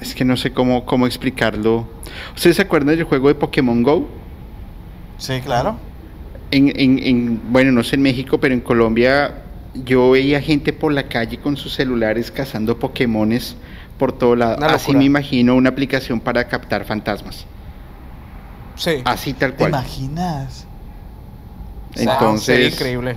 es 0.00 0.14
que 0.14 0.24
no 0.24 0.36
sé 0.36 0.52
cómo, 0.52 0.84
cómo 0.84 1.06
explicarlo. 1.06 1.86
¿Ustedes 2.34 2.56
se 2.56 2.62
acuerdan 2.62 2.96
del 2.96 3.04
juego 3.04 3.28
de 3.28 3.34
Pokémon 3.34 3.82
Go? 3.82 4.08
Sí, 5.18 5.40
claro. 5.40 5.78
En, 6.50 6.68
en, 6.78 6.98
en, 6.98 7.40
bueno, 7.50 7.72
no 7.72 7.82
sé 7.82 7.96
en 7.96 8.02
México, 8.02 8.38
pero 8.38 8.54
en 8.54 8.60
Colombia 8.60 9.42
yo 9.84 10.10
veía 10.10 10.40
gente 10.40 10.72
por 10.72 10.92
la 10.92 11.08
calle 11.08 11.38
con 11.38 11.56
sus 11.56 11.74
celulares 11.74 12.30
cazando 12.30 12.78
Pokémones 12.78 13.56
por 13.98 14.12
todo 14.12 14.36
lado. 14.36 14.64
Así 14.66 14.94
me 14.94 15.04
imagino 15.04 15.54
una 15.54 15.70
aplicación 15.70 16.20
para 16.20 16.46
captar 16.46 16.84
fantasmas. 16.84 17.46
Sí. 18.76 19.02
Así 19.04 19.32
tal 19.32 19.54
cual. 19.54 19.72
¿Te 19.72 19.78
imaginas? 19.78 20.66
Entonces. 21.94 22.74
increíble. 22.74 23.16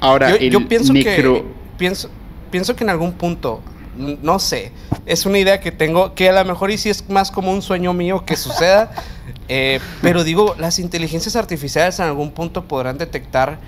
Ahora, 0.00 0.36
yo, 0.38 0.66
pienso 0.66 0.92
que 0.92 1.44
pienso, 1.76 2.10
pienso 2.50 2.76
que 2.76 2.84
en 2.84 2.90
algún 2.90 3.12
punto, 3.12 3.60
no 3.96 4.38
sé, 4.38 4.72
es 5.06 5.26
una 5.26 5.38
idea 5.38 5.60
que 5.60 5.72
tengo, 5.72 6.14
que 6.14 6.28
a 6.28 6.32
lo 6.32 6.44
mejor 6.44 6.70
y 6.70 6.78
si 6.78 6.90
es 6.90 7.08
más 7.08 7.30
como 7.30 7.52
un 7.52 7.62
sueño 7.62 7.92
mío 7.92 8.24
que 8.24 8.36
suceda, 8.36 8.90
eh, 9.48 9.80
pero 10.02 10.24
digo, 10.24 10.54
las 10.58 10.78
inteligencias 10.78 11.36
artificiales 11.36 11.98
en 11.98 12.06
algún 12.06 12.30
punto 12.32 12.64
podrán 12.64 12.98
detectar 12.98 13.58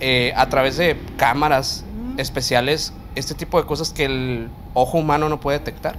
eh, 0.00 0.32
a 0.36 0.48
través 0.48 0.76
de 0.76 0.96
cámaras 1.16 1.84
especiales 2.16 2.92
este 3.14 3.34
tipo 3.34 3.60
de 3.60 3.66
cosas 3.66 3.90
que 3.90 4.04
el 4.04 4.48
ojo 4.74 4.98
humano 4.98 5.28
no 5.28 5.40
puede 5.40 5.58
detectar. 5.58 5.96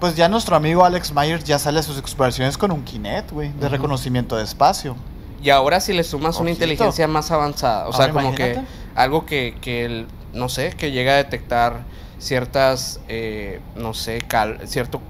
Pues 0.00 0.16
ya 0.16 0.28
nuestro 0.28 0.56
amigo 0.56 0.84
Alex 0.84 1.12
Myers 1.12 1.44
ya 1.44 1.58
sale 1.58 1.80
a 1.80 1.82
sus 1.82 1.98
exploraciones 1.98 2.58
con 2.58 2.70
un 2.72 2.84
Kinect, 2.84 3.32
güey, 3.32 3.52
de 3.52 3.68
reconocimiento 3.68 4.36
de 4.36 4.44
espacio. 4.44 4.96
Y 5.42 5.50
ahora 5.50 5.80
si 5.80 5.92
le 5.92 6.04
sumas 6.04 6.38
una 6.40 6.50
inteligencia 6.50 7.06
más 7.06 7.30
avanzada, 7.30 7.88
o 7.88 7.92
sea, 7.92 8.10
como 8.10 8.34
que 8.34 8.60
algo 8.94 9.26
que, 9.26 9.56
que 9.60 9.84
el, 9.84 10.06
no 10.34 10.48
sé, 10.48 10.74
que 10.76 10.90
llega 10.90 11.14
a 11.14 11.16
detectar 11.16 11.84
ciertas, 12.18 13.00
eh, 13.08 13.60
no 13.76 13.94
sé, 13.94 14.18
cal, 14.26 14.60
cierto 14.66 15.00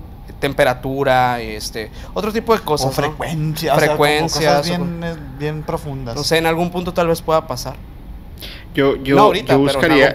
temperatura, 0.41 1.41
este, 1.41 1.91
otro 2.13 2.33
tipo 2.33 2.55
de 2.55 2.61
cosas. 2.63 2.89
O 2.89 2.91
frecuencias. 2.93 3.79
Frecuencias. 3.79 4.69
bien, 4.69 5.01
eh, 5.03 5.15
bien, 5.39 5.63
profundas. 5.63 6.15
No 6.17 6.23
sé, 6.23 6.39
en 6.39 6.47
algún 6.47 6.71
punto 6.71 6.93
tal 6.93 7.09
vez 7.09 7.23
pueda 7.23 7.47
pasar. 7.47 7.77
Yo, 8.75 9.03
yo, 9.03 9.19
ahorita, 9.19 9.55
yo 9.55 9.59
buscaría, 9.61 10.15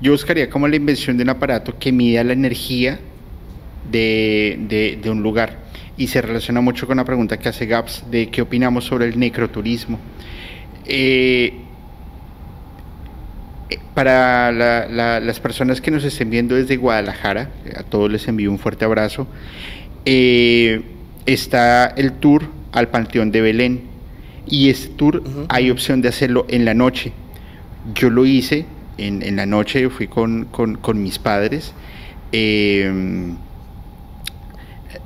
yo 0.00 0.12
buscaría 0.12 0.48
como 0.48 0.68
la 0.68 0.76
invención 0.76 1.16
de 1.16 1.24
un 1.24 1.30
aparato 1.30 1.78
que 1.78 1.92
mida 1.92 2.22
la 2.24 2.32
energía 2.32 3.00
de, 3.90 4.56
de, 4.60 4.98
de 5.02 5.10
un 5.10 5.22
lugar. 5.22 5.58
y 5.96 6.08
se 6.08 6.20
relaciona 6.22 6.60
mucho 6.60 6.86
con 6.86 6.96
la 6.96 7.04
pregunta 7.04 7.38
que 7.38 7.48
hace 7.48 7.66
Gaps 7.66 8.04
de 8.10 8.30
qué 8.30 8.42
opinamos 8.42 8.84
sobre 8.84 9.06
el 9.06 9.18
necroturismo. 9.18 9.98
Eh, 10.86 11.63
para 13.94 14.50
las 14.50 15.40
personas 15.40 15.80
que 15.80 15.90
nos 15.90 16.04
estén 16.04 16.28
viendo 16.28 16.56
desde 16.56 16.76
Guadalajara, 16.76 17.50
a 17.76 17.84
todos 17.84 18.10
les 18.10 18.26
envío 18.26 18.50
un 18.50 18.58
fuerte 18.58 18.84
abrazo, 18.84 19.28
eh, 20.04 20.82
está 21.26 21.86
el 21.86 22.12
tour 22.12 22.44
al 22.72 22.88
Panteón 22.88 23.30
de 23.30 23.40
Belén 23.40 23.82
y 24.46 24.68
ese 24.68 24.88
tour 24.88 25.22
hay 25.48 25.70
opción 25.70 26.02
de 26.02 26.08
hacerlo 26.08 26.44
en 26.48 26.64
la 26.64 26.74
noche. 26.74 27.12
Yo 27.94 28.10
lo 28.10 28.26
hice 28.26 28.66
en, 28.98 29.36
la 29.36 29.46
noche, 29.46 29.88
fui 29.90 30.08
con, 30.08 30.48
mis 30.94 31.18
padres. 31.18 31.72
Em, 32.32 33.36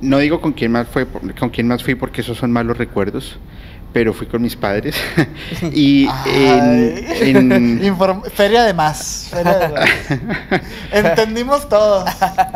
no 0.00 0.18
digo 0.18 0.40
con 0.40 0.52
quién 0.52 0.72
más 0.72 0.88
fue, 0.88 1.06
con 1.06 1.50
quién 1.50 1.68
más 1.68 1.84
fui 1.84 1.94
porque 1.94 2.22
esos 2.22 2.38
son 2.38 2.52
malos 2.52 2.78
recuerdos 2.78 3.38
pero 3.92 4.12
fui 4.12 4.26
con 4.26 4.42
mis 4.42 4.54
padres. 4.54 4.96
y 5.72 6.08
en, 6.26 7.94
feria 8.34 8.64
de 8.64 8.74
más. 8.74 9.30
Entendimos 10.92 11.68
todo. 11.68 12.04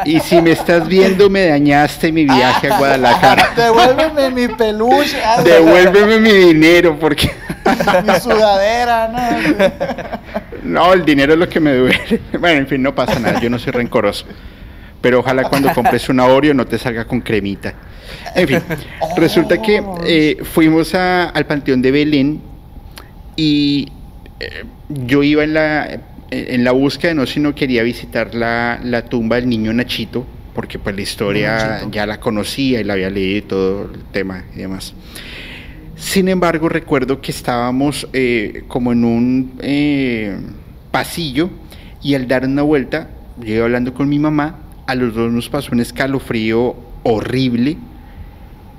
y 0.04 0.20
si 0.20 0.40
me 0.40 0.52
estás 0.52 0.86
viendo, 0.86 1.30
me 1.30 1.46
dañaste 1.46 2.12
mi 2.12 2.24
viaje 2.24 2.70
a 2.70 2.78
Guadalajara. 2.78 3.52
Devuélveme 3.56 4.30
mi 4.30 4.48
peluche. 4.48 5.18
Devuélveme 5.44 6.20
mi 6.20 6.32
dinero, 6.32 6.98
porque. 6.98 7.30
mi 8.04 8.20
sudadera, 8.20 9.08
¿no? 9.08 9.20
no, 10.62 10.92
el 10.92 11.04
dinero 11.04 11.34
es 11.34 11.38
lo 11.38 11.48
que 11.48 11.60
me 11.60 11.74
duele. 11.74 12.20
Bueno, 12.38 12.60
en 12.60 12.66
fin, 12.66 12.82
no 12.82 12.94
pasa 12.94 13.18
nada, 13.18 13.40
yo 13.40 13.48
no 13.48 13.58
soy 13.58 13.72
rencoroso. 13.72 14.26
Pero 15.02 15.18
ojalá 15.18 15.42
cuando 15.48 15.72
compres 15.74 16.08
un 16.08 16.20
Oreo 16.20 16.54
no 16.54 16.64
te 16.64 16.78
salga 16.78 17.04
con 17.04 17.20
cremita. 17.20 17.74
En 18.34 18.48
fin, 18.48 18.60
resulta 19.16 19.60
que 19.60 19.82
eh, 20.06 20.38
fuimos 20.44 20.94
al 20.94 21.44
Panteón 21.46 21.82
de 21.82 21.90
Belén 21.90 22.40
y 23.36 23.88
eh, 24.38 24.64
yo 24.88 25.22
iba 25.24 25.42
en 25.42 25.54
la, 25.54 26.00
en 26.30 26.64
la 26.64 26.70
búsqueda, 26.70 27.14
no 27.14 27.26
si 27.26 27.40
no 27.40 27.54
quería 27.54 27.82
visitar 27.82 28.34
la, 28.34 28.80
la 28.82 29.04
tumba 29.04 29.36
del 29.36 29.48
niño 29.48 29.72
Nachito, 29.72 30.24
porque 30.54 30.78
pues 30.78 30.94
la 30.94 31.02
historia 31.02 31.88
ya 31.90 32.06
la 32.06 32.20
conocía 32.20 32.80
y 32.80 32.84
la 32.84 32.92
había 32.92 33.10
leído 33.10 33.38
y 33.38 33.42
todo 33.42 33.90
el 33.92 34.02
tema 34.12 34.44
y 34.54 34.58
demás. 34.58 34.94
Sin 35.96 36.28
embargo, 36.28 36.68
recuerdo 36.68 37.20
que 37.20 37.32
estábamos 37.32 38.08
eh, 38.12 38.64
como 38.68 38.92
en 38.92 39.04
un 39.04 39.52
pasillo 40.92 41.50
y 42.02 42.14
al 42.14 42.28
dar 42.28 42.44
una 42.44 42.62
vuelta, 42.62 43.08
llegué 43.40 43.62
hablando 43.62 43.94
con 43.94 44.08
mi 44.08 44.18
mamá, 44.18 44.61
a 44.92 44.94
los 44.94 45.14
dos 45.14 45.32
nos 45.32 45.48
pasó 45.48 45.72
un 45.72 45.80
escalofrío 45.80 46.76
horrible 47.02 47.78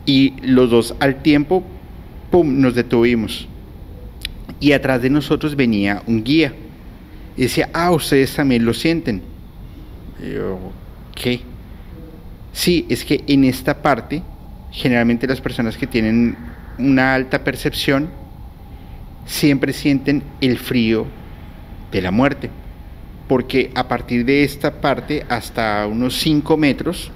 y 0.06 0.36
los 0.44 0.70
dos 0.70 0.96
al 1.00 1.24
tiempo, 1.24 1.64
¡pum!, 2.30 2.62
nos 2.62 2.76
detuvimos. 2.76 3.48
Y 4.60 4.74
atrás 4.74 5.02
de 5.02 5.10
nosotros 5.10 5.56
venía 5.56 6.04
un 6.06 6.24
guía. 6.24 6.54
Y 7.36 7.44
decía, 7.44 7.70
ah, 7.74 7.92
ustedes 7.92 8.36
también 8.36 8.64
lo 8.64 8.74
sienten. 8.74 9.24
yo, 10.22 10.72
¿qué? 11.16 11.42
Sí, 12.52 12.86
es 12.90 13.04
que 13.04 13.24
en 13.28 13.44
esta 13.44 13.82
parte, 13.82 14.22
generalmente 14.72 15.26
las 15.26 15.42
personas 15.42 15.76
que 15.76 15.88
tienen 15.88 16.38
una 16.78 17.16
alta 17.16 17.44
percepción, 17.44 18.10
siempre 19.26 19.74
sienten 19.74 20.22
el 20.42 20.60
frío 20.60 21.08
de 21.92 22.02
la 22.04 22.12
muerte. 22.12 22.52
Porque 23.34 23.72
a 23.74 23.88
partir 23.88 24.26
de 24.26 24.44
esta 24.44 24.80
parte, 24.80 25.26
hasta 25.28 25.88
unos 25.88 26.20
5 26.20 26.56
metros, 26.56 27.10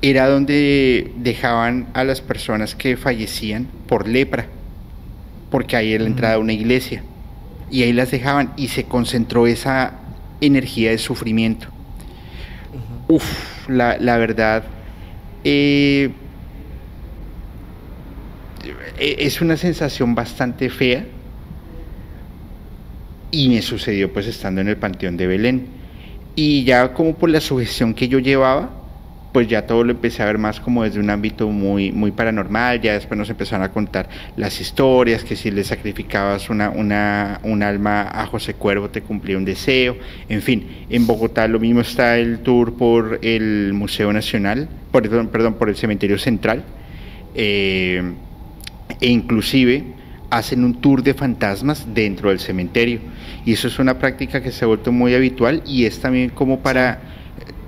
era 0.00 0.28
donde 0.28 1.10
dejaban 1.16 1.88
a 1.92 2.04
las 2.04 2.20
personas 2.20 2.76
que 2.76 2.96
fallecían 2.96 3.66
por 3.88 4.06
lepra, 4.06 4.46
porque 5.50 5.74
ahí 5.74 5.92
era 5.92 6.04
la 6.04 6.10
entrada 6.10 6.34
de 6.34 6.40
una 6.40 6.52
iglesia, 6.52 7.02
y 7.68 7.82
ahí 7.82 7.92
las 7.92 8.12
dejaban 8.12 8.52
y 8.56 8.68
se 8.68 8.84
concentró 8.84 9.48
esa 9.48 9.94
energía 10.40 10.92
de 10.92 10.98
sufrimiento. 10.98 11.66
Uf, 13.08 13.68
la, 13.68 14.16
verdad, 14.18 14.62
eh, 15.42 16.12
e, 19.00 19.16
es 19.18 19.40
una 19.40 19.56
sensación 19.56 20.14
bastante 20.14 20.70
fea 20.70 21.04
y 23.34 23.48
me 23.48 23.62
sucedió 23.62 24.12
pues 24.12 24.28
estando 24.28 24.60
en 24.60 24.68
el 24.68 24.76
Panteón 24.76 25.16
de 25.16 25.26
Belén. 25.26 25.66
Y 26.36 26.62
ya 26.62 26.92
como 26.92 27.14
por 27.14 27.30
la 27.30 27.40
sugestión 27.40 27.92
que 27.92 28.06
yo 28.06 28.20
llevaba, 28.20 28.70
pues 29.32 29.48
ya 29.48 29.66
todo 29.66 29.82
lo 29.82 29.90
empecé 29.90 30.22
a 30.22 30.26
ver 30.26 30.38
más 30.38 30.60
como 30.60 30.84
desde 30.84 31.00
un 31.00 31.10
ámbito 31.10 31.48
muy, 31.48 31.90
muy 31.90 32.12
paranormal, 32.12 32.80
ya 32.80 32.92
después 32.92 33.18
nos 33.18 33.28
empezaron 33.28 33.64
a 33.64 33.72
contar 33.72 34.08
las 34.36 34.60
historias, 34.60 35.24
que 35.24 35.34
si 35.34 35.50
le 35.50 35.64
sacrificabas 35.64 36.48
una, 36.48 36.70
una, 36.70 37.40
un 37.42 37.64
alma 37.64 38.02
a 38.02 38.26
José 38.26 38.54
Cuervo 38.54 38.90
te 38.90 39.02
cumplía 39.02 39.36
un 39.36 39.44
deseo, 39.44 39.96
en 40.28 40.40
fin, 40.40 40.68
en 40.88 41.04
Bogotá 41.04 41.48
lo 41.48 41.58
mismo 41.58 41.80
está 41.80 42.16
el 42.16 42.38
tour 42.38 42.74
por 42.74 43.18
el 43.22 43.72
Museo 43.72 44.12
Nacional, 44.12 44.68
por, 44.92 45.08
perdón, 45.30 45.54
por 45.54 45.68
el 45.68 45.74
Cementerio 45.74 46.18
Central, 46.18 46.62
eh, 47.34 48.12
e 49.00 49.08
inclusive 49.08 49.94
hacen 50.34 50.64
un 50.64 50.74
tour 50.80 51.02
de 51.02 51.14
fantasmas 51.14 51.86
dentro 51.94 52.30
del 52.30 52.40
cementerio, 52.40 52.98
y 53.46 53.52
eso 53.52 53.68
es 53.68 53.78
una 53.78 53.98
práctica 53.98 54.42
que 54.42 54.50
se 54.50 54.64
ha 54.64 54.68
vuelto 54.68 54.90
muy 54.90 55.14
habitual 55.14 55.62
y 55.64 55.84
es 55.84 56.00
también 56.00 56.30
como 56.30 56.58
para 56.58 57.00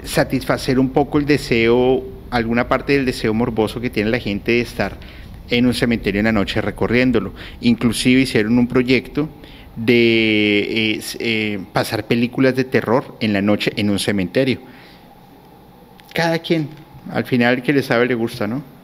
satisfacer 0.03 0.79
un 0.79 0.91
poco 0.91 1.19
el 1.19 1.27
deseo, 1.27 2.03
alguna 2.31 2.69
parte 2.69 2.95
del 2.95 3.07
deseo 3.07 3.33
morboso 3.35 3.81
que 3.81 3.89
tiene 3.89 4.11
la 4.11 4.19
gente 4.19 4.53
de 4.53 4.61
estar 4.61 4.97
en 5.49 5.67
un 5.67 5.75
cementerio 5.75 6.19
en 6.19 6.25
la 6.25 6.33
noche 6.33 6.61
recorriéndolo. 6.61 7.35
Inclusive 7.61 8.23
hicieron 8.23 8.59
un 8.59 8.67
proyecto 8.67 9.29
de 9.77 11.01
eh, 11.21 11.61
pasar 11.73 12.05
películas 12.05 12.57
de 12.57 12.65
terror 12.65 13.17
en 13.21 13.33
la 13.33 13.43
noche 13.43 13.73
en 13.77 13.91
un 13.91 14.01
cementerio. 14.01 14.59
Cada 16.13 16.41
quien, 16.41 16.69
al 17.13 17.25
final 17.25 17.63
que 17.63 17.73
le 17.73 17.83
sabe 17.83 18.07
le 18.07 18.15
gusta, 18.15 18.49
¿no? 18.49 18.76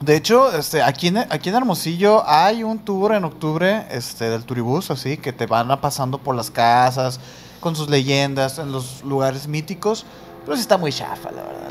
De 0.00 0.16
hecho, 0.16 0.52
este, 0.52 0.82
aquí, 0.82 1.08
en, 1.08 1.18
aquí 1.18 1.48
en 1.48 1.54
Hermosillo 1.54 2.22
hay 2.26 2.62
un 2.62 2.78
tour 2.78 3.14
en 3.14 3.24
octubre 3.24 3.86
este, 3.90 4.28
del 4.28 4.44
Turibús, 4.44 4.90
así, 4.90 5.16
que 5.16 5.32
te 5.32 5.46
van 5.46 5.68
pasando 5.80 6.18
por 6.18 6.34
las 6.34 6.50
casas, 6.50 7.20
con 7.60 7.74
sus 7.76 7.88
leyendas 7.88 8.58
en 8.58 8.72
los 8.72 9.02
lugares 9.04 9.46
míticos. 9.48 10.04
Pero 10.44 10.56
sí 10.56 10.60
está 10.60 10.76
muy 10.76 10.92
chafa, 10.92 11.30
la 11.30 11.42
verdad. 11.42 11.64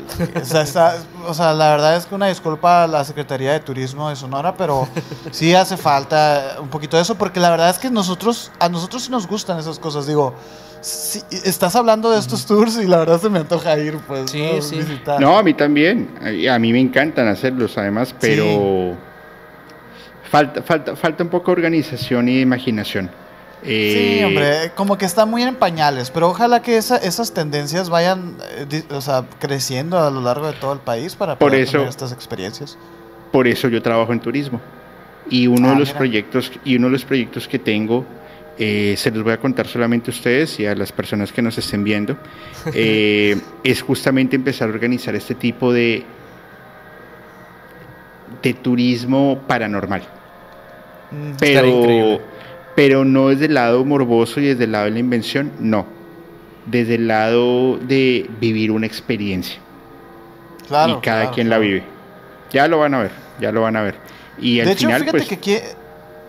O 1.28 1.32
sea, 1.32 1.54
la 1.54 1.70
verdad 1.70 1.96
es 1.96 2.06
que 2.06 2.14
una 2.14 2.26
disculpa 2.26 2.84
a 2.84 2.86
la 2.88 3.04
Secretaría 3.04 3.52
de 3.52 3.60
Turismo 3.60 4.08
de 4.08 4.16
Sonora, 4.16 4.56
pero 4.56 4.88
sí 5.30 5.54
hace 5.54 5.76
falta 5.76 6.56
un 6.60 6.68
poquito 6.68 6.96
de 6.96 7.02
eso, 7.02 7.14
porque 7.14 7.38
la 7.38 7.50
verdad 7.50 7.70
es 7.70 7.78
que 7.78 7.88
nosotros, 7.88 8.50
a 8.58 8.68
nosotros 8.68 9.04
sí 9.04 9.10
nos 9.12 9.28
gustan 9.28 9.58
esas 9.60 9.78
cosas. 9.78 10.06
Digo, 10.06 10.34
estás 11.44 11.76
hablando 11.76 12.10
de 12.10 12.18
estos 12.18 12.46
tours 12.46 12.78
y 12.78 12.86
la 12.86 12.98
verdad 12.98 13.20
se 13.20 13.30
me 13.30 13.38
antoja 13.40 13.78
ir, 13.78 13.98
pues. 14.06 14.30
Sí, 14.30 14.42
¿no? 14.54 14.62
sí. 14.62 14.80
No, 15.18 15.38
a 15.38 15.42
mí 15.42 15.54
también. 15.54 16.08
A 16.50 16.58
mí 16.58 16.72
me 16.72 16.80
encantan 16.80 17.28
hacerlos, 17.28 17.76
además, 17.78 18.14
pero 18.20 18.96
falta, 20.30 20.62
falta, 20.62 20.96
falta 20.96 21.24
un 21.24 21.30
poco 21.30 21.46
de 21.52 21.52
organización 21.52 22.28
y 22.28 22.40
imaginación 22.40 23.10
sí, 23.64 24.18
eh, 24.20 24.24
hombre, 24.24 24.72
como 24.74 24.98
que 24.98 25.04
está 25.04 25.26
muy 25.26 25.42
en 25.42 25.54
pañales, 25.54 26.10
pero 26.10 26.28
ojalá 26.28 26.60
que 26.60 26.76
esas 26.76 27.32
tendencias 27.32 27.88
vayan 27.88 28.36
eh, 28.58 28.82
creciendo 29.38 29.98
a 29.98 30.10
lo 30.10 30.20
largo 30.20 30.46
de 30.46 30.52
todo 30.52 30.72
el 30.72 30.80
país 30.80 31.14
para 31.14 31.38
poder 31.38 31.66
tener 31.66 31.88
estas 31.88 32.12
experiencias. 32.12 32.76
Por 33.32 33.48
eso 33.48 33.68
yo 33.68 33.82
trabajo 33.82 34.12
en 34.12 34.20
turismo. 34.20 34.60
Y 35.30 35.46
uno 35.46 35.68
de 35.68 35.74
ah, 35.74 35.78
los 35.78 35.92
proyectos 35.92 36.52
y 36.64 36.76
uno 36.76 36.88
de 36.88 36.92
los 36.92 37.04
proyectos 37.04 37.48
que 37.48 37.58
tengo 37.58 38.04
eh, 38.58 38.94
se 38.96 39.10
los 39.10 39.22
voy 39.22 39.32
a 39.32 39.38
contar 39.38 39.66
solamente 39.66 40.10
a 40.10 40.14
ustedes 40.14 40.58
y 40.60 40.66
a 40.66 40.74
las 40.74 40.92
personas 40.92 41.32
que 41.32 41.42
nos 41.42 41.58
estén 41.58 41.84
viendo, 41.84 42.16
es 42.74 43.82
justamente 43.82 44.36
empezar 44.36 44.68
a 44.68 44.72
organizar 44.72 45.14
este 45.14 45.34
tipo 45.34 45.72
de, 45.72 46.04
de 48.42 48.54
turismo 48.54 49.42
paranormal. 49.46 50.02
Mm, 51.10 51.32
pero, 51.38 52.20
pero 52.74 53.04
no 53.04 53.28
desde 53.28 53.46
el 53.46 53.54
lado 53.54 53.84
morboso 53.84 54.40
y 54.40 54.46
desde 54.46 54.64
el 54.64 54.72
lado 54.72 54.86
de 54.86 54.90
la 54.92 54.98
invención, 54.98 55.52
no, 55.60 55.86
desde 56.66 56.96
el 56.96 57.08
lado 57.08 57.78
de 57.78 58.28
vivir 58.40 58.70
una 58.70 58.86
experiencia. 58.86 59.58
Claro, 60.68 60.98
y 60.98 61.00
cada 61.02 61.30
quien 61.30 61.48
la 61.50 61.58
vive. 61.58 61.82
Ya 62.52 62.68
lo 62.68 62.78
van 62.78 62.94
a 62.94 63.00
ver, 63.00 63.10
ya 63.40 63.52
lo 63.52 63.62
van 63.62 63.76
a 63.76 63.82
ver. 63.82 63.96
Y 64.38 64.60
al 64.60 64.66
de 64.66 64.72
hecho, 64.72 64.86
final, 64.86 65.00
fíjate 65.00 65.18
pues, 65.18 65.28
que 65.28 65.34
aquí, 65.34 65.56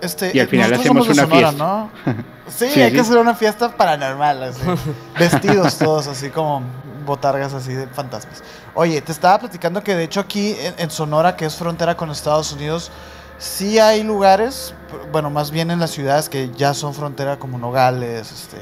este, 0.06 0.32
y 0.34 0.40
al 0.40 0.48
final 0.48 0.74
hacemos 0.74 1.08
una 1.10 1.28
fiesta. 1.28 1.52
¿no? 1.52 1.90
Sí, 2.48 2.80
hay 2.80 2.94
que 2.94 3.00
hacer 3.00 3.18
una 3.18 3.34
fiesta 3.34 3.76
paranormal, 3.76 4.44
así. 4.44 4.62
vestidos 5.20 5.80
todos 5.80 6.06
así 6.06 6.30
como 6.30 6.62
botargas 7.04 7.56
así 7.56 7.74
de 7.74 7.88
fantasmas. 7.88 8.44
Oye, 8.76 9.02
te 9.02 9.12
estaba 9.12 9.40
platicando 9.40 9.84
que 9.84 9.96
de 9.96 10.04
hecho 10.04 10.20
aquí 10.20 10.56
en 10.78 10.92
Sonora, 10.92 11.36
que 11.36 11.46
es 11.46 11.56
frontera 11.56 11.98
con 11.98 12.12
Estados 12.12 12.54
Unidos, 12.54 12.92
Sí 13.38 13.80
hay 13.80 14.02
lugares, 14.02 14.74
bueno, 15.12 15.30
más 15.30 15.52
bien 15.52 15.70
en 15.70 15.80
las 15.80 15.92
ciudades 15.92 16.30
que 16.30 16.52
ya 16.56 16.74
son 16.74 16.94
frontera 16.94 17.38
como 17.38 17.58
Nogales, 17.58 18.32
este, 18.32 18.58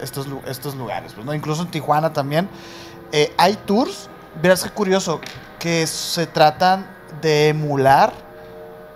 estos, 0.00 0.26
estos 0.48 0.74
lugares, 0.74 1.16
¿no? 1.16 1.32
incluso 1.32 1.62
en 1.62 1.70
Tijuana 1.70 2.12
también. 2.12 2.48
Eh, 3.12 3.32
hay 3.38 3.54
tours 3.54 4.08
verás 4.40 4.62
qué 4.62 4.70
curioso, 4.70 5.20
que 5.58 5.86
se 5.86 6.26
tratan 6.26 6.86
de 7.20 7.48
emular 7.48 8.12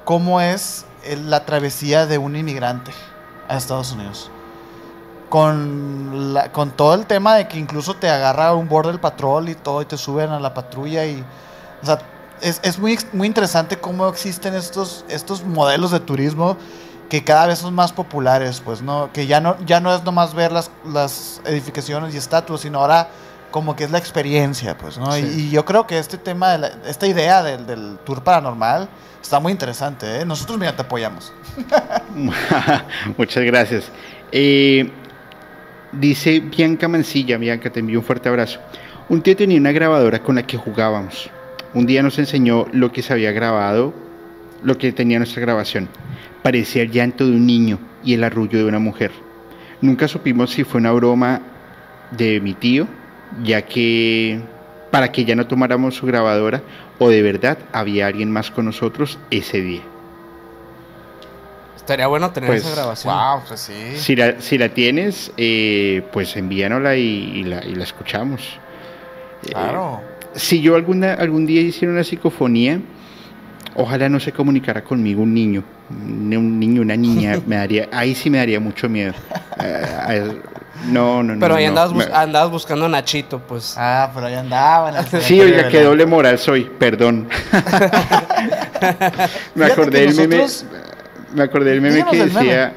cómo 0.05 0.41
es 0.41 0.85
la 1.25 1.45
travesía 1.45 2.07
de 2.07 2.19
un 2.19 2.37
inmigrante 2.37 2.93
a 3.49 3.57
Estados 3.57 3.93
Unidos. 3.93 4.31
Con, 5.29 6.37
con 6.53 6.71
todo 6.73 6.95
el 6.95 7.07
tema 7.07 7.37
de 7.37 7.49
que 7.49 7.59
incluso 7.59 7.95
te 7.95 8.11
agarra 8.11 8.55
un 8.55 8.69
border 8.69 9.01
patrol 9.01 9.49
y 9.49 9.55
todo 9.55 9.81
y 9.81 9.87
te 9.87 9.97
suben 9.97 10.31
a 10.31 10.41
la 10.41 10.53
patrulla 10.53 11.07
y... 11.07 11.25
O 11.83 11.87
sea, 11.87 11.99
es, 12.43 12.61
es 12.63 12.79
muy, 12.79 12.99
muy 13.13 13.27
interesante 13.27 13.79
cómo 13.79 14.09
existen 14.09 14.55
estos, 14.55 15.05
estos 15.09 15.43
modelos 15.45 15.91
de 15.91 16.01
turismo 16.01 16.57
que 17.09 17.23
cada 17.25 17.47
vez 17.47 17.59
son 17.59 17.75
más 17.75 17.93
populares, 17.93 18.63
pues, 18.65 18.83
¿no? 18.83 19.13
Que 19.13 19.27
ya 19.27 19.41
no, 19.41 19.57
ya 19.67 19.81
no 19.81 19.95
es 19.95 20.03
nomás 20.03 20.35
ver 20.35 20.51
las, 20.51 20.71
las 20.85 21.43
edificaciones 21.45 22.15
y 22.15 22.17
estatuas, 22.17 22.63
sino 22.63 22.81
ahora 22.81 23.09
como 23.53 23.77
que 23.77 23.85
es 23.85 23.93
la 23.93 23.99
experiencia, 23.99 24.77
pues, 24.77 24.99
¿no? 24.99 25.17
Y, 25.17 25.51
yo 25.51 25.65
creo 25.65 25.87
que 25.87 25.99
este 25.99 26.19
tema, 26.19 26.59
de 26.59 26.71
esta 26.89 27.07
idea 27.07 27.45
del, 27.45 27.65
del, 27.67 27.99
tour 28.05 28.25
paranormal 28.25 28.89
está 29.23 29.39
muy 29.39 29.53
interesante, 29.53 30.21
¿eh? 30.21 30.25
Nosotros, 30.27 30.59
mira, 30.59 30.75
te 30.75 30.83
apoyamos. 30.83 31.33
Muchas 33.17 33.45
gracias. 33.45 33.93
Eh, 34.33 34.91
dice 35.93 36.41
Bianca 36.41 36.89
Mancilla, 36.89 37.39
Bianca, 37.39 37.71
te 37.71 37.79
envío 37.79 38.01
un 38.01 38.05
fuerte 38.05 38.29
abrazo. 38.29 38.59
Un 39.09 39.23
tío 39.23 39.37
tenía 39.37 39.59
una 39.59 39.71
grabadora 39.71 40.21
con 40.21 40.35
la 40.35 40.43
que 40.45 40.57
jugábamos. 40.57 41.31
Un 41.75 41.87
día 41.87 42.03
nos 42.03 42.19
enseñó 42.19 42.67
lo 42.73 42.91
que 42.91 43.03
se 43.03 43.13
había 43.13 43.31
grabado, 43.31 43.95
lo 44.63 44.77
que 44.79 44.93
tenía 44.93 45.19
nuestra 45.19 45.43
grabación. 45.43 45.89
Parecía 46.43 46.83
el 46.83 46.91
llanto 46.91 47.25
de 47.25 47.33
un 47.33 47.47
niño 47.47 47.79
y 48.03 48.15
el 48.15 48.25
arrullo 48.25 48.59
de 48.59 48.65
una 48.65 48.79
mujer. 48.79 49.13
Nunca 49.81 50.09
supimos 50.09 50.51
si 50.51 50.65
fue 50.65 50.81
una 50.81 50.93
broma 50.93 51.43
de 52.11 52.41
mi 52.41 52.55
tío 52.55 52.89
ya 53.43 53.63
que 53.63 54.41
para 54.91 55.11
que 55.11 55.25
ya 55.25 55.35
no 55.35 55.47
tomáramos 55.47 55.97
su 55.97 56.07
grabadora 56.07 56.63
o 56.99 57.09
de 57.09 57.23
verdad 57.23 57.59
había 57.73 58.07
alguien 58.07 58.31
más 58.31 58.51
con 58.51 58.67
nosotros 58.67 59.19
ese 59.31 59.61
día. 59.61 59.83
Estaría 61.77 62.07
bueno 62.07 62.31
tener 62.31 62.49
pues, 62.49 62.65
esa 62.65 62.77
grabación. 62.77 63.15
pues 63.49 63.61
sí. 63.61 63.97
Si 63.97 64.15
la, 64.15 64.41
si 64.41 64.57
la 64.57 64.69
tienes, 64.69 65.33
eh, 65.37 66.03
pues 66.13 66.37
envíanosla 66.37 66.95
y, 66.95 67.43
la, 67.43 67.65
y, 67.65 67.75
la, 67.75 67.83
escuchamos. 67.83 68.61
Claro. 69.51 70.01
Eh, 70.01 70.39
si 70.39 70.61
yo 70.61 70.77
alguna, 70.77 71.15
algún 71.15 71.45
día 71.45 71.61
hiciera 71.61 71.93
una 71.93 72.05
psicofonía, 72.05 72.81
ojalá 73.75 74.09
no 74.09 74.21
se 74.21 74.33
comunicara 74.33 74.83
conmigo 74.83 75.23
un 75.23 75.35
niño. 75.35 75.65
Un 75.91 76.59
niño, 76.59 76.83
una 76.83 76.97
niña, 76.97 77.39
me 77.47 77.57
daría, 77.57 77.89
ahí 77.93 78.15
sí 78.15 78.31
me 78.31 78.39
daría 78.39 78.61
mucho 78.61 78.89
miedo. 78.89 79.13
Eh, 79.61 80.41
no, 80.87 81.23
no, 81.23 81.35
no. 81.35 81.41
Pero 81.41 81.55
ahí 81.55 81.65
andabas, 81.65 82.51
buscando 82.51 82.87
a 82.87 82.89
Nachito, 82.89 83.41
pues. 83.41 83.75
Ah, 83.77 84.11
pero 84.15 84.27
ahí 84.27 84.35
andaban. 84.35 84.95
Sí, 85.21 85.41
oiga, 85.41 85.69
qué 85.69 85.83
doble 85.83 86.07
moral 86.07 86.39
soy, 86.39 86.65
perdón. 86.65 87.29
me 89.55 89.67
acordé 89.67 90.07
del 90.07 90.17
meme. 90.17 90.47
Me 91.35 91.43
acordé 91.43 91.71
del 91.71 91.81
meme 91.81 92.05
que 92.11 92.25
decía 92.25 92.73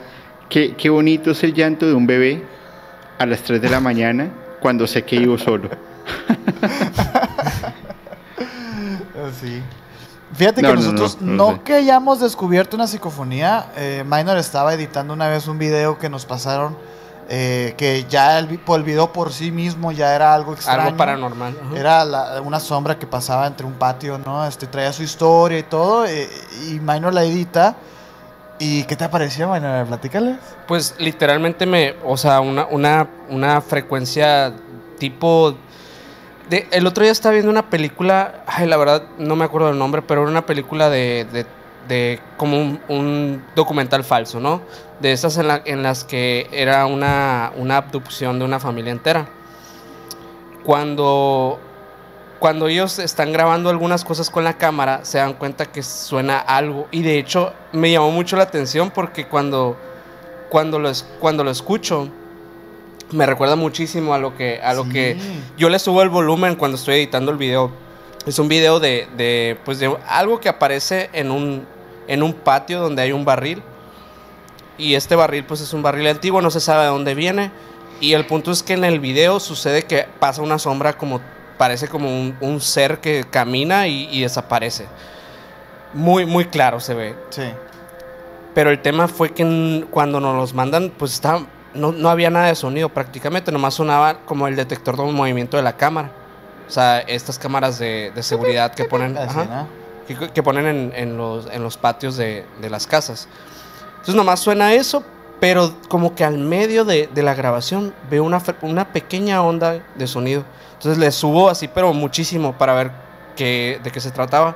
que 0.49 0.75
qué 0.75 0.89
bonito 0.89 1.31
es 1.31 1.43
el 1.43 1.53
llanto 1.53 1.87
de 1.87 1.93
un 1.93 2.05
bebé 2.05 2.43
a 3.17 3.25
las 3.25 3.41
3 3.41 3.61
de 3.61 3.69
la 3.69 3.79
mañana 3.79 4.29
cuando 4.59 4.87
sé 4.87 5.03
que 5.03 5.19
vivo 5.19 5.37
solo. 5.37 5.69
sí. 9.41 9.61
Fíjate 10.35 10.61
que 10.61 10.73
nosotros 10.73 11.17
no, 11.21 11.63
que 11.63 11.73
hayamos 11.73 12.19
descubierto 12.19 12.75
una 12.75 12.87
psicofonía, 12.87 13.67
eh, 13.75 14.03
Minor 14.05 14.37
estaba 14.37 14.73
editando 14.73 15.13
una 15.13 15.29
vez 15.29 15.47
un 15.47 15.57
video 15.57 15.97
que 15.97 16.09
nos 16.09 16.25
pasaron 16.25 16.75
eh, 17.27 17.73
que 17.75 18.05
ya 18.07 18.37
el, 18.37 18.59
el, 18.67 18.83
video 18.83 19.11
por 19.11 19.33
sí 19.33 19.49
mismo 19.51 19.91
ya 19.91 20.13
era 20.15 20.35
algo 20.35 20.53
extraño. 20.53 20.83
Algo 20.83 20.97
paranormal. 20.97 21.55
Era 21.75 22.05
una 22.41 22.59
sombra 22.59 22.99
que 22.99 23.07
pasaba 23.07 23.47
entre 23.47 23.65
un 23.65 23.73
patio, 23.73 24.19
¿no? 24.19 24.45
Este, 24.45 24.67
traía 24.67 24.93
su 24.93 25.01
historia 25.01 25.57
y 25.57 25.63
todo, 25.63 26.05
eh, 26.05 26.29
y 26.69 26.79
Minor 26.79 27.13
la 27.13 27.23
edita. 27.23 27.75
¿Y 28.59 28.83
qué 28.83 28.95
te 28.95 29.09
pareció, 29.09 29.51
Minor? 29.51 29.87
Platícales. 29.87 30.37
Pues 30.67 30.95
literalmente 30.99 31.65
me, 31.65 31.95
o 32.05 32.15
sea, 32.15 32.41
una, 32.41 32.65
una, 32.67 33.07
una 33.29 33.61
frecuencia 33.61 34.53
tipo... 34.99 35.57
De, 36.49 36.67
el 36.71 36.85
otro 36.85 37.03
día 37.03 37.11
estaba 37.11 37.33
viendo 37.33 37.51
una 37.51 37.69
película, 37.69 38.43
ay, 38.45 38.67
la 38.67 38.77
verdad 38.77 39.03
no 39.17 39.35
me 39.35 39.45
acuerdo 39.45 39.67
del 39.67 39.79
nombre, 39.79 40.01
pero 40.01 40.21
era 40.21 40.29
una 40.29 40.45
película 40.45 40.89
de 40.89 41.25
de 41.87 42.19
como 42.37 42.79
un, 42.87 43.43
documental 43.55 44.03
falso, 44.03 44.39
¿no? 44.39 44.61
De 44.99 45.11
esas 45.11 45.37
en, 45.37 45.47
en 45.65 45.83
las 45.83 46.03
que 46.03 46.47
era 46.51 46.85
una, 46.85 47.51
una, 47.55 47.77
abducción 47.77 48.39
de 48.39 48.45
una 48.45 48.59
familia 48.59 48.91
entera. 48.91 49.27
Cuando, 50.63 51.59
cuando 52.39 52.67
ellos 52.67 52.99
están 52.99 53.31
grabando 53.31 53.69
algunas 53.69 54.03
cosas 54.03 54.29
con 54.29 54.43
la 54.43 54.57
cámara, 54.57 55.01
se 55.03 55.19
dan 55.19 55.33
cuenta 55.33 55.65
que 55.65 55.83
suena 55.83 56.39
algo. 56.39 56.87
Y 56.91 57.03
de 57.03 57.19
hecho 57.19 57.53
me 57.71 57.91
llamó 57.91 58.11
mucho 58.11 58.35
la 58.35 58.43
atención 58.43 58.89
porque 58.89 59.27
cuando, 59.27 59.77
cuando, 60.49 60.79
lo, 60.79 60.91
cuando 61.19 61.43
lo 61.43 61.51
escucho, 61.51 62.09
me 63.11 63.25
recuerda 63.25 63.55
muchísimo 63.55 64.13
a 64.13 64.17
lo 64.17 64.35
que, 64.35 64.59
a 64.61 64.73
lo 64.73 64.87
que 64.89 65.17
yo 65.57 65.69
le 65.69 65.79
subo 65.79 66.01
el 66.01 66.09
volumen 66.09 66.55
cuando 66.55 66.77
estoy 66.77 66.95
editando 66.95 67.31
el 67.31 67.37
video. 67.37 67.71
Es 68.25 68.39
un 68.39 68.47
video 68.47 68.79
de, 68.79 69.07
de, 69.15 69.57
pues 69.63 69.79
de 69.79 69.95
algo 70.07 70.39
que 70.39 70.49
aparece 70.49 71.09
en 71.13 71.31
un, 71.31 71.65
en 72.07 72.23
un 72.23 72.33
patio 72.33 72.79
donde 72.79 73.01
hay 73.01 73.11
un 73.11 73.25
barril. 73.25 73.61
Y 74.77 74.95
este 74.95 75.15
barril 75.15 75.45
pues 75.45 75.61
es 75.61 75.73
un 75.73 75.81
barril 75.81 76.07
antiguo, 76.07 76.41
no 76.41 76.51
se 76.51 76.59
sabe 76.59 76.83
de 76.83 76.89
dónde 76.89 77.13
viene. 77.13 77.51
Y 77.99 78.13
el 78.13 78.25
punto 78.25 78.51
es 78.51 78.63
que 78.63 78.73
en 78.73 78.83
el 78.83 78.99
video 78.99 79.39
sucede 79.39 79.83
que 79.83 80.05
pasa 80.19 80.41
una 80.41 80.59
sombra 80.59 80.97
como, 80.97 81.21
parece 81.57 81.87
como 81.87 82.09
un, 82.09 82.61
ser 82.61 82.99
que 82.99 83.25
camina 83.29 83.87
y, 83.87 84.21
desaparece. 84.21 84.87
Muy, 85.93 86.25
muy 86.25 86.45
claro 86.45 86.79
se 86.79 86.93
ve. 86.93 87.15
Sí. 87.29 87.43
Pero 88.53 88.69
el 88.69 88.81
tema 88.81 89.07
fue 89.07 89.33
que 89.33 89.85
cuando 89.91 90.19
nos 90.19 90.35
los 90.35 90.53
mandan, 90.53 90.91
pues 90.97 91.13
está, 91.13 91.45
no, 91.75 91.91
no, 91.91 92.09
había 92.09 92.29
nada 92.29 92.47
de 92.47 92.55
sonido 92.55 92.89
prácticamente, 92.89 93.51
nomás 93.51 93.75
sonaba 93.75 94.19
como 94.25 94.47
el 94.47 94.55
detector 94.55 94.97
de 94.97 95.03
movimiento 95.03 95.57
de 95.57 95.63
la 95.63 95.77
cámara. 95.77 96.11
O 96.67 96.71
sea, 96.71 96.99
estas 96.99 97.37
cámaras 97.37 97.77
de, 97.77 98.11
seguridad 98.21 98.73
que 98.73 98.85
ponen 98.85 99.15
que, 100.33 100.43
ponen 100.43 100.91
en, 100.95 101.17
los, 101.17 101.47
en 101.51 101.63
los 101.63 101.77
patios 101.77 102.15
de, 102.17 102.45
las 102.69 102.87
casas. 102.87 103.27
Entonces 103.91 104.15
nomás 104.15 104.39
suena 104.39 104.73
eso, 104.73 105.03
pero 105.39 105.75
como 105.87 106.15
que 106.15 106.23
al 106.23 106.37
medio 106.37 106.85
de, 106.85 107.09
la 107.15 107.33
grabación 107.33 107.93
veo 108.09 108.23
una, 108.23 108.41
una, 108.61 108.91
pequeña 108.91 109.43
onda 109.43 109.83
de 109.95 110.07
sonido. 110.07 110.43
Entonces 110.73 110.97
le 110.97 111.11
subo 111.11 111.49
así, 111.49 111.67
pero 111.67 111.93
muchísimo 111.93 112.53
para 112.53 112.73
ver 112.73 112.91
qué, 113.35 113.79
de 113.83 113.91
qué 113.91 113.99
se 113.99 114.11
trataba. 114.11 114.55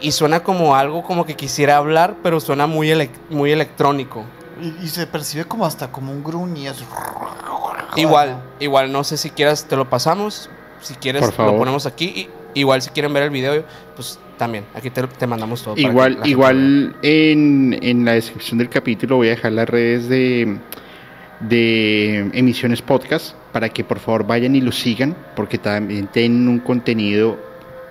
Y 0.00 0.12
suena 0.12 0.40
como 0.40 0.76
algo 0.76 1.02
como 1.02 1.26
que 1.26 1.34
quisiera 1.34 1.76
hablar, 1.76 2.16
pero 2.22 2.40
suena 2.40 2.66
muy, 2.66 3.10
muy 3.30 3.52
electrónico. 3.52 4.24
Y, 4.60 4.88
se 4.88 5.06
percibe 5.06 5.44
como 5.44 5.64
hasta 5.64 5.90
como 5.90 6.12
un 6.12 6.22
gruñido. 6.22 6.74
Igual, 7.96 8.42
igual, 8.60 8.92
no 8.92 9.04
sé 9.04 9.16
si 9.16 9.30
quieras, 9.30 9.64
te 9.64 9.76
lo 9.76 9.88
pasamos. 9.88 10.50
Si 10.80 10.94
quieres, 10.94 11.22
lo 11.36 11.56
ponemos 11.56 11.86
aquí. 11.86 12.28
igual 12.54 12.82
si 12.82 12.90
quieren 12.90 13.12
ver 13.12 13.24
el 13.24 13.30
video, 13.30 13.64
pues 13.96 14.18
también, 14.36 14.64
aquí 14.74 14.90
te, 14.90 15.26
mandamos 15.26 15.62
todo. 15.62 15.76
Igual, 15.76 16.20
igual 16.24 16.96
en, 17.02 17.78
en, 17.82 18.04
la 18.04 18.12
descripción 18.12 18.58
del 18.58 18.68
capítulo 18.68 19.16
voy 19.16 19.28
a 19.28 19.30
dejar 19.30 19.52
las 19.52 19.68
redes 19.68 20.08
de, 20.08 20.58
de 21.40 22.18
emisiones 22.32 22.82
podcast 22.82 23.34
para 23.52 23.68
que 23.68 23.84
por 23.84 23.98
favor 23.98 24.26
vayan 24.26 24.54
y 24.54 24.60
lo 24.60 24.72
sigan, 24.72 25.16
porque 25.34 25.58
también 25.58 26.06
tienen 26.08 26.48
un 26.48 26.60
contenido 26.60 27.38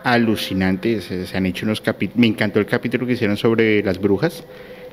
alucinante. 0.04 1.02
Se, 1.02 1.36
han 1.36 1.46
hecho 1.46 1.66
unos 1.66 1.82
capítulos. 1.82 2.20
Me 2.20 2.28
encantó 2.28 2.60
el 2.60 2.66
capítulo 2.66 3.06
que 3.06 3.14
hicieron 3.14 3.38
sobre 3.38 3.84
las 3.84 4.00
brujas. 4.00 4.44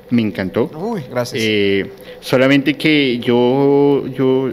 Me 0.09 0.21
encantó. 0.21 0.69
Uy, 0.75 1.03
gracias. 1.09 1.41
Eh, 1.43 1.91
solamente 2.19 2.75
que 2.75 3.19
yo, 3.19 4.05
yo 4.07 4.49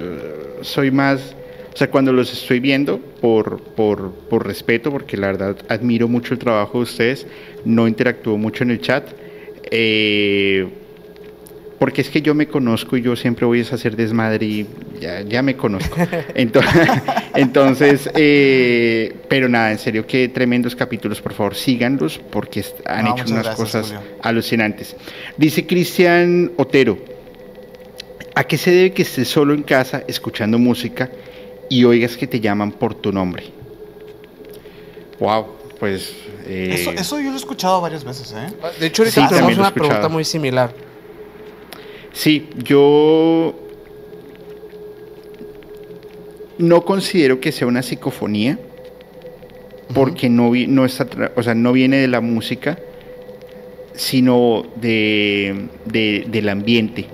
soy 0.62 0.90
más 0.90 1.34
o 1.72 1.76
sea, 1.76 1.90
cuando 1.90 2.12
los 2.12 2.30
estoy 2.30 2.60
viendo, 2.60 2.98
por, 2.98 3.62
por, 3.62 4.12
por, 4.12 4.46
respeto, 4.46 4.90
porque 4.90 5.16
la 5.16 5.28
verdad 5.28 5.56
admiro 5.68 6.06
mucho 6.06 6.34
el 6.34 6.38
trabajo 6.38 6.78
de 6.78 6.84
ustedes, 6.84 7.26
no 7.64 7.88
interactúo 7.88 8.36
mucho 8.36 8.62
en 8.62 8.72
el 8.72 8.80
chat, 8.80 9.08
eh, 9.70 10.68
porque 11.82 12.00
es 12.00 12.10
que 12.10 12.22
yo 12.22 12.32
me 12.32 12.46
conozco 12.46 12.96
y 12.96 13.02
yo 13.02 13.16
siempre 13.16 13.44
voy 13.44 13.58
a 13.60 13.74
hacer 13.74 13.96
desmadre 13.96 14.46
y 14.46 14.66
ya, 15.00 15.22
ya 15.22 15.42
me 15.42 15.56
conozco. 15.56 15.96
Entonces, 16.36 16.88
entonces 17.34 18.10
eh, 18.14 19.12
pero 19.28 19.48
nada, 19.48 19.72
en 19.72 19.80
serio, 19.80 20.06
qué 20.06 20.28
tremendos 20.28 20.76
capítulos, 20.76 21.20
por 21.20 21.32
favor, 21.32 21.56
síganlos, 21.56 22.20
porque 22.30 22.64
han 22.84 23.08
hecho 23.08 23.24
unas 23.34 23.48
cosas 23.56 23.92
alucinantes. 24.22 24.94
Dice 25.36 25.66
Cristian 25.66 26.52
Otero, 26.56 26.98
¿a 28.36 28.44
qué 28.44 28.56
se 28.56 28.70
debe 28.70 28.92
que 28.92 29.02
estés 29.02 29.26
solo 29.26 29.52
en 29.52 29.64
casa 29.64 30.04
escuchando 30.06 30.60
música? 30.60 31.10
y 31.68 31.84
oigas 31.84 32.18
que 32.18 32.26
te 32.26 32.38
llaman 32.38 32.70
por 32.70 32.94
tu 32.94 33.10
nombre. 33.10 33.44
Wow, 35.18 35.46
pues... 35.80 36.12
Eh, 36.46 36.94
eso, 36.98 37.18
yo 37.18 37.30
lo 37.30 37.32
he 37.32 37.36
escuchado 37.36 37.80
varias 37.80 38.04
veces, 38.04 38.30
¿eh? 38.36 38.52
De 38.78 38.86
hecho, 38.88 39.02
ahorita 39.02 39.28
tenemos 39.28 39.56
una 39.56 39.72
pregunta 39.72 40.08
muy 40.10 40.22
similar. 40.22 40.91
Sí, 42.12 42.48
yo 42.62 43.54
no 46.58 46.84
considero 46.84 47.40
que 47.40 47.52
sea 47.52 47.66
una 47.66 47.82
psicofonía. 47.82 48.58
porque 49.94 50.30
no, 50.30 50.52
no, 50.68 50.84
está, 50.86 51.06
o 51.36 51.42
sea, 51.42 51.54
no 51.54 51.72
viene 51.72 51.98
de 51.98 52.08
la 52.08 52.22
música, 52.22 52.78
sino 53.94 54.64
de, 54.76 55.68
del 55.84 56.48
ambiente. 56.48 57.06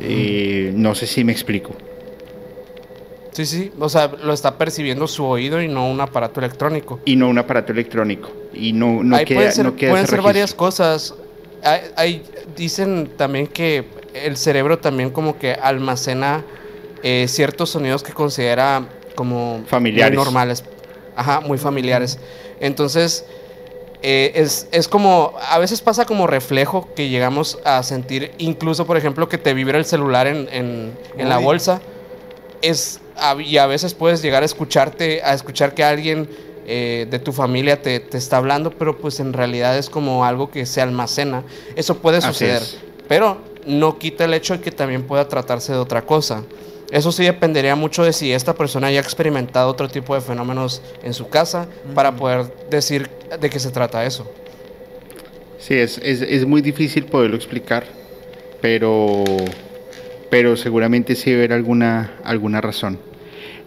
Eh, 0.00 0.72
no 0.74 0.94
sé 0.94 1.06
si 1.06 1.24
me 1.24 1.32
explico. 1.32 1.74
Sí, 3.32 3.46
sí, 3.46 3.72
o 3.78 3.88
sea, 3.88 4.08
lo 4.22 4.34
está 4.34 4.58
percibiendo 4.58 5.06
su 5.08 5.24
oído 5.24 5.62
y 5.62 5.68
no 5.68 5.90
un 5.90 6.00
aparato 6.02 6.40
electrónico. 6.40 7.00
Y 7.06 7.16
no 7.16 7.28
un 7.30 7.38
aparato 7.38 7.72
electrónico. 7.72 8.30
Y 8.52 8.74
no, 8.74 9.02
no 9.02 9.16
queda, 9.24 9.36
pueden 9.36 9.52
ser, 9.52 9.72
pueden 9.72 10.06
ser 10.06 10.20
varias 10.20 10.52
cosas. 10.52 11.14
Hay, 11.62 12.24
dicen 12.56 13.10
también 13.16 13.46
que 13.46 13.84
el 14.14 14.36
cerebro 14.36 14.78
también 14.78 15.10
como 15.10 15.38
que 15.38 15.52
almacena 15.52 16.44
eh, 17.02 17.26
ciertos 17.28 17.70
sonidos 17.70 18.02
que 18.02 18.12
considera 18.12 18.84
como 19.14 19.62
familiares. 19.66 20.16
Muy 20.16 20.24
normales. 20.24 20.64
Ajá, 21.14 21.40
muy 21.40 21.58
familiares. 21.58 22.18
Entonces, 22.60 23.24
eh, 24.02 24.32
es, 24.34 24.66
es, 24.72 24.88
como, 24.88 25.34
a 25.48 25.58
veces 25.58 25.80
pasa 25.80 26.04
como 26.04 26.26
reflejo 26.26 26.88
que 26.94 27.08
llegamos 27.08 27.58
a 27.64 27.82
sentir, 27.82 28.32
incluso 28.38 28.86
por 28.86 28.96
ejemplo 28.96 29.28
que 29.28 29.38
te 29.38 29.54
vibra 29.54 29.78
el 29.78 29.84
celular 29.84 30.26
en, 30.26 30.48
en, 30.50 30.92
en 31.16 31.28
la 31.28 31.38
bolsa. 31.38 31.80
Es, 32.62 33.00
y 33.44 33.56
a 33.58 33.66
veces 33.66 33.94
puedes 33.94 34.22
llegar 34.22 34.42
a 34.42 34.46
escucharte, 34.46 35.22
a 35.22 35.34
escuchar 35.34 35.74
que 35.74 35.84
alguien 35.84 36.28
eh, 36.66 37.06
de 37.10 37.18
tu 37.18 37.32
familia 37.32 37.82
te, 37.82 38.00
te, 38.00 38.18
está 38.18 38.36
hablando, 38.36 38.70
pero 38.70 38.98
pues 38.98 39.20
en 39.20 39.32
realidad 39.32 39.76
es 39.78 39.90
como 39.90 40.24
algo 40.24 40.50
que 40.50 40.66
se 40.66 40.80
almacena. 40.80 41.42
Eso 41.76 41.98
puede 41.98 42.20
suceder, 42.20 42.62
pero 43.08 43.38
no 43.66 43.98
quita 43.98 44.24
el 44.24 44.34
hecho 44.34 44.54
de 44.56 44.60
que 44.60 44.70
también 44.70 45.02
pueda 45.04 45.28
tratarse 45.28 45.72
de 45.72 45.78
otra 45.78 46.02
cosa. 46.02 46.44
Eso 46.90 47.10
sí 47.10 47.24
dependería 47.24 47.74
mucho 47.74 48.04
de 48.04 48.12
si 48.12 48.32
esta 48.32 48.54
persona 48.54 48.88
haya 48.88 49.00
experimentado 49.00 49.70
otro 49.70 49.88
tipo 49.88 50.14
de 50.14 50.20
fenómenos 50.20 50.82
en 51.02 51.14
su 51.14 51.28
casa 51.28 51.66
para 51.94 52.14
poder 52.14 52.52
decir 52.68 53.08
de 53.40 53.48
qué 53.48 53.58
se 53.58 53.70
trata 53.70 54.04
eso. 54.04 54.30
Sí, 55.58 55.74
es, 55.74 55.98
es, 55.98 56.20
es 56.20 56.44
muy 56.44 56.60
difícil 56.60 57.06
poderlo 57.06 57.36
explicar, 57.36 57.84
pero, 58.60 59.24
pero 60.28 60.56
seguramente 60.56 61.14
sí 61.14 61.30
debe 61.30 61.44
haber 61.44 61.52
alguna, 61.54 62.12
alguna 62.24 62.60
razón. 62.60 62.98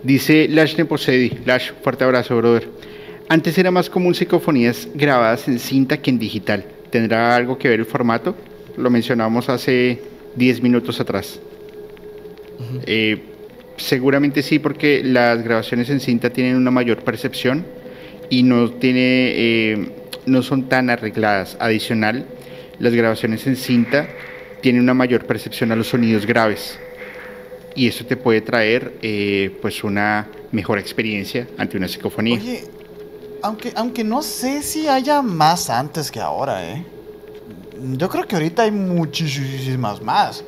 Dice 0.05 0.47
Lash 0.47 0.77
Neposedi, 0.77 1.31
Lash, 1.45 1.71
fuerte 1.81 2.03
abrazo, 2.03 2.37
brother. 2.37 2.67
Antes 3.27 3.57
era 3.57 3.71
más 3.71 3.89
común 3.89 4.13
psicofonías 4.13 4.87
grabadas 4.93 5.47
en 5.47 5.57
cinta 5.57 5.97
que 5.97 6.11
en 6.11 6.19
digital. 6.19 6.63
¿Tendrá 6.91 7.35
algo 7.35 7.57
que 7.57 7.69
ver 7.69 7.79
el 7.79 7.87
formato? 7.87 8.35
Lo 8.77 8.91
mencionamos 8.91 9.49
hace 9.49 9.99
10 10.35 10.61
minutos 10.61 10.99
atrás. 10.99 11.39
Eh, 12.85 13.19
seguramente 13.77 14.43
sí, 14.43 14.59
porque 14.59 15.01
las 15.03 15.43
grabaciones 15.43 15.89
en 15.89 15.99
cinta 15.99 16.29
tienen 16.29 16.55
una 16.55 16.69
mayor 16.69 17.03
percepción 17.03 17.65
y 18.29 18.43
no, 18.43 18.69
tiene, 18.69 19.33
eh, 19.35 19.89
no 20.27 20.43
son 20.43 20.69
tan 20.69 20.91
arregladas. 20.91 21.57
Adicional, 21.59 22.27
las 22.77 22.93
grabaciones 22.93 23.47
en 23.47 23.55
cinta 23.55 24.07
tienen 24.61 24.83
una 24.83 24.93
mayor 24.93 25.25
percepción 25.25 25.71
a 25.71 25.75
los 25.75 25.87
sonidos 25.87 26.27
graves 26.27 26.77
y 27.75 27.87
eso 27.87 28.05
te 28.05 28.15
puede 28.15 28.41
traer 28.41 28.97
eh, 29.01 29.57
pues 29.61 29.83
una 29.83 30.29
mejor 30.51 30.79
experiencia 30.79 31.47
ante 31.57 31.77
una 31.77 31.87
psicofonía. 31.87 32.39
Oye, 32.39 32.63
aunque, 33.41 33.73
aunque 33.75 34.03
no 34.03 34.23
sé 34.23 34.63
si 34.63 34.87
haya 34.87 35.21
más 35.21 35.69
antes 35.69 36.09
que 36.09 36.19
ahora, 36.19 36.65
¿eh? 36.65 36.85
Yo 37.97 38.09
creo 38.09 38.25
que 38.25 38.35
ahorita 38.35 38.63
hay 38.63 38.71
muchísimas 38.71 40.01
más. 40.01 40.43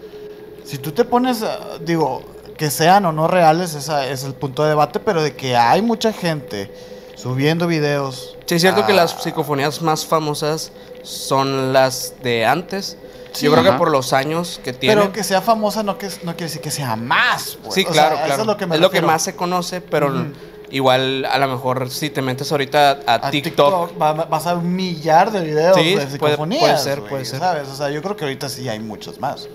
Si 0.64 0.78
tú 0.78 0.92
te 0.92 1.04
pones, 1.04 1.44
digo, 1.86 2.24
que 2.58 2.72
sean 2.72 3.06
o 3.06 3.12
no 3.12 3.28
reales, 3.28 3.76
ese 3.76 4.12
es 4.12 4.24
el 4.24 4.34
punto 4.34 4.64
de 4.64 4.70
debate, 4.70 5.00
pero 5.00 5.22
de 5.22 5.36
que 5.36 5.56
hay 5.56 5.82
mucha 5.82 6.12
gente 6.12 6.72
subiendo 7.16 7.68
videos. 7.68 8.38
Sí, 8.46 8.56
es 8.56 8.62
cierto 8.62 8.86
que 8.86 8.94
las 8.94 9.12
psicofonías 9.22 9.82
más 9.82 10.06
famosas 10.06 10.72
son 11.04 11.74
las 11.74 12.16
de 12.24 12.46
antes, 12.46 12.98
yo 13.42 13.52
creo 13.52 13.64
que 13.64 13.72
por 13.74 13.92
los 13.92 14.14
años 14.14 14.60
que 14.64 14.74
tiene. 14.74 14.96
Pero 14.96 15.12
que 15.12 15.24
sea 15.24 15.42
famosa 15.42 15.84
no, 15.84 15.98
que, 15.98 16.08
no 16.24 16.34
quiere 16.34 16.46
decir 16.46 16.62
que 16.62 16.72
sea 16.72 16.96
más. 16.96 17.58
Pues. 17.62 17.76
Sí, 17.76 17.86
claro, 17.86 18.16
claro. 18.16 18.42
es 18.42 18.80
lo 18.80 18.92
que, 18.92 19.02
más 19.02 19.24
se 19.24 19.36
conoce, 19.36 19.82
pero 19.82 20.26
igual 20.70 21.26
a 21.26 21.38
lo 21.38 21.48
mejor 21.48 21.90
si 21.90 22.10
te 22.10 22.22
metes 22.22 22.52
ahorita 22.52 23.00
a, 23.06 23.32
TikTok, 23.32 23.98
vas 23.98 24.48
a 24.48 24.56
un 24.56 24.76
millar 24.76 25.32
de 25.32 25.42
videos 25.42 25.76
de 25.76 26.10
psicofonías. 26.10 26.62
Puede, 26.62 26.78
ser, 26.78 27.02
puede 27.04 27.26
ser. 27.26 27.40
¿Sabes? 27.40 27.68
O 27.70 27.76
sea, 27.76 27.90
yo 27.90 28.02
creo 28.02 28.16
que 28.16 28.26
ahorita 28.26 28.50
sí 28.50 28.68
hay 28.68 28.80
muchos 28.80 29.20
más. 29.20 29.48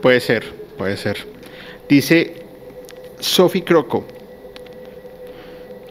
Puede 0.00 0.20
ser, 0.20 0.52
puede 0.76 0.96
ser. 0.96 1.26
Dice 1.88 2.46
Sophie 3.20 3.64
Croco. 3.64 4.04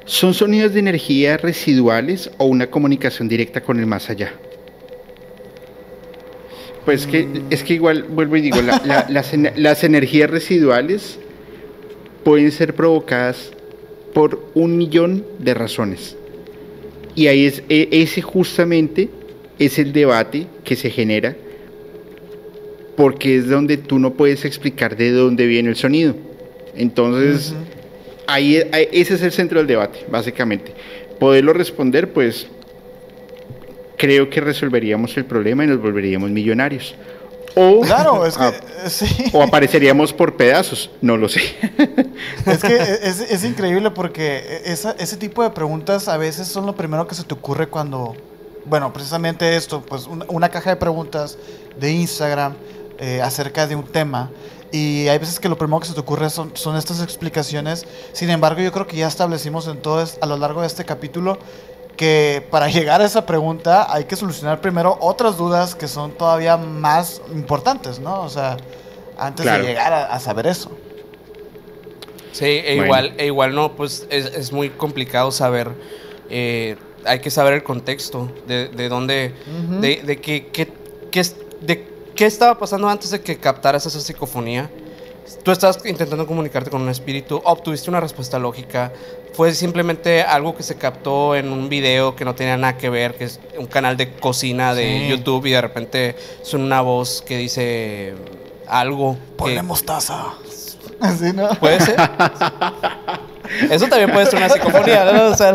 ¿Son 0.05 0.33
sonidos 0.33 0.73
de 0.73 0.79
energía 0.79 1.37
residuales 1.37 2.29
o 2.37 2.45
una 2.45 2.69
comunicación 2.69 3.29
directa 3.29 3.61
con 3.61 3.79
el 3.79 3.85
más 3.85 4.09
allá? 4.09 4.33
Pues 6.85 7.05
que, 7.05 7.27
es 7.49 7.63
que 7.63 7.75
igual, 7.75 8.03
vuelvo 8.03 8.37
y 8.37 8.41
digo, 8.41 8.57
las, 9.07 9.83
energías 9.83 10.29
residuales 10.29 11.19
pueden 12.23 12.51
ser 12.51 12.73
provocadas 12.75 13.51
por 14.13 14.43
un 14.53 14.77
millón 14.77 15.25
de 15.39 15.53
razones. 15.53 16.15
Y 17.15 17.27
ahí 17.27 17.45
es, 17.45 17.63
e, 17.69 17.89
ese 17.91 18.21
justamente 18.21 19.09
es 19.59 19.77
el 19.77 19.93
debate 19.93 20.47
que 20.63 20.75
se 20.75 20.89
genera, 20.89 21.35
porque 22.97 23.37
es 23.37 23.47
donde 23.47 23.77
tú 23.77 23.99
no 23.99 24.13
puedes 24.13 24.43
explicar 24.45 24.97
de 24.97 25.11
dónde 25.11 25.45
viene 25.45 25.69
el 25.69 25.75
sonido. 25.75 26.15
Entonces, 26.75 27.53
ahí, 28.27 28.55
ese 28.91 29.15
es 29.15 29.21
el 29.21 29.31
centro 29.31 29.59
del 29.59 29.67
debate, 29.67 29.99
básicamente. 30.09 30.73
Poderlo 31.19 31.53
responder, 31.53 32.11
pues 32.11 32.47
creo 34.01 34.31
que 34.31 34.41
resolveríamos 34.41 35.15
el 35.15 35.25
problema 35.25 35.63
y 35.63 35.67
nos 35.67 35.79
volveríamos 35.79 36.31
millonarios. 36.31 36.95
O, 37.55 37.81
claro, 37.81 38.25
es 38.25 38.35
que, 38.35 39.29
o 39.31 39.43
apareceríamos 39.43 40.11
por 40.11 40.35
pedazos, 40.35 40.89
no 41.01 41.17
lo 41.17 41.29
sé. 41.29 41.41
Es 42.47 42.63
que 42.63 42.77
es, 43.03 43.43
increíble 43.43 43.91
porque 43.91 44.63
ese 44.65 45.17
tipo 45.17 45.43
de 45.43 45.51
preguntas 45.51 46.07
a 46.07 46.17
veces 46.17 46.47
son 46.47 46.65
lo 46.65 46.75
primero 46.75 47.05
que 47.05 47.13
se 47.13 47.23
te 47.23 47.35
ocurre 47.35 47.67
cuando, 47.67 48.15
bueno, 48.65 48.91
precisamente 48.91 49.55
esto, 49.55 49.81
pues 49.81 50.07
una, 50.07 50.49
caja 50.49 50.71
de 50.71 50.77
preguntas 50.77 51.37
de 51.79 51.91
Instagram 51.91 52.55
eh, 52.97 53.21
acerca 53.21 53.67
de 53.67 53.75
un 53.75 53.83
tema. 53.83 54.31
Y 54.71 55.09
hay 55.09 55.19
veces 55.19 55.39
que 55.39 55.49
lo 55.49 55.57
primero 55.57 55.81
que 55.81 55.87
se 55.87 55.93
te 55.93 55.99
ocurre 55.99 56.29
son, 56.29 56.51
son 56.55 56.75
estas 56.77 57.03
explicaciones. 57.03 57.85
Sin 58.13 58.29
embargo, 58.29 58.61
yo 58.61 58.71
creo 58.71 58.87
que 58.87 58.95
ya 58.95 59.07
establecimos 59.07 59.67
en 59.67 59.77
todo 59.81 60.03
a 60.21 60.25
lo 60.25 60.37
largo 60.37 60.61
de 60.61 60.67
este 60.67 60.85
capítulo 60.85 61.37
que 61.97 62.45
para 62.49 62.67
llegar 62.69 63.01
a 63.01 63.05
esa 63.05 63.25
pregunta 63.25 63.93
hay 63.93 64.05
que 64.05 64.15
solucionar 64.15 64.61
primero 64.61 64.97
otras 64.99 65.37
dudas 65.37 65.75
que 65.75 65.87
son 65.87 66.11
todavía 66.11 66.57
más 66.57 67.21
importantes, 67.33 67.99
¿no? 67.99 68.21
O 68.21 68.29
sea, 68.29 68.57
antes 69.17 69.45
de 69.45 69.59
llegar 69.59 69.93
a, 69.93 70.19
saber 70.19 70.47
eso. 70.47 70.71
Sí, 72.31 72.45
e 72.45 72.75
igual, 72.75 73.13
e 73.17 73.25
igual 73.25 73.53
no, 73.53 73.73
pues 73.73 74.07
es, 74.09 74.51
muy 74.51 74.69
complicado 74.69 75.31
saber, 75.31 75.69
eh, 76.29 76.77
hay 77.05 77.19
que 77.19 77.29
saber 77.29 77.53
el 77.53 77.63
contexto 77.63 78.31
de, 78.47 78.69
de 78.69 78.89
dónde, 78.89 79.35
de, 79.79 80.01
de 80.01 80.21
qué, 80.21 80.47
qué, 80.47 80.71
qué, 81.11 81.23
de 81.61 81.87
qué 82.15 82.25
estaba 82.25 82.57
pasando 82.57 82.87
antes 82.87 83.11
de 83.11 83.21
que 83.21 83.37
captaras 83.37 83.85
esa 83.85 83.99
psicofonía. 83.99 84.69
Tú 85.43 85.51
estás 85.51 85.85
intentando 85.85 86.25
comunicarte 86.25 86.69
con 86.69 86.81
un 86.81 86.89
espíritu, 86.89 87.41
obtuviste 87.43 87.89
una 87.89 87.99
respuesta 87.99 88.39
lógica, 88.39 88.91
fue 89.33 89.53
simplemente 89.53 90.21
algo 90.21 90.55
que 90.55 90.63
se 90.63 90.75
captó 90.75 91.35
en 91.35 91.51
un 91.51 91.69
video 91.69 92.15
que 92.15 92.25
no 92.25 92.35
tenía 92.35 92.57
nada 92.57 92.77
que 92.77 92.89
ver, 92.89 93.15
que 93.15 93.25
es 93.25 93.39
un 93.57 93.67
canal 93.67 93.97
de 93.97 94.13
cocina 94.13 94.73
de 94.73 95.07
YouTube 95.07 95.45
y 95.45 95.51
de 95.51 95.61
repente 95.61 96.15
suena 96.43 96.65
una 96.65 96.81
voz 96.81 97.23
que 97.25 97.37
dice 97.37 98.13
algo. 98.67 99.17
Ponle 99.37 99.61
mostaza. 99.61 100.33
Así, 101.01 101.33
¿no? 101.33 101.49
Puede 101.55 101.79
ser. 101.79 101.95
Eso 103.69 103.87
también 103.87 104.11
puede 104.11 104.27
ser 104.27 104.37
una 104.37 104.49
psicofonía, 104.49 105.11
¿no? 105.11 105.25
O 105.25 105.35
sea, 105.35 105.49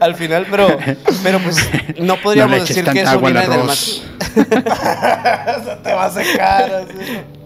al 0.00 0.14
final, 0.14 0.46
pero, 0.50 0.78
pero 1.22 1.40
pues 1.40 1.68
no 1.98 2.16
podríamos 2.16 2.66
decir 2.66 2.84
que 2.84 3.00
eso 3.00 3.18
viene 3.20 3.46
del 3.46 3.64
más. 3.64 4.02
te 5.82 5.92
va 5.92 6.06
a 6.06 6.10
secar. 6.10 6.72
Así. 6.72 7.41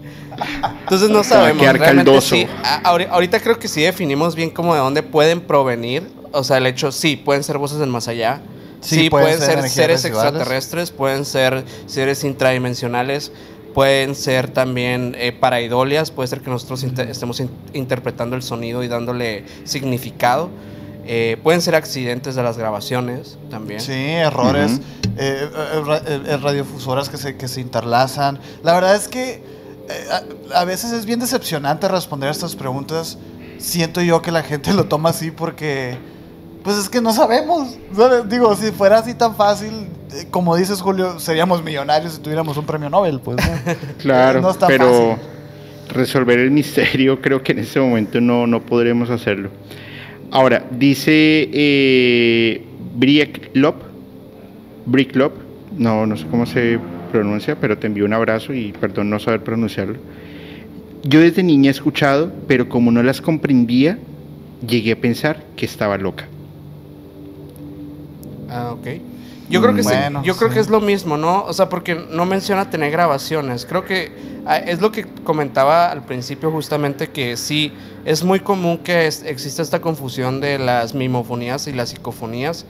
Entonces 0.81 1.09
no 1.09 1.23
sabemos. 1.23 1.65
Realmente 1.73 2.21
sí, 2.21 2.47
ahorita 2.83 3.39
creo 3.39 3.57
que 3.59 3.67
sí 3.67 3.81
definimos 3.81 4.35
bien 4.35 4.49
como 4.49 4.73
de 4.73 4.79
dónde 4.79 5.03
pueden 5.03 5.41
provenir. 5.41 6.07
O 6.31 6.43
sea, 6.43 6.57
el 6.57 6.67
hecho, 6.67 6.91
sí, 6.91 7.15
pueden 7.15 7.43
ser 7.43 7.57
voces 7.57 7.79
del 7.79 7.89
más 7.89 8.07
allá. 8.07 8.41
Sí, 8.81 9.09
pueden, 9.09 9.39
ser, 9.39 9.67
seres 9.69 10.05
extraterrestres, 10.05 10.91
pueden 10.91 11.25
ser 11.25 11.65
seres 11.87 12.23
intradimensionales, 12.23 13.31
pueden 13.73 14.15
ser 14.15 14.49
también 14.49 15.15
eh, 15.17 15.31
paraidolias, 15.31 16.11
puede 16.11 16.27
ser 16.27 16.41
que 16.41 16.49
nosotros 16.49 16.83
estemos 16.83 17.41
interpretando 17.73 18.35
el 18.35 18.43
sonido 18.43 18.83
y 18.83 18.87
dándole 18.87 19.45
significado. 19.63 20.49
Eh, 21.05 21.37
pueden 21.41 21.61
ser 21.61 21.75
accidentes 21.75 22.35
de 22.35 22.43
las 22.43 22.57
grabaciones 22.57 23.37
también. 23.49 23.79
Sí, 23.79 23.93
errores, 23.93 24.79
eh, 25.17 26.37
radiofusoras 26.41 27.09
que 27.09 27.17
se, 27.17 27.35
que 27.35 27.47
se 27.47 27.61
interlazan. 27.61 28.39
La 28.61 28.73
verdad 28.73 28.95
es 28.95 29.07
que 29.07 29.56
eh, 29.89 30.53
a, 30.53 30.65
veces 30.65 30.91
es 30.91 31.05
bien 31.05 31.19
decepcionante 31.19 31.87
responder 31.87 32.29
a 32.29 32.31
estas 32.31 32.55
preguntas. 32.55 33.17
Siento 33.57 34.01
yo 34.01 34.21
que 34.21 34.31
la 34.31 34.43
gente 34.43 34.73
lo 34.75 34.85
toma 34.85 35.09
así 35.09 35.31
porque 35.31 35.97
Pues 36.63 36.77
es 36.77 36.89
que 36.89 37.01
no 37.01 37.13
sabemos. 37.13 37.77
Digo, 38.27 38.55
si 38.55 38.71
fuera 38.71 38.99
así 38.99 39.13
tan 39.13 39.35
fácil, 39.35 39.87
eh, 40.13 40.27
como 40.29 40.55
dices 40.55 40.81
Julio, 40.81 41.19
seríamos 41.19 41.63
millonarios 41.63 42.13
si 42.13 42.19
tuviéramos 42.19 42.57
un 42.57 42.65
premio 42.65 42.89
Nobel, 42.89 43.19
pues. 43.19 43.37
claro, 43.99 44.55
pero 44.67 45.17
resolver 45.89 46.39
el 46.39 46.51
misterio 46.51 47.21
creo 47.21 47.41
que 47.41 47.53
en 47.53 47.59
ese 47.59 47.79
momento 47.79 48.19
no, 48.19 48.47
no 48.47 48.61
podremos 48.61 49.09
hacerlo. 49.09 49.49
Ahora, 50.31 50.65
dice 50.71 51.49
eh, 51.53 52.65
Brick 52.95 53.51
Lop, 53.53 53.75
Brick 54.85 55.15
Lop, 55.15 55.33
no, 55.77 56.05
no 56.05 56.17
sé 56.17 56.25
cómo 56.27 56.45
se 56.45 56.79
pronuncia, 57.07 57.57
pero 57.59 57.77
te 57.77 57.87
envío 57.87 58.05
un 58.05 58.13
abrazo 58.13 58.53
y 58.53 58.71
perdón 58.73 59.09
no 59.09 59.19
saber 59.19 59.43
pronunciarlo. 59.43 59.97
Yo 61.03 61.19
desde 61.19 61.43
niña 61.43 61.69
he 61.69 61.71
escuchado, 61.71 62.31
pero 62.47 62.67
como 62.69 62.91
no 62.91 63.03
las 63.03 63.21
comprendía, 63.21 63.97
llegué 64.67 64.93
a 64.93 64.95
pensar 64.95 65.43
que 65.55 65.65
estaba 65.65 65.97
loca. 65.97 66.27
Ah, 68.49 68.71
ok. 68.73 68.87
Yo 69.49 69.61
creo 69.61 69.73
que 69.73 69.83
yo 70.23 70.35
creo 70.35 70.49
que 70.49 70.59
es 70.59 70.69
lo 70.69 70.81
mismo, 70.81 71.17
¿no? 71.17 71.43
O 71.43 71.53
sea, 71.53 71.69
porque 71.69 71.95
no 71.95 72.25
menciona 72.25 72.69
tener 72.69 72.91
grabaciones. 72.91 73.65
Creo 73.65 73.85
que 73.85 74.11
ah, 74.45 74.57
es 74.57 74.81
lo 74.81 74.91
que 74.91 75.05
comentaba 75.23 75.89
al 75.89 76.03
principio 76.03 76.51
justamente 76.51 77.07
que 77.07 77.37
sí 77.37 77.71
es 78.03 78.23
muy 78.23 78.41
común 78.41 78.79
que 78.79 79.07
exista 79.07 79.61
esta 79.61 79.79
confusión 79.79 80.41
de 80.41 80.59
las 80.59 80.93
mimofonías 80.93 81.67
y 81.67 81.73
las 81.73 81.89
psicofonías, 81.89 82.65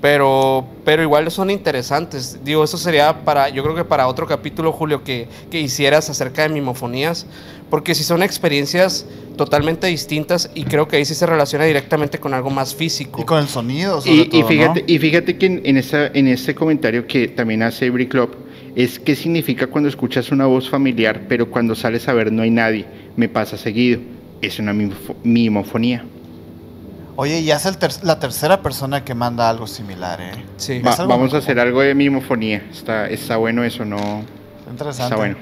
pero, 0.00 0.66
pero 0.84 1.02
igual 1.02 1.30
son 1.30 1.50
interesantes. 1.50 2.38
Digo, 2.42 2.64
eso 2.64 2.78
sería 2.78 3.24
para, 3.24 3.48
yo 3.48 3.62
creo 3.62 3.74
que 3.74 3.84
para 3.84 4.06
otro 4.06 4.26
capítulo, 4.26 4.72
Julio, 4.72 5.04
que, 5.04 5.28
que 5.50 5.60
hicieras 5.60 6.08
acerca 6.08 6.42
de 6.42 6.48
mimofonías, 6.48 7.26
porque 7.68 7.94
si 7.94 8.02
son 8.02 8.22
experiencias 8.22 9.06
totalmente 9.36 9.86
distintas 9.86 10.50
y 10.54 10.64
creo 10.64 10.88
que 10.88 10.96
ahí 10.96 11.04
sí 11.04 11.14
se 11.14 11.24
relaciona 11.26 11.64
directamente 11.64 12.18
con 12.18 12.34
algo 12.34 12.50
más 12.50 12.74
físico. 12.74 13.22
Y 13.22 13.24
con 13.24 13.38
el 13.38 13.48
sonido, 13.48 14.00
sobre 14.00 14.16
y, 14.16 14.24
todo, 14.26 14.40
y 14.40 14.42
fíjate, 14.44 14.84
y 14.86 14.98
fíjate 14.98 15.38
que 15.38 15.46
en, 15.64 15.76
esa, 15.76 16.06
en 16.08 16.28
este 16.28 16.54
comentario 16.54 17.06
que 17.06 17.28
también 17.28 17.62
hace 17.62 17.90
Brick 17.90 18.10
Club, 18.10 18.36
es 18.76 18.98
qué 18.98 19.16
significa 19.16 19.66
cuando 19.66 19.88
escuchas 19.88 20.30
una 20.30 20.46
voz 20.46 20.68
familiar, 20.68 21.22
pero 21.28 21.50
cuando 21.50 21.74
sales 21.74 22.08
a 22.08 22.12
ver 22.12 22.32
no 22.32 22.42
hay 22.42 22.50
nadie, 22.50 22.86
me 23.16 23.28
pasa 23.28 23.56
seguido. 23.56 24.00
Es 24.40 24.58
una 24.58 24.72
mimofonía. 25.22 26.04
Oye, 27.16 27.42
ya 27.42 27.56
es 27.56 28.02
la 28.02 28.18
tercera 28.18 28.62
persona 28.62 29.04
que 29.04 29.14
manda 29.14 29.48
algo 29.50 29.66
similar, 29.66 30.20
¿eh? 30.20 30.32
Sí. 30.56 30.80
vamos 30.82 31.34
a 31.34 31.38
hacer 31.38 31.58
algo 31.58 31.80
de 31.80 31.94
mimofonía. 31.94 32.62
Está, 32.70 33.08
está 33.08 33.36
bueno 33.36 33.64
eso, 33.64 33.84
¿no? 33.84 34.24
Interesante. 34.70 35.14
Está 35.14 35.16
bueno. 35.16 35.36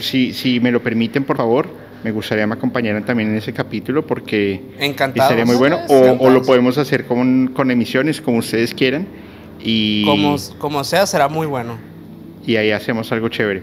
si, 0.00 0.32
si 0.32 0.60
me 0.60 0.72
lo 0.72 0.82
permiten, 0.82 1.24
por 1.24 1.36
favor, 1.36 1.68
me 2.02 2.10
gustaría 2.10 2.42
que 2.42 2.48
me 2.48 2.54
acompañaran 2.54 3.04
también 3.04 3.30
en 3.30 3.36
ese 3.36 3.52
capítulo 3.52 4.06
porque 4.06 4.60
Encantado. 4.78 5.30
estaría 5.30 5.46
muy 5.46 5.56
bueno. 5.56 5.80
O, 5.88 6.28
lo 6.30 6.42
podemos 6.42 6.76
hacer 6.76 7.06
con, 7.06 7.52
con, 7.54 7.70
emisiones, 7.70 8.20
como 8.20 8.38
ustedes 8.38 8.74
quieran. 8.74 9.06
Y, 9.60 10.04
como, 10.04 10.36
como 10.58 10.84
sea, 10.84 11.06
será 11.06 11.28
muy 11.28 11.46
bueno. 11.46 11.78
Y 12.46 12.56
ahí 12.56 12.72
hacemos 12.72 13.10
algo 13.10 13.28
chévere. 13.30 13.62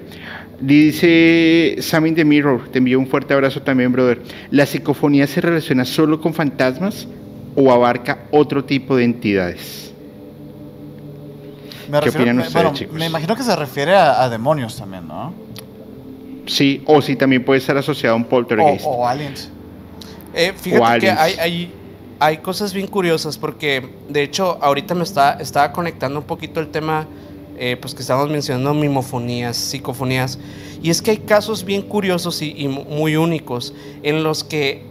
Dice 0.62 1.78
Sammy 1.82 2.12
the 2.12 2.24
Mirror, 2.24 2.70
te 2.70 2.78
envío 2.78 3.00
un 3.00 3.08
fuerte 3.08 3.34
abrazo 3.34 3.64
también, 3.64 3.92
brother. 3.92 4.22
¿La 4.52 4.68
psicofonía 4.68 5.26
se 5.26 5.42
relaciona 5.42 5.86
solo 5.86 6.22
con 6.22 6.36
fantasmas 6.36 7.08
o 7.56 7.72
abarca 7.72 8.26
otro 8.30 8.64
tipo 8.64 8.96
de 8.96 9.06
entidades? 9.06 9.92
Me 11.90 12.00
¿Qué 12.00 12.10
opinan 12.10 12.40
ustedes, 12.40 12.74
chicos? 12.74 12.96
Me 12.96 13.08
imagino 13.08 13.36
que 13.36 13.42
se 13.42 13.56
refiere 13.56 13.96
a, 13.96 14.30
demonios 14.30 14.78
también, 14.78 15.08
¿no? 15.08 15.34
Sí, 16.46 16.84
o 16.86 17.02
si 17.02 17.16
también 17.16 17.44
puede 17.44 17.60
estar 17.60 17.76
asociado 17.76 18.14
a 18.14 18.18
un 18.18 18.26
poltergeist. 18.26 18.86
O, 18.88 19.08
aliens. 19.08 19.50
Eh, 20.34 20.54
fíjate 20.56 21.00
que 21.00 21.10
hay, 21.10 21.34
hay, 21.40 21.74
hay, 22.20 22.38
cosas 22.38 22.72
bien 22.72 22.88
curiosas 22.88 23.38
porque, 23.38 23.90
de 24.08 24.22
hecho, 24.22 24.60
ahorita 24.62 24.94
me 24.94 25.04
está, 25.04 25.34
estaba 25.40 25.72
conectando 25.72 26.20
un 26.20 26.26
poquito 26.26 26.60
el 26.60 26.68
tema 26.68 27.08
eh, 27.64 27.78
pues 27.80 27.94
que 27.94 28.02
estamos 28.02 28.28
mencionando 28.28 28.74
mimofonías, 28.74 29.56
psicofonías, 29.56 30.40
y 30.82 30.90
es 30.90 31.00
que 31.00 31.12
hay 31.12 31.18
casos 31.18 31.64
bien 31.64 31.84
curiosos 31.84 32.42
y, 32.42 32.68
muy 32.68 33.18
únicos 33.18 33.76
en 34.02 34.24
los 34.24 34.44
que 34.44 34.82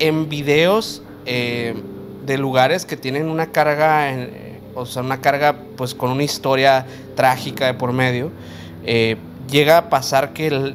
en 0.00 0.28
videos 0.28 1.00
eh, 1.26 1.74
de 2.26 2.36
lugares 2.36 2.84
que 2.84 2.96
tienen 2.96 3.28
una 3.28 3.52
carga, 3.52 4.12
o 4.74 4.84
sea, 4.84 5.02
una 5.02 5.20
carga 5.20 5.60
pues 5.76 5.94
con 5.94 6.10
una 6.10 6.24
historia 6.24 6.86
trágica 7.14 7.66
de 7.66 7.74
por 7.74 7.92
medio, 7.92 8.32
eh, 8.84 9.16
llega 9.48 9.78
a 9.78 9.88
pasar 9.88 10.32
que 10.32 10.74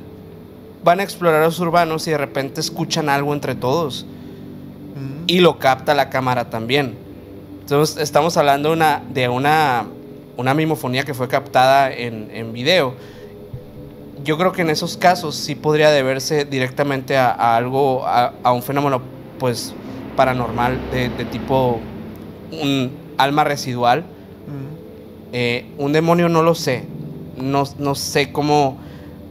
van 0.82 1.02
a 1.02 1.04
explorar 1.04 1.44
los 1.44 1.60
urbanos 1.60 2.08
y 2.08 2.12
de 2.12 2.20
repente 2.20 2.62
escuchan 2.62 3.10
algo 3.10 3.34
entre 3.34 3.54
todos. 3.54 4.06
Y 5.28 5.42
lo 5.42 5.60
capta 5.60 5.94
la 5.94 6.10
cámara 6.10 6.50
también. 6.50 6.96
Entonces 7.60 7.98
estamos 7.98 8.38
hablando 8.38 8.72
una, 8.72 9.04
de 9.14 9.28
una 9.28 9.88
una 10.38 10.54
mimofonía 10.54 11.04
que 11.04 11.14
fue 11.14 11.28
captada 11.28 11.92
en, 11.92 12.30
en 12.34 12.54
video. 12.54 12.96
Yo 14.24 14.38
creo 14.38 14.52
que 14.52 14.62
en 14.62 14.70
esos 14.70 14.98
casos 14.98 15.36
sí 15.36 15.56
podría 15.56 15.92
deberse 15.92 16.46
directamente 16.46 17.18
a, 17.18 17.56
algo, 17.56 18.06
a, 18.06 18.52
un 18.54 18.64
fenómeno 18.64 19.02
pues 19.38 19.74
paranormal 20.16 20.80
de, 20.92 21.10
tipo 21.26 21.80
un 22.52 22.92
alma 23.18 23.44
residual. 23.44 24.06
Eh, 25.34 25.66
un 25.78 25.92
demonio 25.92 26.30
no 26.30 26.42
lo 26.42 26.56
sé. 26.56 26.86
No, 27.38 27.64
no, 27.80 27.96
sé 27.96 28.32
cómo. 28.32 28.78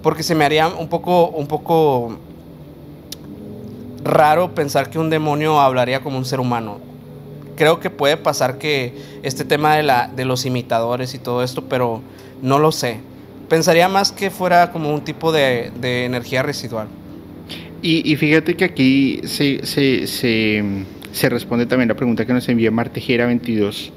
Porque 0.02 0.22
se 0.22 0.34
me 0.34 0.44
haría 0.44 0.68
un 0.68 0.88
poco, 0.88 1.28
un 1.28 1.46
poco 1.46 2.18
raro 4.04 4.54
pensar 4.54 4.90
que 4.90 4.98
un 4.98 5.08
demonio 5.08 5.60
hablaría 5.60 6.00
como 6.00 6.18
un 6.18 6.24
ser 6.24 6.40
humano 6.40 6.91
creo 7.56 7.80
que 7.80 7.90
puede 7.90 8.16
pasar 8.16 8.58
que 8.58 8.94
este 9.22 9.44
tema 9.44 9.76
de, 9.76 9.82
la, 9.82 10.08
de 10.14 10.24
los 10.24 10.46
imitadores 10.46 11.14
y 11.14 11.18
todo 11.18 11.42
esto, 11.42 11.64
pero 11.68 12.02
no 12.42 12.58
lo 12.58 12.72
sé. 12.72 12.98
Pensaría 13.48 13.88
más 13.88 14.12
que 14.12 14.30
fuera 14.30 14.72
como 14.72 14.92
un 14.92 15.02
tipo 15.02 15.32
de, 15.32 15.70
energía 15.82 16.42
residual. 16.42 16.88
Y, 17.82 18.14
fíjate 18.16 18.54
que 18.54 18.64
aquí 18.64 19.20
se, 19.24 19.66
se, 19.66 20.06
se, 20.06 21.28
responde 21.28 21.66
también 21.66 21.88
la 21.88 21.96
pregunta 21.96 22.24
que 22.24 22.32
nos 22.32 22.48
envía 22.48 22.70
Martejera22. 22.70 23.90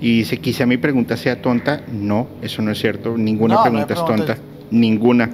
Y 0.00 0.18
dice, 0.18 0.38
quizá 0.38 0.64
mi 0.64 0.78
pregunta 0.78 1.18
sea 1.18 1.42
tonta. 1.42 1.82
No, 1.92 2.26
eso 2.40 2.62
no 2.62 2.70
es 2.72 2.78
cierto. 2.78 3.18
Ninguna 3.18 3.62
pregunta 3.62 3.92
es 3.92 4.04
tonta. 4.04 4.38
Ninguna. 4.70 5.30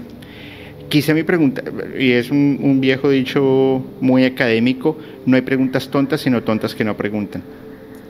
Quizá 0.88 1.14
mi 1.14 1.24
pregunta, 1.24 1.62
y 1.98 2.12
es 2.12 2.30
un, 2.30 2.78
viejo 2.80 3.10
dicho 3.10 3.84
muy 4.00 4.24
académico, 4.24 4.96
no 5.24 5.36
hay 5.36 5.42
preguntas 5.42 5.88
tontas, 5.88 6.20
sino 6.20 6.42
tontas 6.42 6.74
que 6.74 6.84
no 6.84 6.96
preguntan. 6.96 7.42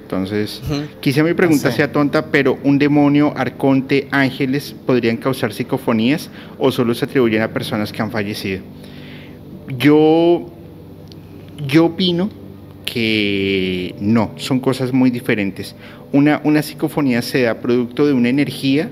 Entonces, 0.03 0.63
quizá 1.01 1.25
mi 1.25 1.35
pregunta 1.35 1.73
sea 1.73 1.91
tonta, 1.91 2.27
pero 2.31 2.59
un 2.63 2.79
demonio, 2.79 3.33
arconte, 3.37 4.07
ángeles 4.13 4.75
podrían 4.85 5.17
causar 5.17 5.53
psicofonías 5.53 6.31
o 6.59 6.71
solo 6.71 6.95
se 6.95 7.07
atribuyen 7.07 7.43
a 7.43 7.49
personas 7.49 7.93
que 7.93 8.03
han 8.03 8.11
fallecido. 8.11 8.61
Yo, 9.79 10.47
yo 11.67 11.87
opino 11.87 12.31
que 12.85 13.95
no, 13.99 14.33
son 14.37 14.61
cosas 14.61 14.93
muy 14.93 15.11
diferentes. 15.11 15.75
Una, 16.13 16.41
una 16.45 16.63
psicofonía 16.63 17.21
se 17.21 17.43
da 17.43 17.59
producto 17.59 18.07
de 18.07 18.13
una 18.13 18.29
energía 18.29 18.91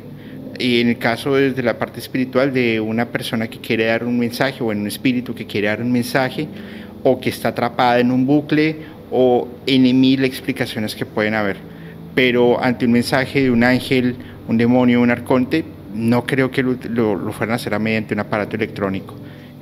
y 0.59 0.81
en 0.81 0.89
el 0.89 0.99
caso 0.99 1.35
desde 1.35 1.63
la 1.63 1.79
parte 1.79 2.01
espiritual 2.01 2.53
de 2.53 2.81
una 2.81 3.07
persona 3.07 3.49
que 3.49 3.59
quiere 3.59 3.87
dar 3.87 4.05
un 4.05 4.19
mensaje 4.19 4.63
o 4.63 4.73
en 4.73 4.81
un 4.81 4.87
espíritu 4.87 5.35
que 5.35 5.47
quiere 5.47 5.69
dar 5.69 5.81
un 5.81 5.93
mensaje 5.93 6.49
o 7.03 7.21
que 7.21 7.31
está 7.31 7.49
atrapada 7.49 7.99
en 8.01 8.11
un 8.11 8.27
bucle 8.27 8.79
o 9.11 9.49
en 9.67 10.01
mil 10.01 10.25
explicaciones 10.25 10.95
que 10.95 11.07
pueden 11.07 11.35
haber. 11.35 11.57
Pero 12.15 12.63
ante 12.63 12.87
un 12.87 12.93
mensaje 12.93 13.43
de 13.43 13.51
un 13.51 13.65
ángel, 13.65 14.17
un 14.49 14.57
demonio, 14.57 15.01
un 15.01 15.11
arconte, 15.11 15.65
no 15.95 16.25
creo 16.25 16.51
que 16.51 16.63
lo, 16.63 16.77
lo, 17.15 17.33
fueran 17.33 17.53
a 17.53 17.57
hacer 17.57 17.79
mediante 17.79 18.15
un 18.15 18.21
aparato 18.21 18.57
electrónico. 18.57 19.15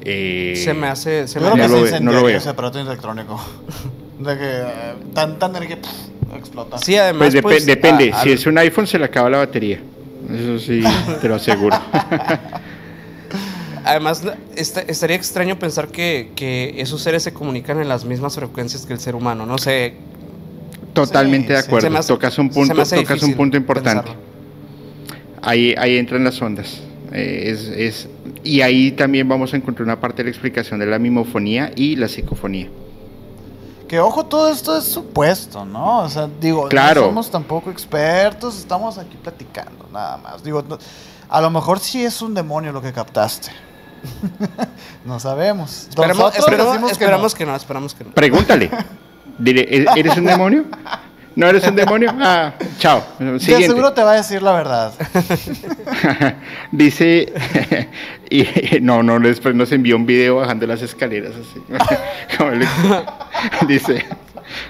Eh, 0.05 0.55
se 0.57 0.75
me 0.75 0.87
hace... 0.87 1.29
Se 1.29 1.39
me 1.41 1.49
no, 1.49 1.69
lo, 1.69 2.01
no 2.01 2.13
lo 2.13 2.25
veo. 2.25 2.37
ese 2.37 2.49
aparato 2.49 2.81
electrónico. 2.81 3.41
de 4.19 4.39
que 4.39 4.51
eh, 4.51 4.95
tanta 5.15 5.47
energía 5.47 5.79
explota. 6.37 6.79
Sí, 6.79 6.97
además... 6.97 7.31
Pues, 7.33 7.43
pues 7.43 7.67
depende. 7.67 8.13
si 8.23 8.33
es 8.33 8.47
un 8.47 8.59
iPhone 8.59 8.87
se 8.87 8.99
le 8.99 9.05
acaba 9.05 9.29
la 9.29 9.39
batería. 9.39 9.81
Eso 10.31 10.59
sí, 10.59 10.83
te 11.21 11.29
lo 11.29 11.37
aseguro. 11.37 11.77
Además, 13.85 14.23
estaría 14.55 15.17
extraño 15.17 15.59
pensar 15.59 15.89
que, 15.89 16.75
esos 16.77 17.03
seres 17.03 17.23
se 17.23 17.33
comunican 17.33 17.81
en 17.81 17.89
las 17.89 18.05
mismas 18.05 18.37
frecuencias 18.37 18.87
que 18.87 18.93
el 18.93 19.01
ser 19.01 19.15
humano. 19.15 19.47
No 19.47 19.59
sé. 19.59 19.95
Totalmente 20.93 21.55
de 21.55 21.59
acuerdo. 21.59 22.01
tocas 22.03 22.39
un 22.39 22.51
punto, 22.51 22.75
tocas 22.75 23.23
un 23.23 23.35
punto 23.35 23.57
importante. 23.57 24.13
Ahí, 25.41 25.75
ahí 25.77 25.97
entran 25.97 26.23
las 26.23 26.41
ondas. 26.41 26.81
Eh, 27.13 27.51
es, 27.51 27.69
es, 27.69 28.09
y 28.45 28.61
ahí 28.61 28.93
también 28.93 29.29
vamos 29.29 29.53
a 29.53 29.57
encontrar 29.57 29.85
una 29.85 30.01
parte 30.01 30.19
de 30.19 30.25
la 30.25 30.31
explicación 30.31 30.79
de 30.79 30.87
la 30.87 30.99
mimofonía 30.99 31.73
y 31.75 31.97
la 31.97 32.09
psicofonía. 32.09 32.69
Que 33.93 34.01
ojo, 34.01 34.25
todo 34.25 34.49
esto 34.49 34.75
es 34.79 34.85
supuesto, 34.85 35.67
¿no? 35.67 35.99
O 35.99 36.09
sea, 36.09 36.27
digo, 36.41 36.67
no 36.73 36.95
somos 36.95 37.31
tampoco 37.31 37.71
expertos, 37.71 38.59
estamos 38.59 38.97
aquí 38.97 39.19
platicando, 39.19 39.87
nada 39.93 40.17
más. 40.17 40.43
Digo, 40.43 40.65
a 41.29 41.41
lo 41.43 41.51
mejor 41.51 41.79
sí 41.79 42.03
es 42.03 42.23
un 42.23 42.33
demonio 42.33 42.73
lo 42.73 42.81
que 42.81 42.91
captaste. 42.91 43.51
no 45.05 45.21
sabemos. 45.21 45.89
Esperemos, 45.91 46.33
que, 46.33 46.41
no. 47.45 47.55
esperamos 47.55 47.95
que 47.95 48.05
no, 48.05 48.11
Pregúntale. 48.15 48.71
¿eres 49.45 50.17
un 50.17 50.25
demonio? 50.25 50.65
¿No 51.35 51.49
eres 51.49 51.67
un 51.67 51.77
demonio? 51.77 52.13
Ah, 52.25 52.55
chao. 52.79 53.03
Siguiente. 53.39 53.67
seguro 53.67 53.93
te 53.93 54.03
va 54.03 54.13
a 54.13 54.17
decir 54.17 54.43
la 54.43 54.53
verdad. 54.53 54.93
Dice, 56.73 57.33
y, 58.31 58.47
no, 58.81 59.03
no, 59.03 59.19
después 59.19 59.55
nos 59.55 59.73
envió 59.73 59.97
un 59.97 60.07
video 60.07 60.37
bajando 60.37 60.67
las 60.67 60.83
escaleras 60.83 61.33
así. 61.33 61.61
dice, 63.67 64.05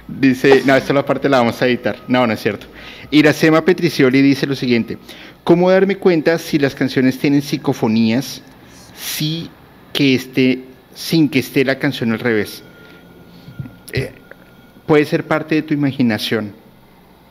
dice, 0.09 0.62
no, 0.64 0.74
esta 0.74 0.93
la 0.93 1.05
parte 1.05 1.28
la 1.28 1.39
vamos 1.39 1.60
a 1.60 1.66
editar. 1.66 1.97
No, 2.09 2.26
no 2.26 2.32
es 2.32 2.40
cierto. 2.40 2.66
Iracema 3.10 3.64
Petricioli 3.64 4.22
dice 4.22 4.47
lo 4.47 4.55
siguiente, 4.55 4.97
¿cómo 5.44 5.70
darme 5.70 5.97
cuenta 5.97 6.39
si 6.39 6.59
las 6.59 6.74
canciones 6.74 7.18
tienen 7.18 7.43
psicofonías 7.43 8.40
si 8.97 9.51
que 9.93 10.14
esté, 10.14 10.64
sin 10.94 11.28
que 11.28 11.40
esté 11.40 11.64
la 11.64 11.78
canción 11.78 12.12
al 12.12 12.20
revés? 12.20 12.62
Eh, 13.93 14.12
puede 14.86 15.04
ser 15.04 15.24
parte 15.24 15.54
de 15.56 15.62
tu 15.62 15.74
imaginación. 15.74 16.52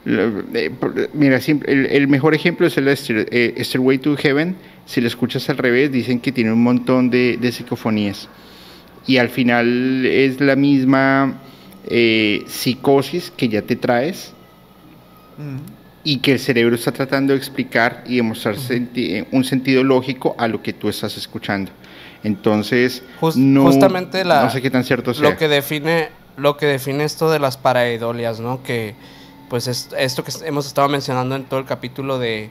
Eh, 0.06 0.72
mira, 1.14 1.40
el, 1.68 2.08
mejor 2.08 2.34
ejemplo 2.34 2.66
es 2.66 2.78
el 2.78 2.88
eh, 2.88 3.64
Stairway 3.64 4.00
to 4.00 4.16
Heaven. 4.18 4.56
Si 4.86 5.00
lo 5.00 5.08
escuchas 5.08 5.50
al 5.50 5.58
revés, 5.58 5.92
dicen 5.92 6.20
que 6.20 6.32
tiene 6.32 6.52
un 6.52 6.64
montón 6.64 7.10
de, 7.10 7.52
psicofonías. 7.52 8.28
Y 9.08 9.18
al 9.18 9.30
final 9.30 10.06
es 10.06 10.40
la 10.42 10.56
misma 10.56 11.42
eh, 11.88 12.44
psicosis 12.48 13.32
que 13.36 13.50
ya 13.50 13.62
te 13.62 13.76
traes 13.76 14.34
y 16.04 16.18
que 16.18 16.34
el 16.34 16.40
cerebro 16.40 16.76
está 16.76 16.92
tratando 16.92 17.34
de 17.34 17.40
explicar 17.40 18.04
y 18.08 18.18
demostrar 18.18 18.56
un 19.32 19.44
sentido 19.44 19.84
lógico 19.84 20.36
a 20.38 20.48
lo 20.48 20.62
que 20.62 20.74
tú 20.74 20.90
estás 20.90 21.18
escuchando. 21.18 21.72
Entonces, 22.24 23.02
no, 23.36 23.64
justamente 23.64 24.24
no 24.24 24.50
sé 24.52 24.62
qué 24.62 24.70
tan 24.70 24.84
cierto 24.84 25.14
sea. 25.14 25.30
Lo 25.30 25.38
que 25.38 25.48
define 25.48 26.10
lo 26.38 26.58
que 26.58 26.66
define 26.66 27.04
esto 27.04 27.30
de 27.30 27.40
las 27.40 27.58
paraidolias, 27.58 28.40
¿no? 28.40 28.64
Que 28.64 28.96
pues 29.50 29.68
es, 29.68 29.90
esto 29.98 30.24
que 30.24 30.32
hemos 30.46 30.66
estado 30.66 30.88
mencionando 30.88 31.36
en 31.36 31.44
todo 31.44 31.60
el 31.60 31.66
capítulo 31.66 32.20
de, 32.20 32.50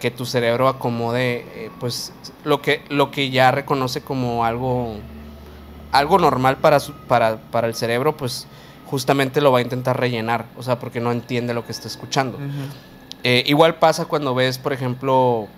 que 0.00 0.10
tu 0.10 0.26
cerebro 0.26 0.66
acomode 0.66 1.44
eh, 1.54 1.70
pues 1.78 2.12
lo 2.42 2.62
que, 2.62 2.82
lo 2.88 3.10
que 3.10 3.30
ya 3.30 3.50
reconoce 3.50 4.00
como 4.00 4.44
algo, 4.44 4.96
algo 5.92 6.18
normal 6.18 6.56
para, 6.56 6.78
para, 7.06 7.36
para, 7.36 7.66
el 7.68 7.74
cerebro, 7.74 8.16
pues 8.16 8.46
justamente 8.86 9.40
lo 9.40 9.52
va 9.52 9.58
a 9.58 9.62
intentar 9.62 10.00
rellenar, 10.00 10.46
o 10.56 10.62
sea, 10.62 10.78
porque 10.78 11.00
no 11.00 11.12
entiende 11.12 11.54
lo 11.54 11.64
que 11.66 11.72
está 11.72 11.86
escuchando. 11.86 12.38
Eh, 13.22 13.44
igual 13.46 13.76
pasa 13.76 14.06
cuando 14.06 14.34
ves, 14.34 14.58
por 14.58 14.72
ejemplo, 14.72 15.48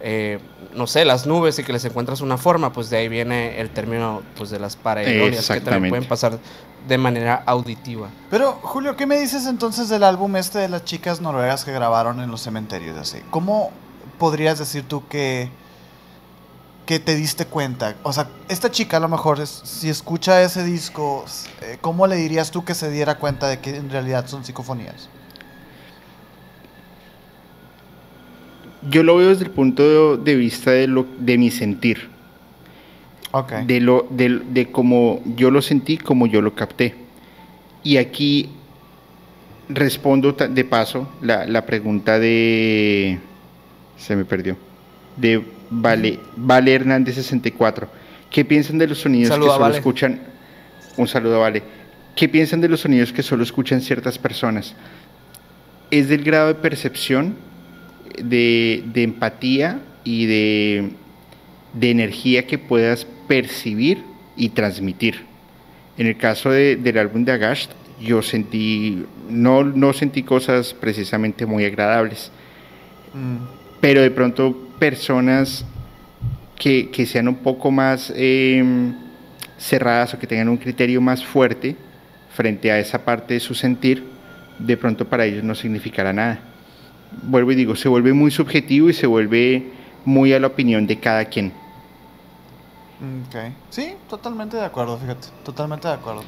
eh, 0.00 0.38
no 0.74 0.86
sé, 0.86 1.04
las 1.04 1.26
nubes 1.26 1.58
y 1.58 1.64
que 1.64 1.72
les 1.72 1.84
encuentras 1.84 2.20
una 2.20 2.36
forma, 2.36 2.72
pues 2.72 2.90
de 2.90 2.98
ahí 2.98 3.08
viene 3.08 3.60
el 3.60 3.70
término 3.70 4.22
pues 4.36 4.50
de 4.50 4.58
las 4.58 4.76
paraidolias 4.76 5.48
que 5.48 5.60
también 5.60 5.90
pueden 5.90 6.08
pasar 6.08 6.38
de 6.86 6.98
manera 6.98 7.42
auditiva. 7.46 8.08
Pero, 8.30 8.52
Julio, 8.62 8.96
¿qué 8.96 9.06
me 9.06 9.18
dices 9.18 9.46
entonces 9.46 9.88
del 9.88 10.04
álbum 10.04 10.36
este 10.36 10.58
de 10.58 10.68
las 10.68 10.84
chicas 10.84 11.20
noruegas 11.20 11.64
que 11.64 11.72
grabaron 11.72 12.20
en 12.20 12.30
los 12.30 12.42
cementerios? 12.42 12.96
Así? 12.96 13.18
¿Cómo 13.30 13.70
podrías 14.18 14.58
decir 14.58 14.84
tú 14.84 15.06
que, 15.08 15.50
que 16.86 17.00
te 17.00 17.16
diste 17.16 17.46
cuenta? 17.46 17.96
O 18.02 18.12
sea, 18.12 18.28
esta 18.48 18.70
chica 18.70 18.98
a 18.98 19.00
lo 19.00 19.08
mejor, 19.08 19.44
si 19.46 19.88
escucha 19.88 20.42
ese 20.42 20.64
disco, 20.64 21.24
eh, 21.62 21.78
¿cómo 21.80 22.06
le 22.06 22.16
dirías 22.16 22.50
tú 22.50 22.64
que 22.64 22.74
se 22.74 22.90
diera 22.90 23.18
cuenta 23.18 23.48
de 23.48 23.58
que 23.58 23.76
en 23.76 23.90
realidad 23.90 24.26
son 24.28 24.44
psicofonías? 24.44 25.08
Yo 28.88 29.02
lo 29.02 29.16
veo 29.16 29.30
desde 29.30 29.44
el 29.44 29.50
punto 29.50 30.16
de 30.16 30.34
vista 30.36 30.70
de, 30.70 30.86
lo, 30.86 31.06
de 31.18 31.38
mi 31.38 31.50
sentir 31.50 32.15
de, 33.66 33.80
lo, 33.80 34.06
de, 34.10 34.40
de 34.50 34.70
cómo 34.70 35.22
yo 35.36 35.50
lo 35.50 35.62
sentí, 35.62 35.98
como 35.98 36.26
yo 36.26 36.40
lo 36.42 36.54
capté. 36.54 36.94
Y 37.82 37.96
aquí 37.98 38.50
respondo 39.68 40.32
de 40.32 40.64
paso 40.64 41.08
la, 41.20 41.46
la 41.46 41.66
pregunta 41.66 42.18
de... 42.18 43.18
Se 43.96 44.14
me 44.14 44.24
perdió. 44.24 44.56
De 45.16 45.42
Vale, 45.70 46.18
vale 46.36 46.74
Hernández 46.74 47.16
64. 47.16 47.88
¿Qué 48.30 48.44
piensan 48.44 48.78
de 48.78 48.86
los 48.86 48.98
sonidos 48.98 49.36
que 49.36 49.44
solo 49.44 49.68
escuchan? 49.68 50.20
Un 50.96 51.08
saludo, 51.08 51.40
Vale. 51.40 51.62
¿Qué 52.14 52.28
piensan 52.28 52.60
de 52.60 52.68
los 52.68 52.80
sonidos 52.80 53.12
que 53.12 53.22
solo 53.22 53.42
escuchan 53.42 53.80
ciertas 53.80 54.18
personas? 54.18 54.74
¿Es 55.90 56.08
del 56.08 56.24
grado 56.24 56.48
de 56.48 56.54
percepción, 56.54 57.36
de, 58.22 58.82
de 58.86 59.02
empatía 59.02 59.80
y 60.02 60.26
de, 60.26 60.90
de 61.78 61.90
energía 61.90 62.46
que 62.46 62.58
puedas 62.58 63.06
percibir 63.28 64.02
y 64.36 64.50
transmitir. 64.50 65.24
En 65.98 66.06
el 66.06 66.16
caso 66.16 66.50
del 66.50 66.98
álbum 66.98 67.24
de 67.24 67.32
Agasht, 67.32 67.70
yo 68.00 68.22
sentí, 68.22 69.04
no, 69.28 69.64
no 69.64 69.92
sentí 69.92 70.22
cosas 70.22 70.74
precisamente 70.74 71.46
muy 71.46 71.64
agradables, 71.64 72.30
mm. 73.14 73.80
pero 73.80 74.02
de 74.02 74.10
pronto 74.10 74.68
personas 74.78 75.64
que, 76.58 77.06
sean 77.06 77.28
un 77.28 77.36
poco 77.36 77.70
más 77.70 78.12
em, 78.14 78.94
cerradas 79.58 80.14
o 80.14 80.18
que 80.18 80.26
tengan 80.26 80.48
un 80.48 80.56
criterio 80.56 81.00
más 81.00 81.24
fuerte 81.24 81.76
frente 82.34 82.70
a 82.70 82.78
esa 82.78 83.04
parte 83.04 83.34
de 83.34 83.40
su 83.40 83.54
sentir, 83.54 84.04
de 84.58 84.76
pronto 84.76 85.06
para 85.06 85.24
ellos 85.24 85.44
no 85.44 85.54
significará 85.54 86.12
nada. 86.12 86.40
Vuelvo 87.22 87.52
y 87.52 87.54
digo, 87.54 87.76
se 87.76 87.88
vuelve 87.88 88.12
muy 88.12 88.30
subjetivo 88.30 88.90
y 88.90 88.92
se 88.92 89.06
vuelve 89.06 89.64
muy 90.04 90.32
a 90.32 90.40
la 90.40 90.48
opinión 90.48 90.86
de 90.86 90.98
cada 90.98 91.24
quien. 91.26 91.52
Ok. 93.00 93.52
Sí, 93.70 93.94
totalmente 94.08 94.56
de 94.56 94.64
acuerdo, 94.64 94.98
fíjate. 94.98 95.28
Totalmente 95.44 95.88
de 95.88 95.94
acuerdo. 95.94 96.24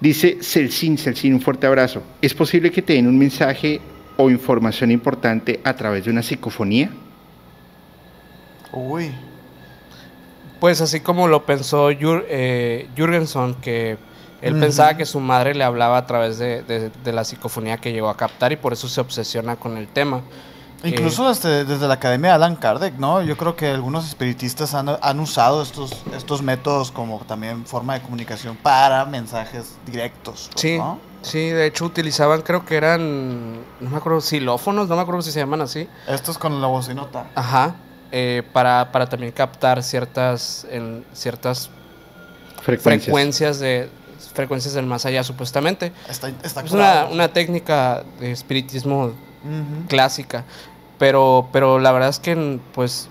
Dice 0.00 0.38
Celsin, 0.42 0.96
Celsin, 0.96 1.34
un 1.34 1.40
fuerte 1.40 1.66
abrazo. 1.66 2.02
¿Es 2.22 2.34
posible 2.34 2.70
que 2.70 2.82
te 2.82 2.92
den 2.92 3.06
un 3.06 3.18
mensaje 3.18 3.80
o 4.16 4.30
información 4.30 4.90
importante 4.90 5.60
a 5.64 5.74
través 5.74 6.04
de 6.04 6.10
una 6.10 6.22
psicofonía? 6.22 6.90
Uy. 8.72 9.12
Pues 10.60 10.80
así 10.80 11.00
como 11.00 11.28
lo 11.28 11.46
pensó 11.46 11.90
Jür, 11.98 12.26
eh, 12.28 12.88
Jürgenson, 12.96 13.54
que 13.56 13.96
él 14.40 14.58
pensaba 14.58 14.96
que 14.96 15.04
su 15.04 15.18
madre 15.20 15.54
le 15.54 15.64
hablaba 15.64 15.98
a 15.98 16.06
través 16.06 16.38
de, 16.38 16.90
la 17.04 17.24
psicofonía 17.24 17.78
que 17.78 17.92
llegó 17.92 18.08
a 18.08 18.16
captar 18.16 18.52
y 18.52 18.56
por 18.56 18.72
eso 18.72 18.88
se 18.88 19.00
obsesiona 19.00 19.56
con 19.56 19.76
el 19.76 19.88
tema. 19.88 20.22
Incluso 20.84 21.28
desde, 21.28 21.64
desde, 21.64 21.88
la 21.88 21.94
Academia 21.94 22.30
de 22.30 22.34
Alan 22.36 22.56
Kardec, 22.56 22.94
¿no? 22.98 23.20
Yo 23.22 23.36
creo 23.36 23.56
que 23.56 23.66
algunos 23.66 24.06
espiritistas 24.06 24.74
han, 24.74 24.88
han, 25.00 25.20
usado 25.20 25.62
estos, 25.62 26.04
estos 26.16 26.42
métodos 26.42 26.92
como 26.92 27.18
también 27.20 27.66
forma 27.66 27.94
de 27.94 28.02
comunicación 28.02 28.56
para 28.56 29.04
mensajes 29.04 29.74
directos. 29.86 30.48
Pues, 30.52 30.60
sí, 30.60 30.80
sí, 31.22 31.48
de 31.50 31.66
hecho 31.66 31.84
utilizaban, 31.84 32.42
creo 32.42 32.64
que 32.64 32.76
eran, 32.76 33.56
no 33.80 33.90
me 33.90 33.96
acuerdo, 33.96 34.20
xilófonos, 34.20 34.88
no 34.88 34.94
me 34.94 35.02
acuerdo 35.02 35.22
si 35.22 35.32
se 35.32 35.40
llaman 35.40 35.62
así. 35.62 35.88
Estos 36.06 36.38
con 36.38 36.60
la 36.60 36.68
bocinota. 36.68 37.28
Ajá, 37.34 37.74
eh, 38.12 38.44
para, 38.52 38.92
para 38.92 39.08
también 39.08 39.32
captar 39.32 39.82
ciertas, 39.82 40.64
en, 40.70 41.04
ciertas 41.12 41.70
frecuencias. 42.62 43.58
de 43.58 43.90
frecuencias 44.32 44.74
del 44.74 44.86
más 44.86 45.04
allá, 45.06 45.24
supuestamente. 45.24 45.92
Está, 46.08 46.28
está 46.44 46.60
es 46.60 46.70
una, 46.70 47.06
una 47.06 47.32
técnica 47.32 48.04
de 48.20 48.30
espiritismo 48.30 49.12
clásica. 49.88 50.44
Pero, 50.98 51.48
pero 51.52 51.78
la 51.78 51.92
verdad 51.92 52.08
es 52.08 52.18
que 52.18 52.58
pues 52.74 53.08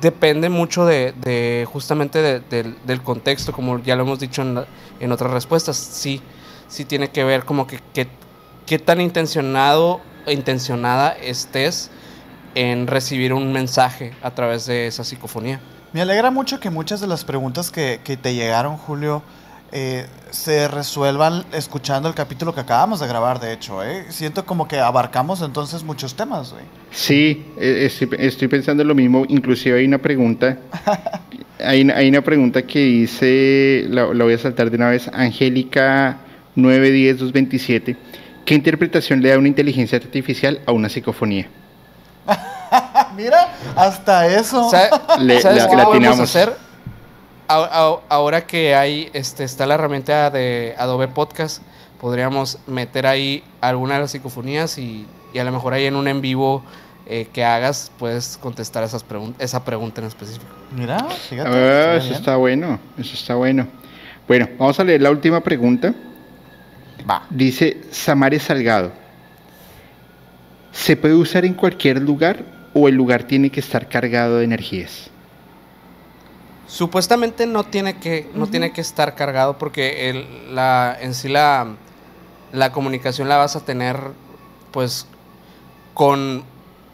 depende 0.00 0.48
mucho 0.48 0.86
de, 0.86 1.66
justamente 1.70 2.40
del 2.40 3.02
contexto, 3.02 3.52
como 3.52 3.78
ya 3.80 3.96
lo 3.96 4.02
hemos 4.02 4.20
dicho 4.20 4.42
en, 4.42 4.64
en, 5.00 5.12
otras 5.12 5.32
respuestas. 5.32 5.76
Sí, 5.76 6.22
sí 6.68 6.84
tiene 6.84 7.10
que 7.10 7.24
ver 7.24 7.44
como 7.44 7.66
que 7.66 7.80
qué 8.66 8.78
tan 8.78 9.00
intencionado 9.00 10.00
e 10.26 10.32
intencionada 10.32 11.10
estés 11.10 11.90
en 12.54 12.86
recibir 12.86 13.32
un 13.32 13.52
mensaje 13.52 14.12
a 14.22 14.30
través 14.32 14.66
de 14.66 14.86
esa 14.86 15.04
psicofonía. 15.04 15.60
Me 15.92 16.00
alegra 16.00 16.30
mucho 16.30 16.60
que 16.60 16.70
muchas 16.70 17.00
de 17.00 17.06
las 17.06 17.24
preguntas 17.24 17.70
que, 17.70 18.00
que 18.04 18.16
te 18.16 18.34
llegaron, 18.34 18.76
Julio, 18.76 19.22
eh, 19.72 20.06
se 20.30 20.66
resuelvan 20.66 21.44
escuchando 21.52 22.08
el 22.08 22.14
capítulo 22.14 22.52
que 22.54 22.60
acabamos 22.60 22.98
de 22.98 23.06
grabar, 23.06 23.38
de 23.38 23.52
hecho. 23.52 23.84
¿eh? 23.84 24.06
Siento 24.08 24.44
como 24.44 24.66
que 24.66 24.80
abarcamos 24.80 25.42
entonces 25.42 25.84
muchos 25.84 26.14
temas, 26.14 26.52
güey. 26.52 26.64
Sí, 26.90 27.46
eh, 27.56 27.88
estoy, 28.18 28.48
pensando 28.48 28.82
lo 28.82 28.94
mismo. 28.94 29.24
Inclusive 29.28 29.78
hay 29.78 29.84
una 29.84 29.98
pregunta. 29.98 30.58
hay, 31.64 31.88
hay, 31.88 32.08
una 32.08 32.22
pregunta 32.22 32.62
que 32.62 32.80
dice, 32.80 33.86
la, 33.88 34.06
voy 34.06 34.32
a 34.32 34.38
saltar 34.38 34.70
de 34.70 34.76
una 34.76 34.90
vez, 34.90 35.08
Angélica 35.12 36.18
910-227. 36.56 37.96
¿Qué 38.44 38.54
interpretación 38.54 39.22
le 39.22 39.28
da 39.28 39.38
una 39.38 39.48
inteligencia 39.48 39.98
artificial 39.98 40.60
a 40.66 40.72
una 40.72 40.88
psicofonía? 40.88 41.48
Mira, 43.16 43.54
hasta 43.76 44.26
eso. 44.26 44.68
¿Sabes 44.68 44.90
qué 45.18 45.82
podemos 45.84 46.18
hacer? 46.18 46.69
Ahora 47.50 48.46
que 48.46 48.74
hay, 48.74 49.10
este, 49.12 49.44
está 49.44 49.66
la 49.66 49.74
herramienta 49.74 50.30
de 50.30 50.74
Adobe 50.78 51.08
Podcast, 51.08 51.62
podríamos 52.00 52.58
meter 52.66 53.06
ahí 53.06 53.42
alguna 53.60 53.94
de 53.94 54.00
las 54.00 54.12
psicofonías 54.12 54.78
y, 54.78 55.06
a 55.38 55.44
lo 55.44 55.52
mejor 55.52 55.74
ahí 55.74 55.86
en 55.86 55.96
un 55.96 56.08
en 56.08 56.20
vivo 56.20 56.62
eh, 57.06 57.28
que 57.32 57.44
hagas 57.44 57.90
puedes 57.98 58.36
contestar 58.36 58.84
esas 58.84 59.04
esa 59.38 59.64
pregunta 59.64 60.00
en 60.00 60.06
específico. 60.06 60.46
Mira, 60.76 60.98
fíjate. 61.28 61.50
Ah, 61.50 61.96
eso 61.96 62.12
está 62.12 62.36
bueno, 62.36 62.78
eso 62.98 63.14
está 63.14 63.34
bueno. 63.34 63.66
Bueno, 64.28 64.48
vamos 64.58 64.78
a 64.78 64.84
leer 64.84 65.02
la 65.02 65.10
última 65.10 65.40
pregunta. 65.40 65.92
Va. 67.08 67.26
Dice 67.30 67.80
Samares 67.90 68.44
Salgado. 68.44 68.92
¿Se 70.72 70.96
puede 70.96 71.14
usar 71.14 71.44
en 71.44 71.54
cualquier 71.54 72.00
lugar 72.00 72.44
o 72.74 72.86
el 72.86 72.94
lugar 72.94 73.24
tiene 73.24 73.50
que 73.50 73.58
estar 73.58 73.88
cargado 73.88 74.38
de 74.38 74.44
energías? 74.44 75.10
Supuestamente 76.70 77.46
no 77.46 77.64
tiene 77.64 77.98
que, 77.98 78.30
no 78.32 78.46
tiene 78.46 78.72
que 78.72 78.80
estar 78.80 79.16
cargado 79.16 79.58
porque 79.58 80.08
el, 80.08 80.54
la, 80.54 80.96
en 81.00 81.14
sí 81.14 81.28
la, 81.28 81.66
la 82.52 82.70
comunicación 82.70 83.28
la 83.28 83.38
vas 83.38 83.56
a 83.56 83.60
tener 83.60 83.98
pues 84.70 85.06
con 85.94 86.44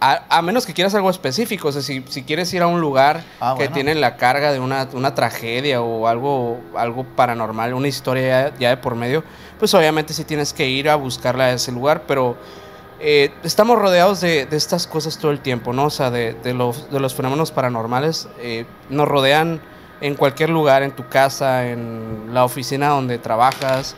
a, 0.00 0.40
menos 0.42 0.64
que 0.64 0.72
quieras 0.72 0.94
algo 0.94 1.10
específico, 1.10 1.68
o 1.68 1.72
sea, 1.72 1.82
si, 1.82 2.02
quieres 2.22 2.52
ir 2.54 2.62
a 2.62 2.66
un 2.66 2.80
lugar 2.80 3.24
ah, 3.40 3.54
que 3.58 3.68
tiene 3.68 3.94
la 3.94 4.16
carga 4.16 4.52
de 4.52 4.60
una, 4.60 5.14
tragedia 5.14 5.82
o 5.82 6.06
algo, 6.06 6.58
algo 6.74 7.04
paranormal, 7.04 7.74
una 7.74 7.88
historia 7.88 8.54
ya, 8.58 8.70
de 8.70 8.76
por 8.78 8.94
medio, 8.94 9.24
pues 9.58 9.74
obviamente 9.74 10.14
sí 10.14 10.24
tienes 10.24 10.52
que 10.52 10.68
ir 10.68 10.88
a 10.88 10.96
buscarla 10.96 11.44
a 11.44 11.52
ese 11.52 11.72
lugar, 11.72 12.04
pero 12.06 12.36
eh, 12.98 13.30
estamos 13.42 13.78
rodeados 13.78 14.22
de, 14.22 14.48
estas 14.50 14.86
cosas 14.86 15.18
todo 15.18 15.30
el 15.30 15.40
tiempo, 15.40 15.72
¿no? 15.72 15.84
O 15.84 15.90
sea, 15.90 16.10
de, 16.10 16.34
los, 16.54 16.90
de 16.90 17.00
los, 17.00 17.14
fenómenos 17.14 17.52
paranormales, 17.52 18.28
eh, 18.38 18.64
nos 18.88 19.06
rodean 19.06 19.60
en 20.00 20.14
cualquier 20.14 20.50
lugar, 20.50 20.82
en 20.82 20.92
tu 20.92 21.08
casa, 21.08 21.68
en 21.68 22.30
la 22.32 22.44
oficina 22.44 22.88
donde 22.88 23.18
trabajas, 23.18 23.96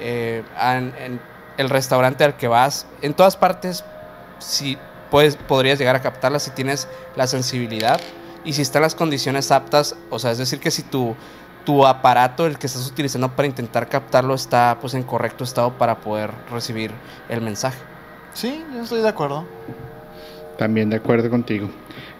eh, 0.00 0.42
en 0.60 1.20
el 1.56 1.70
restaurante 1.70 2.24
al 2.24 2.36
que 2.36 2.48
vas, 2.48 2.86
en 3.00 3.14
todas 3.14 3.36
partes, 3.36 3.84
si 4.38 4.76
podrías 5.46 5.78
llegar 5.78 5.96
a 5.96 6.02
captarla 6.02 6.40
si 6.40 6.50
tienes 6.50 6.88
la 7.14 7.26
sensibilidad 7.26 8.00
y 8.44 8.54
si 8.54 8.62
están 8.62 8.82
las 8.82 8.94
condiciones 8.94 9.52
aptas, 9.52 9.94
o 10.10 10.18
sea, 10.18 10.32
es 10.32 10.38
decir, 10.38 10.58
que 10.58 10.70
si 10.70 10.82
tu, 10.82 11.14
tu 11.64 11.86
aparato, 11.86 12.46
el 12.46 12.58
que 12.58 12.66
estás 12.66 12.86
utilizando 12.86 13.30
para 13.34 13.46
intentar 13.46 13.88
captarlo, 13.88 14.34
está 14.34 14.76
pues 14.80 14.94
en 14.94 15.02
correcto 15.02 15.44
estado 15.44 15.78
para 15.78 16.00
poder 16.00 16.30
recibir 16.50 16.92
el 17.28 17.40
mensaje. 17.40 17.93
Sí, 18.34 18.62
yo 18.74 18.82
estoy 18.82 19.00
de 19.00 19.08
acuerdo. 19.08 19.46
También 20.58 20.90
de 20.90 20.96
acuerdo 20.96 21.30
contigo. 21.30 21.70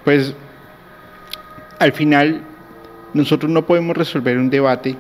Pues 0.05 0.35
al 1.79 1.93
final 1.93 2.43
nosotros 3.13 3.51
no 3.51 3.67
podemos 3.67 3.97
resolver 3.97 4.39
un 4.39 4.49
debate 4.49 4.97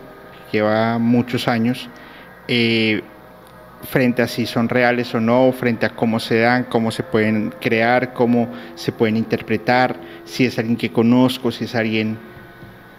que 0.50 0.58
lleva 0.58 0.98
muchos 0.98 1.48
años. 1.48 1.88
Eh, 2.48 3.02
frente 3.84 4.22
a 4.22 4.28
si 4.28 4.46
son 4.46 4.68
reales 4.68 5.14
o 5.14 5.20
no, 5.20 5.52
frente 5.52 5.86
a 5.86 5.90
cómo 5.90 6.18
se 6.18 6.40
dan, 6.40 6.64
cómo 6.64 6.90
se 6.90 7.02
pueden 7.02 7.54
crear, 7.60 8.12
cómo 8.12 8.48
se 8.74 8.92
pueden 8.92 9.16
interpretar, 9.16 9.96
si 10.24 10.46
es 10.46 10.58
alguien 10.58 10.76
que 10.76 10.90
conozco, 10.90 11.50
si 11.50 11.64
es 11.64 11.74
alguien, 11.74 12.18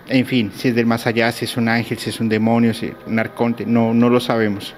en 0.07 0.25
fin, 0.25 0.51
si 0.53 0.69
es 0.69 0.75
del 0.75 0.85
más 0.85 1.07
allá, 1.07 1.31
si 1.31 1.45
es 1.45 1.57
un 1.57 1.69
ángel, 1.69 1.97
si 1.97 2.09
es 2.09 2.19
un 2.19 2.29
demonio, 2.29 2.73
si 2.73 2.87
es 2.87 2.93
un 3.07 3.19
arconte, 3.19 3.65
no, 3.65 3.93
no 3.93 4.09
lo 4.09 4.19
sabemos. 4.19 4.73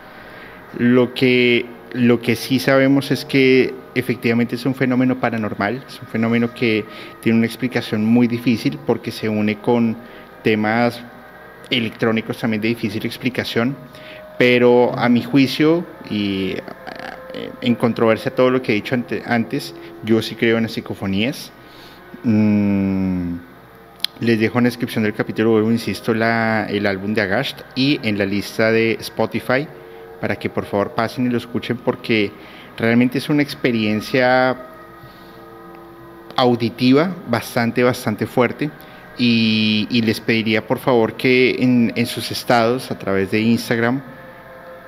Lo 0.77 1.14
que, 1.14 1.65
lo 1.93 2.22
que 2.22 2.35
sí 2.35 2.59
sabemos 2.59 3.11
es 3.11 3.26
que 3.26 3.73
efectivamente 3.95 4.55
es 4.55 4.65
un 4.65 4.76
fenómeno 4.76 5.19
paranormal, 5.19 5.84
es 5.88 6.01
un 6.01 6.07
fenómeno 6.07 6.53
que 6.53 6.85
tiene 7.22 7.38
una 7.38 7.47
explicación 7.47 8.05
muy 8.05 8.27
difícil 8.27 8.77
porque 8.85 9.11
se 9.11 9.30
une 9.30 9.59
con 9.59 9.97
temas 10.43 11.01
electrónicos 11.69 12.38
también 12.38 12.61
de 12.61 12.69
difícil 12.69 13.05
explicación 13.05 13.76
pero 14.38 14.97
a 14.97 15.09
mi 15.09 15.23
juicio 15.23 15.85
y 16.09 16.51
eh, 16.51 17.51
en 17.61 17.76
controversia 17.76 18.31
a 18.31 18.35
todo 18.35 18.49
lo 18.49 18.61
que 18.61 18.72
he 18.72 18.76
dicho 18.76 18.95
antes, 19.26 19.73
yo 20.03 20.22
sí 20.22 20.35
creo 20.35 20.57
en 20.57 20.64
las 20.64 20.73
psicofonías. 20.73 21.51
Mm, 22.23 23.35
les 24.19 24.39
dejo 24.39 24.57
en 24.57 24.64
la 24.65 24.69
descripción 24.69 25.03
del 25.03 25.14
capítulo, 25.14 25.72
insisto, 25.72 26.14
la, 26.14 26.68
el 26.69 26.85
álbum 26.85 27.14
de 27.14 27.22
Agasht 27.22 27.61
y 27.76 27.99
en 28.03 28.18
la 28.18 28.26
lista 28.26 28.72
de 28.72 28.93
Spotify 28.99 29.68
para 30.19 30.35
que 30.35 30.49
por 30.49 30.65
favor 30.65 30.91
pasen 30.91 31.27
y 31.27 31.30
lo 31.30 31.38
escuchen 31.38 31.77
porque 31.77 32.31
realmente 32.77 33.18
es 33.18 33.30
una 33.30 33.44
experiencia 33.44 34.56
auditiva 36.35 37.15
bastante, 37.30 37.84
bastante 37.84 38.27
fuerte. 38.27 38.69
Y, 39.19 39.88
les 40.06 40.19
pediría 40.19 40.68
por 40.68 40.77
favor 40.77 41.14
que 41.14 41.56
en, 41.60 41.91
en 41.95 42.06
sus 42.06 42.30
estados 42.31 42.91
a 42.91 42.99
través 42.99 43.31
de 43.31 43.39
Instagram 43.39 43.99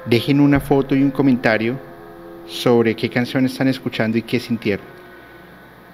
Dejen 0.06 0.40
una 0.40 0.60
foto 0.60 0.96
y 0.96 1.04
un 1.04 1.12
comentario 1.12 1.78
sobre 2.48 2.96
qué 2.96 3.10
canción 3.10 3.46
están 3.46 3.68
escuchando 3.68 4.18
y 4.18 4.24
qué 4.24 4.40
sintieron. 4.40 4.86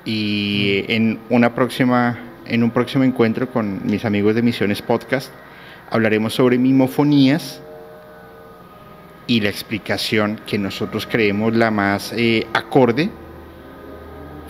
Y 0.05 0.85
en 0.87 1.19
una 1.29 1.55
próxima 1.55 2.19
en 2.45 2.63
un 2.63 2.69
próximo 2.69 3.03
encuentro 3.03 3.49
con 3.51 3.81
mis 3.85 4.05
amigos 4.05 4.35
de 4.35 4.43
Misiones 4.43 4.81
Podcast 4.83 5.31
hablaremos 5.89 6.35
sobre 6.35 6.59
mimofonías 6.59 7.59
y 9.27 9.41
la 9.41 9.49
explicación 9.49 10.41
que 10.45 10.57
nosotros 10.57 11.07
creemos 11.09 11.53
la 11.55 11.71
más 11.71 12.13
eh, 12.13 12.47
acorde 12.53 13.09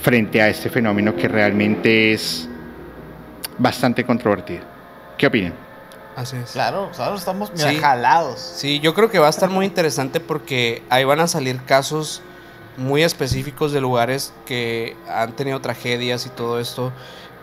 frente 0.01 0.41
a 0.41 0.49
este 0.49 0.69
fenómeno 0.69 1.15
que 1.15 1.27
realmente 1.27 2.13
es 2.13 2.47
bastante 3.57 4.03
controvertido. 4.05 4.63
¿Qué 5.17 5.27
opinan? 5.27 5.53
Así 6.15 6.37
es. 6.37 6.51
Claro, 6.51 6.91
claro, 6.95 7.15
estamos 7.15 7.51
jalados. 7.81 8.39
Sí, 8.39 8.79
yo 8.79 8.93
creo 8.93 9.09
que 9.09 9.19
va 9.19 9.27
a 9.27 9.29
estar 9.29 9.49
muy 9.49 9.65
interesante 9.65 10.19
porque 10.19 10.83
ahí 10.89 11.03
van 11.03 11.19
a 11.19 11.27
salir 11.27 11.61
casos 11.63 12.21
muy 12.77 13.03
específicos 13.03 13.71
de 13.71 13.81
lugares 13.81 14.33
que 14.45 14.95
han 15.09 15.33
tenido 15.35 15.59
tragedias 15.61 16.25
y 16.25 16.29
todo 16.29 16.59
esto, 16.59 16.91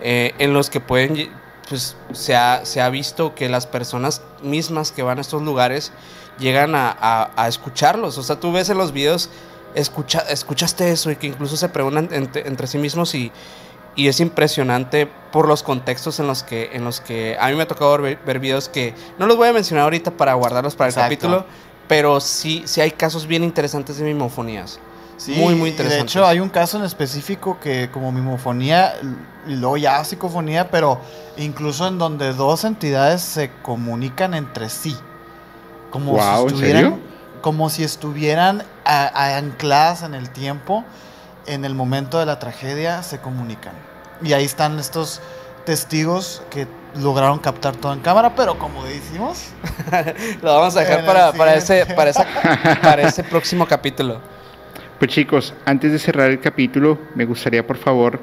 eh, 0.00 0.34
en 0.38 0.52
los 0.52 0.70
que 0.70 0.80
pueden, 0.80 1.30
pues 1.68 1.96
se 2.12 2.36
ha, 2.36 2.64
se 2.64 2.80
ha 2.80 2.88
visto 2.90 3.34
que 3.34 3.48
las 3.48 3.66
personas 3.66 4.22
mismas 4.42 4.92
que 4.92 5.02
van 5.02 5.18
a 5.18 5.20
estos 5.20 5.42
lugares 5.42 5.92
llegan 6.38 6.72
a, 6.74 7.30
escucharlos. 7.48 8.18
O 8.18 8.22
sea, 8.22 8.36
tú 8.36 8.52
ves 8.52 8.68
en 8.70 8.78
los 8.78 8.92
videos, 8.92 9.30
escucha, 9.74 10.20
escuchaste 10.28 10.90
eso 10.90 11.10
y 11.10 11.16
que 11.16 11.26
incluso 11.26 11.56
se 11.56 11.68
preguntan 11.68 12.08
entre, 12.12 12.46
entre 12.46 12.66
sí 12.66 12.78
mismos 12.78 13.14
y 13.14 13.32
y 13.94 14.08
es 14.08 14.20
impresionante 14.20 15.06
por 15.06 15.48
los 15.48 15.62
contextos 15.62 16.18
en 16.20 16.26
los 16.26 16.42
que 16.42 16.70
en 16.72 16.84
los 16.84 17.00
que 17.00 17.36
a 17.38 17.48
mí 17.48 17.56
me 17.56 17.62
ha 17.62 17.68
tocado 17.68 17.98
ver, 17.98 18.38
videos 18.38 18.68
que 18.68 18.94
no 19.18 19.26
los 19.26 19.36
voy 19.36 19.48
a 19.48 19.52
mencionar 19.52 19.84
ahorita 19.84 20.12
para 20.12 20.34
guardarlos 20.34 20.74
para 20.74 20.88
el 20.88 20.94
capítulo, 20.94 21.44
pero 21.88 22.20
sí 22.20 22.62
sí 22.64 22.80
hay 22.80 22.92
casos 22.92 23.26
bien 23.26 23.44
interesantes 23.44 23.98
de 23.98 24.04
mimofonías. 24.04 24.78
Sí, 25.18 25.32
muy 25.32 25.54
muy 25.54 25.70
interesantes. 25.70 26.14
De 26.14 26.20
hecho, 26.20 26.26
hay 26.26 26.40
un 26.40 26.48
caso 26.48 26.78
en 26.78 26.84
específico 26.84 27.58
que 27.60 27.90
como 27.92 28.10
mimofonía 28.12 28.94
y 29.46 29.54
luego 29.54 29.76
ya 29.76 30.02
psicofonía, 30.04 30.70
pero 30.70 31.00
incluso 31.36 31.86
en 31.86 31.98
donde 31.98 32.32
dos 32.32 32.64
entidades 32.64 33.20
se 33.20 33.50
comunican 33.62 34.34
entre 34.34 34.68
sí. 34.68 34.96
Como 35.92 36.16
si 36.16 36.46
estuvieran 36.46 37.12
como 37.42 37.68
si 37.70 37.82
estuvieran 37.82 38.62
ancladas 38.84 40.02
en 40.02 40.14
el 40.14 40.30
tiempo 40.30 40.84
en 41.46 41.64
el 41.64 41.74
momento 41.74 42.18
de 42.18 42.26
la 42.26 42.38
tragedia 42.38 43.02
se 43.02 43.18
comunican. 43.18 43.74
Y 44.22 44.32
ahí 44.32 44.44
están 44.44 44.78
estos 44.78 45.20
testigos 45.66 46.42
que 46.50 46.66
lograron 47.00 47.38
captar 47.38 47.76
todo 47.76 47.92
en 47.92 48.00
cámara, 48.00 48.34
pero 48.34 48.58
como 48.58 48.84
decimos... 48.84 49.48
Lo 50.42 50.54
vamos 50.54 50.76
a 50.76 50.80
dejar 50.80 51.04
para, 51.04 51.32
para, 51.32 51.54
ese, 51.54 51.86
para, 51.86 52.12
para 52.80 53.02
ese 53.08 53.24
próximo 53.24 53.66
capítulo. 53.66 54.20
Pues 54.98 55.10
chicos, 55.10 55.52
antes 55.64 55.90
de 55.90 55.98
cerrar 55.98 56.30
el 56.30 56.40
capítulo, 56.40 56.98
me 57.16 57.24
gustaría 57.24 57.66
por 57.66 57.76
favor 57.76 58.20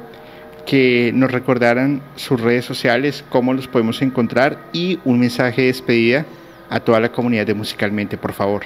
que 0.65 1.11
nos 1.13 1.31
recordaran 1.31 2.01
sus 2.15 2.39
redes 2.39 2.63
sociales, 2.63 3.23
cómo 3.29 3.53
los 3.53 3.67
podemos 3.67 4.01
encontrar 4.01 4.57
y 4.71 4.99
un 5.03 5.19
mensaje 5.19 5.61
de 5.61 5.67
despedida 5.67 6.25
a 6.69 6.79
toda 6.79 6.99
la 6.99 7.11
comunidad 7.11 7.45
de 7.45 7.53
Musicalmente, 7.53 8.17
por 8.17 8.33
favor. 8.33 8.63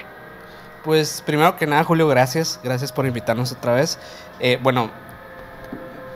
Pues 0.83 1.23
primero 1.25 1.55
que 1.55 1.65
nada, 1.65 1.83
Julio, 1.83 2.07
gracias. 2.07 2.59
Gracias 2.63 2.91
por 2.91 3.05
invitarnos 3.05 3.51
otra 3.51 3.73
vez. 3.73 3.97
Eh, 4.39 4.59
bueno, 4.61 4.91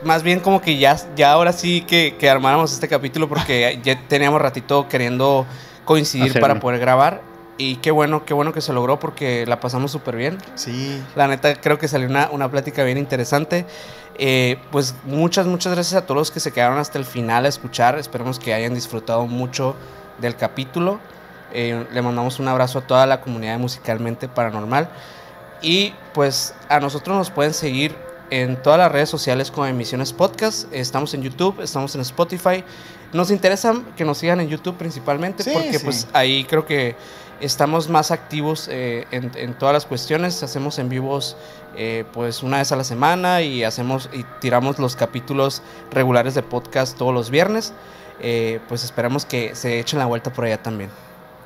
más 0.04 0.22
bien 0.22 0.40
como 0.40 0.60
que 0.60 0.78
ya, 0.78 0.96
ya 1.16 1.32
ahora 1.32 1.52
sí 1.52 1.80
que, 1.82 2.16
que 2.18 2.28
armáramos 2.28 2.72
este 2.72 2.88
capítulo 2.88 3.28
porque 3.28 3.80
ya 3.84 3.98
teníamos 4.08 4.40
ratito 4.40 4.88
queriendo 4.88 5.46
coincidir 5.84 6.38
para 6.38 6.60
poder 6.60 6.80
grabar. 6.80 7.22
Y 7.60 7.76
qué 7.76 7.90
bueno, 7.90 8.24
qué 8.24 8.34
bueno 8.34 8.52
que 8.52 8.60
se 8.60 8.72
logró 8.72 9.00
porque 9.00 9.44
la 9.46 9.58
pasamos 9.58 9.90
súper 9.90 10.14
bien. 10.14 10.38
Sí. 10.54 11.02
La 11.16 11.26
neta, 11.26 11.56
creo 11.56 11.78
que 11.78 11.88
salió 11.88 12.06
una, 12.08 12.28
una 12.30 12.48
plática 12.48 12.84
bien 12.84 12.98
interesante. 12.98 13.66
Eh, 14.16 14.58
pues 14.70 14.94
muchas, 15.04 15.46
muchas 15.46 15.72
gracias 15.72 16.00
a 16.00 16.06
todos 16.06 16.18
los 16.18 16.30
que 16.30 16.40
se 16.40 16.52
quedaron 16.52 16.78
hasta 16.78 16.98
el 16.98 17.04
final 17.04 17.46
a 17.46 17.48
escuchar. 17.48 17.98
Esperemos 17.98 18.38
que 18.38 18.54
hayan 18.54 18.74
disfrutado 18.74 19.26
mucho 19.26 19.74
del 20.20 20.36
capítulo. 20.36 21.00
Eh, 21.52 21.86
le 21.92 22.02
mandamos 22.02 22.38
un 22.38 22.48
abrazo 22.48 22.80
a 22.80 22.82
toda 22.82 23.06
la 23.06 23.20
comunidad 23.20 23.58
Musicalmente 23.58 24.28
Paranormal. 24.28 24.88
Y 25.62 25.92
pues 26.14 26.54
a 26.68 26.80
nosotros 26.80 27.16
nos 27.16 27.30
pueden 27.30 27.54
seguir 27.54 27.94
en 28.30 28.60
todas 28.62 28.78
las 28.78 28.92
redes 28.92 29.08
sociales 29.08 29.50
como 29.50 29.66
Emisiones 29.66 30.12
Podcast. 30.12 30.72
Estamos 30.72 31.14
en 31.14 31.22
YouTube, 31.22 31.60
estamos 31.60 31.94
en 31.94 32.02
Spotify. 32.02 32.62
Nos 33.12 33.30
interesa 33.30 33.74
que 33.96 34.04
nos 34.04 34.18
sigan 34.18 34.40
en 34.40 34.48
YouTube 34.48 34.76
principalmente 34.76 35.50
porque 35.50 35.80
pues 35.80 36.06
ahí 36.12 36.44
creo 36.44 36.66
que 36.66 36.94
estamos 37.40 37.88
más 37.88 38.10
activos 38.10 38.68
eh, 38.70 39.06
en, 39.10 39.54
todas 39.54 39.72
las 39.72 39.86
cuestiones. 39.86 40.42
Hacemos 40.42 40.78
en 40.78 40.90
vivos 40.90 41.36
eh, 41.74 42.04
pues 42.12 42.42
una 42.42 42.58
vez 42.58 42.70
a 42.70 42.76
la 42.76 42.84
semana 42.84 43.40
y 43.40 43.64
hacemos 43.64 44.10
y 44.12 44.24
tiramos 44.40 44.78
los 44.78 44.94
capítulos 44.94 45.62
regulares 45.90 46.34
de 46.34 46.42
podcast 46.42 46.98
todos 46.98 47.14
los 47.14 47.30
viernes. 47.30 47.72
pues 48.68 48.84
esperamos 48.84 49.24
que 49.24 49.54
se 49.54 49.80
echen 49.80 49.98
la 49.98 50.06
vuelta 50.06 50.30
por 50.30 50.44
allá 50.44 50.62
también. 50.62 50.90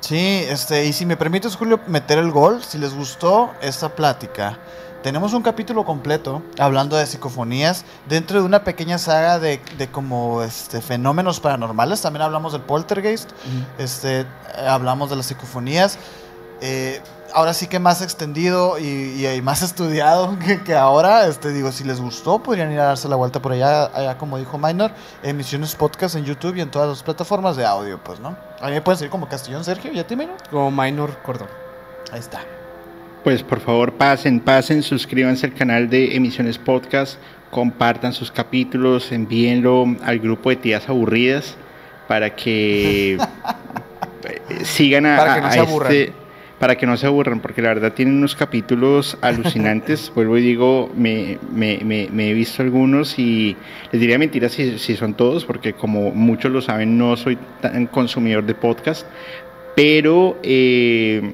Sí, 0.03 0.43
este, 0.49 0.85
y 0.85 0.91
si 0.91 1.05
me 1.05 1.15
permites, 1.15 1.55
Julio, 1.55 1.79
meter 1.87 2.17
el 2.17 2.29
gol, 2.29 2.61
si 2.61 2.77
les 2.77 2.93
gustó 2.93 3.53
esta 3.61 3.95
plática. 3.95 4.59
Tenemos 5.01 5.31
un 5.31 5.41
capítulo 5.41 5.85
completo 5.85 6.41
hablando 6.59 6.97
de 6.97 7.05
psicofonías 7.05 7.85
dentro 8.09 8.41
de 8.41 8.45
una 8.45 8.65
pequeña 8.65 8.97
saga 8.97 9.39
de, 9.39 9.61
de 9.77 9.87
como 9.87 10.43
este, 10.43 10.81
fenómenos 10.81 11.39
paranormales. 11.39 12.01
También 12.01 12.23
hablamos 12.23 12.51
del 12.51 12.63
poltergeist, 12.63 13.29
este, 13.77 14.25
hablamos 14.67 15.09
de 15.09 15.15
las 15.15 15.25
psicofonías. 15.27 15.97
Eh, 16.59 17.01
ahora 17.33 17.53
sí 17.53 17.67
que 17.67 17.79
más 17.79 18.01
extendido 18.01 18.77
y, 18.79 19.25
y 19.25 19.41
más 19.41 19.61
estudiado 19.61 20.37
que, 20.65 20.75
ahora. 20.75 21.27
Este, 21.27 21.49
digo, 21.49 21.71
si 21.71 21.83
les 21.83 21.99
gustó, 21.99 22.41
podrían 22.41 22.71
ir 22.71 22.79
a 22.79 22.85
darse 22.85 23.09
la 23.09 23.15
vuelta 23.15 23.41
por 23.41 23.51
allá, 23.51 23.85
allá 23.85 24.17
como 24.17 24.37
dijo 24.37 24.57
Minor, 24.57 24.91
emisiones 25.23 25.75
podcast 25.75 26.15
en 26.15 26.25
YouTube 26.25 26.55
y 26.55 26.61
en 26.61 26.71
todas 26.71 26.89
las 26.89 27.03
plataformas 27.03 27.57
de 27.57 27.65
audio, 27.65 27.99
pues, 28.03 28.19
¿no? 28.19 28.37
A 28.61 28.67
mí 28.67 28.73
me 28.73 28.81
pueden 28.81 28.99
seguir 28.99 29.11
como 29.11 29.27
Castellón 29.27 29.63
Sergio, 29.63 29.91
¿y 29.91 29.99
a 29.99 30.07
ti, 30.07 30.15
Minor? 30.15 30.37
Como 30.49 30.71
Minor 30.71 31.17
Cordón. 31.23 31.49
Ahí 32.11 32.19
está. 32.19 32.41
Pues 33.23 33.41
por 33.41 33.61
favor 33.61 33.93
pasen, 33.93 34.41
pasen, 34.41 34.83
suscríbanse 34.83 35.45
al 35.45 35.53
canal 35.53 35.89
de 35.89 36.15
Emisiones 36.15 36.57
Podcast, 36.57 37.17
compartan 37.51 38.11
sus 38.11 38.29
capítulos, 38.31 39.13
envíenlo 39.13 39.85
al 40.03 40.19
grupo 40.19 40.49
de 40.49 40.57
tías 40.57 40.89
aburridas 40.89 41.55
para 42.09 42.35
que 42.35 43.17
sigan 44.63 45.05
a, 45.05 45.17
para 45.17 45.35
que 45.35 45.41
no 45.41 45.51
se 45.51 45.61
este 45.61 46.22
para 46.63 46.77
que 46.77 46.85
no 46.85 46.95
se 46.95 47.07
aburran, 47.07 47.41
porque 47.41 47.61
la 47.61 47.67
verdad 47.73 47.91
tienen 47.91 48.15
unos 48.15 48.37
capítulos 48.37 49.17
alucinantes. 49.21 50.09
Vuelvo 50.15 50.37
y 50.37 50.41
digo, 50.43 50.89
me, 50.95 51.37
me, 51.51 51.77
me, 51.83 52.29
he 52.29 52.33
visto 52.33 52.63
algunos 52.63 53.19
y 53.19 53.57
les 53.91 53.99
diría 53.99 54.17
mentiras 54.17 54.53
si, 54.53 54.79
si, 54.79 54.95
son 54.95 55.13
todos, 55.13 55.43
porque 55.43 55.73
como 55.73 56.11
muchos 56.11 56.53
lo 56.53 56.61
saben, 56.61 56.97
no 56.97 57.17
soy 57.17 57.37
tan 57.59 57.85
consumidor 57.87 58.45
de 58.45 58.55
podcast, 58.55 59.05
pero 59.75 60.39
eh, 60.41 61.33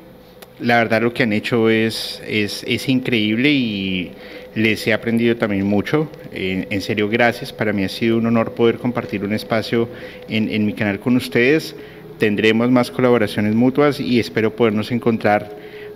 la 0.61 0.77
verdad 0.77 1.03
lo 1.03 1.14
que 1.14 1.22
han 1.22 1.34
hecho 1.34 1.69
es, 1.69 2.23
es, 2.27 2.64
es, 2.68 2.89
increíble 2.89 3.51
y 3.51 4.14
les 4.56 4.88
he 4.88 4.93
aprendido 4.93 5.35
también 5.35 5.64
mucho. 5.64 6.10
En, 6.31 6.81
serio, 6.81 7.07
gracias. 7.07 7.53
Para 7.53 7.72
mí 7.72 7.84
ha 7.84 7.89
sido 7.89 8.18
un 8.18 8.26
honor 8.26 8.56
poder 8.56 8.80
compartir 8.80 9.23
un 9.23 9.34
espacio 9.34 9.89
en, 10.27 10.49
en 10.49 10.65
mi 10.65 10.73
canal 10.73 10.99
con 10.99 11.15
ustedes 11.18 11.76
tendremos 12.20 12.70
más 12.70 12.91
colaboraciones 12.91 13.56
mutuas 13.56 14.00
y 14.00 14.20
espero 14.20 14.56
podernos 14.56 14.91
encontrar 14.91 15.50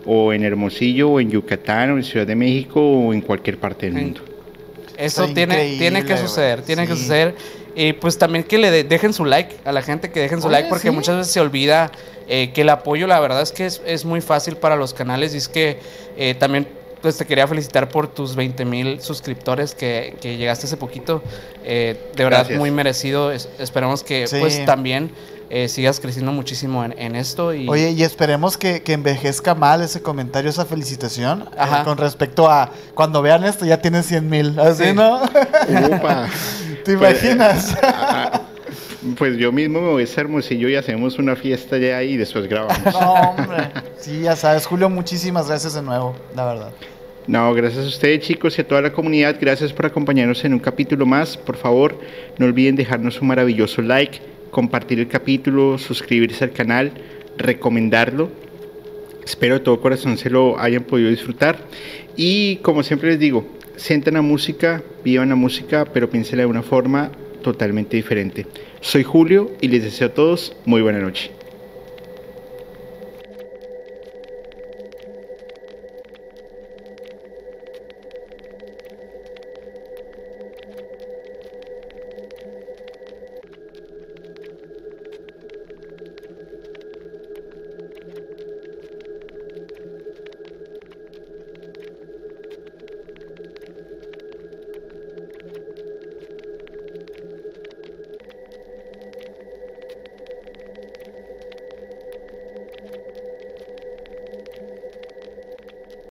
o 0.05 0.33
en 0.33 0.43
Hermosillo 0.43 1.11
o 1.11 1.19
en 1.19 1.29
Yucatán 1.29 1.91
o 1.91 1.97
en 1.97 2.03
Ciudad 2.03 2.25
de 2.25 2.35
México 2.35 2.81
o 2.81 3.13
en 3.13 3.21
cualquier 3.21 3.57
parte 3.57 3.85
del 3.85 3.95
mundo. 3.95 4.21
Eso 4.97 5.27
tiene, 5.27 5.75
tiene 5.77 6.03
que 6.03 6.17
suceder, 6.17 6.61
tiene 6.61 6.87
que 6.87 6.95
suceder. 6.95 7.35
Y 7.75 7.93
pues 7.93 8.17
también 8.17 8.43
que 8.43 8.57
le 8.57 8.83
dejen 8.83 9.13
su 9.13 9.25
like 9.25 9.55
a 9.65 9.71
la 9.71 9.81
gente, 9.81 10.11
que 10.11 10.19
dejen 10.19 10.41
su 10.41 10.49
like 10.49 10.69
porque 10.69 10.91
muchas 10.91 11.17
veces 11.17 11.33
se 11.33 11.39
olvida 11.39 11.91
eh, 12.27 12.51
que 12.53 12.61
el 12.61 12.69
apoyo, 12.69 13.07
la 13.07 13.19
verdad 13.19 13.41
es 13.41 13.51
que 13.51 13.65
es, 13.65 14.05
muy 14.05 14.21
fácil 14.21 14.57
para 14.57 14.75
los 14.75 14.93
canales 14.93 15.33
y 15.33 15.37
es 15.37 15.47
que 15.47 15.79
eh, 16.15 16.35
también 16.35 16.67
pues 17.01 17.17
te 17.17 17.25
quería 17.25 17.47
felicitar 17.47 17.89
por 17.89 18.07
tus 18.07 18.35
20 18.35 18.63
mil 18.63 19.01
suscriptores 19.01 19.75
que, 19.75 20.15
llegaste 20.21 20.67
hace 20.67 20.77
poquito. 20.77 21.21
Eh, 21.65 21.97
de 22.15 22.23
verdad, 22.23 22.49
muy 22.51 22.71
merecido. 22.71 23.31
esperamos 23.31 24.03
que 24.03 24.25
pues 24.39 24.63
también 24.65 25.11
eh, 25.55 25.69
sigas 25.69 25.99
creciendo 25.99 26.31
muchísimo 26.31 26.83
en, 26.83 27.15
esto. 27.15 27.53
Y... 27.53 27.69
Oye, 27.69 27.91
y 27.91 28.01
esperemos 28.01 28.57
que, 28.57 28.81
envejezca 28.87 29.53
mal 29.53 29.83
ese 29.83 30.01
comentario, 30.01 30.49
esa 30.49 30.65
felicitación 30.65 31.47
eh, 31.55 31.83
con 31.83 31.99
respecto 31.99 32.49
a 32.49 32.71
cuando 32.95 33.21
vean 33.21 33.43
esto 33.43 33.63
ya 33.63 33.79
tienen 33.79 34.01
100 34.01 34.29
mil, 34.29 34.59
¿así 34.59 34.93
no? 34.93 35.21
¿Te 36.83 36.97
pues, 36.97 37.23
imaginas? 37.23 37.77
Pues, 39.15 39.37
yo 39.37 39.51
mismo 39.51 39.79
me 39.79 39.89
voy 39.89 40.03
a 40.03 40.07
ser 40.07 40.21
hermosillo 40.21 40.69
y 40.69 40.75
hacemos 40.75 41.19
una 41.19 41.35
fiesta 41.35 41.77
ya 41.77 42.01
y 42.01 42.17
después 42.17 42.47
grabamos. 42.47 42.79
No, 42.91 43.13
hombre. 43.13 43.69
Sí, 43.99 44.21
ya 44.21 44.35
sabes, 44.35 44.65
Julio, 44.65 44.89
muchísimas 44.89 45.47
gracias 45.47 45.75
de 45.75 45.83
nuevo, 45.83 46.15
la 46.35 46.45
verdad. 46.45 46.71
No, 47.27 47.53
gracias 47.53 47.85
a 47.85 47.87
ustedes 47.89 48.21
chicos 48.21 48.57
y 48.57 48.61
a 48.61 48.67
toda 48.67 48.81
la 48.81 48.91
comunidad. 48.91 49.35
Gracias 49.39 49.71
por 49.71 49.85
acompañarnos 49.85 50.43
en 50.45 50.53
un 50.53 50.59
capítulo 50.59 51.05
más. 51.05 51.37
Por 51.37 51.57
favor, 51.57 51.95
no 52.39 52.47
olviden 52.47 52.75
dejarnos 52.75 53.21
un 53.21 53.27
maravilloso 53.27 53.83
like 53.83 54.32
compartir 54.53 54.99
el 54.99 55.07
capítulo, 55.07 55.77
suscribirse 55.77 56.45
al 56.45 56.51
canal, 56.51 56.93
recomendarlo. 57.37 58.29
Espero 59.25 59.55
de 59.55 59.61
todo 59.61 59.81
corazón 59.81 60.17
se 60.17 60.29
lo 60.29 60.59
hayan 60.59 60.83
podido 60.83 61.09
disfrutar. 61.09 61.57
Y 62.15 62.57
como 62.57 62.83
siempre 62.83 63.09
les 63.09 63.19
digo, 63.19 63.45
sientan 63.75 64.13
la 64.13 64.21
música, 64.21 64.83
vivan 65.03 65.29
la 65.29 65.35
música, 65.35 65.85
pero 65.91 66.09
piénsenla 66.09 66.43
de 66.43 66.49
una 66.49 66.61
forma 66.61 67.11
totalmente 67.41 67.97
diferente. 67.97 68.45
Soy 68.79 69.03
Julio 69.03 69.51
y 69.59 69.67
les 69.69 69.83
deseo 69.83 70.07
a 70.07 70.13
todos 70.13 70.55
muy 70.65 70.81
buena 70.81 70.99
noche. 70.99 71.31